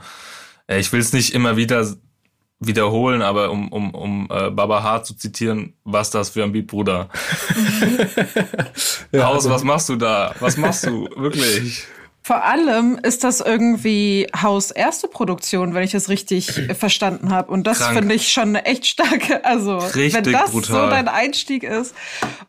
ich 0.68 0.92
will 0.92 1.00
es 1.00 1.14
nicht 1.14 1.34
immer 1.34 1.56
wieder 1.56 1.86
wiederholen, 2.60 3.22
aber 3.22 3.50
um, 3.50 3.70
um, 3.70 3.94
um 3.96 4.28
äh, 4.30 4.52
Baba 4.52 4.84
Hart 4.84 5.06
zu 5.06 5.16
zitieren, 5.16 5.74
was 5.84 6.12
das 6.12 6.30
für 6.30 6.44
ein 6.44 6.52
Beat, 6.52 6.68
Bruder. 6.68 7.10
ja, 9.12 9.26
Haus, 9.26 9.38
also. 9.38 9.50
was 9.50 9.64
machst 9.64 9.90
du 9.90 9.96
da? 9.96 10.36
Was 10.40 10.58
machst 10.58 10.86
du? 10.86 11.10
Wirklich? 11.16 11.88
Vor 12.24 12.44
allem 12.44 13.00
ist 13.02 13.24
das 13.24 13.40
irgendwie 13.40 14.28
Haus 14.40 14.70
erste 14.70 15.08
Produktion, 15.08 15.74
wenn 15.74 15.84
ich 15.84 15.96
es 15.96 16.08
richtig 16.08 16.52
verstanden 16.78 17.32
habe. 17.32 17.52
Und 17.52 17.66
das 17.66 17.88
finde 17.88 18.14
ich 18.14 18.32
schon 18.32 18.50
eine 18.50 18.66
echt 18.66 18.86
starke, 18.86 19.44
also 19.44 19.78
richtig 19.78 20.14
wenn 20.14 20.32
das 20.32 20.52
brutal. 20.52 20.86
so 20.86 20.90
dein 20.90 21.08
Einstieg 21.08 21.64
ist. 21.64 21.96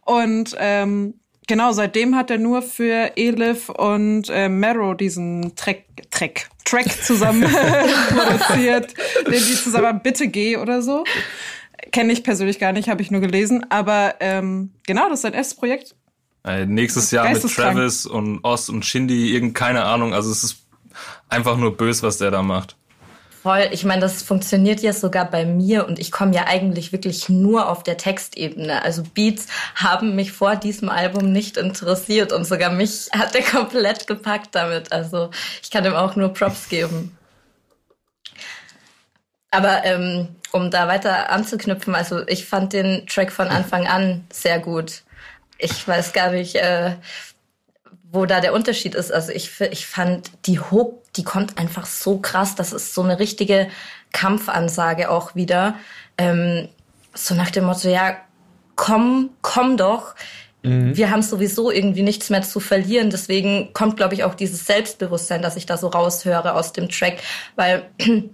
Und 0.04 0.54
ähm, 0.58 1.14
genau, 1.46 1.72
seitdem 1.72 2.16
hat 2.16 2.30
er 2.30 2.36
nur 2.36 2.60
für 2.60 3.12
Elif 3.16 3.70
und 3.70 4.28
äh, 4.28 4.50
Mero 4.50 4.92
diesen 4.92 5.56
Track, 5.56 5.84
Track, 6.10 6.50
Track 6.66 7.02
zusammen 7.02 7.42
produziert, 8.08 8.92
den 9.26 9.32
die 9.32 9.54
zusammen 9.54 9.86
haben, 9.86 10.00
Bitte 10.02 10.28
geh 10.28 10.58
oder 10.58 10.82
so. 10.82 11.04
Kenne 11.92 12.12
ich 12.12 12.22
persönlich 12.22 12.58
gar 12.58 12.72
nicht, 12.72 12.90
habe 12.90 13.00
ich 13.00 13.10
nur 13.10 13.22
gelesen. 13.22 13.64
Aber 13.70 14.16
ähm, 14.20 14.72
genau, 14.86 15.08
das 15.08 15.20
ist 15.20 15.22
sein 15.22 15.32
erstes 15.32 15.56
Projekt 15.56 15.94
äh, 16.44 16.66
nächstes 16.66 17.10
Jahr 17.10 17.28
mit 17.30 17.42
Travis 17.54 18.06
und 18.06 18.40
Oz 18.44 18.68
und 18.68 18.84
Shindy, 18.84 19.32
irgend 19.32 19.54
keine 19.54 19.84
Ahnung. 19.84 20.14
Also 20.14 20.30
es 20.30 20.42
ist 20.42 20.56
einfach 21.28 21.56
nur 21.56 21.76
bös, 21.76 22.02
was 22.02 22.18
der 22.18 22.30
da 22.30 22.42
macht. 22.42 22.76
Voll, 23.42 23.68
ich 23.72 23.84
meine, 23.84 24.00
das 24.00 24.22
funktioniert 24.22 24.82
ja 24.82 24.92
sogar 24.92 25.28
bei 25.28 25.44
mir 25.44 25.88
und 25.88 25.98
ich 25.98 26.12
komme 26.12 26.32
ja 26.32 26.46
eigentlich 26.46 26.92
wirklich 26.92 27.28
nur 27.28 27.68
auf 27.68 27.82
der 27.82 27.96
Textebene. 27.96 28.82
Also 28.82 29.02
Beats 29.02 29.48
haben 29.74 30.14
mich 30.14 30.30
vor 30.30 30.54
diesem 30.54 30.88
Album 30.88 31.32
nicht 31.32 31.56
interessiert 31.56 32.32
und 32.32 32.44
sogar 32.44 32.70
mich 32.70 33.08
hat 33.12 33.34
er 33.34 33.42
komplett 33.42 34.06
gepackt 34.06 34.54
damit. 34.54 34.92
Also 34.92 35.30
ich 35.60 35.72
kann 35.72 35.84
ihm 35.84 35.94
auch 35.94 36.14
nur 36.14 36.32
Props 36.32 36.68
geben. 36.68 37.18
Aber 39.50 39.84
ähm, 39.84 40.28
um 40.52 40.70
da 40.70 40.86
weiter 40.86 41.30
anzuknüpfen, 41.30 41.96
also 41.96 42.26
ich 42.28 42.46
fand 42.46 42.72
den 42.72 43.08
Track 43.08 43.32
von 43.32 43.48
Anfang 43.48 43.88
an 43.88 44.24
sehr 44.32 44.60
gut 44.60 45.02
ich 45.62 45.86
weiß 45.86 46.12
gar 46.12 46.30
nicht, 46.30 46.56
äh, 46.56 46.96
wo 48.10 48.26
da 48.26 48.40
der 48.40 48.52
Unterschied 48.52 48.94
ist. 48.94 49.12
Also 49.12 49.32
ich, 49.32 49.60
ich 49.60 49.86
fand 49.86 50.30
die 50.46 50.60
Hook, 50.60 51.02
die 51.14 51.24
kommt 51.24 51.58
einfach 51.58 51.86
so 51.86 52.18
krass. 52.18 52.54
Das 52.54 52.72
ist 52.72 52.94
so 52.94 53.02
eine 53.02 53.18
richtige 53.18 53.68
Kampfansage 54.12 55.10
auch 55.10 55.34
wieder. 55.34 55.76
Ähm, 56.18 56.68
so 57.14 57.34
nach 57.34 57.50
dem 57.50 57.64
Motto, 57.64 57.88
ja, 57.88 58.16
komm, 58.76 59.30
komm 59.40 59.76
doch. 59.76 60.14
Mhm. 60.62 60.96
Wir 60.96 61.10
haben 61.10 61.22
sowieso 61.22 61.70
irgendwie 61.70 62.02
nichts 62.02 62.28
mehr 62.28 62.42
zu 62.42 62.60
verlieren. 62.60 63.10
Deswegen 63.10 63.72
kommt, 63.72 63.96
glaube 63.96 64.14
ich, 64.14 64.24
auch 64.24 64.34
dieses 64.34 64.66
Selbstbewusstsein, 64.66 65.40
dass 65.40 65.56
ich 65.56 65.66
da 65.66 65.76
so 65.76 65.88
raushöre 65.88 66.54
aus 66.54 66.72
dem 66.72 66.88
Track. 66.88 67.18
Weil 67.56 67.88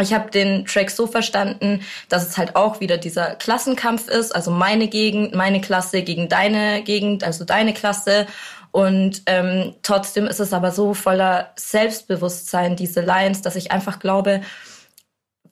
ich 0.00 0.12
habe 0.14 0.30
den 0.30 0.64
Track 0.64 0.90
so 0.90 1.06
verstanden, 1.06 1.80
dass 2.08 2.26
es 2.26 2.38
halt 2.38 2.56
auch 2.56 2.80
wieder 2.80 2.96
dieser 2.96 3.34
Klassenkampf 3.34 4.08
ist, 4.08 4.34
also 4.34 4.50
meine 4.50 4.88
Gegend, 4.88 5.34
meine 5.34 5.60
Klasse 5.60 6.02
gegen 6.02 6.28
deine 6.28 6.82
Gegend, 6.82 7.24
also 7.24 7.44
deine 7.44 7.74
Klasse. 7.74 8.26
Und 8.70 9.22
ähm, 9.26 9.74
trotzdem 9.82 10.26
ist 10.26 10.40
es 10.40 10.54
aber 10.54 10.72
so 10.72 10.94
voller 10.94 11.52
Selbstbewusstsein, 11.56 12.74
diese 12.74 13.02
Lines, 13.02 13.42
dass 13.42 13.54
ich 13.54 13.70
einfach 13.70 13.98
glaube, 13.98 14.40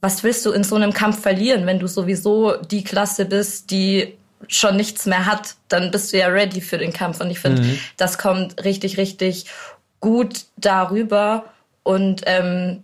was 0.00 0.24
willst 0.24 0.46
du 0.46 0.52
in 0.52 0.64
so 0.64 0.76
einem 0.76 0.94
Kampf 0.94 1.20
verlieren, 1.20 1.66
wenn 1.66 1.78
du 1.78 1.86
sowieso 1.86 2.56
die 2.56 2.82
Klasse 2.82 3.26
bist, 3.26 3.70
die 3.70 4.16
schon 4.48 4.76
nichts 4.76 5.04
mehr 5.04 5.26
hat, 5.26 5.54
dann 5.68 5.90
bist 5.90 6.12
du 6.12 6.18
ja 6.18 6.28
ready 6.28 6.62
für 6.62 6.78
den 6.78 6.94
Kampf. 6.94 7.20
Und 7.20 7.30
ich 7.30 7.40
finde, 7.40 7.62
mhm. 7.62 7.78
das 7.98 8.16
kommt 8.16 8.64
richtig, 8.64 8.96
richtig 8.96 9.46
gut 10.00 10.46
darüber. 10.56 11.44
Und 11.82 12.22
ähm, 12.24 12.82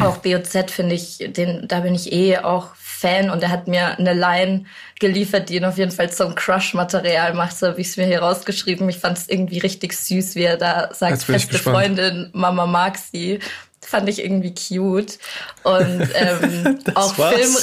auch 0.00 0.18
BOZ 0.18 0.70
finde 0.70 0.94
ich, 0.94 1.18
den, 1.18 1.68
da 1.68 1.80
bin 1.80 1.94
ich 1.94 2.12
eh 2.12 2.38
auch 2.38 2.74
Fan 2.76 3.28
und 3.28 3.42
er 3.42 3.50
hat 3.50 3.68
mir 3.68 3.98
eine 3.98 4.14
Line 4.14 4.64
geliefert, 4.98 5.50
die 5.50 5.56
ihn 5.56 5.64
auf 5.64 5.76
jeden 5.76 5.90
Fall 5.90 6.10
zum 6.10 6.34
Crush-Material 6.34 7.34
macht, 7.34 7.58
so 7.58 7.66
habe 7.66 7.80
ich 7.80 7.88
es 7.88 7.96
mir 7.96 8.06
hier 8.06 8.20
rausgeschrieben. 8.20 8.88
Ich 8.88 8.98
fand 8.98 9.18
es 9.18 9.28
irgendwie 9.28 9.58
richtig 9.58 9.92
süß, 9.92 10.36
wie 10.36 10.44
er 10.44 10.56
da 10.56 10.88
sagt, 10.94 11.22
feste 11.22 11.58
Freundin, 11.58 12.30
Mama 12.32 12.66
mag 12.66 12.96
sie. 12.96 13.40
Fand 13.82 14.08
ich 14.08 14.24
irgendwie 14.24 14.54
cute. 14.54 15.18
Und 15.64 16.08
ähm, 16.14 16.78
auch 16.94 17.18
war's. 17.18 17.34
Film. 17.34 17.54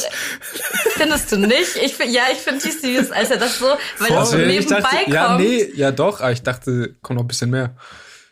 Findest 0.97 1.31
du 1.31 1.37
nicht? 1.37 1.75
Ich 1.81 1.97
ja, 1.97 2.23
ich 2.31 2.37
finde 2.37 2.61
die 2.63 2.71
süß, 2.71 3.11
als 3.11 3.31
er 3.31 3.37
das 3.37 3.57
so, 3.57 3.65
weil 3.97 4.09
das 4.09 4.29
so 4.29 4.37
nebenbei 4.37 4.79
dachte, 4.81 4.95
kommt. 4.97 5.13
Ja, 5.13 5.37
nee, 5.39 5.71
ja 5.75 5.91
doch, 5.91 6.19
aber 6.19 6.31
ich 6.31 6.43
dachte, 6.43 6.93
kommt 7.01 7.17
noch 7.17 7.23
ein 7.23 7.27
bisschen 7.27 7.49
mehr. 7.49 7.75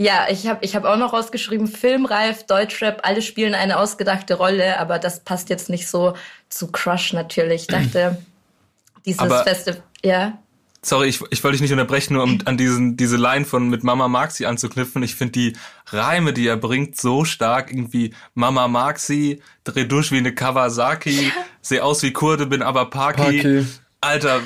Ja, 0.01 0.27
ich 0.29 0.47
habe 0.47 0.63
ich 0.63 0.77
hab 0.77 0.85
auch 0.85 0.95
noch 0.95 1.11
rausgeschrieben, 1.11 1.67
Filmreif, 1.67 2.43
Deutschrap, 2.43 3.01
alle 3.03 3.21
spielen 3.21 3.53
eine 3.53 3.77
ausgedachte 3.77 4.35
Rolle, 4.35 4.79
aber 4.79 4.97
das 4.97 5.25
passt 5.25 5.49
jetzt 5.49 5.69
nicht 5.69 5.89
so 5.89 6.13
zu 6.47 6.71
Crush 6.71 7.11
natürlich. 7.11 7.63
Ich 7.63 7.67
dachte, 7.67 8.17
dieses 9.05 9.19
aber, 9.19 9.43
Feste, 9.43 9.83
ja. 10.01 10.37
Sorry, 10.81 11.09
ich, 11.09 11.21
ich 11.31 11.43
wollte 11.43 11.55
dich 11.55 11.61
nicht 11.61 11.73
unterbrechen, 11.73 12.13
nur 12.13 12.23
um 12.23 12.39
an 12.45 12.55
diesen, 12.55 12.95
diese 12.95 13.17
Line 13.17 13.43
von 13.43 13.67
mit 13.67 13.83
Mama 13.83 14.07
mag 14.07 14.31
sie 14.31 14.45
anzuknüpfen. 14.45 15.03
Ich 15.03 15.15
finde 15.15 15.33
die 15.33 15.57
Reime, 15.87 16.31
die 16.31 16.47
er 16.47 16.55
bringt, 16.55 16.95
so 16.95 17.25
stark. 17.25 17.69
Irgendwie 17.69 18.13
Mama 18.35 18.69
mag 18.69 18.99
sie, 18.99 19.41
dreh 19.65 19.83
durch 19.83 20.13
wie 20.13 20.19
eine 20.19 20.33
Kawasaki, 20.33 21.25
ja. 21.25 21.31
seh 21.61 21.81
aus 21.81 22.03
wie 22.03 22.13
Kurde, 22.13 22.45
bin 22.45 22.61
aber 22.61 22.89
Parky. 22.89 23.21
Parky. 23.21 23.65
Alter, 23.99 24.39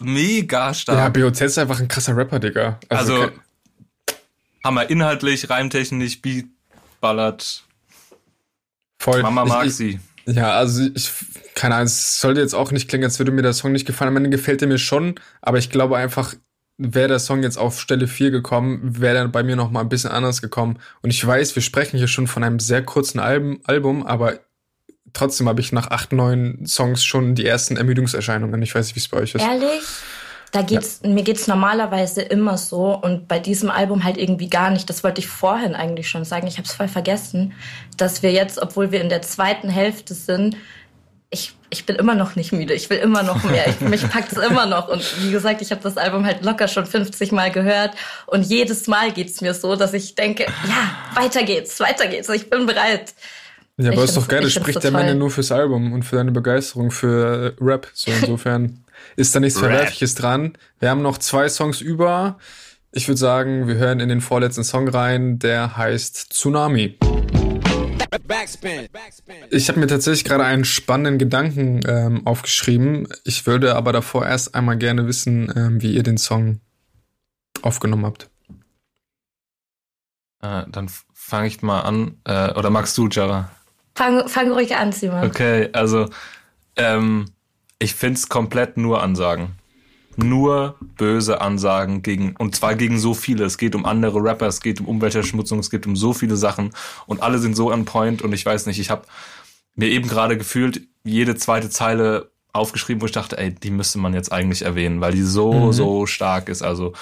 mega 0.00 0.72
stark. 0.72 0.96
Ja, 0.96 1.08
BOZ 1.10 1.42
ist 1.42 1.58
einfach 1.58 1.80
ein 1.80 1.88
krasser 1.88 2.16
Rapper, 2.16 2.38
Digga. 2.38 2.80
Also, 2.88 3.14
also 3.16 3.32
Hammer 4.66 4.90
inhaltlich, 4.90 5.48
reimtechnisch, 5.48 6.20
Beat, 6.20 6.46
ballert. 7.00 7.64
Voll. 8.98 9.22
Mama 9.22 9.44
mag 9.44 9.66
ich, 9.66 9.76
sie. 9.76 10.00
Ja, 10.26 10.54
also 10.54 10.82
ich, 10.92 11.10
keine 11.54 11.76
Ahnung, 11.76 11.86
es 11.86 12.20
sollte 12.20 12.40
jetzt 12.40 12.54
auch 12.54 12.72
nicht 12.72 12.88
klingen, 12.88 13.04
als 13.04 13.18
würde 13.20 13.30
mir 13.30 13.42
der 13.42 13.52
Song 13.52 13.70
nicht 13.70 13.86
gefallen. 13.86 14.08
Am 14.08 14.16
Ende 14.16 14.30
gefällt 14.30 14.62
er 14.62 14.68
mir 14.68 14.78
schon, 14.78 15.14
aber 15.40 15.58
ich 15.58 15.70
glaube 15.70 15.96
einfach, 15.96 16.34
wäre 16.78 17.06
der 17.08 17.18
Song 17.20 17.44
jetzt 17.44 17.58
auf 17.58 17.80
Stelle 17.80 18.08
4 18.08 18.32
gekommen, 18.32 19.00
wäre 19.00 19.18
er 19.18 19.28
bei 19.28 19.44
mir 19.44 19.54
noch 19.54 19.70
mal 19.70 19.82
ein 19.82 19.88
bisschen 19.88 20.10
anders 20.10 20.42
gekommen. 20.42 20.80
Und 21.00 21.10
ich 21.10 21.24
weiß, 21.24 21.54
wir 21.54 21.62
sprechen 21.62 21.96
hier 21.96 22.08
schon 22.08 22.26
von 22.26 22.42
einem 22.42 22.58
sehr 22.58 22.84
kurzen 22.84 23.20
Album, 23.20 23.60
Album 23.64 24.04
aber 24.04 24.40
trotzdem 25.12 25.48
habe 25.48 25.60
ich 25.60 25.70
nach 25.70 25.92
acht, 25.92 26.12
neun 26.12 26.66
Songs 26.66 27.04
schon 27.04 27.36
die 27.36 27.46
ersten 27.46 27.76
Ermüdungserscheinungen. 27.76 28.60
Ich 28.62 28.74
weiß 28.74 28.86
nicht, 28.86 28.96
wie 28.96 29.00
es 29.00 29.08
bei 29.08 29.18
euch 29.18 29.34
ist. 29.34 29.42
Ehrlich? 29.42 29.84
Da 30.52 30.62
geht's, 30.62 31.00
ja. 31.02 31.10
mir 31.10 31.22
geht's 31.22 31.46
normalerweise 31.46 32.22
immer 32.22 32.56
so 32.56 32.94
und 32.94 33.28
bei 33.28 33.38
diesem 33.38 33.70
Album 33.70 34.04
halt 34.04 34.16
irgendwie 34.16 34.48
gar 34.48 34.70
nicht. 34.70 34.88
Das 34.88 35.04
wollte 35.04 35.20
ich 35.20 35.26
vorhin 35.26 35.74
eigentlich 35.74 36.08
schon 36.08 36.24
sagen. 36.24 36.46
Ich 36.46 36.58
habe 36.58 36.66
es 36.66 36.74
voll 36.74 36.88
vergessen, 36.88 37.52
dass 37.96 38.22
wir 38.22 38.32
jetzt, 38.32 38.58
obwohl 38.60 38.92
wir 38.92 39.00
in 39.00 39.08
der 39.08 39.22
zweiten 39.22 39.68
Hälfte 39.68 40.14
sind, 40.14 40.56
ich, 41.30 41.54
ich 41.70 41.84
bin 41.84 41.96
immer 41.96 42.14
noch 42.14 42.36
nicht 42.36 42.52
müde, 42.52 42.72
ich 42.72 42.88
will 42.88 42.98
immer 42.98 43.22
noch 43.22 43.42
mehr, 43.44 43.66
ich, 43.66 43.80
mich 43.80 44.08
packt 44.10 44.32
es 44.32 44.38
immer 44.38 44.66
noch. 44.66 44.88
Und 44.88 45.02
wie 45.22 45.32
gesagt, 45.32 45.60
ich 45.60 45.70
habe 45.72 45.82
das 45.82 45.96
Album 45.96 46.24
halt 46.24 46.44
locker 46.44 46.68
schon 46.68 46.86
50 46.86 47.32
Mal 47.32 47.50
gehört 47.50 47.94
und 48.26 48.44
jedes 48.44 48.86
Mal 48.86 49.12
geht's 49.12 49.40
mir 49.40 49.52
so, 49.52 49.76
dass 49.76 49.92
ich 49.92 50.14
denke, 50.14 50.44
ja, 50.44 51.20
weiter 51.20 51.42
geht's, 51.42 51.80
weiter 51.80 52.06
geht's, 52.06 52.28
ich 52.28 52.48
bin 52.48 52.66
bereit. 52.66 53.14
Ja, 53.78 53.92
aber 53.92 54.04
ist 54.04 54.16
doch 54.16 54.26
geil, 54.26 54.40
das 54.40 54.54
spricht 54.54 54.82
der 54.82 54.90
Männer 54.90 55.14
nur 55.14 55.30
fürs 55.30 55.52
Album 55.52 55.92
und 55.92 56.04
für 56.04 56.16
deine 56.16 56.32
Begeisterung 56.32 56.90
für 56.90 57.54
Rap. 57.60 57.88
So 57.92 58.10
insofern 58.20 58.84
ist 59.16 59.34
da 59.34 59.40
nichts 59.40 59.58
Verwerfliches 59.58 60.14
dran. 60.14 60.56
Wir 60.78 60.90
haben 60.90 61.02
noch 61.02 61.18
zwei 61.18 61.48
Songs 61.48 61.80
über. 61.80 62.38
Ich 62.92 63.08
würde 63.08 63.18
sagen, 63.18 63.66
wir 63.66 63.74
hören 63.74 64.00
in 64.00 64.08
den 64.08 64.20
vorletzten 64.20 64.64
Song 64.64 64.88
rein, 64.88 65.38
der 65.38 65.76
heißt 65.76 66.32
Tsunami. 66.32 66.98
Ich 69.50 69.68
habe 69.68 69.80
mir 69.80 69.86
tatsächlich 69.86 70.24
gerade 70.24 70.44
einen 70.44 70.64
spannenden 70.64 71.18
Gedanken 71.18 71.80
ähm, 71.86 72.26
aufgeschrieben. 72.26 73.08
Ich 73.24 73.46
würde 73.46 73.74
aber 73.74 73.92
davor 73.92 74.26
erst 74.26 74.54
einmal 74.54 74.76
gerne 74.76 75.06
wissen, 75.06 75.52
ähm, 75.56 75.82
wie 75.82 75.92
ihr 75.92 76.02
den 76.02 76.18
Song 76.18 76.60
aufgenommen 77.62 78.06
habt. 78.06 78.30
Äh, 80.42 80.64
dann 80.70 80.88
fange 81.12 81.48
ich 81.48 81.62
mal 81.62 81.80
an. 81.80 82.20
Äh, 82.24 82.52
oder 82.52 82.70
magst 82.70 82.96
du, 82.96 83.08
Java? 83.08 83.50
Fang, 83.94 84.28
fang 84.28 84.52
ruhig 84.52 84.76
an, 84.76 84.92
Simon. 84.92 85.24
Okay, 85.24 85.70
also 85.72 86.08
ähm, 86.76 87.26
ich 87.78 87.94
find's 87.94 88.28
komplett 88.28 88.76
nur 88.76 89.02
Ansagen 89.02 89.56
nur 90.16 90.76
böse 90.96 91.40
Ansagen 91.40 92.02
gegen, 92.02 92.34
und 92.36 92.56
zwar 92.56 92.74
gegen 92.74 92.98
so 92.98 93.14
viele. 93.14 93.44
Es 93.44 93.58
geht 93.58 93.74
um 93.74 93.84
andere 93.84 94.22
Rapper, 94.22 94.46
es 94.46 94.60
geht 94.60 94.80
um 94.80 94.86
Umweltverschmutzung, 94.86 95.58
es 95.58 95.70
geht 95.70 95.86
um 95.86 95.96
so 95.96 96.12
viele 96.12 96.36
Sachen 96.36 96.70
und 97.06 97.22
alle 97.22 97.38
sind 97.38 97.54
so 97.54 97.72
on 97.72 97.84
point 97.84 98.22
und 98.22 98.32
ich 98.32 98.44
weiß 98.44 98.66
nicht, 98.66 98.78
ich 98.78 98.90
habe 98.90 99.02
mir 99.74 99.88
eben 99.88 100.08
gerade 100.08 100.38
gefühlt 100.38 100.82
jede 101.04 101.36
zweite 101.36 101.70
Zeile 101.70 102.30
aufgeschrieben, 102.52 103.02
wo 103.02 103.06
ich 103.06 103.12
dachte, 103.12 103.36
ey, 103.36 103.54
die 103.54 103.70
müsste 103.70 103.98
man 103.98 104.14
jetzt 104.14 104.32
eigentlich 104.32 104.62
erwähnen, 104.62 105.00
weil 105.00 105.12
die 105.12 105.22
so, 105.22 105.52
mhm. 105.52 105.72
so 105.72 106.06
stark 106.06 106.48
ist. 106.48 106.62
Also 106.62 106.94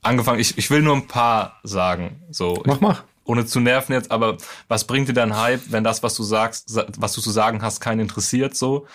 angefangen, 0.00 0.38
ich, 0.38 0.56
ich 0.56 0.70
will 0.70 0.82
nur 0.82 0.94
ein 0.94 1.08
paar 1.08 1.58
sagen. 1.64 2.22
So, 2.30 2.62
mach, 2.64 2.80
mach. 2.80 3.02
Ohne 3.24 3.46
zu 3.46 3.60
nerven 3.60 3.92
jetzt, 3.92 4.10
aber 4.10 4.36
was 4.68 4.86
bringt 4.86 5.08
dir 5.08 5.12
dein 5.12 5.36
Hype, 5.36 5.60
wenn 5.70 5.84
das, 5.84 6.02
was 6.02 6.14
du 6.14 6.22
sagst, 6.22 6.76
was 6.98 7.12
du 7.12 7.20
zu 7.20 7.30
sagen 7.30 7.62
hast, 7.62 7.80
keinen 7.80 8.00
interessiert, 8.00 8.56
so? 8.56 8.86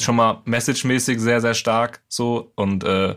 Schon 0.00 0.16
mal 0.16 0.42
messagemäßig 0.44 1.20
sehr, 1.20 1.40
sehr 1.40 1.54
stark 1.54 2.00
so 2.08 2.52
und 2.54 2.84
äh, 2.84 3.16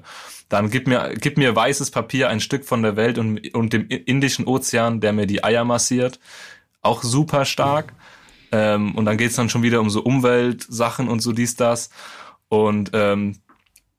dann 0.50 0.70
gib 0.70 0.88
mir, 0.88 1.14
gib 1.16 1.38
mir 1.38 1.56
weißes 1.56 1.92
Papier, 1.92 2.28
ein 2.28 2.42
Stück 2.42 2.66
von 2.66 2.84
der 2.84 2.98
Welt 2.98 3.18
und, 3.18 3.54
und 3.54 3.72
dem 3.72 3.88
Indischen 3.88 4.46
Ozean, 4.46 5.00
der 5.00 5.14
mir 5.14 5.26
die 5.26 5.44
Eier 5.44 5.64
massiert. 5.64 6.20
Auch 6.82 7.04
super 7.04 7.46
stark. 7.46 7.94
Ähm, 8.52 8.94
und 8.96 9.06
dann 9.06 9.18
geht's 9.18 9.36
dann 9.36 9.48
schon 9.48 9.64
wieder 9.64 9.80
um 9.80 9.90
so 9.90 10.02
Umweltsachen 10.02 11.08
und 11.08 11.22
so 11.22 11.32
dies, 11.32 11.56
das. 11.56 11.90
Und 12.50 12.92
ähm, 12.94 13.38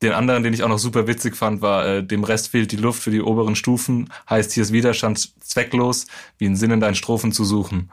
den 0.02 0.12
anderen, 0.12 0.42
den 0.42 0.52
ich 0.52 0.62
auch 0.62 0.68
noch 0.68 0.78
super 0.78 1.06
witzig 1.06 1.36
fand, 1.36 1.62
war, 1.62 1.86
äh, 1.86 2.04
dem 2.04 2.22
Rest 2.22 2.48
fehlt 2.48 2.70
die 2.70 2.76
Luft 2.76 3.02
für 3.02 3.10
die 3.10 3.22
oberen 3.22 3.56
Stufen, 3.56 4.12
heißt 4.28 4.52
hier 4.52 4.64
ist 4.64 4.72
Widerstand 4.72 5.42
zwecklos, 5.42 6.06
wie 6.36 6.46
einen 6.46 6.56
Sinn 6.56 6.72
in 6.72 6.80
deinen 6.80 6.96
Strophen 6.96 7.32
zu 7.32 7.44
suchen. 7.44 7.90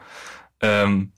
Ähm, 0.60 1.12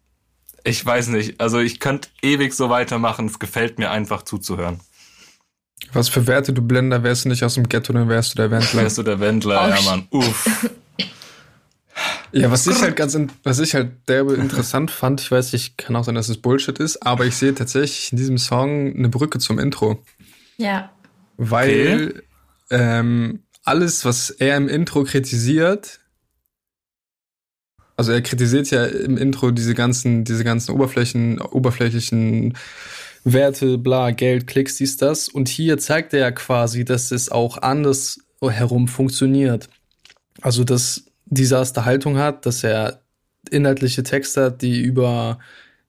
ich 0.65 0.85
weiß 0.85 1.09
nicht. 1.09 1.41
Also 1.41 1.59
ich 1.59 1.81
könnte 1.81 2.09
ewig 2.23 2.55
so 2.55 2.71
weitermachen. 2.71 3.27
Es 3.27 3.39
gefällt 3.39 3.79
mir 3.79 3.91
einfach 3.91 4.23
zuzuhören. 4.23 4.81
Was 5.93 6.09
für 6.09 6.27
Werte, 6.27 6.53
du 6.53 6.63
Blender, 6.63 7.03
wärst 7.03 7.25
du 7.25 7.29
nicht 7.29 7.45
aus 7.45 7.55
dem 7.55 7.69
Ghetto, 7.69 7.93
dann 7.93 8.09
wärst 8.09 8.33
du 8.33 8.37
der 8.37 8.51
Wendler. 8.51 8.83
Wärst 8.83 8.99
du 8.99 9.03
der 9.03 9.21
Wendler, 9.21 9.69
ja 9.69 9.83
Mann. 9.83 10.07
Uff. 10.11 10.71
Ja, 12.33 12.51
was 12.51 12.67
ich 12.67 12.81
halt 12.81 12.97
ganz, 12.97 13.19
was 13.43 13.59
ich 13.59 13.75
halt 13.75 14.09
derbe 14.09 14.35
interessant 14.35 14.91
fand, 14.91 15.21
ich 15.21 15.31
weiß, 15.31 15.53
ich 15.53 15.77
kann 15.77 15.95
auch 15.97 16.05
sein, 16.05 16.15
dass 16.15 16.31
es 16.31 16.41
Bullshit 16.41 16.79
ist, 16.79 17.05
aber 17.07 17.27
ich 17.27 17.37
sehe 17.37 17.55
tatsächlich 17.55 18.11
in 18.11 18.17
diesem 18.17 18.39
Song 18.39 18.95
eine 18.97 19.11
Brücke 19.11 19.39
zum 19.39 19.59
Intro. 19.59 20.03
Ja. 20.57 20.91
Weil 21.37 22.15
okay. 22.15 22.23
ähm, 22.71 23.43
alles, 23.65 24.07
was 24.07 24.31
er 24.31 24.57
im 24.57 24.69
Intro 24.69 25.05
kritisiert, 25.05 26.01
also 27.97 28.12
er 28.12 28.23
kritisiert 28.23 28.70
ja 28.70 28.85
im 28.85 29.16
Intro 29.16 29.51
diese 29.51 29.74
ganzen, 29.74 30.24
diese 30.24 30.44
ganzen 30.44 30.73
Oberflächen, 30.73 31.40
oberflächlichen 31.40 32.56
Werte, 33.24 33.78
bla, 33.78 34.10
Geld, 34.10 34.47
Klicks, 34.47 34.77
dies, 34.77 34.97
das. 34.97 35.28
Und 35.28 35.48
hier 35.48 35.78
zeigt 35.78 36.12
er 36.12 36.20
ja 36.20 36.31
quasi, 36.31 36.85
dass 36.85 37.12
es 37.12 37.31
auch 37.31 37.59
anders 37.59 38.19
herum 38.40 38.89
funktioniert. 38.89 39.69
Also, 40.40 40.64
dass 40.64 41.05
Desaster 41.27 41.85
Haltung 41.85 42.19
hat, 42.19 42.47
dass 42.47 42.64
er 42.64 43.02
inhaltliche 43.51 44.02
Texte 44.02 44.44
hat, 44.44 44.62
die 44.62 44.81
über, 44.81 45.39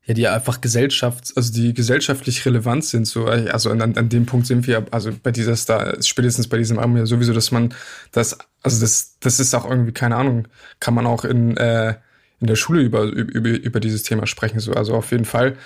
ja, 0.06 0.14
die 0.14 0.28
einfach 0.28 0.62
Gesellschaft, 0.62 1.34
also 1.36 1.52
die 1.54 1.74
gesellschaftlich 1.74 2.46
relevant 2.46 2.86
sind. 2.86 3.08
So, 3.08 3.26
also 3.26 3.72
an, 3.72 3.82
an 3.82 4.10
dem 4.10 4.26
Punkt 4.26 4.48
sind 4.48 4.68
wir, 4.68 4.86
also 4.92 5.12
bei 5.22 5.32
dieser 5.32 5.56
Star, 5.56 6.02
spätestens 6.02 6.48
bei 6.48 6.58
diesem 6.58 6.78
Album 6.78 6.98
ja 6.98 7.06
sowieso, 7.06 7.34
dass 7.34 7.52
man 7.52 7.74
das, 8.12 8.38
also 8.64 8.80
das, 8.80 9.20
das 9.20 9.40
ist 9.40 9.54
auch 9.54 9.70
irgendwie, 9.70 9.92
keine 9.92 10.16
Ahnung, 10.16 10.48
kann 10.80 10.94
man 10.94 11.06
auch 11.06 11.26
in, 11.26 11.58
äh, 11.58 11.96
in 12.40 12.48
der 12.48 12.56
Schule 12.56 12.82
über, 12.82 13.04
über, 13.04 13.50
über 13.50 13.80
dieses 13.80 14.04
Thema 14.04 14.26
sprechen. 14.26 14.60
So, 14.60 14.74
also 14.74 14.96
auf 14.96 15.12
jeden 15.12 15.26
Fall. 15.26 15.58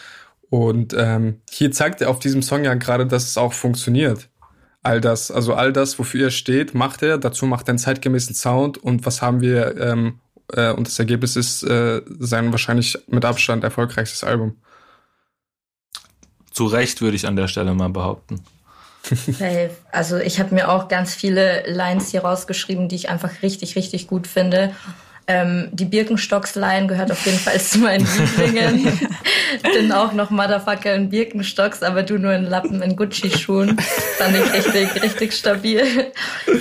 Und 0.49 0.93
ähm, 0.97 1.41
hier 1.49 1.71
zeigt 1.71 2.01
er 2.01 2.09
auf 2.09 2.19
diesem 2.19 2.41
Song 2.41 2.63
ja 2.63 2.73
gerade, 2.73 3.05
dass 3.05 3.27
es 3.27 3.37
auch 3.37 3.53
funktioniert. 3.53 4.29
All 4.81 5.01
das, 5.01 5.31
also 5.31 5.53
all 5.53 5.73
das, 5.73 5.99
wofür 5.99 6.25
er 6.25 6.31
steht, 6.31 6.73
macht 6.73 7.03
er. 7.03 7.17
Dazu 7.17 7.45
macht 7.45 7.67
er 7.67 7.73
einen 7.73 7.79
zeitgemäßen 7.79 8.33
Sound. 8.35 8.77
Und 8.77 9.05
was 9.05 9.21
haben 9.21 9.41
wir? 9.41 9.77
Ähm, 9.79 10.19
äh, 10.53 10.71
und 10.71 10.87
das 10.87 10.97
Ergebnis 10.97 11.35
ist 11.35 11.63
äh, 11.63 12.01
sein 12.19 12.51
wahrscheinlich 12.51 12.97
mit 13.07 13.25
Abstand 13.25 13.63
erfolgreichstes 13.63 14.23
Album. 14.23 14.55
Zu 16.51 16.65
Recht 16.65 17.01
würde 17.01 17.15
ich 17.15 17.27
an 17.27 17.35
der 17.35 17.47
Stelle 17.47 17.73
mal 17.73 17.89
behaupten. 17.89 18.41
Also 19.91 20.17
ich 20.17 20.39
habe 20.39 20.53
mir 20.53 20.69
auch 20.69 20.87
ganz 20.87 21.13
viele 21.13 21.63
Lines 21.67 22.11
hier 22.11 22.21
rausgeschrieben, 22.21 22.87
die 22.87 22.95
ich 22.95 23.09
einfach 23.09 23.41
richtig, 23.41 23.75
richtig 23.75 24.07
gut 24.07 24.27
finde. 24.27 24.71
Ähm, 25.29 25.67
die 25.73 25.83
Birkenstocks-Line 25.83 26.87
gehört 26.87 27.11
auf 27.11 27.25
jeden 27.25 27.37
Fall 27.37 27.59
zu 27.61 27.79
meinen 27.79 28.07
Lieblingen. 28.17 29.09
Bin 29.73 29.91
auch 29.91 30.13
noch 30.13 30.29
Motherfucker 30.29 30.95
in 30.95 31.09
Birkenstocks, 31.09 31.83
aber 31.83 32.03
du 32.03 32.17
nur 32.17 32.33
in 32.33 32.45
Lappen 32.45 32.81
in 32.81 32.95
Gucci-Schuhen. 32.95 33.77
Fand 34.17 34.35
ich 34.37 34.53
richtig, 34.53 35.03
richtig 35.03 35.33
stabil. 35.33 36.11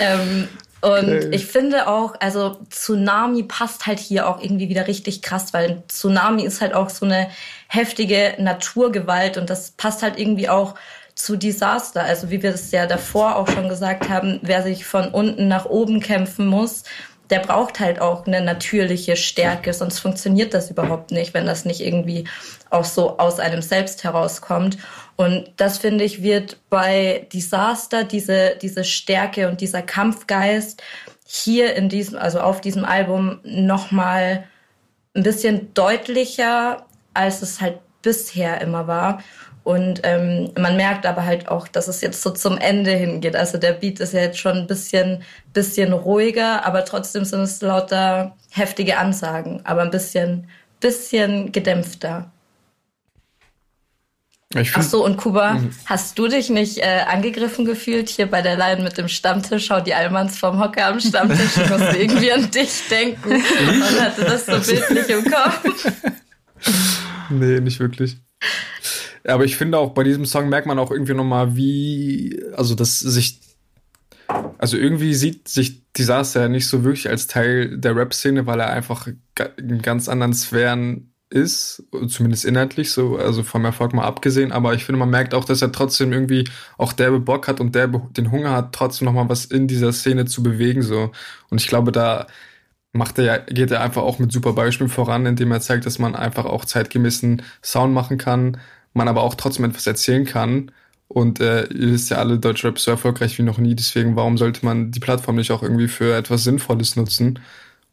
Ähm, 0.01 0.49
und 0.81 1.35
ich 1.35 1.47
finde 1.47 1.89
auch, 1.89 2.15
also 2.21 2.59
Tsunami 2.71 3.43
passt 3.45 3.87
halt 3.87 3.99
hier 3.99 4.29
auch 4.29 4.41
irgendwie 4.41 4.69
wieder 4.69 4.87
richtig 4.87 5.23
krass, 5.23 5.53
weil 5.53 5.83
Tsunami 5.89 6.45
ist 6.45 6.61
halt 6.61 6.75
auch 6.75 6.91
so 6.91 7.07
eine 7.07 7.29
heftige 7.67 8.35
Naturgewalt 8.39 9.39
und 9.39 9.49
das 9.49 9.73
passt 9.73 10.03
halt 10.03 10.19
irgendwie 10.19 10.49
auch 10.49 10.75
zu 11.17 11.37
Desaster. 11.37 12.05
Also 12.05 12.31
wie 12.31 12.43
wir 12.43 12.55
es 12.55 12.71
ja 12.71 12.87
davor 12.87 13.37
auch 13.37 13.49
schon 13.49 13.69
gesagt 13.69 14.09
haben, 14.09 14.39
wer 14.43 14.63
sich 14.63 14.85
von 14.85 15.09
unten 15.09 15.49
nach 15.49 15.65
oben 15.65 15.99
kämpfen 15.99 16.47
muss, 16.47 16.85
der 17.31 17.41
braucht 17.41 17.81
halt 17.81 18.01
auch 18.01 18.27
eine 18.27 18.41
natürliche 18.41 19.17
Stärke, 19.17 19.73
sonst 19.73 19.99
funktioniert 19.99 20.55
das 20.55 20.71
überhaupt 20.71 21.11
nicht, 21.11 21.35
wenn 21.35 21.47
das 21.47 21.65
nicht 21.65 21.81
irgendwie 21.81 22.29
auch 22.71 22.85
so 22.85 23.19
aus 23.19 23.41
einem 23.41 23.63
selbst 23.63 24.05
herauskommt. 24.05 24.79
Und 25.17 25.51
das 25.57 25.79
finde 25.79 26.05
ich 26.05 26.23
wird 26.23 26.59
bei 26.71 27.27
Disaster 27.33 28.05
diese, 28.05 28.57
diese 28.63 28.85
Stärke 28.85 29.49
und 29.49 29.61
dieser 29.61 29.83
Kampfgeist 29.83 30.83
hier 31.27 31.75
in 31.75 31.89
diesem, 31.89 32.19
also 32.19 32.41
auf 32.41 32.61
diesem 32.61 32.85
Album 32.85 33.41
nochmal 33.43 34.45
ein 35.15 35.23
bisschen 35.25 35.75
deutlicher, 35.75 36.87
als 37.15 37.43
es 37.43 37.61
halt 37.61 37.79
bisher 38.03 38.61
immer 38.61 38.87
war. 38.87 39.23
Und 39.67 40.03
ähm, 40.05 40.53
man 40.57 40.77
merkt 40.77 41.07
aber 41.07 41.25
halt 41.25 41.49
auch, 41.49 41.67
dass 41.67 41.89
es 41.89 42.01
jetzt 42.01 42.23
so 42.23 42.31
zum 42.31 42.57
Ende 42.57 42.93
hingeht. 42.93 43.35
Also 43.35 43.59
der 43.59 43.73
Beat 43.73 43.99
ist 43.99 44.13
ja 44.13 44.21
jetzt 44.21 44.39
schon 44.39 44.59
ein 44.59 44.69
bisschen, 44.69 45.25
bisschen 45.55 45.93
ruhiger, 45.93 46.65
aber 46.65 46.85
trotzdem 46.85 47.25
sind 47.25 47.41
es 47.41 47.61
lauter 47.63 48.37
heftige 48.51 48.97
Ansagen, 48.97 49.63
aber 49.65 49.83
ein 49.83 49.91
bisschen, 49.91 50.49
bisschen 50.79 51.51
gedämpfter. 51.51 52.31
Ach 54.55 54.83
so, 54.83 55.05
und 55.05 55.17
Kuba, 55.17 55.55
mhm. 55.55 55.71
hast 55.87 56.17
du 56.17 56.29
dich 56.29 56.49
nicht 56.49 56.79
äh, 56.79 57.01
angegriffen 57.05 57.65
gefühlt 57.65 58.09
hier 58.09 58.31
bei 58.31 58.43
der 58.43 58.57
Line 58.57 58.85
mit 58.85 58.97
dem 58.97 59.09
Stammtisch? 59.09 59.67
Schau 59.67 59.81
die 59.81 59.95
Allmanns 59.95 60.39
vom 60.39 60.61
Hocker 60.61 60.87
am 60.87 61.01
Stammtisch. 61.01 61.57
Ich 61.57 61.69
musste 61.69 61.97
irgendwie 61.99 62.31
an 62.31 62.49
dich 62.53 62.87
denken 62.89 63.33
und 63.33 64.01
hatte 64.01 64.27
das 64.27 64.47
so 64.47 64.61
bildlich 64.61 65.09
im 65.09 65.25
Kopf. 65.25 65.93
Nee, 67.29 67.59
nicht 67.59 67.81
wirklich. 67.81 68.19
Aber 69.27 69.45
ich 69.45 69.57
finde 69.57 69.79
auch 69.79 69.91
bei 69.91 70.05
diesem 70.05 70.25
Song 70.25 70.49
merkt 70.49 70.67
man 70.67 70.79
auch 70.79 70.91
irgendwie 70.91 71.15
nochmal, 71.15 71.57
wie, 71.57 72.43
also 72.55 72.75
dass 72.75 73.01
sich, 73.01 73.41
also 74.59 74.77
irgendwie 74.77 75.15
sieht 75.15 75.49
sich 75.49 75.93
Disaster 75.95 76.43
ja 76.43 76.49
nicht 76.49 76.69
so 76.69 76.85
wirklich 76.85 77.09
als 77.09 77.27
Teil 77.27 77.79
der 77.79 77.97
Rap-Szene, 77.97 78.47
weil 78.47 78.61
er 78.61 78.71
einfach 78.71 79.09
in 79.57 79.83
ganz 79.83 80.09
anderen 80.09 80.35
Sphären 80.35 81.13
ist, 81.29 81.83
zumindest 82.09 82.45
inhaltlich, 82.45 82.93
so, 82.93 83.17
also 83.17 83.43
vom 83.43 83.65
Erfolg 83.65 83.93
mal 83.93 84.05
abgesehen, 84.05 84.53
aber 84.53 84.75
ich 84.75 84.85
finde, 84.85 85.01
man 85.01 85.11
merkt 85.11 85.35
auch, 85.35 85.45
dass 85.45 85.61
er 85.61 85.73
trotzdem 85.73 86.13
irgendwie 86.13 86.49
auch 86.79 86.93
derbe 86.93 87.19
Bock 87.19 87.49
hat 87.49 87.61
und 87.61 87.75
derbe 87.75 88.03
den 88.11 88.31
Hunger 88.31 88.53
hat, 88.53 88.73
trotzdem 88.73 89.07
nochmal 89.07 89.29
was 89.29 89.45
in 89.45 89.67
dieser 89.67 89.93
Szene 89.93 90.27
zu 90.27 90.43
bewegen, 90.43 90.83
so. 90.83 91.11
Und 91.51 91.61
ich 91.61 91.67
glaube, 91.67 91.91
da 91.91 92.29
macht 92.93 93.19
er 93.19 93.41
geht 93.41 93.71
er 93.71 93.83
einfach 93.83 94.03
auch 94.03 94.19
mit 94.19 94.33
super 94.33 94.53
Beispielen 94.53 94.89
voran, 94.89 95.27
indem 95.27 95.53
er 95.53 95.61
zeigt, 95.61 95.85
dass 95.87 95.99
man 95.99 96.15
einfach 96.15 96.45
auch 96.45 96.65
zeitgemäßen 96.65 97.43
Sound 97.63 97.93
machen 97.93 98.19
kann, 98.19 98.59
man 98.97 99.09
aber 99.09 99.23
auch 99.23 99.35
trotzdem 99.35 99.65
etwas 99.65 99.87
erzählen 99.87 100.25
kann. 100.25 100.73
Und 101.09 101.41
äh, 101.41 101.67
ihr 101.67 101.93
wisst 101.93 102.11
ja 102.11 102.19
alle, 102.19 102.39
Deutschrap 102.39 102.77
ist 102.77 102.85
so 102.85 102.91
erfolgreich 102.91 103.39
wie 103.39 103.43
noch 103.43 103.59
nie, 103.59 103.77
deswegen 103.77 104.17
warum 104.17 104.39
sollte 104.39 104.65
man 104.65 104.91
die 104.91 105.01
Plattform 105.01 105.37
nicht 105.37 105.53
auch 105.53 105.63
irgendwie 105.63 105.89
für 105.89 106.17
etwas 106.17 106.43
Sinnvolles 106.43 106.97
nutzen 106.97 107.39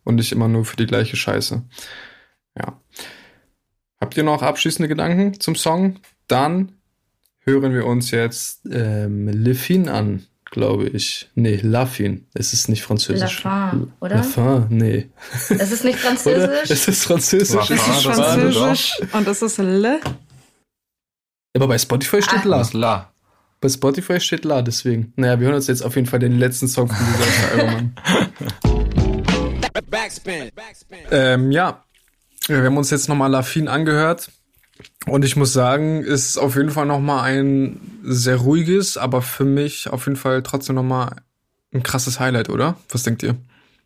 und 0.04 0.16
nicht 0.16 0.32
immer 0.32 0.48
nur 0.48 0.66
für 0.66 0.78
die 0.78 0.88
gleiche 0.88 1.16
Scheiße? 1.16 1.64
Ja. 2.58 2.80
Habt 4.02 4.18
ihr 4.18 4.24
noch 4.24 4.42
abschließende 4.42 4.90
Gedanken 4.90 5.40
zum 5.40 5.56
Song? 5.56 6.00
Dann 6.28 6.74
hören 7.46 7.74
wir 7.74 7.86
uns 7.86 8.12
jetzt 8.12 8.62
ähm, 8.72 9.28
Lefin 9.28 9.90
an, 9.90 10.26
glaube 10.52 10.88
ich. 10.90 11.30
Nee, 11.36 11.60
Lafin. 11.62 12.28
Es 12.34 12.54
ist 12.54 12.68
nicht 12.68 12.84
französisch. 12.84 13.44
Lafin, 13.44 13.94
oder? 14.00 14.16
Lafin, 14.18 14.68
nee. 14.70 15.10
Es 15.50 15.72
ist 15.72 15.84
nicht 15.84 16.00
französisch? 16.00 16.70
es 16.70 16.88
ist 16.88 17.04
französisch. 17.04 17.70
Es 17.70 17.88
ist 17.88 18.04
französisch 18.04 19.02
und 19.14 19.28
es 19.28 19.42
ist 19.42 19.58
Le. 19.60 20.00
Aber 21.56 21.68
bei 21.68 21.78
Spotify 21.78 22.22
steht 22.22 22.46
ah, 22.46 22.48
La. 22.48 22.70
La. 22.74 23.14
Bei 23.62 23.70
Spotify 23.70 24.20
steht 24.20 24.44
La, 24.44 24.64
deswegen. 24.64 25.14
Naja, 25.16 25.40
wir 25.40 25.46
hören 25.46 25.56
uns 25.56 25.68
jetzt 25.68 25.84
auf 25.84 25.96
jeden 25.96 26.08
Fall 26.08 26.20
den 26.20 26.40
letzten 26.40 26.68
Song 26.68 26.88
von 26.88 26.98
dieser 26.98 27.52
Album 27.52 27.76
an. 27.76 27.96
Backspin. 29.90 30.50
Backspin. 30.56 30.98
Ähm, 31.12 31.52
ja, 31.52 31.84
wir 32.48 32.64
haben 32.64 32.78
uns 32.78 32.90
jetzt 32.90 33.08
nochmal 33.08 33.30
Lafin 33.30 33.68
angehört. 33.68 34.32
Und 35.06 35.24
ich 35.24 35.36
muss 35.36 35.54
sagen, 35.54 36.04
es 36.04 36.30
ist 36.30 36.38
auf 36.38 36.56
jeden 36.56 36.72
Fall 36.72 36.88
nochmal 36.88 37.32
ein 37.32 37.80
sehr 38.02 38.38
ruhiges, 38.38 38.98
aber 38.98 39.22
für 39.22 39.46
mich 39.46 39.88
auf 39.90 40.08
jeden 40.08 40.18
Fall 40.18 40.42
trotzdem 40.42 40.76
nochmal 40.76 41.18
ein 41.72 41.84
krasses 41.84 42.20
Highlight, 42.20 42.50
oder? 42.50 42.78
Was 42.90 43.04
denkt 43.04 43.22
ihr? 43.22 43.36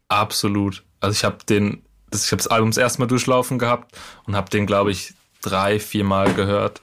Absolut. 0.08 0.84
Also 1.02 1.14
ich 1.14 1.26
habe 1.26 1.40
den, 1.50 1.82
das, 2.10 2.24
ich 2.24 2.32
habe 2.32 2.38
das 2.38 2.48
Album 2.48 2.70
das 2.70 2.78
erste 2.78 3.02
Mal 3.02 3.08
durchlaufen 3.08 3.60
gehabt 3.60 3.94
und 4.26 4.38
habe 4.38 4.50
den, 4.50 4.66
glaube 4.66 4.92
ich, 4.92 5.14
drei, 5.42 5.80
vier 5.80 6.06
Mal 6.06 6.34
gehört. 6.34 6.80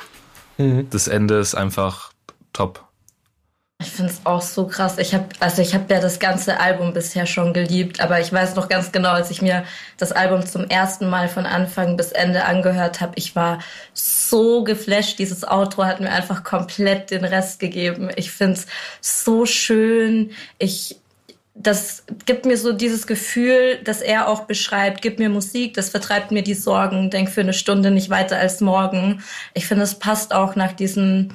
Mhm. 0.59 0.89
Das 0.90 1.09
Ende 1.09 1.39
ist 1.39 1.55
einfach 1.55 2.12
top. 2.52 2.85
Ich 3.81 3.90
finde 3.90 4.12
es 4.12 4.24
auch 4.24 4.40
so 4.40 4.66
krass. 4.66 4.98
Ich 4.98 5.14
habe 5.14 5.26
also 5.40 5.60
ich 5.60 5.74
habe 5.74 5.93
ja 5.93 6.01
das 6.01 6.18
ganze 6.18 6.60
Album 6.60 6.94
bisher 6.94 7.26
schon 7.26 7.52
geliebt, 7.52 8.01
aber 8.01 8.20
ich 8.20 8.32
weiß 8.32 8.55
noch 8.55 8.68
ganz 8.68 8.93
genau, 8.93 9.10
als 9.10 9.31
ich 9.31 9.43
mir 9.43 9.64
das 9.98 10.12
Album 10.12 10.47
zum 10.47 10.64
ersten 10.64 11.09
Mal 11.10 11.28
von 11.28 11.44
Anfang 11.44 11.97
bis 11.97 12.12
Ende 12.12 12.44
angehört 12.44 13.01
habe, 13.01 13.12
ich 13.16 13.36
war 13.36 13.59
so 13.93 14.64
geflasht. 14.64 15.18
Dieses 15.18 15.47
Outro 15.47 15.85
hat 15.85 16.01
mir 16.01 16.10
einfach 16.10 16.44
komplett 16.44 17.10
den 17.10 17.24
Rest 17.24 17.59
gegeben. 17.59 18.10
Ich 18.16 18.31
finde 18.31 18.55
es 18.55 18.66
so 19.01 19.44
schön. 19.44 20.31
Ich 20.59 21.01
das 21.55 22.05
gibt 22.26 22.47
mir 22.47 22.56
so 22.56 22.72
dieses 22.72 23.06
Gefühl, 23.06 23.78
dass 23.85 24.01
er 24.01 24.28
auch 24.28 24.43
beschreibt, 24.43 25.02
gib 25.02 25.20
mir 25.20 25.28
Musik, 25.28 25.74
das 25.74 25.89
vertreibt 25.89 26.32
mir 26.32 26.43
die 26.43 26.55
Sorgen, 26.55 27.10
denk 27.10 27.31
für 27.31 27.43
eine 27.43 27.52
Stunde 27.52 27.93
nicht 27.93 28.10
weiter 28.10 28.39
als 28.39 28.60
morgen. 28.60 29.22
Ich 29.55 29.66
finde, 29.66 29.85
es 29.85 29.94
passt 29.94 30.35
auch 30.35 30.56
nach 30.56 30.72
diesem 30.72 31.31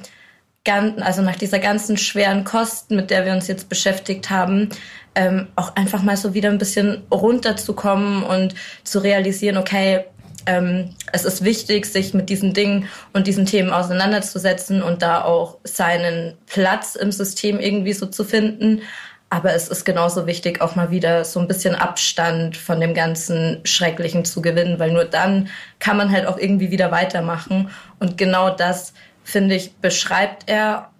also 0.68 1.22
nach 1.22 1.36
dieser 1.36 1.58
ganzen 1.58 1.96
schweren 1.96 2.44
Kosten, 2.44 2.94
mit 2.94 3.10
der 3.10 3.24
wir 3.24 3.32
uns 3.32 3.48
jetzt 3.48 3.68
beschäftigt 3.68 4.30
haben, 4.30 4.68
ähm, 5.14 5.48
auch 5.56 5.74
einfach 5.74 6.02
mal 6.02 6.16
so 6.16 6.34
wieder 6.34 6.48
ein 6.48 6.58
bisschen 6.58 7.02
runterzukommen 7.10 8.22
und 8.22 8.54
zu 8.84 9.00
realisieren, 9.00 9.56
okay, 9.56 10.04
ähm, 10.46 10.90
es 11.12 11.24
ist 11.24 11.44
wichtig, 11.44 11.86
sich 11.86 12.14
mit 12.14 12.30
diesen 12.30 12.54
Dingen 12.54 12.86
und 13.12 13.26
diesen 13.26 13.46
Themen 13.46 13.70
auseinanderzusetzen 13.70 14.82
und 14.82 15.02
da 15.02 15.22
auch 15.24 15.58
seinen 15.64 16.36
Platz 16.46 16.94
im 16.94 17.12
System 17.12 17.58
irgendwie 17.58 17.92
so 17.92 18.06
zu 18.06 18.24
finden. 18.24 18.82
Aber 19.32 19.54
es 19.54 19.68
ist 19.68 19.84
genauso 19.84 20.26
wichtig, 20.26 20.60
auch 20.60 20.74
mal 20.74 20.90
wieder 20.90 21.24
so 21.24 21.38
ein 21.38 21.46
bisschen 21.46 21.76
Abstand 21.76 22.56
von 22.56 22.80
dem 22.80 22.94
ganzen 22.94 23.60
Schrecklichen 23.62 24.24
zu 24.24 24.42
gewinnen, 24.42 24.80
weil 24.80 24.90
nur 24.90 25.04
dann 25.04 25.48
kann 25.78 25.96
man 25.96 26.10
halt 26.10 26.26
auch 26.26 26.36
irgendwie 26.36 26.72
wieder 26.72 26.90
weitermachen. 26.90 27.70
Und 28.00 28.18
genau 28.18 28.50
das 28.50 28.92
finde 29.22 29.54
ich, 29.54 29.76
beschreibt 29.76 30.50
er 30.50 30.90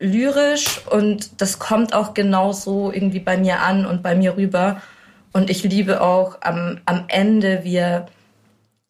lyrisch 0.00 0.80
und 0.90 1.40
das 1.40 1.60
kommt 1.60 1.94
auch 1.94 2.12
genauso 2.12 2.92
irgendwie 2.92 3.20
bei 3.20 3.36
mir 3.36 3.60
an 3.60 3.86
und 3.86 4.02
bei 4.02 4.16
mir 4.16 4.36
rüber. 4.36 4.82
Und 5.32 5.48
ich 5.48 5.62
liebe 5.62 6.00
auch 6.00 6.38
am, 6.40 6.80
am 6.86 7.04
Ende, 7.06 7.60
wie 7.62 7.76
er, 7.76 8.06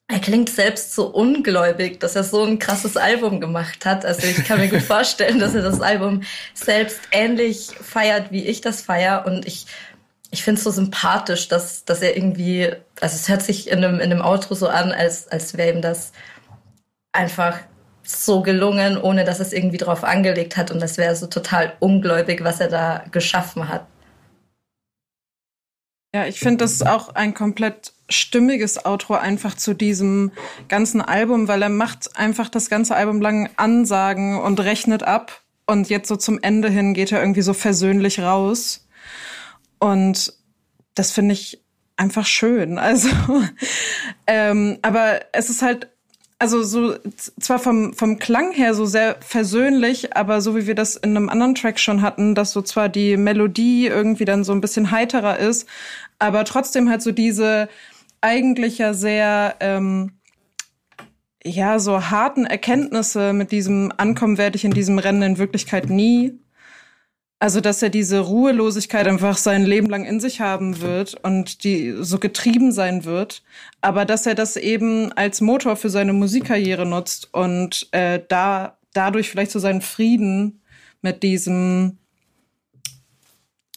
er 0.09 0.21
klingt 0.21 0.51
selbst 0.51 0.95
so 0.95 1.09
ungläubig, 1.09 1.99
dass 1.99 2.15
er 2.15 2.23
so 2.23 2.45
ein 2.45 2.61
krasses 2.61 2.97
Album 2.97 3.41
gemacht 3.41 3.85
hat. 3.85 4.05
Also 4.05 4.27
ich 4.27 4.45
kann 4.45 4.61
mir 4.61 4.69
gut 4.69 4.83
vorstellen, 4.83 5.41
dass 5.41 5.55
er 5.55 5.63
das 5.63 5.81
Album 5.81 6.23
selbst 6.55 7.01
ähnlich 7.11 7.71
feiert, 7.81 8.31
wie 8.31 8.45
ich 8.45 8.61
das 8.61 8.83
feier. 8.83 9.25
Und 9.27 9.47
ich, 9.47 9.67
ich 10.31 10.45
finde 10.45 10.59
es 10.59 10.65
so 10.65 10.71
sympathisch, 10.71 11.49
dass, 11.49 11.85
dass 11.85 12.03
er 12.03 12.17
irgendwie, 12.17 12.73
also 13.01 13.17
es 13.17 13.29
hört 13.29 13.43
sich 13.43 13.69
in 13.69 13.85
einem, 13.85 13.97
in 13.97 14.13
einem 14.13 14.23
Outro 14.23 14.55
so 14.55 14.69
an, 14.69 14.93
als, 14.93 15.27
als 15.29 15.57
wäre 15.57 15.73
ihm 15.73 15.83
das 15.83 16.13
einfach 17.13 17.59
so 18.05 18.43
gelungen, 18.43 18.99
ohne 18.99 19.25
dass 19.25 19.41
es 19.41 19.53
irgendwie 19.53 19.79
drauf 19.79 20.05
angelegt 20.05 20.57
hat 20.57 20.71
und 20.71 20.81
das 20.81 20.97
wäre 20.99 21.17
so 21.17 21.27
total 21.27 21.73
ungläubig, 21.81 22.45
was 22.45 22.61
er 22.61 22.69
da 22.69 23.05
geschaffen 23.11 23.69
hat. 23.69 23.87
Ja, 26.15 26.27
ich 26.27 26.39
finde, 26.39 26.65
das 26.65 26.83
auch 26.83 27.17
ein 27.17 27.35
komplett 27.35 27.93
stimmiges 28.09 28.85
Outro 28.85 29.15
einfach 29.15 29.57
zu 29.57 29.75
diesem 29.75 30.33
ganzen 30.69 31.01
Album, 31.01 31.49
weil 31.49 31.63
er 31.63 31.69
macht 31.69 32.17
einfach 32.17 32.49
das 32.49 32.71
ganze 32.71 32.95
Album 32.95 33.21
lang 33.21 33.51
Ansagen 33.57 34.39
und 34.41 34.61
rechnet 34.61 35.03
ab 35.03 35.43
und 35.67 35.89
jetzt 35.89 36.09
so 36.09 36.17
zum 36.17 36.39
Ende 36.41 36.71
hin 36.71 36.95
geht 36.95 37.13
er 37.13 37.21
irgendwie 37.21 37.43
so 37.43 37.53
versöhnlich 37.53 38.21
raus 38.21 38.87
und 39.79 40.33
das 40.95 41.13
finde 41.13 41.35
ich 41.35 41.63
einfach 41.97 42.27
schön. 42.27 42.79
Also, 42.87 43.09
ähm, 44.27 44.79
aber 44.83 45.21
es 45.33 45.51
ist 45.51 45.63
halt 45.63 45.89
also 46.39 46.63
so 46.63 46.95
zwar 47.41 47.59
vom, 47.59 47.95
vom 47.95 48.19
Klang 48.19 48.53
her 48.53 48.75
so 48.75 48.85
sehr 48.85 49.17
versöhnlich, 49.21 50.15
aber 50.17 50.43
so 50.43 50.55
wie 50.55 50.67
wir 50.67 50.75
das 50.75 50.97
in 50.97 51.17
einem 51.17 51.31
anderen 51.31 51.55
Track 51.55 51.81
schon 51.81 52.03
hatten, 52.03 52.35
dass 52.35 52.53
so 52.53 52.61
zwar 52.61 52.91
die 52.91 53.17
Melodie 53.17 53.87
irgendwie 53.87 54.27
dann 54.27 54.45
so 54.45 54.53
ein 54.53 54.61
bisschen 54.61 54.91
heiterer 54.91 55.39
ist, 55.39 55.67
aber 56.19 56.45
trotzdem 56.45 56.91
halt 56.91 57.01
so 57.01 57.11
diese 57.11 57.69
eigentlich 58.27 58.79
ja 58.79 58.93
sehr 58.93 59.55
ähm, 59.61 60.11
ja 61.45 61.79
so 61.79 62.11
harten 62.11 62.45
Erkenntnisse 62.45 63.33
mit 63.33 63.53
diesem 63.53 63.93
Ankommen 63.97 64.37
werde 64.37 64.57
ich 64.57 64.65
in 64.65 64.73
diesem 64.73 64.99
Rennen 64.99 65.23
in 65.23 65.39
Wirklichkeit 65.39 65.89
nie. 65.89 66.41
Also, 67.39 67.61
dass 67.61 67.83
er 67.83 67.91
diese 67.91 68.21
Ruhelosigkeit 68.21 69.07
einfach 69.07 69.37
sein 69.37 69.65
Leben 69.65 69.89
lang 69.89 70.07
in 70.07 70.21
sich 70.21 70.41
haben 70.41 70.81
wird 70.81 71.15
und 71.23 71.65
die 71.65 71.95
so 72.01 72.19
getrieben 72.19 72.73
sein 72.73 73.05
wird, 73.05 73.43
aber 73.83 74.07
dass 74.07 74.27
er 74.27 74.35
das 74.35 74.57
eben 74.57 75.13
als 75.13 75.43
Motor 75.43 75.77
für 75.77 75.91
seine 75.91 76.15
Musikkarriere 76.15 76.87
nutzt 76.87 77.33
und 77.35 77.89
äh, 77.93 78.21
da 78.29 78.79
dadurch 78.95 79.31
vielleicht 79.31 79.51
so 79.51 79.59
seinen 79.59 79.83
Frieden 79.83 80.63
mit 81.03 81.23
diesem, 81.23 81.99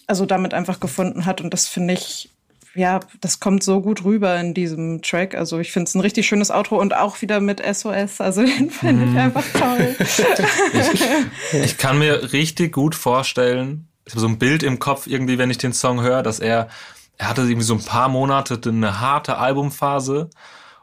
also 0.07 0.25
damit 0.25 0.53
einfach 0.53 0.79
gefunden 0.79 1.25
hat. 1.25 1.41
Und 1.41 1.53
das 1.53 1.67
finde 1.67 1.95
ich 1.95 2.29
ja, 2.75 2.99
das 3.21 3.39
kommt 3.39 3.63
so 3.63 3.81
gut 3.81 4.03
rüber 4.03 4.39
in 4.39 4.53
diesem 4.53 5.01
Track. 5.01 5.35
Also 5.35 5.59
ich 5.59 5.71
finde 5.71 5.89
es 5.89 5.95
ein 5.95 6.01
richtig 6.01 6.27
schönes 6.27 6.51
Outro 6.51 6.79
und 6.79 6.95
auch 6.95 7.21
wieder 7.21 7.39
mit 7.39 7.61
SOS. 7.61 8.21
Also 8.21 8.41
den 8.41 8.69
finde 8.69 9.05
ich 9.05 9.11
mhm. 9.11 9.17
einfach 9.17 9.45
toll. 9.53 9.95
ich, 9.99 11.05
ich 11.53 11.77
kann 11.77 11.99
mir 11.99 12.31
richtig 12.31 12.73
gut 12.73 12.95
vorstellen, 12.95 13.87
ich 14.05 14.13
habe 14.13 14.21
so 14.21 14.27
ein 14.27 14.39
Bild 14.39 14.63
im 14.63 14.79
Kopf 14.79 15.05
irgendwie, 15.05 15.37
wenn 15.37 15.51
ich 15.51 15.59
den 15.59 15.73
Song 15.73 16.01
höre, 16.01 16.23
dass 16.23 16.39
er, 16.39 16.69
er 17.17 17.29
hatte 17.29 17.41
irgendwie 17.41 17.63
so 17.63 17.75
ein 17.75 17.83
paar 17.83 18.09
Monate 18.09 18.59
eine 18.65 18.99
harte 18.99 19.37
Albumphase 19.37 20.29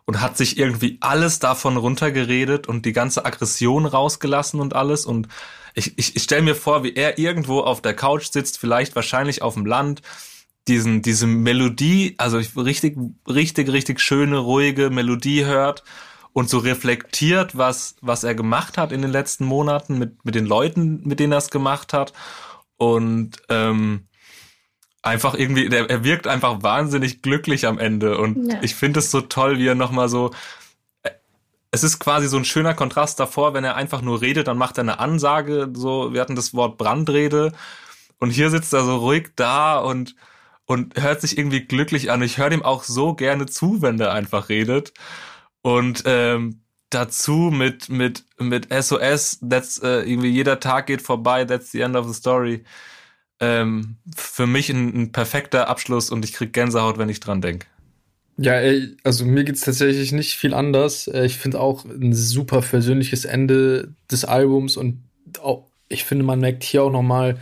und 0.05 0.21
hat 0.21 0.37
sich 0.37 0.59
irgendwie 0.59 0.99
alles 1.01 1.41
davon 1.41 1.77
runtergeredet 1.77 2.69
und 2.69 2.87
die 2.87 2.93
ganze 2.93 3.25
Aggression 3.25 3.85
rausgelassen 3.87 4.61
und 4.61 4.77
alles 4.77 5.07
und 5.07 5.27
ich, 5.75 5.99
ich, 5.99 6.17
ich 6.17 6.23
stelle 6.23 6.43
mir 6.43 6.55
vor, 6.55 6.85
wie 6.85 6.95
er 6.95 7.19
irgendwo 7.19 7.61
auf 7.61 7.83
der 7.83 7.95
Couch 7.95 8.31
sitzt, 8.31 8.59
vielleicht 8.59 8.95
wahrscheinlich 8.95 9.43
auf 9.43 9.55
dem 9.55 9.67
Land, 9.67 10.03
diesen, 10.69 11.03
diese 11.03 11.27
Melodie, 11.27 12.15
also 12.19 12.39
richtig, 12.61 12.97
richtig, 13.29 13.71
richtig 13.71 14.01
schöne, 14.01 14.39
ruhige 14.39 14.91
Melodie 14.91 15.45
hört 15.45 15.85
und 16.33 16.51
so 16.51 16.59
reflektiert, 16.59 17.57
was, 17.57 17.97
was 18.03 18.25
er 18.25 18.35
gemacht 18.35 18.77
hat 18.77 18.93
in 18.93 19.01
den 19.01 19.11
letzten 19.11 19.45
Monaten 19.45 19.99
mit, 19.99 20.25
mit 20.25 20.35
den 20.35 20.45
Leuten, 20.45 21.01
mit 21.05 21.21
denen 21.21 21.33
er 21.33 21.39
es 21.39 21.51
gemacht 21.51 21.93
hat. 21.93 22.13
Und 22.77 23.39
ähm, 23.49 24.07
einfach 25.03 25.35
irgendwie, 25.35 25.69
der, 25.69 25.89
er 25.89 26.05
wirkt 26.05 26.27
einfach 26.27 26.63
wahnsinnig 26.63 27.23
glücklich 27.23 27.67
am 27.67 27.79
Ende. 27.79 28.19
Und 28.19 28.51
ja. 28.51 28.59
ich 28.61 28.75
finde 28.75 29.01
es 29.01 29.11
so 29.11 29.23
toll, 29.23 29.59
wie 29.59 29.67
er 29.67 29.75
nochmal 29.75 30.09
so. 30.09 30.33
Äh, 31.03 31.13
es 31.71 31.85
ist 31.85 32.01
quasi 32.01 32.27
so 32.27 32.37
ein 32.37 32.45
schöner 32.45 32.75
Kontrast 32.75 33.19
davor, 33.19 33.55
wenn 33.55 33.65
er 33.65 33.77
einfach 33.77 34.03
nur 34.03 34.21
redet, 34.21 34.49
dann 34.49 34.59
macht 34.59 34.77
er 34.77 34.83
eine 34.83 34.99
Ansage, 34.99 35.71
so, 35.75 36.13
wir 36.13 36.21
hatten 36.21 36.37
das 36.37 36.53
Wort 36.53 36.77
Brandrede. 36.77 37.53
Und 38.19 38.31
hier 38.31 38.51
sitzt 38.51 38.75
er 38.75 38.85
so 38.85 38.97
ruhig 38.97 39.31
da 39.37 39.79
und 39.79 40.17
und 40.67 41.01
hört 41.01 41.21
sich 41.21 41.39
irgendwie 41.39 41.61
glücklich 41.61 42.11
an. 42.11 42.23
Ich 42.23 42.39
höre 42.39 42.51
dem 42.51 42.63
auch 42.63 42.83
so 42.85 43.15
gerne 43.15 43.47
zu, 43.47 43.83
wenn 43.83 43.97
der 43.97 44.13
einfach 44.13 44.49
redet. 44.49 44.93
Und 45.63 46.03
ähm, 46.07 46.61
dazu 46.91 47.51
mit 47.53 47.89
mit 47.89 48.25
mit 48.39 48.69
SOS, 48.73 49.41
that's 49.49 49.79
äh, 49.79 50.01
irgendwie 50.01 50.29
jeder 50.29 50.61
Tag 50.61 50.87
geht 50.87 51.03
vorbei, 51.03 51.45
that's 51.45 51.73
the 51.73 51.81
end 51.81 51.97
of 51.97 52.07
the 52.07 52.15
story. 52.15 52.65
Ähm, 53.39 53.97
für 54.15 54.47
mich 54.47 54.71
ein, 54.71 55.03
ein 55.03 55.13
perfekter 55.13 55.69
Abschluss 55.69 56.11
und 56.11 56.25
ich 56.25 56.33
krieg 56.33 56.53
Gänsehaut, 56.53 56.99
wenn 56.99 57.09
ich 57.09 57.21
dran 57.21 57.41
denke. 57.41 57.67
Ja, 58.39 58.53
ey, 58.55 58.97
also 59.03 59.25
mir 59.25 59.45
geht's 59.45 59.63
tatsächlich 59.63 60.13
nicht 60.13 60.37
viel 60.37 60.55
anders. 60.55 61.09
Äh, 61.09 61.27
ich 61.27 61.39
finde 61.39 61.61
auch 61.61 61.85
ein 61.85 62.13
super 62.13 62.61
persönliches 62.61 63.25
Ende 63.25 63.95
des 64.11 64.25
Albums 64.25 64.77
und 64.77 65.03
auch, 65.41 65.67
ich 65.89 66.05
finde, 66.05 66.25
man 66.25 66.41
merkt 66.41 66.63
hier 66.63 66.83
auch 66.83 66.91
nochmal, 66.91 67.39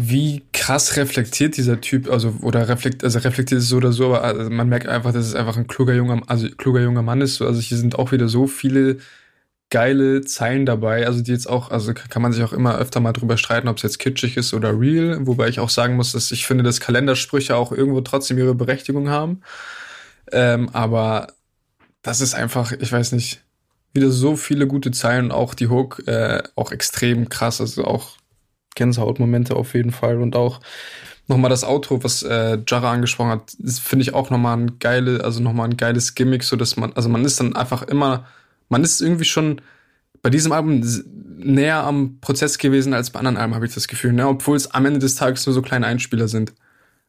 wie 0.00 0.44
krass 0.52 0.96
reflektiert 0.96 1.56
dieser 1.56 1.80
Typ, 1.80 2.08
also 2.08 2.36
oder 2.42 2.68
reflekt, 2.68 3.02
also 3.02 3.18
reflektiert 3.18 3.60
ist 3.60 3.68
so 3.68 3.78
oder 3.78 3.90
so, 3.90 4.06
aber 4.14 4.22
also 4.22 4.48
man 4.48 4.68
merkt 4.68 4.86
einfach, 4.86 5.12
dass 5.12 5.26
es 5.26 5.34
einfach 5.34 5.56
ein 5.56 5.66
kluger 5.66 5.92
junger, 5.92 6.22
also 6.28 6.48
kluger 6.50 6.80
junger 6.80 7.02
Mann 7.02 7.20
ist. 7.20 7.42
Also 7.42 7.60
hier 7.60 7.76
sind 7.76 7.98
auch 7.98 8.12
wieder 8.12 8.28
so 8.28 8.46
viele 8.46 8.98
geile 9.70 10.20
Zeilen 10.22 10.66
dabei, 10.66 11.04
also 11.04 11.20
die 11.20 11.32
jetzt 11.32 11.48
auch, 11.50 11.72
also 11.72 11.92
kann 11.94 12.22
man 12.22 12.32
sich 12.32 12.44
auch 12.44 12.52
immer 12.52 12.78
öfter 12.78 13.00
mal 13.00 13.12
drüber 13.12 13.36
streiten, 13.36 13.66
ob 13.66 13.78
es 13.78 13.82
jetzt 13.82 13.98
kitschig 13.98 14.36
ist 14.36 14.54
oder 14.54 14.78
real, 14.78 15.26
wobei 15.26 15.48
ich 15.48 15.58
auch 15.58 15.68
sagen 15.68 15.96
muss, 15.96 16.12
dass 16.12 16.30
ich 16.30 16.46
finde, 16.46 16.62
dass 16.62 16.78
Kalendersprüche 16.78 17.56
auch 17.56 17.72
irgendwo 17.72 18.00
trotzdem 18.00 18.38
ihre 18.38 18.54
Berechtigung 18.54 19.08
haben. 19.08 19.40
Ähm, 20.30 20.68
aber 20.74 21.32
das 22.02 22.20
ist 22.20 22.34
einfach, 22.34 22.70
ich 22.70 22.92
weiß 22.92 23.10
nicht, 23.12 23.42
wieder 23.94 24.10
so 24.12 24.36
viele 24.36 24.68
gute 24.68 24.92
Zeilen, 24.92 25.32
auch 25.32 25.54
die 25.54 25.66
Hook, 25.68 26.06
äh, 26.06 26.40
auch 26.54 26.70
extrem 26.70 27.28
krass, 27.28 27.60
also 27.60 27.84
auch 27.84 28.18
Gänsehautmomente 28.78 29.54
auf 29.54 29.74
jeden 29.74 29.90
Fall 29.90 30.22
und 30.22 30.34
auch 30.34 30.60
nochmal 31.26 31.50
das 31.50 31.64
Outro, 31.64 32.02
was 32.02 32.22
äh, 32.22 32.58
Jara 32.66 32.90
angesprochen 32.90 33.30
hat, 33.30 33.52
finde 33.82 34.02
ich 34.02 34.14
auch 34.14 34.30
nochmal 34.30 34.56
ein 34.56 34.78
geile, 34.78 35.22
also 35.22 35.42
nochmal 35.42 35.68
ein 35.68 35.76
geiles 35.76 36.14
Gimmick, 36.14 36.42
so 36.42 36.56
dass 36.56 36.76
man, 36.78 36.94
also 36.94 37.10
man 37.10 37.24
ist 37.26 37.38
dann 37.38 37.54
einfach 37.54 37.82
immer 37.82 38.24
man 38.68 38.84
ist 38.84 39.00
irgendwie 39.00 39.24
schon 39.24 39.60
bei 40.22 40.30
diesem 40.30 40.52
Album 40.52 40.82
näher 41.38 41.84
am 41.84 42.18
Prozess 42.20 42.58
gewesen 42.58 42.94
als 42.94 43.10
bei 43.10 43.20
anderen 43.20 43.36
Alben, 43.36 43.54
habe 43.54 43.66
ich 43.66 43.74
das 43.74 43.88
Gefühl, 43.88 44.12
ne? 44.12 44.26
obwohl 44.26 44.56
es 44.56 44.70
am 44.72 44.86
Ende 44.86 44.98
des 44.98 45.14
Tages 45.14 45.46
nur 45.46 45.54
so 45.54 45.62
kleine 45.62 45.86
Einspieler 45.86 46.28
sind. 46.28 46.52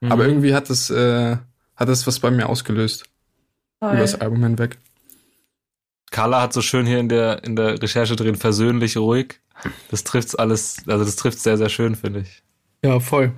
Mhm. 0.02 0.12
Aber 0.12 0.26
irgendwie 0.26 0.54
hat 0.54 0.70
das, 0.70 0.90
äh, 0.90 1.38
hat 1.76 1.90
das 1.90 2.06
was 2.06 2.20
bei 2.20 2.32
mir 2.32 2.48
ausgelöst. 2.48 3.06
Voll. 3.80 3.92
Über 3.92 4.02
das 4.02 4.20
Album 4.22 4.44
hinweg. 4.44 4.78
Carla 6.12 6.42
hat 6.42 6.54
so 6.54 6.62
schön 6.62 6.86
hier 6.86 7.00
in 7.00 7.10
der, 7.10 7.44
in 7.44 7.56
der 7.56 7.82
Recherche 7.82 8.16
drin, 8.16 8.36
versöhnlich, 8.36 8.98
ruhig. 8.98 9.40
Das 9.92 10.04
trifft's 10.04 10.36
alles, 10.36 10.78
also 10.88 11.06
das 11.06 11.16
trifft 11.16 11.40
sehr, 11.40 11.58
sehr 11.58 11.70
schön, 11.70 11.96
finde 11.96 12.22
ich. 12.22 12.42
Ja, 12.84 13.00
voll. 13.00 13.34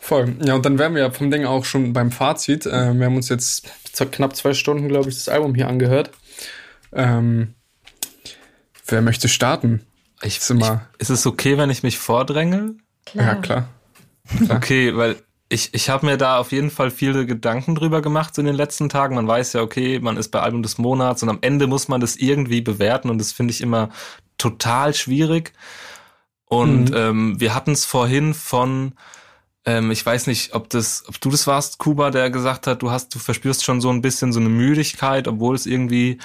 Voll. 0.00 0.34
Ja, 0.42 0.54
und 0.54 0.64
dann 0.64 0.78
wären 0.78 0.94
wir 0.94 1.02
ja 1.02 1.10
vom 1.10 1.30
Ding 1.30 1.44
auch 1.44 1.64
schon 1.64 1.92
beim 1.92 2.10
Fazit. 2.10 2.66
Äh, 2.66 2.94
wir 2.94 3.06
haben 3.06 3.16
uns 3.16 3.28
jetzt 3.28 3.68
knapp 4.10 4.34
zwei 4.34 4.54
Stunden, 4.54 4.88
glaube 4.88 5.08
ich, 5.10 5.14
das 5.14 5.28
Album 5.28 5.54
hier 5.54 5.68
angehört. 5.68 6.10
Ähm, 6.92 7.54
Wer 8.86 9.02
möchte 9.02 9.28
starten? 9.28 9.86
Ich, 10.22 10.38
ist, 10.38 10.50
immer 10.50 10.86
ich, 10.94 11.02
ist 11.02 11.10
es 11.10 11.26
okay, 11.26 11.56
wenn 11.56 11.70
ich 11.70 11.82
mich 11.82 11.98
vordränge? 11.98 12.74
Klar. 13.06 13.26
Ja, 13.26 13.34
klar. 13.36 13.68
klar. 14.44 14.56
Okay, 14.56 14.96
weil 14.96 15.16
ich, 15.48 15.74
ich 15.74 15.90
habe 15.90 16.06
mir 16.06 16.16
da 16.16 16.38
auf 16.38 16.52
jeden 16.52 16.70
Fall 16.70 16.90
viele 16.90 17.26
Gedanken 17.26 17.74
drüber 17.74 18.02
gemacht 18.02 18.34
so 18.34 18.40
in 18.42 18.46
den 18.46 18.54
letzten 18.54 18.88
Tagen. 18.88 19.16
Man 19.16 19.26
weiß 19.26 19.52
ja, 19.52 19.62
okay, 19.62 19.98
man 19.98 20.16
ist 20.16 20.28
bei 20.28 20.40
Album 20.40 20.62
des 20.62 20.78
Monats 20.78 21.22
und 21.22 21.28
am 21.28 21.38
Ende 21.40 21.66
muss 21.66 21.88
man 21.88 22.00
das 22.00 22.16
irgendwie 22.16 22.60
bewerten 22.60 23.10
und 23.10 23.18
das 23.18 23.32
finde 23.32 23.52
ich 23.52 23.60
immer 23.60 23.90
total 24.40 24.94
schwierig. 24.94 25.52
Und 26.46 26.90
mhm. 26.90 26.96
ähm, 26.96 27.40
wir 27.40 27.54
hatten 27.54 27.72
es 27.72 27.84
vorhin 27.84 28.34
von, 28.34 28.94
ähm, 29.64 29.90
ich 29.90 30.04
weiß 30.04 30.26
nicht, 30.26 30.54
ob 30.54 30.68
das, 30.68 31.04
ob 31.06 31.20
du 31.20 31.30
das 31.30 31.46
warst, 31.46 31.78
Kuba, 31.78 32.10
der 32.10 32.30
gesagt 32.30 32.66
hat, 32.66 32.82
du 32.82 32.90
hast, 32.90 33.14
du 33.14 33.18
verspürst 33.18 33.64
schon 33.64 33.80
so 33.80 33.90
ein 33.90 34.02
bisschen 34.02 34.32
so 34.32 34.40
eine 34.40 34.48
Müdigkeit, 34.48 35.28
obwohl 35.28 35.54
es 35.54 35.66
irgendwie 35.66 36.18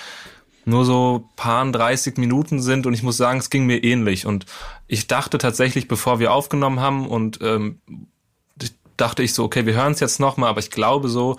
nur 0.66 0.84
so 0.84 1.30
paar 1.36 1.64
30 1.70 2.18
Minuten 2.18 2.60
sind 2.60 2.88
und 2.88 2.96
ich 2.96 3.04
muss 3.04 3.18
sagen, 3.18 3.38
es 3.38 3.52
ging 3.52 3.68
mir 3.68 3.84
ähnlich. 3.84 4.26
Und 4.26 4.48
ich 4.88 5.06
dachte 5.06 5.38
tatsächlich, 5.38 5.88
bevor 5.88 6.20
wir 6.20 6.34
aufgenommen 6.34 6.80
haben 6.80 7.08
und 7.08 7.40
ähm, 7.42 7.80
dachte 8.98 9.22
ich 9.22 9.34
so, 9.34 9.44
okay, 9.44 9.66
wir 9.66 9.74
hören 9.74 9.94
es 9.94 10.00
jetzt 10.00 10.20
nochmal, 10.20 10.50
aber 10.50 10.60
ich 10.60 10.72
glaube 10.72 11.10
so, 11.10 11.38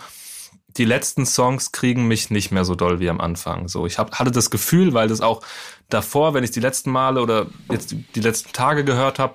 die 0.78 0.84
letzten 0.84 1.26
Songs 1.26 1.72
kriegen 1.72 2.06
mich 2.06 2.30
nicht 2.30 2.50
mehr 2.50 2.64
so 2.64 2.74
doll 2.74 3.00
wie 3.00 3.08
am 3.10 3.20
Anfang. 3.20 3.68
So, 3.68 3.86
ich 3.86 3.98
hab, 3.98 4.18
hatte 4.18 4.30
das 4.30 4.50
Gefühl, 4.50 4.94
weil 4.94 5.08
das 5.08 5.20
auch 5.20 5.42
davor, 5.88 6.34
wenn 6.34 6.44
ich 6.44 6.50
die 6.50 6.60
letzten 6.60 6.90
Male 6.90 7.20
oder 7.20 7.46
jetzt 7.70 7.92
die, 7.92 8.02
die 8.14 8.20
letzten 8.20 8.52
Tage 8.52 8.84
gehört 8.84 9.18
habe, 9.18 9.34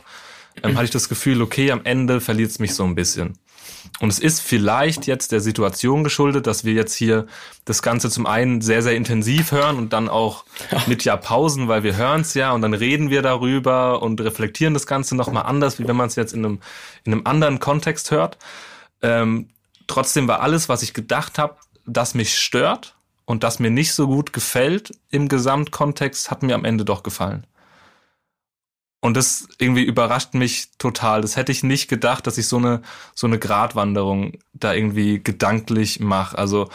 ähm, 0.63 0.75
hatte 0.75 0.85
ich 0.85 0.91
das 0.91 1.09
Gefühl, 1.09 1.41
okay, 1.41 1.71
am 1.71 1.81
Ende 1.83 2.21
verliert 2.21 2.51
es 2.51 2.59
mich 2.59 2.75
so 2.75 2.83
ein 2.83 2.95
bisschen. 2.95 3.37
Und 3.99 4.09
es 4.09 4.19
ist 4.19 4.41
vielleicht 4.41 5.07
jetzt 5.07 5.31
der 5.31 5.41
Situation 5.41 6.03
geschuldet, 6.03 6.47
dass 6.47 6.65
wir 6.65 6.73
jetzt 6.73 6.93
hier 6.93 7.27
das 7.65 7.81
Ganze 7.81 8.09
zum 8.09 8.25
einen 8.25 8.61
sehr, 8.61 8.81
sehr 8.81 8.95
intensiv 8.95 9.51
hören 9.51 9.77
und 9.77 9.93
dann 9.93 10.09
auch 10.09 10.45
mit 10.87 11.03
ja 11.03 11.17
Pausen, 11.17 11.67
weil 11.67 11.83
wir 11.83 11.95
hören 11.95 12.21
es 12.21 12.33
ja 12.33 12.51
und 12.51 12.61
dann 12.61 12.73
reden 12.73 13.09
wir 13.09 13.21
darüber 13.21 14.01
und 14.01 14.21
reflektieren 14.21 14.73
das 14.73 14.87
Ganze 14.87 15.15
nochmal 15.15 15.43
anders, 15.43 15.79
wie 15.79 15.87
wenn 15.87 15.95
man 15.95 16.07
es 16.07 16.15
jetzt 16.15 16.33
in 16.33 16.45
einem, 16.45 16.59
in 17.03 17.13
einem 17.13 17.21
anderen 17.25 17.59
Kontext 17.59 18.11
hört. 18.11 18.37
Ähm, 19.01 19.49
trotzdem 19.91 20.27
war 20.27 20.41
alles, 20.41 20.69
was 20.69 20.83
ich 20.83 20.93
gedacht 20.93 21.37
habe, 21.37 21.57
das 21.85 22.13
mich 22.13 22.37
stört 22.37 22.95
und 23.25 23.43
das 23.43 23.59
mir 23.59 23.71
nicht 23.71 23.93
so 23.93 24.07
gut 24.07 24.33
gefällt 24.33 24.91
im 25.09 25.27
Gesamtkontext, 25.27 26.31
hat 26.31 26.43
mir 26.43 26.55
am 26.55 26.65
Ende 26.65 26.85
doch 26.85 27.03
gefallen. 27.03 27.45
Und 29.01 29.17
das 29.17 29.47
irgendwie 29.57 29.83
überrascht 29.83 30.35
mich 30.35 30.69
total. 30.77 31.21
Das 31.21 31.35
hätte 31.35 31.51
ich 31.51 31.63
nicht 31.63 31.87
gedacht, 31.87 32.27
dass 32.27 32.37
ich 32.37 32.47
so 32.47 32.57
eine, 32.57 32.81
so 33.15 33.25
eine 33.25 33.39
Gratwanderung 33.39 34.37
da 34.53 34.73
irgendwie 34.73 35.21
gedanklich 35.21 35.99
mache. 35.99 36.37
Also, 36.37 36.69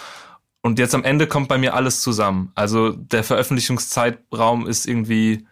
und 0.60 0.78
jetzt 0.80 0.94
am 0.94 1.04
Ende 1.04 1.28
kommt 1.28 1.48
bei 1.48 1.56
mir 1.56 1.74
alles 1.74 2.00
zusammen. 2.02 2.50
Also 2.56 2.90
der 2.90 3.22
Veröffentlichungszeitraum 3.22 4.66
ist 4.66 4.86
irgendwie, 4.86 5.46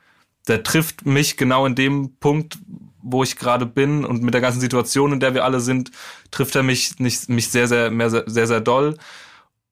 der 0.48 0.64
trifft 0.64 1.06
mich 1.06 1.36
genau 1.36 1.64
in 1.64 1.76
dem 1.76 2.16
Punkt, 2.16 2.58
wo 3.04 3.22
ich 3.22 3.36
gerade 3.36 3.66
bin 3.66 4.04
und 4.04 4.22
mit 4.22 4.34
der 4.34 4.40
ganzen 4.40 4.60
Situation, 4.60 5.12
in 5.12 5.20
der 5.20 5.34
wir 5.34 5.44
alle 5.44 5.60
sind, 5.60 5.90
trifft 6.30 6.56
er 6.56 6.62
mich 6.62 6.98
nicht 6.98 7.28
mich 7.28 7.50
sehr 7.50 7.68
sehr 7.68 7.90
mehr, 7.90 8.10
sehr 8.10 8.24
sehr, 8.26 8.46
sehr 8.46 8.60
doll 8.60 8.96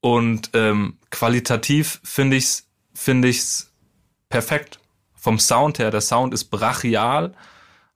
und 0.01 0.51
ähm, 0.53 0.99
qualitativ 1.11 2.01
finde 2.05 2.37
ich's 2.37 2.69
finde 2.95 3.29
ich's 3.29 3.73
perfekt 4.29 4.79
vom 5.15 5.39
Sound 5.39 5.79
her, 5.79 5.91
der 5.91 6.01
Sound 6.01 6.35
ist 6.35 6.47
brachial, 6.47 7.33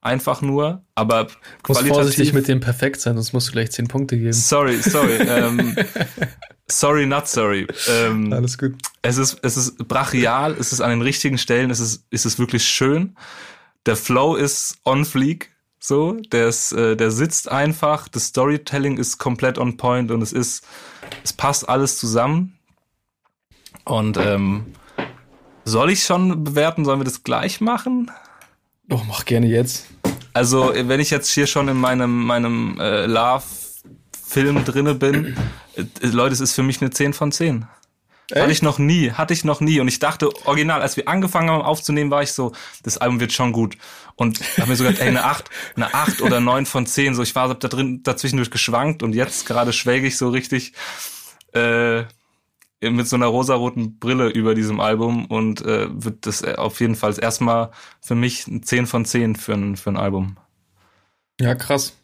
einfach 0.01 0.41
nur, 0.43 0.85
aber 0.95 1.25
du 1.25 1.73
musst 1.73 1.83
vorsichtig 1.83 2.33
mit 2.33 2.47
dem 2.47 2.61
perfekt 2.61 3.01
sein, 3.01 3.17
sonst 3.17 3.33
musst 3.33 3.49
du 3.49 3.53
gleich 3.53 3.73
zehn 3.73 3.89
Punkte 3.89 4.17
geben. 4.17 4.33
Sorry, 4.33 4.81
sorry. 4.81 5.17
ähm, 5.29 5.77
sorry, 6.69 7.05
not 7.07 7.27
sorry. 7.27 7.67
Ähm, 7.89 8.33
Alles 8.33 8.57
gut. 8.57 8.75
Es 9.03 9.19
ist, 9.19 9.39
es 9.43 9.57
ist 9.57 9.77
brachial, 9.89 10.57
es 10.59 10.73
ist 10.73 10.81
an 10.81 10.91
den 10.91 11.03
richtigen 11.03 11.37
Stellen, 11.37 11.71
es 11.71 11.81
ist, 11.81 12.05
es 12.11 12.25
ist 12.25 12.39
wirklich 12.39 12.65
schön. 12.65 13.17
Der 13.87 13.97
Flow 13.97 14.35
ist 14.35 14.79
on 14.85 15.05
fleek, 15.05 15.53
so, 15.79 16.13
der 16.33 16.49
ist, 16.49 16.73
äh, 16.73 16.97
der 16.97 17.13
sitzt 17.13 17.51
einfach, 17.51 18.09
das 18.09 18.27
Storytelling 18.27 18.99
ist 18.99 19.19
komplett 19.19 19.59
on 19.59 19.77
point 19.77 20.11
und 20.11 20.21
es 20.23 20.33
ist, 20.33 20.65
es 21.23 21.33
passt 21.33 21.69
alles 21.69 21.97
zusammen. 21.97 22.59
Und 23.85 24.17
ähm, 24.17 24.75
soll 25.65 25.93
ich 25.93 26.03
schon 26.03 26.43
bewerten? 26.43 26.85
Sollen 26.85 26.99
wir 26.99 27.05
das 27.05 27.23
gleich 27.23 27.61
machen? 27.61 28.11
Doch, 28.89 29.05
mach 29.05 29.25
gerne 29.25 29.47
jetzt. 29.47 29.87
Also, 30.33 30.73
wenn 30.75 30.99
ich 30.99 31.11
jetzt 31.11 31.31
hier 31.31 31.47
schon 31.47 31.69
in 31.69 31.77
meinem, 31.77 32.25
meinem 32.25 32.81
äh, 32.81 33.07
Love-Film 33.07 34.65
drinne 34.65 34.95
bin, 34.97 35.37
äh, 35.77 35.85
Leute, 36.03 36.33
es 36.33 36.41
ist 36.41 36.55
für 36.55 36.65
mich 36.65 36.81
eine 36.81 36.91
10 36.91 37.13
von 37.13 37.31
10. 37.31 37.67
Echt? 38.31 38.41
Hatte 38.41 38.53
ich 38.53 38.63
noch 38.63 38.79
nie, 38.79 39.13
hatte 39.13 39.35
ich 39.35 39.45
noch 39.45 39.61
nie. 39.61 39.79
Und 39.79 39.89
ich 39.89 40.01
dachte, 40.01 40.31
original, 40.47 40.83
als 40.83 40.97
wir 40.97 41.09
angefangen 41.09 41.51
haben 41.51 41.63
aufzunehmen, 41.63 42.11
war 42.11 42.23
ich 42.23 42.33
so, 42.33 42.53
das 42.83 42.99
Album 42.99 43.21
wird 43.21 43.33
schon 43.33 43.53
gut. 43.53 43.77
Und 44.17 44.41
habe 44.59 44.71
mir 44.71 44.77
so 44.77 44.85
gedacht, 44.85 45.01
ey, 45.01 45.09
eine 45.09 45.25
8, 45.25 45.49
eine 45.77 45.95
8 45.95 46.23
oder 46.23 46.41
9 46.41 46.67
von 46.67 46.87
10. 46.87 47.15
So, 47.15 47.23
ich 47.23 47.35
war 47.37 47.55
da 47.55 47.69
drin 47.69 48.03
dazwischendurch 48.03 48.51
geschwankt 48.51 49.03
und 49.03 49.15
jetzt 49.15 49.47
gerade 49.47 49.73
schwelge 49.73 50.09
ich 50.09 50.17
so 50.17 50.29
richtig 50.31 50.73
äh, 51.53 52.05
mit 52.81 53.09
so 53.09 53.17
einer 53.17 53.27
rosaroten 53.27 53.99
Brille 53.99 54.29
über 54.29 54.55
diesem 54.55 54.81
Album 54.81 55.27
und 55.27 55.63
äh, 55.63 55.87
wird 55.91 56.27
das 56.27 56.43
auf 56.43 56.81
jeden 56.81 56.97
Fall 56.97 57.15
erstmal 57.21 57.71
für 58.01 58.15
mich 58.15 58.47
ein 58.47 58.63
10 58.63 58.87
von 58.87 59.05
10 59.05 59.37
für 59.37 59.55
ein, 59.55 59.77
für 59.77 59.91
ein 59.91 59.97
Album. 59.97 60.37
Ja, 61.41 61.55
krass. 61.55 61.97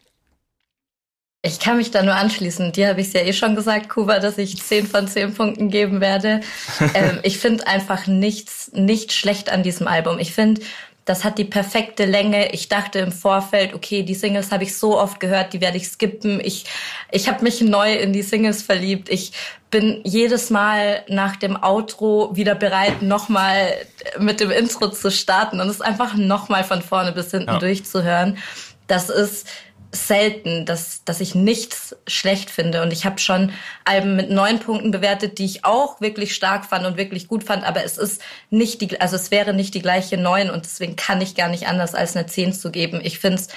Ich 1.45 1.59
kann 1.59 1.77
mich 1.77 1.91
da 1.91 2.05
nur 2.05 2.15
anschließen. 2.15 2.71
Dir 2.71 2.89
habe 2.89 3.01
ich 3.01 3.09
es 3.09 3.13
ja 3.15 3.21
eh 3.23 3.33
schon 3.33 3.57
gesagt, 3.57 3.89
Kuba, 3.89 4.21
dass 4.21 4.39
ich 4.39 4.63
10 4.63 4.87
von 4.87 5.09
10 5.09 5.35
Punkten 5.35 5.71
geben 5.71 6.01
werde. 6.01 6.41
ähm, 6.95 7.19
ich 7.25 7.39
finde 7.39 7.67
einfach 7.67 8.07
nichts, 8.07 8.71
nicht 8.73 9.13
schlecht 9.13 9.51
an 9.51 9.65
diesem 9.65 9.89
Album. 9.89 10.21
Ich 10.21 10.33
finde, 10.33 10.61
das 11.05 11.25
hat 11.25 11.39
die 11.39 11.45
perfekte 11.45 12.05
Länge. 12.05 12.53
Ich 12.53 12.69
dachte 12.69 13.01
im 13.01 13.11
Vorfeld, 13.11 13.75
okay, 13.75 14.05
die 14.05 14.15
Singles 14.15 14.53
habe 14.53 14.63
ich 14.63 14.77
so 14.77 14.97
oft 14.97 15.19
gehört, 15.19 15.53
die 15.53 15.61
werde 15.61 15.79
ich 15.79 15.89
skippen. 15.89 16.39
Ich, 16.39 16.65
ich 17.11 17.29
habe 17.29 17.43
mich 17.43 17.61
neu 17.61 17.93
in 17.93 18.13
die 18.13 18.23
Singles 18.23 18.63
verliebt. 18.63 19.09
Ich 19.09 19.33
bin 19.69 20.01
jedes 20.05 20.51
Mal 20.51 21.03
nach 21.09 21.35
dem 21.35 21.61
Outro 21.61 22.31
wieder 22.37 22.55
bereit, 22.55 23.03
nochmal 23.03 23.73
mit 24.19 24.39
dem 24.39 24.53
Intro 24.53 24.91
zu 24.91 25.11
starten 25.11 25.61
und 25.61 25.69
es 25.69 25.81
einfach 25.81 26.15
nochmal 26.15 26.63
von 26.63 26.83
vorne 26.83 27.11
bis 27.11 27.33
hinten 27.33 27.49
ja. 27.49 27.59
durchzuhören. 27.59 28.39
Das 28.87 29.09
ist 29.09 29.49
selten, 29.93 30.65
dass, 30.65 31.05
dass 31.05 31.21
ich 31.21 31.35
nichts 31.35 31.95
schlecht 32.07 32.51
finde. 32.51 32.83
Und 32.83 32.93
ich 32.93 33.05
habe 33.05 33.19
schon 33.19 33.53
Alben 33.85 34.17
mit 34.17 34.31
neun 34.31 34.59
Punkten 34.59 34.91
bewertet, 34.91 35.39
die 35.39 35.45
ich 35.45 35.65
auch 35.65 36.01
wirklich 36.01 36.35
stark 36.35 36.65
fand 36.65 36.87
und 36.87 36.97
wirklich 36.97 37.29
gut 37.29 37.45
fand. 37.45 37.63
Aber 37.65 37.85
es 37.85 37.99
ist 37.99 38.23
nicht 38.51 38.81
die, 38.81 39.01
also 39.01 39.17
es 39.17 39.31
wäre 39.31 39.53
nicht 39.53 39.75
die 39.75 39.83
gleiche 39.83 40.17
neun 40.17 40.51
und 40.51 40.65
deswegen 40.65 40.97
kann 40.97 41.21
ich 41.21 41.35
gar 41.35 41.49
nicht 41.49 41.69
anders 41.69 41.95
als 41.95 42.17
eine 42.17 42.27
zehn 42.27 42.55
zu 42.55 42.71
geben. 42.71 43.01
Ich 43.05 43.19
finde 43.19 43.37
es 43.37 43.49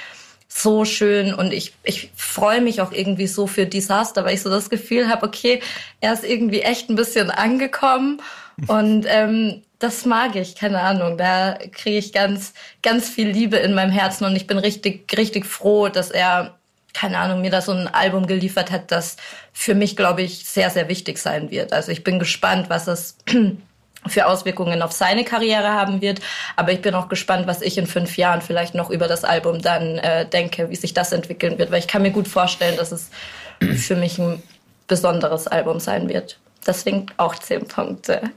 so 0.47 0.85
schön 0.85 1.33
und 1.33 1.53
ich, 1.53 1.73
ich 1.83 2.11
freue 2.15 2.61
mich 2.61 2.81
auch 2.81 2.91
irgendwie 2.91 3.27
so 3.27 3.47
für 3.47 3.65
Disaster, 3.65 4.25
weil 4.25 4.35
ich 4.35 4.41
so 4.41 4.49
das 4.49 4.69
Gefühl 4.69 5.09
habe, 5.09 5.25
okay, 5.25 5.61
er 6.01 6.13
ist 6.13 6.23
irgendwie 6.23 6.61
echt 6.61 6.89
ein 6.89 6.95
bisschen 6.95 7.31
angekommen 7.31 8.21
und 8.67 9.05
ähm, 9.07 9.63
das 9.85 10.03
mag 10.05 10.35
ich, 10.35 10.55
keine 10.55 10.81
Ahnung. 10.81 11.15
Da 11.15 11.59
kriege 11.71 11.99
ich 11.99 12.11
ganz, 12.11 12.53
ganz 12.81 13.07
viel 13.07 13.29
Liebe 13.29 13.57
in 13.57 13.75
meinem 13.75 13.91
Herzen 13.91 14.25
und 14.25 14.35
ich 14.35 14.47
bin 14.47 14.57
richtig, 14.57 15.15
richtig 15.15 15.45
froh, 15.45 15.89
dass 15.89 16.09
er, 16.09 16.57
keine 16.93 17.19
Ahnung, 17.19 17.41
mir 17.41 17.51
da 17.51 17.61
so 17.61 17.71
ein 17.71 17.87
Album 17.87 18.25
geliefert 18.25 18.71
hat, 18.71 18.91
das 18.91 19.15
für 19.53 19.75
mich, 19.75 19.95
glaube 19.95 20.23
ich, 20.23 20.43
sehr, 20.43 20.71
sehr 20.71 20.89
wichtig 20.89 21.19
sein 21.19 21.51
wird. 21.51 21.71
Also 21.71 21.91
ich 21.91 22.03
bin 22.03 22.17
gespannt, 22.17 22.67
was 22.67 22.87
es 22.87 23.17
für 24.07 24.25
Auswirkungen 24.25 24.81
auf 24.81 24.91
seine 24.91 25.23
Karriere 25.23 25.69
haben 25.69 26.01
wird. 26.01 26.19
Aber 26.55 26.71
ich 26.71 26.81
bin 26.81 26.95
auch 26.95 27.07
gespannt, 27.07 27.45
was 27.45 27.61
ich 27.61 27.77
in 27.77 27.85
fünf 27.85 28.17
Jahren 28.17 28.41
vielleicht 28.41 28.73
noch 28.73 28.89
über 28.89 29.07
das 29.07 29.23
Album 29.23 29.61
dann 29.61 29.99
äh, 29.99 30.27
denke, 30.27 30.71
wie 30.71 30.75
sich 30.75 30.95
das 30.95 31.11
entwickeln 31.11 31.59
wird. 31.59 31.69
Weil 31.69 31.79
ich 31.79 31.87
kann 31.87 32.01
mir 32.01 32.11
gut 32.11 32.27
vorstellen, 32.27 32.75
dass 32.77 32.91
es 32.91 33.11
für 33.59 33.95
mich 33.95 34.17
ein 34.17 34.41
besonderes 34.87 35.45
Album 35.45 35.79
sein 35.79 36.09
wird. 36.09 36.39
Deswegen 36.65 37.05
auch 37.17 37.35
zehn 37.35 37.67
Punkte. 37.67 38.31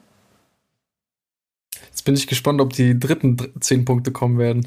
Bin 2.08 2.16
ich 2.16 2.26
gespannt, 2.26 2.58
ob 2.62 2.72
die 2.72 2.98
dritten 2.98 3.36
zehn 3.60 3.84
Punkte 3.84 4.12
kommen 4.12 4.38
werden. 4.38 4.66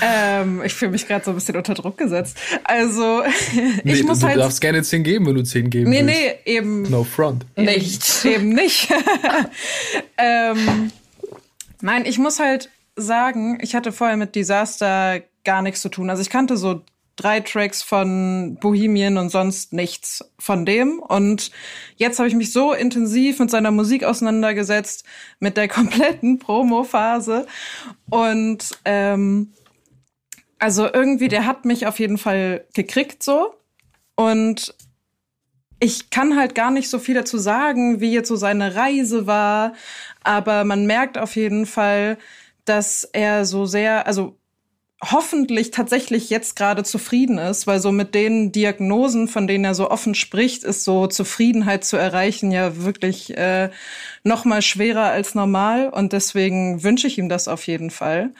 ähm, 0.00 0.62
ich 0.64 0.74
fühle 0.74 0.92
mich 0.92 1.08
gerade 1.08 1.24
so 1.24 1.32
ein 1.32 1.34
bisschen 1.34 1.56
unter 1.56 1.74
Druck 1.74 1.98
gesetzt. 1.98 2.38
Also, 2.62 3.24
ich 3.82 3.82
nee, 3.82 4.02
muss 4.04 4.20
du, 4.20 4.26
halt. 4.28 4.36
Du 4.36 4.42
darfst 4.42 4.60
gerne 4.60 4.84
10 4.84 5.02
geben, 5.02 5.26
wenn 5.26 5.34
du 5.34 5.42
10 5.42 5.70
geben 5.70 5.90
nee, 5.90 6.06
willst. 6.06 6.20
Nee, 6.20 6.38
nee, 6.44 6.52
eben. 6.56 6.82
No 6.82 7.02
front. 7.02 7.46
Nicht. 7.56 8.24
Eben 8.24 8.50
nicht. 8.50 8.92
ähm, 10.16 10.92
nein, 11.80 12.04
ich 12.06 12.20
muss 12.20 12.38
halt 12.38 12.70
sagen, 12.94 13.58
ich 13.60 13.74
hatte 13.74 13.90
vorher 13.90 14.16
mit 14.16 14.36
Disaster 14.36 15.20
gar 15.44 15.62
nichts 15.62 15.82
zu 15.82 15.88
tun. 15.88 16.10
Also 16.10 16.22
ich 16.22 16.30
kannte 16.30 16.56
so 16.56 16.82
drei 17.16 17.40
Tracks 17.40 17.82
von 17.82 18.56
Bohemian 18.60 19.18
und 19.18 19.30
sonst 19.30 19.72
nichts 19.72 20.24
von 20.38 20.66
dem. 20.66 20.98
Und 21.00 21.50
jetzt 21.96 22.18
habe 22.18 22.28
ich 22.28 22.34
mich 22.34 22.52
so 22.52 22.72
intensiv 22.72 23.38
mit 23.38 23.50
seiner 23.50 23.70
Musik 23.70 24.04
auseinandergesetzt, 24.04 25.04
mit 25.38 25.56
der 25.56 25.68
kompletten 25.68 26.38
Promo-Phase. 26.38 27.46
Und 28.10 28.70
ähm, 28.84 29.52
also 30.58 30.86
irgendwie, 30.92 31.28
der 31.28 31.46
hat 31.46 31.64
mich 31.64 31.86
auf 31.86 31.98
jeden 31.98 32.18
Fall 32.18 32.66
gekriegt 32.74 33.22
so. 33.22 33.54
Und 34.16 34.74
ich 35.80 36.10
kann 36.10 36.36
halt 36.36 36.54
gar 36.54 36.70
nicht 36.70 36.88
so 36.88 36.98
viel 36.98 37.14
dazu 37.14 37.36
sagen, 37.36 38.00
wie 38.00 38.12
jetzt 38.12 38.28
so 38.28 38.36
seine 38.36 38.74
Reise 38.74 39.26
war. 39.26 39.74
Aber 40.22 40.64
man 40.64 40.86
merkt 40.86 41.18
auf 41.18 41.36
jeden 41.36 41.66
Fall, 41.66 42.16
dass 42.64 43.04
er 43.04 43.44
so 43.44 43.66
sehr, 43.66 44.06
also 44.06 44.38
hoffentlich 45.10 45.70
tatsächlich 45.70 46.30
jetzt 46.30 46.56
gerade 46.56 46.84
zufrieden 46.84 47.38
ist, 47.38 47.66
weil 47.66 47.80
so 47.80 47.92
mit 47.92 48.14
den 48.14 48.52
Diagnosen, 48.52 49.28
von 49.28 49.46
denen 49.46 49.64
er 49.64 49.74
so 49.74 49.90
offen 49.90 50.14
spricht, 50.14 50.64
ist 50.64 50.84
so 50.84 51.06
Zufriedenheit 51.06 51.84
zu 51.84 51.96
erreichen 51.96 52.50
ja 52.50 52.82
wirklich 52.82 53.36
äh, 53.36 53.70
noch 54.22 54.44
mal 54.44 54.62
schwerer 54.62 55.06
als 55.06 55.34
normal 55.34 55.88
und 55.88 56.12
deswegen 56.12 56.82
wünsche 56.82 57.06
ich 57.06 57.18
ihm 57.18 57.28
das 57.28 57.48
auf 57.48 57.66
jeden 57.66 57.90
Fall. 57.90 58.32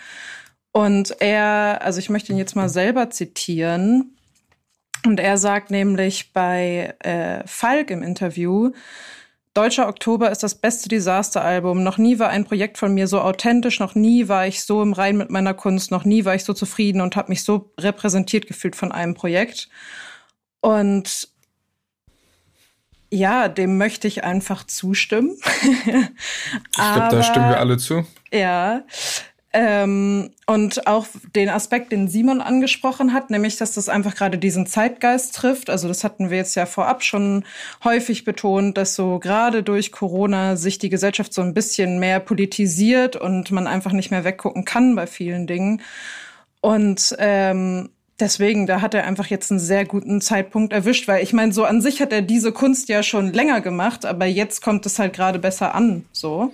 Und 0.72 1.20
er, 1.20 1.80
also 1.82 1.98
ich 1.98 2.10
möchte 2.10 2.32
ihn 2.32 2.38
jetzt 2.38 2.56
mal 2.56 2.68
selber 2.68 3.10
zitieren 3.10 4.16
und 5.06 5.20
er 5.20 5.38
sagt 5.38 5.70
nämlich 5.70 6.32
bei 6.32 6.94
äh, 7.00 7.46
Falk 7.46 7.90
im 7.90 8.02
Interview, 8.02 8.72
Deutscher 9.54 9.86
Oktober 9.88 10.32
ist 10.32 10.42
das 10.42 10.56
beste 10.56 10.88
Disaster-Album. 10.88 11.84
Noch 11.84 11.96
nie 11.96 12.18
war 12.18 12.28
ein 12.28 12.44
Projekt 12.44 12.76
von 12.76 12.92
mir 12.92 13.06
so 13.06 13.20
authentisch, 13.20 13.78
noch 13.78 13.94
nie 13.94 14.26
war 14.26 14.48
ich 14.48 14.64
so 14.64 14.82
im 14.82 14.92
Rein 14.92 15.16
mit 15.16 15.30
meiner 15.30 15.54
Kunst, 15.54 15.92
noch 15.92 16.04
nie 16.04 16.24
war 16.24 16.34
ich 16.34 16.44
so 16.44 16.52
zufrieden 16.54 17.00
und 17.00 17.14
habe 17.14 17.30
mich 17.30 17.44
so 17.44 17.72
repräsentiert 17.78 18.48
gefühlt 18.48 18.74
von 18.74 18.90
einem 18.90 19.14
Projekt. 19.14 19.68
Und 20.60 21.28
ja, 23.10 23.46
dem 23.46 23.78
möchte 23.78 24.08
ich 24.08 24.24
einfach 24.24 24.64
zustimmen. 24.64 25.36
ich 25.62 26.76
glaube, 26.76 27.16
da 27.16 27.22
stimmen 27.22 27.48
wir 27.48 27.60
alle 27.60 27.78
zu. 27.78 28.04
Ja. 28.32 28.82
Ähm, 29.56 30.30
und 30.46 30.88
auch 30.88 31.06
den 31.36 31.48
Aspekt, 31.48 31.92
den 31.92 32.08
Simon 32.08 32.40
angesprochen 32.40 33.12
hat, 33.12 33.30
nämlich, 33.30 33.56
dass 33.56 33.72
das 33.74 33.88
einfach 33.88 34.16
gerade 34.16 34.36
diesen 34.36 34.66
Zeitgeist 34.66 35.36
trifft. 35.36 35.70
Also 35.70 35.86
das 35.86 36.02
hatten 36.02 36.28
wir 36.28 36.38
jetzt 36.38 36.56
ja 36.56 36.66
vorab 36.66 37.04
schon 37.04 37.44
häufig 37.84 38.24
betont, 38.24 38.76
dass 38.76 38.96
so 38.96 39.20
gerade 39.20 39.62
durch 39.62 39.92
Corona 39.92 40.56
sich 40.56 40.80
die 40.80 40.88
Gesellschaft 40.88 41.32
so 41.32 41.40
ein 41.40 41.54
bisschen 41.54 42.00
mehr 42.00 42.18
politisiert 42.18 43.14
und 43.14 43.52
man 43.52 43.68
einfach 43.68 43.92
nicht 43.92 44.10
mehr 44.10 44.24
weggucken 44.24 44.64
kann 44.64 44.96
bei 44.96 45.06
vielen 45.06 45.46
Dingen. 45.46 45.82
Und 46.60 47.14
ähm, 47.20 47.90
deswegen, 48.18 48.66
da 48.66 48.80
hat 48.80 48.92
er 48.94 49.04
einfach 49.04 49.26
jetzt 49.26 49.52
einen 49.52 49.60
sehr 49.60 49.84
guten 49.84 50.20
Zeitpunkt 50.20 50.72
erwischt, 50.72 51.06
weil 51.06 51.22
ich 51.22 51.32
meine, 51.32 51.52
so 51.52 51.62
an 51.62 51.80
sich 51.80 52.00
hat 52.02 52.12
er 52.12 52.22
diese 52.22 52.50
Kunst 52.50 52.88
ja 52.88 53.04
schon 53.04 53.32
länger 53.32 53.60
gemacht, 53.60 54.04
aber 54.04 54.26
jetzt 54.26 54.62
kommt 54.62 54.84
es 54.84 54.98
halt 54.98 55.14
gerade 55.14 55.38
besser 55.38 55.76
an, 55.76 56.06
so. 56.10 56.52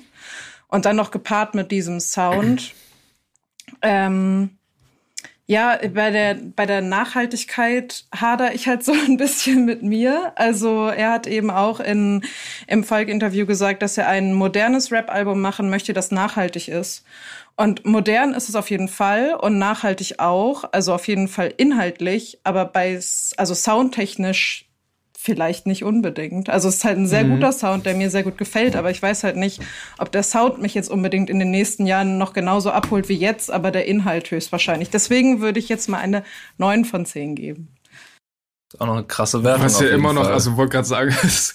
Und 0.68 0.84
dann 0.84 0.96
noch 0.96 1.10
gepaart 1.10 1.54
mit 1.54 1.70
diesem 1.70 1.98
Sound. 1.98 2.74
Ähm, 3.82 4.58
ja, 5.50 5.80
bei 5.92 6.12
der, 6.12 6.34
bei 6.54 6.64
der 6.64 6.80
Nachhaltigkeit 6.80 8.04
hader 8.14 8.54
ich 8.54 8.68
halt 8.68 8.84
so 8.84 8.92
ein 9.06 9.16
bisschen 9.16 9.64
mit 9.64 9.82
mir. 9.82 10.32
Also 10.36 10.86
er 10.86 11.10
hat 11.10 11.26
eben 11.26 11.50
auch 11.50 11.80
in, 11.80 12.22
im 12.68 12.84
Falk-Interview 12.84 13.46
gesagt, 13.46 13.82
dass 13.82 13.98
er 13.98 14.06
ein 14.06 14.32
modernes 14.32 14.92
Rap-Album 14.92 15.40
machen 15.40 15.68
möchte, 15.68 15.92
das 15.92 16.12
nachhaltig 16.12 16.68
ist. 16.68 17.04
Und 17.56 17.84
modern 17.84 18.32
ist 18.32 18.48
es 18.48 18.54
auf 18.54 18.70
jeden 18.70 18.86
Fall 18.86 19.34
und 19.34 19.58
nachhaltig 19.58 20.20
auch, 20.20 20.64
also 20.70 20.94
auf 20.94 21.08
jeden 21.08 21.26
Fall 21.26 21.52
inhaltlich, 21.56 22.38
aber 22.44 22.64
bei, 22.64 23.00
also 23.36 23.54
soundtechnisch 23.54 24.69
vielleicht 25.22 25.66
nicht 25.66 25.84
unbedingt. 25.84 26.48
Also 26.48 26.68
es 26.68 26.76
ist 26.76 26.84
halt 26.84 26.96
ein 26.96 27.06
sehr 27.06 27.24
mhm. 27.24 27.34
guter 27.34 27.52
Sound, 27.52 27.84
der 27.84 27.94
mir 27.94 28.08
sehr 28.08 28.22
gut 28.22 28.38
gefällt, 28.38 28.74
aber 28.74 28.90
ich 28.90 29.02
weiß 29.02 29.22
halt 29.22 29.36
nicht, 29.36 29.60
ob 29.98 30.10
der 30.10 30.22
Sound 30.22 30.62
mich 30.62 30.72
jetzt 30.72 30.90
unbedingt 30.90 31.28
in 31.28 31.38
den 31.38 31.50
nächsten 31.50 31.84
Jahren 31.84 32.16
noch 32.16 32.32
genauso 32.32 32.70
abholt 32.70 33.10
wie 33.10 33.16
jetzt, 33.16 33.50
aber 33.50 33.70
der 33.70 33.86
Inhalt 33.86 34.30
höchstwahrscheinlich. 34.30 34.88
Deswegen 34.88 35.42
würde 35.42 35.58
ich 35.58 35.68
jetzt 35.68 35.90
mal 35.90 35.98
eine 35.98 36.24
9 36.56 36.86
von 36.86 37.04
10 37.04 37.34
geben. 37.34 37.68
Das 38.70 38.74
ist 38.76 38.80
auch 38.80 38.86
noch 38.86 38.96
eine 38.96 39.04
krasse 39.04 39.44
Wertung. 39.44 39.64
Was 39.66 39.80
ja 39.80 39.88
immer 39.88 40.14
noch, 40.14 40.24
Fall. 40.24 40.32
also 40.32 40.56
wollte 40.56 40.72
gerade 40.72 40.88
sagen, 40.88 41.14
es 41.22 41.54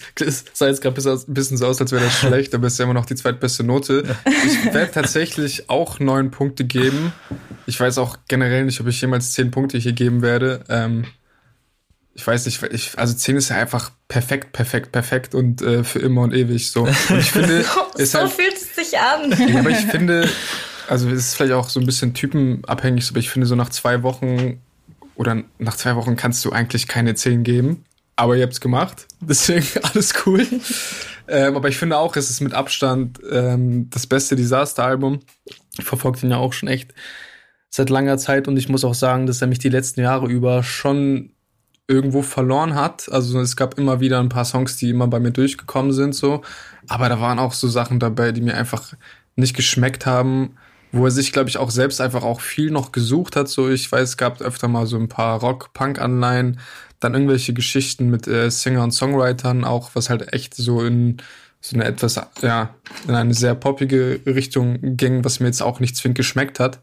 sah 0.53 0.67
jetzt 0.67 0.81
gerade 0.83 1.01
ein 1.01 1.33
bisschen 1.33 1.57
so 1.57 1.65
aus, 1.65 1.81
als 1.81 1.91
wäre 1.91 2.03
das 2.03 2.13
schlecht, 2.19 2.53
aber 2.53 2.67
es 2.67 2.73
ist 2.73 2.79
ja 2.79 2.85
immer 2.85 2.93
noch 2.93 3.07
die 3.07 3.15
zweitbeste 3.15 3.63
Note. 3.63 4.15
Ich 4.45 4.73
werde 4.75 4.91
tatsächlich 4.91 5.71
auch 5.71 5.99
neun 5.99 6.29
Punkte 6.29 6.65
geben. 6.65 7.13
Ich 7.65 7.79
weiß 7.79 7.97
auch 7.97 8.17
generell 8.27 8.65
nicht, 8.65 8.79
ob 8.79 8.85
ich 8.85 9.01
jemals 9.01 9.33
zehn 9.33 9.49
Punkte 9.49 9.79
hier 9.79 9.93
geben 9.93 10.21
werde. 10.21 10.63
Ähm, 10.69 11.05
ich 12.15 12.25
weiß 12.25 12.45
nicht, 12.45 12.63
ich, 12.63 12.97
also 12.97 13.13
10 13.13 13.35
ist 13.35 13.49
ja 13.49 13.57
einfach 13.57 13.91
perfekt, 14.07 14.53
perfekt, 14.53 14.93
perfekt 14.93 15.35
und 15.35 15.61
äh, 15.61 15.83
für 15.83 15.99
immer 15.99 16.21
und 16.21 16.33
ewig 16.33 16.71
so. 16.71 16.83
Und 16.83 17.19
ich 17.19 17.31
finde, 17.31 17.63
so 17.97 18.19
halt, 18.19 18.31
fühlt 18.31 18.55
es 18.55 18.73
sich 18.73 18.97
an. 18.97 19.35
Ja, 19.37 19.59
aber 19.59 19.69
ich 19.69 19.85
finde, 19.85 20.29
also 20.87 21.09
es 21.09 21.27
ist 21.27 21.35
vielleicht 21.35 21.53
auch 21.53 21.67
so 21.67 21.81
ein 21.81 21.85
bisschen 21.85 22.13
typenabhängig, 22.13 23.09
aber 23.09 23.19
ich 23.19 23.29
finde, 23.29 23.47
so 23.47 23.55
nach 23.55 23.69
zwei 23.69 24.01
Wochen 24.01 24.61
oder 25.15 25.43
nach 25.59 25.75
zwei 25.75 25.97
Wochen 25.97 26.15
kannst 26.15 26.43
du 26.45 26.51
eigentlich 26.51 26.87
keine 26.87 27.15
10 27.15 27.43
geben. 27.43 27.83
Aber 28.15 28.37
ihr 28.37 28.43
habt's 28.43 28.61
gemacht, 28.61 29.07
deswegen 29.19 29.67
alles 29.83 30.13
cool. 30.25 30.47
ähm, 31.27 31.57
aber 31.57 31.67
ich 31.67 31.77
finde 31.77 31.97
auch, 31.97 32.15
es 32.15 32.29
ist 32.29 32.39
mit 32.39 32.53
Abstand 32.53 33.19
ähm, 33.29 33.89
das 33.89 34.07
beste 34.07 34.37
Disaster-Album. 34.37 35.19
Ich 35.77 35.83
verfolge 35.83 36.21
den 36.21 36.31
ja 36.31 36.37
auch 36.37 36.53
schon 36.53 36.69
echt 36.69 36.93
seit 37.69 37.89
langer 37.89 38.17
Zeit 38.17 38.47
und 38.47 38.55
ich 38.55 38.69
muss 38.69 38.85
auch 38.85 38.93
sagen, 38.93 39.25
dass 39.25 39.41
er 39.41 39.47
mich 39.47 39.59
die 39.59 39.67
letzten 39.67 39.99
Jahre 39.99 40.27
über 40.27 40.63
schon 40.63 41.34
irgendwo 41.87 42.21
verloren 42.21 42.75
hat. 42.75 43.11
Also 43.11 43.39
es 43.39 43.55
gab 43.55 43.77
immer 43.77 43.99
wieder 43.99 44.19
ein 44.19 44.29
paar 44.29 44.45
Songs, 44.45 44.77
die 44.77 44.89
immer 44.89 45.07
bei 45.07 45.19
mir 45.19 45.31
durchgekommen 45.31 45.91
sind, 45.91 46.15
so. 46.15 46.41
Aber 46.87 47.09
da 47.09 47.19
waren 47.19 47.39
auch 47.39 47.53
so 47.53 47.67
Sachen 47.67 47.99
dabei, 47.99 48.31
die 48.31 48.41
mir 48.41 48.55
einfach 48.55 48.93
nicht 49.35 49.55
geschmeckt 49.55 50.05
haben, 50.05 50.57
wo 50.91 51.05
er 51.05 51.11
sich, 51.11 51.31
glaube 51.31 51.49
ich, 51.49 51.57
auch 51.57 51.71
selbst 51.71 52.01
einfach 52.01 52.23
auch 52.23 52.41
viel 52.41 52.71
noch 52.71 52.91
gesucht 52.91 53.35
hat. 53.35 53.49
So, 53.49 53.69
ich 53.69 53.91
weiß, 53.91 54.09
es 54.09 54.17
gab 54.17 54.41
öfter 54.41 54.67
mal 54.67 54.87
so 54.87 54.97
ein 54.97 55.09
paar 55.09 55.39
Rock-Punk-Anleihen, 55.39 56.59
dann 56.99 57.13
irgendwelche 57.13 57.53
Geschichten 57.53 58.09
mit 58.09 58.27
äh, 58.27 58.49
Singer 58.49 58.83
und 58.83 58.91
Songwritern, 58.91 59.63
auch 59.63 59.91
was 59.93 60.09
halt 60.09 60.33
echt 60.33 60.55
so 60.55 60.81
in 60.81 61.17
so 61.59 61.75
eine 61.75 61.85
etwas, 61.85 62.21
ja, 62.41 62.75
in 63.07 63.15
eine 63.15 63.33
sehr 63.33 63.55
poppige 63.55 64.21
Richtung 64.25 64.95
ging, 64.97 65.23
was 65.25 65.39
mir 65.39 65.47
jetzt 65.47 65.63
auch 65.63 65.79
nicht 65.79 65.97
zwingend 65.97 66.17
geschmeckt 66.17 66.59
hat. 66.59 66.79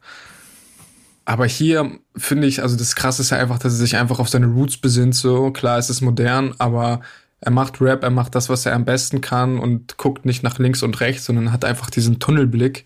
Aber 1.24 1.46
hier 1.46 1.98
finde 2.16 2.46
ich, 2.48 2.62
also 2.62 2.76
das 2.76 2.96
Krasse 2.96 3.22
ist 3.22 3.30
ja 3.30 3.38
einfach, 3.38 3.58
dass 3.58 3.74
er 3.74 3.78
sich 3.78 3.96
einfach 3.96 4.18
auf 4.18 4.28
seine 4.28 4.46
Roots 4.46 4.76
besinnt. 4.76 5.14
So 5.14 5.50
klar, 5.52 5.78
es 5.78 5.90
ist 5.90 6.00
modern, 6.00 6.54
aber 6.58 7.00
er 7.40 7.50
macht 7.50 7.80
Rap, 7.80 8.02
er 8.02 8.10
macht 8.10 8.34
das, 8.34 8.48
was 8.48 8.66
er 8.66 8.74
am 8.74 8.84
besten 8.84 9.20
kann 9.20 9.58
und 9.58 9.98
guckt 9.98 10.24
nicht 10.24 10.42
nach 10.42 10.58
links 10.58 10.82
und 10.82 11.00
rechts, 11.00 11.24
sondern 11.24 11.52
hat 11.52 11.64
einfach 11.64 11.90
diesen 11.90 12.18
Tunnelblick. 12.18 12.84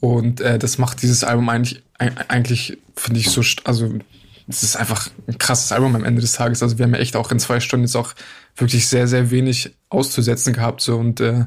Und 0.00 0.40
äh, 0.40 0.58
das 0.58 0.78
macht 0.78 1.02
dieses 1.02 1.22
Album 1.22 1.48
eigentlich, 1.48 1.82
eigentlich 1.98 2.78
finde 2.96 3.20
ich 3.20 3.30
so, 3.30 3.42
also 3.64 3.94
es 4.48 4.64
ist 4.64 4.76
einfach 4.76 5.08
ein 5.28 5.38
krasses 5.38 5.70
Album 5.70 5.94
am 5.94 6.04
Ende 6.04 6.20
des 6.20 6.32
Tages. 6.32 6.62
Also 6.62 6.78
wir 6.78 6.84
haben 6.84 6.94
ja 6.94 7.00
echt 7.00 7.14
auch 7.14 7.30
in 7.30 7.38
zwei 7.38 7.60
Stunden 7.60 7.86
jetzt 7.86 7.96
auch 7.96 8.14
wirklich 8.56 8.88
sehr, 8.88 9.06
sehr 9.06 9.30
wenig 9.30 9.76
auszusetzen 9.88 10.52
gehabt. 10.52 10.80
So 10.80 10.96
und 10.96 11.20
äh, 11.20 11.46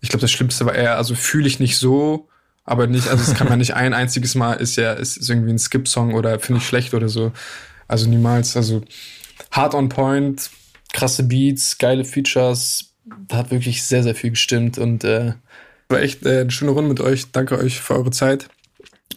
ich 0.00 0.08
glaube, 0.08 0.20
das 0.20 0.30
Schlimmste 0.30 0.66
war 0.66 0.74
eher, 0.74 0.96
also 0.96 1.14
fühle 1.14 1.48
ich 1.48 1.60
nicht 1.60 1.76
so 1.76 2.28
Aber 2.64 2.86
nicht, 2.86 3.08
also 3.08 3.30
es 3.30 3.36
kann 3.36 3.48
man 3.48 3.58
nicht 3.58 3.74
ein 3.74 3.92
einziges 3.92 4.34
Mal, 4.34 4.54
ist 4.54 4.76
ja, 4.76 4.92
ist, 4.92 5.16
ist 5.16 5.28
irgendwie 5.28 5.50
ein 5.52 5.58
Skip-Song 5.58 6.14
oder 6.14 6.38
finde 6.38 6.60
ich 6.60 6.66
schlecht 6.66 6.94
oder 6.94 7.08
so. 7.08 7.32
Also 7.88 8.08
niemals. 8.08 8.56
Also 8.56 8.82
hard 9.50 9.74
on 9.74 9.88
point, 9.88 10.50
krasse 10.92 11.24
Beats, 11.24 11.78
geile 11.78 12.04
Features. 12.04 12.94
Da 13.26 13.38
hat 13.38 13.50
wirklich 13.50 13.82
sehr, 13.82 14.02
sehr 14.02 14.14
viel 14.14 14.30
gestimmt 14.30 14.78
und 14.78 15.02
äh, 15.02 15.32
war 15.88 16.00
echt 16.00 16.24
äh, 16.24 16.42
eine 16.42 16.50
schöne 16.50 16.70
Runde 16.70 16.88
mit 16.88 17.00
euch. 17.00 17.32
Danke 17.32 17.58
euch 17.58 17.80
für 17.80 17.94
eure 17.94 18.12
Zeit. 18.12 18.48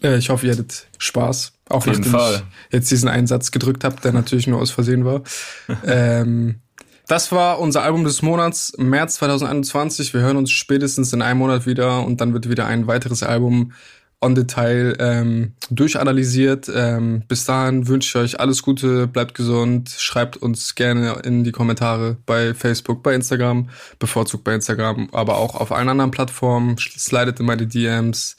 Äh, 0.02 0.18
ich 0.18 0.30
hoffe, 0.30 0.48
ihr 0.48 0.54
hattet 0.54 0.88
Spaß. 0.98 1.54
Auch 1.70 1.78
Auf 1.78 1.88
jeden 1.88 2.04
Fall. 2.04 2.44
ich 2.68 2.74
jetzt 2.74 2.92
diesen 2.92 3.10
Einsatz 3.10 3.52
gedrückt 3.52 3.84
habe, 3.84 4.02
der 4.02 4.12
natürlich 4.12 4.48
nur 4.48 4.60
aus 4.60 4.72
Versehen 4.72 5.06
war. 5.06 5.22
ähm, 5.86 6.62
das 7.08 7.32
war 7.32 7.60
unser 7.60 7.84
Album 7.84 8.04
des 8.04 8.22
Monats, 8.22 8.74
März 8.78 9.16
2021. 9.16 10.14
Wir 10.14 10.22
hören 10.22 10.38
uns 10.38 10.52
spätestens 10.52 11.14
in 11.14 11.22
einem 11.22 11.40
Monat 11.40 11.66
wieder 11.66 12.04
und 12.04 12.22
dann 12.22 12.34
wird 12.34 12.50
wieder 12.50 12.66
ein 12.66 12.88
weiteres 12.88 13.24
Album 13.24 13.74
on 14.22 14.34
Detail 14.34 14.96
ähm, 15.00 15.54
durchanalysiert. 15.70 16.70
Ähm, 16.74 17.24
bis 17.28 17.46
dahin 17.46 17.88
wünsche 17.88 18.10
ich 18.10 18.24
euch 18.24 18.40
alles 18.40 18.64
Gute, 18.64 19.08
bleibt 19.08 19.36
gesund, 19.36 19.90
schreibt 19.90 20.38
uns 20.38 20.76
gerne 20.76 21.22
in 21.24 21.44
die 21.44 21.52
Kommentare 21.52 22.18
bei 22.26 22.54
Facebook, 22.54 23.04
bei 23.04 23.14
Instagram, 23.14 23.70
bevorzugt 24.00 24.44
bei 24.44 24.56
Instagram, 24.56 25.10
aber 25.12 25.38
auch 25.38 25.56
auf 25.56 25.72
allen 25.72 25.90
anderen 25.90 26.12
Plattformen. 26.12 26.78
Slidet 26.78 27.40
in 27.40 27.46
meine 27.46 27.68
DMs. 27.68 28.36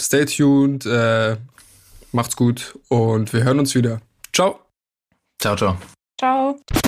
Stay 0.00 0.24
tuned, 0.24 0.86
äh, 0.86 1.36
macht's 2.12 2.36
gut 2.36 2.78
und 2.88 3.32
wir 3.32 3.44
hören 3.44 3.58
uns 3.58 3.74
wieder. 3.74 4.00
Ciao. 4.32 4.60
Ciao, 5.40 5.54
ciao. 5.56 5.76
Ciao. 6.18 6.87